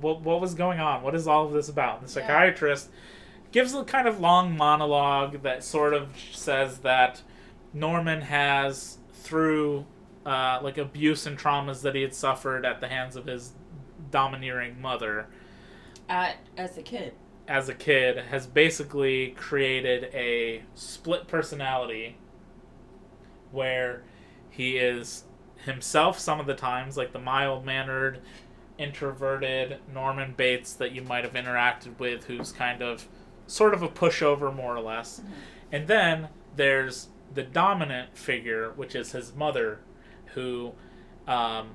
What, 0.00 0.22
what 0.22 0.40
was 0.40 0.54
going 0.54 0.80
on? 0.80 1.02
What 1.02 1.14
is 1.14 1.28
all 1.28 1.46
of 1.46 1.52
this 1.52 1.68
about?" 1.68 2.00
And 2.00 2.08
the 2.08 2.20
Yeah. 2.20 2.26
psychiatrist 2.26 2.90
gives 3.52 3.74
a 3.74 3.84
kind 3.84 4.08
of 4.08 4.18
long 4.18 4.56
monologue 4.56 5.42
that 5.42 5.62
sort 5.62 5.94
of 5.94 6.16
says 6.32 6.78
that 6.78 7.22
Norman 7.72 8.22
has 8.22 8.98
through 9.12 9.86
uh, 10.26 10.58
like 10.62 10.76
abuse 10.76 11.26
and 11.26 11.38
traumas 11.38 11.80
that 11.82 11.94
he 11.94 12.02
had 12.02 12.14
suffered 12.14 12.66
at 12.66 12.80
the 12.80 12.88
hands 12.88 13.16
of 13.16 13.24
his 13.26 13.52
domineering 14.10 14.80
mother 14.80 15.26
At 16.08 16.36
as 16.56 16.76
a 16.78 16.82
kid. 16.82 17.14
as 17.46 17.68
a 17.68 17.74
kid 17.74 18.16
has 18.16 18.46
basically 18.46 19.30
created 19.32 20.04
a 20.14 20.62
split 20.74 21.26
personality 21.28 22.16
where 23.50 24.02
he 24.50 24.76
is 24.76 25.24
himself 25.64 26.18
some 26.18 26.38
of 26.40 26.46
the 26.46 26.54
times 26.54 26.96
like 26.96 27.12
the 27.12 27.18
mild 27.18 27.64
mannered 27.64 28.20
introverted 28.78 29.78
Norman 29.92 30.34
Bates 30.36 30.72
that 30.74 30.92
you 30.92 31.02
might 31.02 31.24
have 31.24 31.32
interacted 31.32 31.98
with 31.98 32.24
who's 32.24 32.52
kind 32.52 32.80
of 32.82 33.08
sort 33.46 33.74
of 33.74 33.82
a 33.82 33.88
pushover 33.88 34.54
more 34.54 34.76
or 34.76 34.80
less 34.80 35.20
and 35.72 35.88
then 35.88 36.28
there's 36.54 37.08
the 37.34 37.42
dominant 37.42 38.16
figure 38.16 38.72
which 38.76 38.94
is 38.94 39.12
his 39.12 39.34
mother 39.34 39.80
who 40.34 40.72
um, 41.26 41.70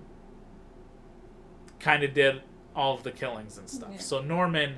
kind 1.84 2.02
of 2.04 2.14
did 2.14 2.42
all 2.76 2.96
of 2.96 3.04
the 3.04 3.12
killings 3.12 3.58
and 3.58 3.70
stuff 3.70 3.90
Yeah. 3.94 4.00
so 4.00 4.22
Norman 4.22 4.78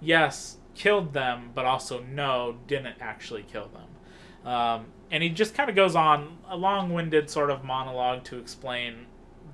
yes, 0.00 0.56
killed 0.74 1.12
them, 1.12 1.50
but 1.54 1.64
also 1.66 2.00
no, 2.02 2.56
didn't 2.66 2.96
actually 3.00 3.42
kill 3.42 3.68
them. 3.68 4.50
Um, 4.50 4.86
and 5.10 5.22
he 5.22 5.28
just 5.28 5.54
kind 5.54 5.68
of 5.68 5.76
goes 5.76 5.94
on 5.94 6.38
a 6.48 6.56
long 6.56 6.92
winded 6.92 7.28
sort 7.28 7.50
of 7.50 7.64
monologue 7.64 8.24
to 8.24 8.38
explain 8.38 9.06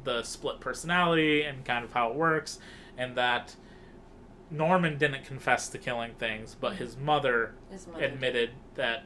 the 0.04 0.22
split 0.22 0.60
personality 0.60 1.42
and 1.42 1.64
kind 1.64 1.84
of 1.84 1.92
how 1.94 2.10
it 2.10 2.14
works, 2.14 2.58
and 2.96 3.16
that 3.16 3.56
Norman 4.50 4.98
didn't 4.98 5.24
confess 5.24 5.68
to 5.70 5.78
killing 5.78 6.12
things, 6.18 6.54
but 6.60 6.74
his 6.76 6.96
mother 6.96 7.54
His 7.70 7.86
mother. 7.86 8.04
admitted 8.04 8.50
that 8.76 9.04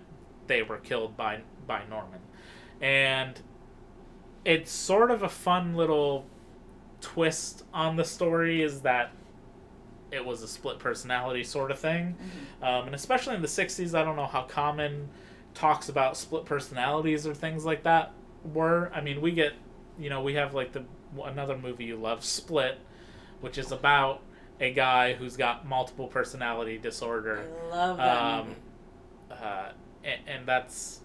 they 0.49 0.63
were 0.63 0.79
killed 0.79 1.17
by 1.17 1.41
by 1.67 1.83
Norman, 1.89 2.21
and 2.81 3.41
it's 4.45 4.71
sort 4.73 5.11
of 5.11 5.23
a 5.23 5.29
fun 5.29 5.75
little 5.77 6.27
twist 7.01 7.65
on 7.73 7.97
the 7.97 8.05
story 8.05 8.63
is 8.63 8.81
that 8.83 9.13
it 10.11 10.25
was 10.25 10.43
a 10.43 10.49
split 10.49 10.79
personality 10.79 11.45
sort 11.45 11.71
of 11.71 11.79
thing, 11.79 12.17
um, 12.63 12.87
and 12.87 12.95
especially 12.95 13.35
in 13.35 13.43
the 13.43 13.49
'60s, 13.49 13.95
I 13.95 14.03
don't 14.05 14.17
know 14.17 14.27
how 14.27 14.43
common 14.43 15.09
talks 15.55 15.89
about 15.89 16.17
split 16.17 16.45
personalities 16.45 17.27
or 17.27 17.35
things 17.35 17.65
like 17.65 17.83
that 17.83 18.13
were. 18.55 18.91
I 18.95 19.01
mean, 19.01 19.21
we 19.21 19.33
get, 19.33 19.53
you 19.99 20.09
know, 20.09 20.23
we 20.23 20.35
have 20.35 20.55
like 20.55 20.73
the 20.73 20.85
another 21.25 21.57
movie 21.57 21.85
you 21.85 21.97
love, 21.97 22.25
Split, 22.25 22.79
which 23.41 23.59
is 23.59 23.73
about 23.73 24.23
a 24.61 24.73
guy 24.73 25.15
who's 25.15 25.37
got 25.37 25.67
multiple 25.67 26.09
personality 26.09 26.79
disorder 26.79 27.45
I 27.71 27.75
love 27.75 27.97
that 27.97 28.17
um, 28.17 28.47
movie. 28.47 28.61
uh, 29.31 29.69
and, 30.05 30.21
and 30.27 30.47
that's 30.49 31.01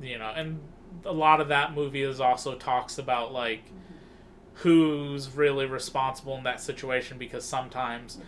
you 0.00 0.18
know 0.18 0.32
and 0.34 0.58
a 1.04 1.12
lot 1.12 1.40
of 1.40 1.48
that 1.48 1.74
movie 1.74 2.02
is 2.02 2.20
also 2.20 2.54
talks 2.54 2.98
about 2.98 3.32
like 3.32 3.62
who's 4.58 5.30
really 5.34 5.66
responsible 5.66 6.36
in 6.36 6.44
that 6.44 6.60
situation 6.60 7.18
because 7.18 7.44
sometimes 7.44 8.18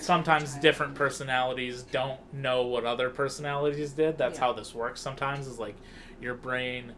sometimes 0.00 0.54
different 0.56 0.94
personalities 0.94 1.82
don't 1.82 2.18
know 2.32 2.62
what 2.66 2.84
other 2.84 3.10
personalities 3.10 3.92
did 3.92 4.16
that's 4.16 4.38
Yeah. 4.38 4.44
how 4.46 4.52
this 4.54 4.74
works 4.74 5.00
sometimes 5.00 5.46
is 5.46 5.58
like 5.58 5.76
your 6.20 6.34
brain 6.34 6.92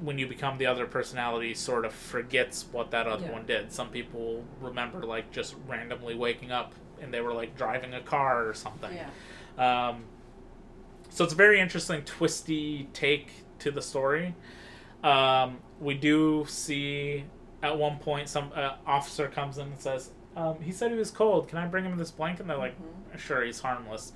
when 0.00 0.16
you 0.16 0.28
become 0.28 0.58
the 0.58 0.66
other 0.66 0.86
personality 0.86 1.54
sort 1.54 1.84
of 1.84 1.92
forgets 1.92 2.66
what 2.70 2.92
that 2.92 3.06
other 3.08 3.24
Yeah. 3.24 3.32
one 3.32 3.46
did 3.46 3.72
some 3.72 3.88
people 3.88 4.44
remember 4.60 5.00
like 5.02 5.30
just 5.32 5.56
randomly 5.66 6.14
waking 6.14 6.52
up 6.52 6.72
and 7.00 7.12
they 7.12 7.20
were 7.20 7.32
like 7.32 7.56
driving 7.56 7.94
a 7.94 8.00
car 8.00 8.48
or 8.48 8.54
something 8.54 8.92
Yeah. 9.58 9.88
um, 9.88 10.04
so 11.10 11.24
it's 11.24 11.32
a 11.32 11.36
very 11.36 11.58
interesting, 11.58 12.02
twisty 12.02 12.88
take 12.92 13.30
to 13.60 13.70
the 13.72 13.80
story. 13.82 14.34
Um, 15.02 15.58
we 15.80 15.94
do 15.94 16.44
see 16.48 17.24
at 17.62 17.76
one 17.78 17.98
point 17.98 18.28
some 18.28 18.50
uh, 18.54 18.74
officer 18.86 19.28
comes 19.28 19.58
in 19.58 19.68
and 19.68 19.78
says, 19.80 20.10
um, 20.36 20.60
"He 20.60 20.72
said 20.72 20.90
he 20.90 20.96
was 20.98 21.10
cold. 21.10 21.48
Can 21.48 21.58
I 21.58 21.66
bring 21.66 21.84
him 21.84 21.96
this 21.96 22.10
blanket?" 22.10 22.42
And 22.42 22.50
they're 22.50 22.56
like, 22.58 22.76
"Sure, 23.16 23.44
he's 23.44 23.60
harmless." 23.60 24.12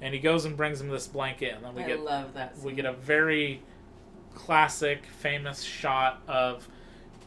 And 0.00 0.12
he 0.12 0.20
goes 0.20 0.44
and 0.44 0.56
brings 0.56 0.80
him 0.80 0.88
this 0.88 1.06
blanket, 1.06 1.54
and 1.54 1.64
then 1.64 1.74
we 1.74 1.84
I 1.84 1.86
get 1.86 2.00
love 2.00 2.34
that. 2.34 2.58
we 2.58 2.72
get 2.72 2.84
a 2.86 2.92
very 2.92 3.62
classic, 4.34 5.04
famous 5.06 5.62
shot 5.62 6.22
of 6.26 6.68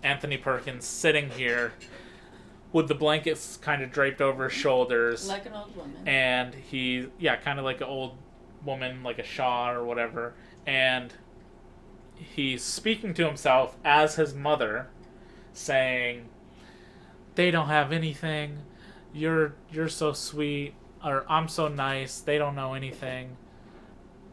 Anthony 0.03 0.37
Perkins 0.37 0.85
sitting 0.85 1.29
here 1.29 1.73
with 2.73 2.87
the 2.87 2.95
blankets 2.95 3.57
kind 3.57 3.81
of 3.81 3.91
draped 3.91 4.19
over 4.21 4.45
his 4.49 4.53
shoulders 4.53 5.27
like 5.29 5.45
an 5.45 5.53
old 5.53 5.73
woman. 5.77 5.95
and 6.07 6.53
he 6.53 7.07
yeah 7.19 7.37
kind 7.37 7.57
of 7.57 7.63
like 7.63 7.79
an 7.79 7.87
old 7.87 8.17
woman 8.65 9.01
like 9.01 9.17
a 9.17 9.23
shaw 9.23 9.71
or 9.71 9.85
whatever 9.85 10.33
and 10.67 11.13
he's 12.15 12.63
speaking 12.63 13.13
to 13.13 13.25
himself 13.25 13.77
as 13.83 14.15
his 14.15 14.33
mother 14.33 14.87
saying 15.53 16.29
they 17.35 17.51
don't 17.51 17.67
have 17.67 17.91
anything. 17.91 18.59
You're 19.13 19.53
you're 19.71 19.89
so 19.89 20.13
sweet 20.13 20.73
or 21.03 21.25
i'm 21.29 21.47
so 21.47 21.67
nice. 21.67 22.19
They 22.19 22.37
don't 22.37 22.55
know 22.55 22.73
anything. 22.73 23.37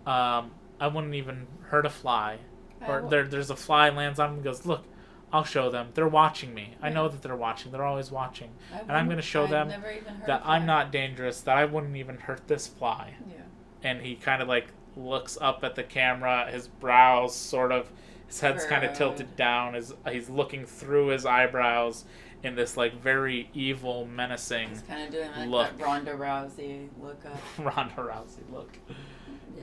Um 0.07 0.53
i 0.81 0.87
wouldn't 0.89 1.15
even 1.15 1.47
hurt 1.69 1.87
a 1.87 1.91
fly. 1.91 2.39
Or 2.87 3.07
there, 3.09 3.25
there's 3.25 3.51
a 3.51 3.57
fly 3.57 3.91
lands 3.91 4.19
on 4.19 4.31
him 4.31 4.35
and 4.37 4.45
goes 4.45 4.67
look 4.67 4.85
i'll 5.33 5.45
show 5.45 5.71
them. 5.71 5.89
They're 5.95 6.09
watching 6.09 6.53
me. 6.55 6.75
I 6.83 6.91
know 6.91 7.09
that 7.09 7.23
they're 7.23 7.37
watching. 7.37 7.73
They're 7.73 7.85
always 7.85 8.11
watching. 8.11 8.51
And 8.73 8.93
i'm 8.93 9.07
going 9.07 9.17
to 9.17 9.23
show 9.23 9.45
I've 9.45 9.51
them 9.51 9.69
never 9.69 9.91
even 9.91 10.15
heard 10.15 10.27
that 10.27 10.43
I'm 10.45 10.67
not 10.67 10.91
dangerous, 10.93 11.41
that 11.43 11.57
I 11.57 11.65
wouldn't 11.65 11.97
even 11.97 12.19
hurt 12.19 12.49
this 12.49 12.67
fly. 12.67 13.15
Yeah. 13.29 13.43
And 13.83 14.03
he 14.03 14.15
kind 14.17 14.43
of 14.43 14.49
like 14.49 14.69
looks 14.97 15.39
up 15.41 15.65
at 15.65 15.75
the 15.75 15.83
camera, 15.83 16.49
his 16.51 16.69
brows 16.69 17.35
sort 17.35 17.73
of, 17.73 17.91
his 18.27 18.41
head's 18.41 18.65
kind 18.65 18.85
of 18.85 18.97
tilted 18.97 19.37
down, 19.37 19.75
his, 19.75 19.95
he's 20.11 20.29
looking 20.31 20.65
through 20.67 21.09
his 21.09 21.25
eyebrows, 21.27 22.05
in 22.43 22.55
this 22.57 22.77
like 22.77 23.01
very 23.01 23.49
evil, 23.55 24.07
menacing 24.07 24.69
He's 24.71 24.83
kind 24.83 25.05
of 25.05 25.11
doing 25.13 25.31
like 25.31 25.49
Look. 25.49 25.79
that 25.79 25.85
Ronda 25.85 26.13
Rousey 26.15 26.89
look 27.01 27.25
up. 27.25 27.41
Ronda 27.77 27.95
Rousey 27.95 28.43
look. 28.53 28.77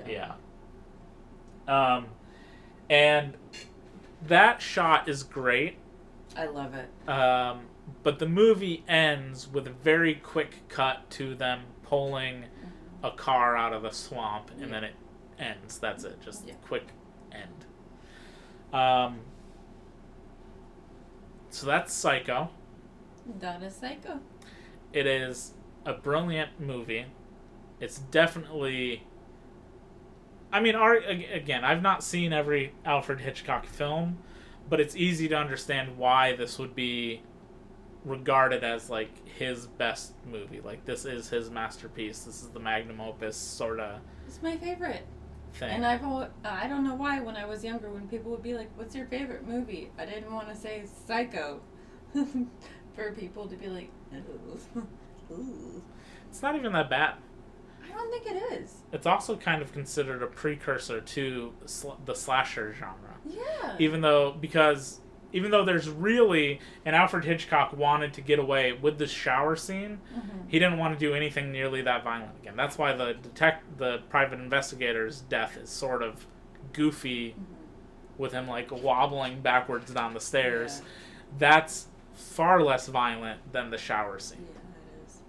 Yeah. 0.08 0.34
Yeah. 1.68 1.96
Um, 1.98 2.08
and 2.90 3.36
that 4.28 4.62
shot 4.62 5.10
is 5.10 5.24
great. 5.24 5.78
I 6.38 6.46
love 6.46 6.74
it. 6.74 6.90
Um, 7.10 7.62
but 8.04 8.20
the 8.20 8.28
movie 8.28 8.84
ends 8.88 9.48
with 9.48 9.68
a 9.68 9.72
very 9.72 10.16
quick 10.16 10.62
cut 10.70 11.10
to 11.12 11.36
them 11.36 11.62
pulling 11.84 12.46
a 13.04 13.12
car 13.12 13.56
out 13.58 13.74
of 13.74 13.82
the 13.84 13.92
swamp, 13.92 14.52
and 14.52 14.62
Yeah. 14.62 14.68
then 14.68 14.84
it 14.86 14.94
ends. 15.40 15.80
That's 15.80 16.04
it. 16.04 16.22
Just 16.22 16.48
Yeah. 16.48 16.54
quick 16.62 16.88
end. 17.32 17.66
Um, 18.74 19.20
so 21.50 21.66
that's 21.66 21.94
Psycho. 21.94 22.50
That 23.40 23.62
is 23.64 23.76
Psycho. 23.76 24.20
It 24.94 25.06
is 25.08 25.54
a 25.86 25.94
brilliant 25.94 26.60
movie. 26.60 27.06
It's 27.80 28.00
definitely. 28.00 29.04
I 30.52 30.60
mean, 30.62 30.76
our, 30.76 30.96
again, 30.96 31.64
I've 31.64 31.82
not 31.84 32.04
seen 32.04 32.34
every 32.34 32.74
Alfred 32.84 33.22
Hitchcock 33.22 33.68
film, 33.68 34.18
but 34.68 34.80
it's 34.80 34.96
easy 34.96 35.28
to 35.28 35.36
understand 35.36 35.96
why 35.98 36.36
this 36.36 36.58
would 36.58 36.74
be 36.76 37.22
regarded 38.04 38.64
as 38.64 38.90
like 38.90 39.28
his 39.28 39.68
best 39.68 40.14
movie. 40.26 40.60
Like 40.62 40.86
this 40.86 41.06
is 41.06 41.30
his 41.30 41.50
masterpiece. 41.52 42.24
This 42.24 42.42
is 42.42 42.50
the 42.50 42.60
magnum 42.60 43.00
opus 43.00 43.36
sort 43.36 43.80
of 43.80 44.00
It's 44.28 44.42
my 44.42 44.58
favorite. 44.58 45.06
Thing. 45.54 45.70
And 45.70 45.86
I've 45.86 46.04
I 46.44 46.68
don't 46.68 46.84
know 46.84 46.96
why 46.96 47.20
when 47.20 47.36
I 47.36 47.46
was 47.46 47.64
younger 47.64 47.92
when 47.92 48.08
people 48.08 48.32
would 48.32 48.44
be 48.44 48.54
like, 48.54 48.70
"What's 48.78 48.96
your 48.96 49.08
favorite 49.08 49.48
movie?" 49.48 49.92
I 49.98 50.06
didn't 50.06 50.32
want 50.34 50.50
to 50.50 50.56
say 50.56 50.84
Psycho, 51.08 51.62
for 52.94 53.12
people 53.14 53.48
to 53.48 53.56
be 53.56 53.68
like, 53.68 53.90
"Ooh, 54.14 54.60
ooh." 55.32 55.84
it's 56.30 56.42
not 56.42 56.56
even 56.56 56.74
that 56.74 56.90
bad. 56.90 57.16
I 57.84 57.92
don't 57.92 58.12
think 58.12 58.26
it 58.36 58.62
is. 58.62 58.76
It's 58.92 59.06
also 59.06 59.36
kind 59.36 59.62
of 59.62 59.72
considered 59.74 60.22
a 60.22 60.28
precursor 60.28 61.02
to 61.02 61.54
sl- 61.66 61.98
the 62.06 62.14
slasher 62.16 62.74
genre. 62.74 63.18
Yeah. 63.26 63.76
even 63.80 64.02
though 64.02 64.32
because 64.32 65.02
even 65.32 65.52
though 65.52 65.64
there's 65.64 65.90
really 65.90 66.60
and 66.86 66.96
Alfred 66.96 67.24
Hitchcock 67.26 67.74
wanted 67.76 68.14
to 68.14 68.22
get 68.22 68.40
away 68.40 68.74
with 68.74 68.98
the 68.98 69.08
shower 69.08 69.56
scene, 69.56 70.00
Mhm. 70.16 70.50
he 70.50 70.60
didn't 70.60 70.78
want 70.78 70.98
to 70.98 71.00
do 71.00 71.14
anything 71.14 71.52
nearly 71.52 71.82
that 71.84 72.04
violent 72.04 72.32
again. 72.42 72.56
That's 72.56 72.78
why 72.78 72.94
the 72.94 73.14
detect 73.14 73.78
the 73.78 74.00
private 74.10 74.40
investigator's 74.40 75.22
death 75.22 75.56
is 75.58 75.70
sort 75.70 76.02
of 76.04 76.26
goofy 76.74 77.36
with 78.18 78.32
him 78.34 78.48
like 78.48 78.70
wobbling 78.72 79.42
backwards 79.42 79.92
down 79.94 80.14
the 80.14 80.20
stairs. 80.20 80.82
That's 81.38 81.88
far 82.14 82.62
less 82.62 82.88
violent 82.88 83.54
than 83.54 83.70
the 83.70 83.78
shower 83.78 84.16
Yeah, 84.16 84.18
scene. 84.20 84.48
it 84.48 85.06
is. 85.08 85.22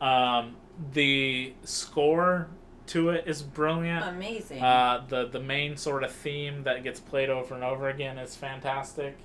Um, 0.00 0.56
the 0.92 1.54
score 1.62 2.48
to 2.88 3.10
it 3.10 3.24
is 3.26 3.42
brilliant. 3.42 4.04
Amazing. 4.06 4.62
Uh, 4.62 5.04
the 5.08 5.26
the 5.26 5.40
main 5.40 5.76
sort 5.76 6.04
of 6.04 6.12
theme 6.12 6.62
that 6.64 6.82
gets 6.82 7.00
played 7.00 7.30
over 7.30 7.54
and 7.54 7.64
over 7.64 7.88
again 7.88 8.18
is 8.18 8.36
fantastic, 8.36 9.16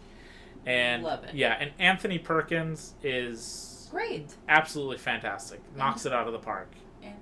and 0.65 1.03
Love 1.03 1.23
it. 1.25 1.33
yeah, 1.35 1.57
and 1.59 1.71
Anthony 1.79 2.17
Perkins 2.19 2.93
is 3.03 3.88
Great. 3.91 4.33
absolutely 4.49 4.97
fantastic. 4.97 5.59
Knocks 5.75 6.05
it 6.05 6.13
out 6.13 6.27
of 6.27 6.33
the 6.33 6.39
park. 6.39 6.71
And 7.03 7.13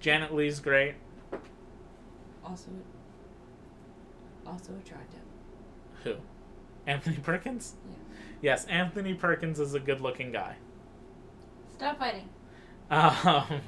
Janet 0.00 0.32
Leigh's 0.34 0.60
great. 0.60 0.94
also, 2.44 2.70
also 4.46 4.72
attractive. 4.84 5.20
Who? 6.04 6.14
Anthony 6.86 7.16
Perkins. 7.22 7.74
Yeah. 7.88 7.94
Yes, 8.40 8.64
Anthony 8.66 9.14
Perkins 9.14 9.60
is 9.60 9.74
a 9.74 9.80
good-looking 9.80 10.32
guy. 10.32 10.56
Stop 11.74 11.98
fighting. 11.98 12.28
Um, 12.90 13.60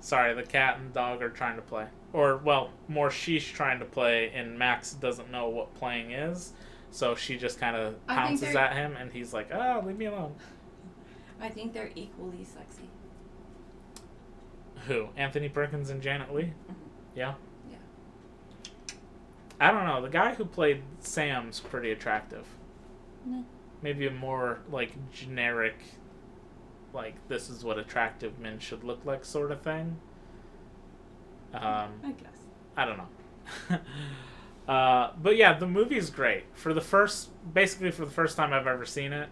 sorry, 0.00 0.34
the 0.34 0.42
cat 0.42 0.78
and 0.78 0.92
dog 0.92 1.22
are 1.22 1.30
trying 1.30 1.56
to 1.56 1.62
play, 1.62 1.86
or 2.12 2.36
well, 2.38 2.70
more 2.88 3.10
she's 3.10 3.44
trying 3.44 3.78
to 3.78 3.84
play, 3.84 4.30
and 4.34 4.58
Max 4.58 4.92
doesn't 4.94 5.30
know 5.30 5.48
what 5.48 5.74
playing 5.74 6.12
is. 6.12 6.52
So 6.90 7.14
she 7.14 7.38
just 7.38 7.58
kind 7.58 7.74
of 7.74 8.06
pounces 8.06 8.54
at 8.54 8.74
him, 8.74 8.96
and 8.96 9.10
he's 9.12 9.32
like, 9.32 9.50
"Oh, 9.52 9.82
leave 9.84 9.96
me 9.96 10.06
alone." 10.06 10.34
I 11.40 11.48
think 11.48 11.72
they're 11.72 11.90
equally 11.94 12.44
sexy. 12.44 12.88
Who? 14.86 15.08
Anthony 15.16 15.48
Perkins 15.48 15.90
and 15.90 16.02
Janet 16.02 16.34
Leigh? 16.34 16.52
Mm-hmm. 16.70 16.72
Yeah. 17.14 17.34
Yeah. 17.70 17.76
I 19.60 19.70
don't 19.70 19.86
know. 19.86 20.02
The 20.02 20.08
guy 20.08 20.34
who 20.34 20.44
played 20.44 20.82
Sam's 21.00 21.60
pretty 21.60 21.90
attractive. 21.92 22.46
No. 23.24 23.44
Maybe 23.80 24.06
a 24.06 24.10
more 24.10 24.60
like 24.70 24.92
generic, 25.12 25.76
like 26.94 27.14
this 27.28 27.48
is 27.48 27.64
what 27.64 27.78
attractive 27.78 28.38
men 28.38 28.58
should 28.58 28.84
look 28.84 29.04
like 29.04 29.24
sort 29.24 29.50
of 29.50 29.62
thing. 29.62 29.96
Um, 31.54 31.90
I 32.04 32.12
guess. 32.16 32.38
I 32.76 32.84
don't 32.84 32.98
know. 32.98 33.78
uh, 34.72 35.12
but 35.20 35.36
yeah, 35.36 35.58
the 35.58 35.66
movie's 35.66 36.10
great. 36.10 36.44
For 36.54 36.72
the 36.72 36.80
first, 36.80 37.30
basically 37.52 37.90
for 37.90 38.04
the 38.04 38.10
first 38.10 38.36
time 38.36 38.52
I've 38.52 38.66
ever 38.66 38.86
seen 38.86 39.12
it, 39.12 39.28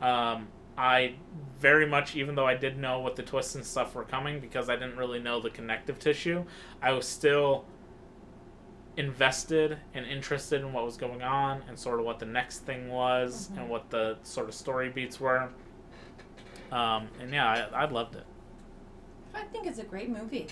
um, 0.00 0.48
I 0.76 1.14
very 1.60 1.86
much, 1.86 2.16
even 2.16 2.34
though 2.34 2.46
I 2.46 2.54
did 2.54 2.78
know 2.78 3.00
what 3.00 3.16
the 3.16 3.22
twists 3.22 3.54
and 3.54 3.64
stuff 3.64 3.94
were 3.94 4.04
coming, 4.04 4.40
because 4.40 4.68
I 4.68 4.74
didn't 4.76 4.96
really 4.96 5.18
know 5.20 5.40
the 5.40 5.50
connective 5.50 5.98
tissue, 5.98 6.44
I 6.82 6.92
was 6.92 7.06
still 7.06 7.64
invested 8.96 9.78
and 9.92 10.06
interested 10.06 10.60
in 10.60 10.72
what 10.72 10.84
was 10.84 10.96
going 10.96 11.22
on 11.22 11.62
and 11.68 11.76
sort 11.76 11.98
of 11.98 12.06
what 12.06 12.20
the 12.20 12.26
next 12.26 12.60
thing 12.60 12.88
was 12.88 13.50
Mhm. 13.52 13.58
and 13.58 13.68
what 13.68 13.90
the 13.90 14.18
sort 14.22 14.48
of 14.48 14.54
story 14.54 14.88
beats 14.88 15.18
were. 15.18 15.48
Um, 16.74 17.08
and 17.20 17.32
yeah, 17.32 17.68
I, 17.72 17.84
I 17.84 17.88
loved 17.88 18.16
it. 18.16 18.24
I 19.32 19.42
think 19.44 19.66
it's 19.66 19.78
a 19.78 19.84
great 19.84 20.10
movie. 20.10 20.48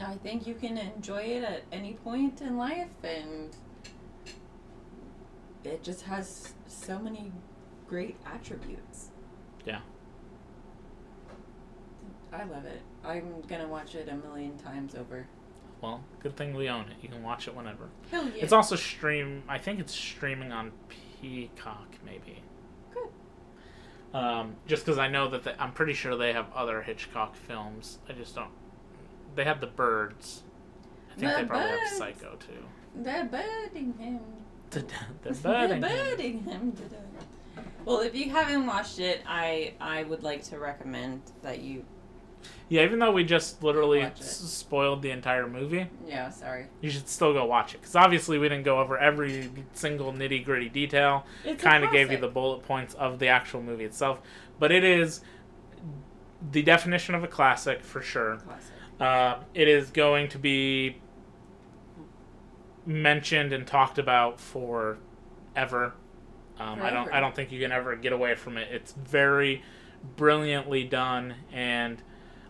I 0.00 0.14
think 0.16 0.46
you 0.46 0.54
can 0.54 0.76
enjoy 0.76 1.22
it 1.22 1.44
at 1.44 1.62
any 1.70 1.94
point 1.94 2.40
in 2.40 2.56
life, 2.56 2.88
and 3.04 3.56
it 5.64 5.82
just 5.82 6.02
has 6.02 6.54
so 6.66 6.98
many 6.98 7.32
great 7.86 8.16
attributes. 8.26 9.10
Yeah. 9.64 9.80
I 12.32 12.44
love 12.44 12.64
it. 12.64 12.82
I'm 13.04 13.42
gonna 13.48 13.68
watch 13.68 13.94
it 13.94 14.08
a 14.08 14.16
million 14.16 14.58
times 14.58 14.94
over. 14.96 15.26
Well, 15.80 16.02
good 16.20 16.36
thing 16.36 16.54
we 16.54 16.68
own 16.68 16.86
it. 16.88 16.96
You 17.00 17.08
can 17.08 17.22
watch 17.22 17.46
it 17.46 17.54
whenever. 17.54 17.88
Hell 18.10 18.24
yeah! 18.26 18.42
It's 18.42 18.52
also 18.52 18.74
stream. 18.74 19.44
I 19.48 19.58
think 19.58 19.78
it's 19.78 19.94
streaming 19.94 20.50
on 20.50 20.72
Peacock, 21.20 21.94
maybe. 22.04 22.42
Um, 24.14 24.56
just 24.66 24.84
because 24.86 24.98
I 24.98 25.08
know 25.08 25.28
that 25.28 25.44
they, 25.44 25.54
I'm 25.58 25.72
pretty 25.72 25.92
sure 25.92 26.16
they 26.16 26.32
have 26.32 26.46
other 26.54 26.82
Hitchcock 26.82 27.36
films. 27.36 27.98
I 28.08 28.12
just 28.12 28.34
don't. 28.34 28.50
They 29.34 29.44
have 29.44 29.60
the 29.60 29.66
Birds. 29.66 30.42
I 31.14 31.18
think 31.20 31.32
The 31.32 31.42
they 31.42 31.44
probably 31.48 31.68
Birds. 31.70 31.90
have 31.90 31.98
Psycho 31.98 32.36
too. 32.36 32.64
They're 32.96 33.24
birding 33.26 33.94
him. 33.98 34.20
The, 34.70 34.80
the 35.22 35.32
They're 35.32 35.34
birding. 35.42 35.80
birding 35.82 36.42
him. 36.44 36.74
Well, 37.84 38.00
if 38.00 38.14
you 38.14 38.30
haven't 38.30 38.66
watched 38.66 38.98
it, 38.98 39.22
I 39.26 39.74
I 39.80 40.04
would 40.04 40.22
like 40.22 40.42
to 40.44 40.58
recommend 40.58 41.22
that 41.42 41.60
you. 41.60 41.84
Yeah, 42.70 42.82
even 42.84 42.98
though 42.98 43.12
we 43.12 43.24
just 43.24 43.62
literally 43.62 44.02
s- 44.02 44.36
spoiled 44.36 45.00
the 45.02 45.10
entire 45.10 45.48
movie, 45.48 45.88
Yeah, 46.06 46.28
sorry. 46.30 46.66
you 46.82 46.90
should 46.90 47.08
still 47.08 47.32
go 47.32 47.44
watch 47.46 47.74
it. 47.74 47.80
Because 47.80 47.96
obviously 47.96 48.36
we 48.38 48.48
didn't 48.48 48.64
go 48.64 48.78
over 48.78 48.98
every 48.98 49.50
single 49.72 50.12
nitty 50.12 50.44
gritty 50.44 50.68
detail. 50.68 51.24
It's 51.44 51.62
a 51.62 51.66
kind 51.66 51.82
of 51.84 51.90
gave 51.92 52.12
you 52.12 52.18
the 52.18 52.28
bullet 52.28 52.62
points 52.64 52.94
of 52.94 53.18
the 53.18 53.28
actual 53.28 53.62
movie 53.62 53.84
itself. 53.84 54.20
But 54.58 54.70
it 54.72 54.84
is 54.84 55.20
the 56.52 56.62
definition 56.62 57.14
of 57.14 57.24
a 57.24 57.28
classic 57.28 57.82
for 57.82 58.02
sure. 58.02 58.36
Classic. 58.36 58.74
Uh, 59.00 59.36
it 59.54 59.66
is 59.68 59.90
going 59.90 60.28
to 60.28 60.38
be 60.38 60.98
mentioned 62.86 63.52
and 63.52 63.66
talked 63.66 63.98
about 63.98 64.40
forever. 64.40 65.94
Um, 66.58 66.82
I 66.82 66.90
don't. 66.90 67.12
I 67.12 67.20
don't 67.20 67.34
think 67.36 67.52
you 67.52 67.60
can 67.60 67.70
ever 67.70 67.94
get 67.96 68.12
away 68.12 68.34
from 68.34 68.56
it. 68.58 68.68
It's 68.72 68.92
very 68.92 69.62
brilliantly 70.16 70.84
done, 70.84 71.34
and 71.52 72.02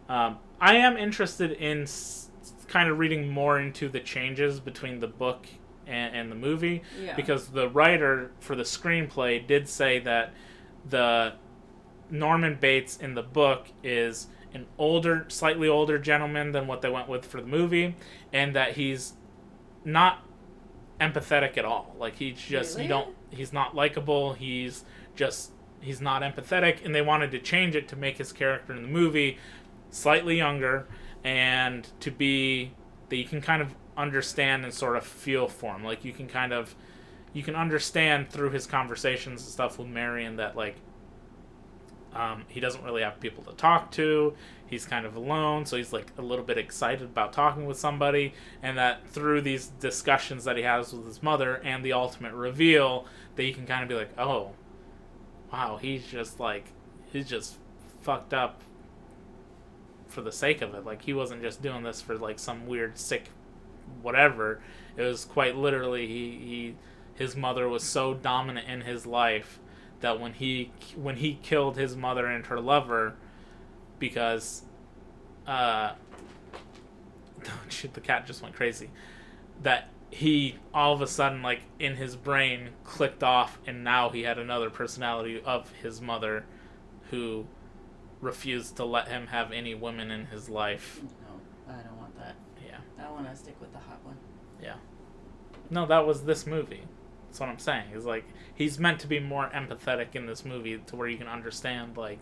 um, 0.08 0.38
I 0.60 0.76
am 0.76 0.96
interested 0.96 1.52
in 1.52 1.82
s- 1.82 2.30
kind 2.66 2.88
of 2.88 2.98
reading 2.98 3.28
more 3.28 3.58
into 3.60 3.88
the 3.88 4.00
changes 4.00 4.60
between 4.60 5.00
the 5.00 5.06
book 5.06 5.46
and, 5.86 6.14
and 6.14 6.30
the 6.32 6.36
movie 6.36 6.82
Yeah. 7.02 7.14
because 7.16 7.48
the 7.48 7.68
writer 7.68 8.30
for 8.40 8.54
the 8.56 8.62
screenplay 8.62 9.46
did 9.46 9.68
say 9.68 9.98
that 10.00 10.32
the 10.88 11.34
Norman 12.10 12.56
Bates 12.60 12.96
in 12.96 13.14
the 13.14 13.22
book 13.22 13.68
is 13.82 14.28
an 14.54 14.66
older, 14.78 15.26
slightly 15.28 15.68
older 15.68 15.98
gentleman 15.98 16.52
than 16.52 16.66
what 16.66 16.80
they 16.80 16.88
went 16.88 17.08
with 17.08 17.24
for 17.26 17.40
the 17.40 17.46
movie, 17.46 17.94
and 18.32 18.56
that 18.56 18.72
he's 18.76 19.12
not 19.84 20.24
empathetic 21.00 21.56
at 21.58 21.64
all. 21.64 21.94
Like 21.98 22.16
he's 22.16 22.38
just 22.40 22.74
Really? 22.76 22.84
you 22.84 22.88
don't 22.88 23.14
he's 23.30 23.52
not 23.52 23.74
likable. 23.74 24.32
He's 24.32 24.84
just 25.14 25.52
he's 25.80 26.00
not 26.00 26.22
empathetic, 26.22 26.84
and 26.84 26.94
they 26.94 27.02
wanted 27.02 27.30
to 27.32 27.38
change 27.38 27.76
it 27.76 27.88
to 27.88 27.96
make 27.96 28.16
his 28.18 28.32
character 28.32 28.72
in 28.74 28.82
the 28.82 28.88
movie 28.88 29.36
slightly 29.90 30.36
younger 30.36 30.86
and 31.24 31.88
to 32.00 32.10
be 32.10 32.72
that 33.08 33.16
you 33.16 33.24
can 33.24 33.40
kind 33.40 33.62
of 33.62 33.74
understand 33.96 34.64
and 34.64 34.72
sort 34.72 34.96
of 34.96 35.04
feel 35.04 35.48
for 35.48 35.74
him. 35.74 35.84
Like 35.84 36.04
you 36.04 36.12
can 36.12 36.28
kind 36.28 36.52
of 36.52 36.74
you 37.32 37.42
can 37.42 37.54
understand 37.54 38.30
through 38.30 38.50
his 38.50 38.66
conversations 38.66 39.42
and 39.42 39.50
stuff 39.50 39.78
with 39.78 39.88
Marion 39.88 40.36
that 40.36 40.56
like 40.56 40.76
um, 42.14 42.44
he 42.48 42.60
doesn't 42.60 42.82
really 42.84 43.02
have 43.02 43.20
people 43.20 43.44
to 43.44 43.52
talk 43.52 43.90
to. 43.92 44.34
He's 44.66 44.84
kind 44.84 45.06
of 45.06 45.16
alone, 45.16 45.66
so 45.66 45.76
he's 45.76 45.92
like 45.92 46.06
a 46.18 46.22
little 46.22 46.44
bit 46.44 46.58
excited 46.58 47.02
about 47.02 47.32
talking 47.32 47.66
with 47.66 47.78
somebody, 47.78 48.34
and 48.62 48.76
that 48.76 49.06
through 49.08 49.42
these 49.42 49.68
discussions 49.80 50.44
that 50.44 50.56
he 50.56 50.62
has 50.62 50.92
with 50.92 51.06
his 51.06 51.22
mother 51.22 51.56
and 51.64 51.84
the 51.84 51.92
ultimate 51.92 52.32
reveal, 52.32 53.06
that 53.36 53.44
you 53.44 53.54
can 53.54 53.66
kind 53.66 53.82
of 53.82 53.88
be 53.88 53.94
like, 53.94 54.10
oh, 54.18 54.52
wow, 55.52 55.78
he's 55.80 56.06
just 56.06 56.40
like, 56.40 56.66
he's 57.12 57.28
just 57.28 57.56
fucked 58.02 58.34
up 58.34 58.62
for 60.08 60.22
the 60.22 60.32
sake 60.32 60.62
of 60.62 60.74
it. 60.74 60.84
Like 60.84 61.02
he 61.02 61.12
wasn't 61.12 61.42
just 61.42 61.62
doing 61.62 61.82
this 61.82 62.00
for 62.00 62.16
like 62.16 62.38
some 62.38 62.66
weird 62.66 62.98
sick 62.98 63.30
whatever. 64.02 64.60
It 64.96 65.02
was 65.02 65.24
quite 65.24 65.56
literally 65.56 66.06
he 66.06 66.30
he 66.30 66.74
his 67.14 67.36
mother 67.36 67.68
was 67.68 67.82
so 67.82 68.14
dominant 68.14 68.68
in 68.68 68.82
his 68.82 69.06
life 69.06 69.58
that 70.00 70.20
when 70.20 70.34
he 70.34 70.72
when 70.96 71.16
he 71.16 71.34
killed 71.42 71.76
his 71.76 71.96
mother 71.96 72.26
and 72.26 72.46
her 72.46 72.60
lover 72.60 73.14
because 73.98 74.62
uh 75.46 75.92
shit 77.68 77.94
the 77.94 78.00
cat 78.00 78.26
just 78.26 78.42
went 78.42 78.54
crazy 78.54 78.90
that 79.62 79.88
he 80.10 80.56
all 80.72 80.94
of 80.94 81.02
a 81.02 81.06
sudden 81.06 81.42
like 81.42 81.60
in 81.78 81.96
his 81.96 82.16
brain 82.16 82.70
clicked 82.84 83.22
off 83.22 83.58
and 83.66 83.82
now 83.82 84.08
he 84.08 84.22
had 84.22 84.38
another 84.38 84.70
personality 84.70 85.42
of 85.44 85.70
his 85.82 86.00
mother 86.00 86.44
who 87.10 87.46
refused 88.20 88.76
to 88.76 88.84
let 88.84 89.08
him 89.08 89.28
have 89.28 89.52
any 89.52 89.74
women 89.74 90.10
in 90.10 90.26
his 90.26 90.48
life 90.48 91.00
No, 91.02 91.72
I 91.74 91.82
don't 91.82 91.96
want 91.98 92.16
that. 92.18 92.34
yeah 92.66 92.78
I 93.04 93.10
want 93.10 93.28
to 93.30 93.36
stick 93.36 93.56
with 93.60 93.72
the 93.72 93.78
hot 93.78 94.04
one. 94.04 94.16
Yeah. 94.62 94.74
No 95.70 95.86
that 95.86 96.06
was 96.06 96.24
this 96.24 96.46
movie 96.46 96.82
that's 97.28 97.40
what 97.40 97.48
i'm 97.50 97.58
saying 97.58 97.90
is 97.94 98.06
like 98.06 98.24
he's 98.54 98.78
meant 98.78 98.98
to 99.00 99.06
be 99.06 99.20
more 99.20 99.50
empathetic 99.54 100.14
in 100.16 100.24
this 100.24 100.44
movie 100.46 100.78
to 100.86 100.96
where 100.96 101.06
you 101.06 101.18
can 101.18 101.28
understand 101.28 101.94
like 101.96 102.18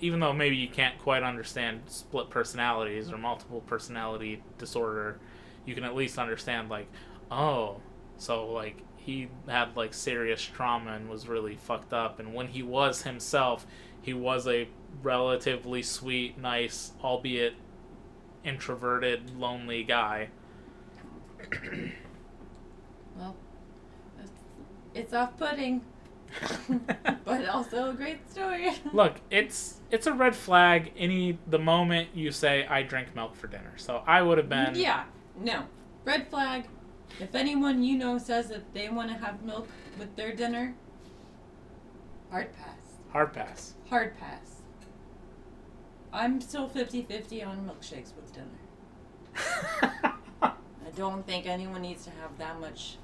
even 0.00 0.20
though 0.20 0.32
maybe 0.32 0.56
you 0.56 0.68
can't 0.68 0.98
quite 0.98 1.22
understand 1.22 1.82
split 1.86 2.28
personalities 2.30 3.10
or 3.12 3.16
multiple 3.16 3.60
personality 3.62 4.42
disorder 4.58 5.18
you 5.64 5.74
can 5.74 5.84
at 5.84 5.94
least 5.94 6.18
understand 6.18 6.68
like 6.68 6.88
oh 7.30 7.80
so 8.18 8.46
like 8.52 8.76
he 9.06 9.28
had 9.48 9.76
like 9.76 9.94
serious 9.94 10.42
trauma 10.42 10.92
and 10.92 11.08
was 11.08 11.28
really 11.28 11.56
fucked 11.56 11.92
up 11.92 12.18
and 12.18 12.34
when 12.34 12.48
he 12.48 12.62
was 12.62 13.02
himself 13.02 13.66
he 14.02 14.12
was 14.12 14.46
a 14.46 14.68
relatively 15.02 15.82
sweet 15.82 16.36
nice 16.36 16.92
albeit 17.02 17.54
introverted 18.44 19.38
lonely 19.38 19.82
guy 19.82 20.28
Well, 23.16 23.34
it's, 24.94 25.12
off-putting, 25.14 25.82
but 27.24 27.48
also 27.48 27.90
a 27.90 27.94
great 27.94 28.28
story. 28.30 28.70
Look, 28.92 29.16
it's 29.30 29.80
it's 29.90 30.06
a 30.06 30.12
red 30.12 30.34
flag 30.34 30.92
any 30.96 31.38
the 31.46 31.58
moment 31.58 32.08
you 32.14 32.30
say 32.30 32.66
I 32.66 32.82
drink 32.82 33.14
milk 33.14 33.34
for 33.36 33.46
dinner. 33.46 33.72
So 33.76 34.02
I 34.06 34.22
would 34.22 34.38
have 34.38 34.48
been 34.48 34.74
yeah, 34.74 35.04
no, 35.38 35.64
red 36.04 36.28
flag. 36.28 36.66
If 37.20 37.34
anyone 37.34 37.82
you 37.82 37.96
know 37.96 38.18
says 38.18 38.48
that 38.48 38.74
they 38.74 38.88
want 38.88 39.10
to 39.10 39.16
have 39.16 39.42
milk 39.42 39.68
with 39.98 40.14
their 40.16 40.34
dinner, 40.34 40.74
hard 42.30 42.52
pass. 42.52 42.80
hard 43.10 43.32
pass. 43.32 43.74
Hard 43.88 44.18
pass. 44.18 44.62
I'm 46.12 46.40
still 46.40 46.68
50-50 46.68 47.46
on 47.46 47.68
milkshakes 47.68 48.12
with 48.16 48.32
dinner. 48.32 48.58
I 50.42 50.90
don't 50.94 51.26
think 51.26 51.46
anyone 51.46 51.82
needs 51.82 52.04
to 52.04 52.10
have 52.10 52.38
that 52.38 52.60
much 52.60 52.96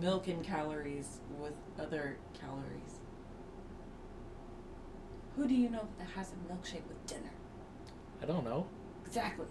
milk 0.00 0.28
and 0.28 0.44
calories 0.44 1.20
with 1.38 1.54
other 1.80 2.18
calories. 2.38 3.00
Who 5.36 5.46
do 5.46 5.54
you 5.54 5.70
know 5.70 5.88
that 5.98 6.08
has 6.16 6.32
a 6.32 6.52
milkshake 6.52 6.86
with 6.88 7.06
dinner? 7.06 7.30
I 8.22 8.26
don't 8.26 8.44
know. 8.44 8.66
Exactly. 9.06 9.46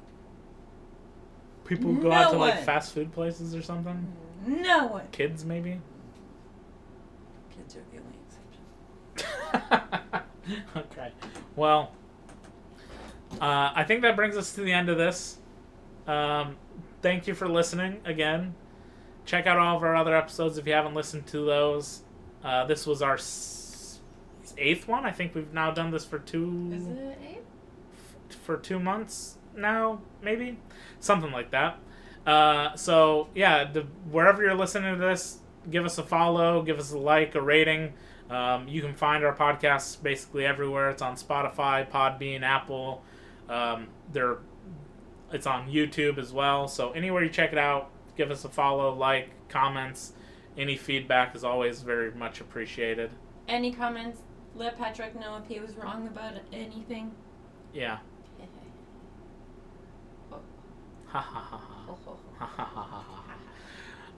People 1.67 1.93
go 1.93 2.09
No 2.09 2.11
out 2.13 2.31
to 2.31 2.37
like 2.37 2.63
fast 2.63 2.93
food 2.93 3.11
places 3.11 3.53
or 3.53 3.61
something. 3.61 4.07
No 4.45 4.87
one. 4.87 5.07
Kids 5.11 5.43
maybe. 5.45 5.79
Kids 7.55 7.75
are 7.75 7.83
the 7.91 7.97
only 9.17 9.33
exception. 9.51 10.21
okay. 10.77 11.11
Well, 11.55 11.91
uh, 13.41 13.71
I 13.75 13.83
think 13.83 14.01
that 14.03 14.15
brings 14.15 14.37
us 14.37 14.53
to 14.55 14.61
the 14.61 14.71
end 14.71 14.87
of 14.89 14.97
this. 14.97 15.37
Um, 16.07 16.55
thank 17.01 17.27
you 17.27 17.33
for 17.35 17.49
listening 17.49 17.99
again. 18.05 18.55
Check 19.25 19.45
out 19.45 19.57
all 19.57 19.75
of 19.75 19.83
our 19.83 19.95
other 19.95 20.15
episodes 20.15 20.57
if 20.57 20.65
you 20.65 20.73
haven't 20.73 20.93
listened 20.93 21.27
to 21.27 21.45
those. 21.45 22.01
Uh, 22.43 22.65
this 22.65 22.87
was 22.87 23.01
our 23.01 23.15
s- 23.15 23.99
eighth 24.57 24.87
one. 24.87 25.05
I 25.05 25.11
think 25.11 25.35
we've 25.35 25.51
now 25.51 25.71
done 25.71 25.91
this 25.91 26.05
for 26.05 26.19
two 26.19 26.69
Is 26.73 26.87
it 26.87 27.17
eight? 27.29 27.41
for 28.29 28.55
two 28.55 28.79
months 28.79 29.36
now, 29.57 30.01
maybe 30.21 30.57
something 30.99 31.31
like 31.31 31.51
that. 31.51 31.77
Uh, 32.25 32.75
so 32.75 33.27
yeah, 33.33 33.69
the, 33.71 33.81
wherever 34.11 34.43
you're 34.43 34.55
listening 34.55 34.93
to 34.93 34.99
this, 34.99 35.39
give 35.69 35.85
us 35.85 35.97
a 35.97 36.03
follow, 36.03 36.61
give 36.61 36.79
us 36.79 36.91
a 36.91 36.97
like, 36.97 37.35
a 37.35 37.41
rating. 37.41 37.93
Um, 38.29 38.67
you 38.67 38.81
can 38.81 38.93
find 38.93 39.23
our 39.23 39.35
podcasts 39.35 40.01
basically 40.01 40.45
everywhere. 40.45 40.89
It's 40.89 41.01
on 41.01 41.15
Spotify, 41.15 41.89
Podbean, 41.89 42.41
Apple. 42.41 43.03
Um, 43.49 43.87
they're 44.11 44.39
it's 45.31 45.47
on 45.47 45.69
YouTube 45.69 46.17
as 46.17 46.31
well. 46.31 46.67
So 46.67 46.91
anywhere 46.91 47.23
you 47.23 47.29
check 47.29 47.51
it 47.51 47.57
out, 47.57 47.89
give 48.15 48.31
us 48.31 48.45
a 48.45 48.49
follow, 48.49 48.93
like, 48.93 49.29
comments. 49.49 50.13
Any 50.57 50.77
feedback 50.77 51.35
is 51.35 51.43
always 51.43 51.81
very 51.81 52.11
much 52.11 52.41
appreciated. 52.41 53.11
Any 53.47 53.71
comments? 53.73 54.21
Let 54.55 54.77
Patrick 54.77 55.19
know 55.19 55.37
if 55.37 55.47
he 55.47 55.59
was 55.59 55.75
wrong 55.75 56.07
about 56.07 56.35
anything. 56.51 57.11
Yeah. 57.73 57.99
Ha 61.09 61.19
ha 61.21 61.39
ha 61.39 61.57
ha. 61.57 63.23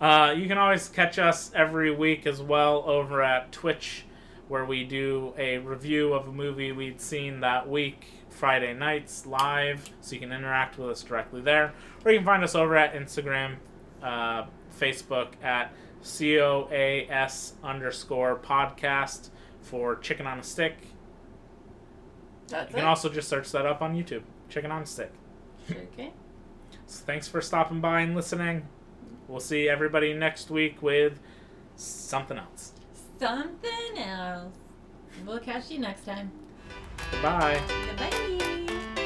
Uh, 0.01 0.31
you 0.31 0.47
can 0.47 0.57
always 0.57 0.87
catch 0.87 1.19
us 1.19 1.51
every 1.53 1.91
week 1.93 2.25
as 2.25 2.41
well 2.41 2.83
over 2.85 3.21
at 3.21 3.51
Twitch, 3.51 4.05
where 4.47 4.63
we 4.63 4.83
do 4.85 5.33
a 5.37 5.57
review 5.57 6.13
of 6.13 6.27
a 6.27 6.31
movie 6.31 6.71
we'd 6.71 7.01
seen 7.01 7.41
that 7.41 7.67
week, 7.67 8.07
Friday 8.29 8.73
nights 8.73 9.25
live, 9.25 9.89
so 9.99 10.13
you 10.13 10.21
can 10.21 10.31
interact 10.31 10.77
with 10.77 10.89
us 10.89 11.03
directly 11.03 11.41
there. 11.41 11.73
Or 12.05 12.11
you 12.11 12.19
can 12.19 12.25
find 12.25 12.43
us 12.43 12.55
over 12.55 12.77
at 12.77 12.93
Instagram, 12.93 13.55
uh, 14.01 14.45
Facebook 14.79 15.33
at 15.43 15.73
COAS 16.01 17.53
underscore 17.61 18.37
podcast 18.37 19.29
for 19.61 19.97
Chicken 19.97 20.25
on 20.25 20.39
a 20.39 20.43
Stick. 20.43 20.77
That's 22.47 22.71
You 22.71 22.77
can 22.77 22.85
also 22.85 23.09
just 23.09 23.27
search 23.27 23.51
that 23.51 23.65
up 23.65 23.81
on 23.81 23.95
YouTube, 23.95 24.23
Chicken 24.47 24.71
on 24.71 24.83
a 24.83 24.85
Stick. 24.85 25.11
Okay. 25.69 26.13
So 26.89 27.03
thanks 27.05 27.27
for 27.27 27.39
stopping 27.39 27.81
by 27.81 28.01
and 28.01 28.15
listening. 28.15 28.67
We'll 29.27 29.39
see 29.39 29.69
everybody 29.69 30.11
next 30.11 30.49
week 30.49 30.81
with 30.81 31.19
something 31.75 32.35
else. 32.35 32.73
Something 33.19 33.99
else. 33.99 34.55
We'll 35.23 35.39
catch 35.39 35.69
you 35.69 35.77
next 35.77 36.05
time. 36.05 36.31
Bye. 37.21 37.61
Goodbye. 37.67 39.05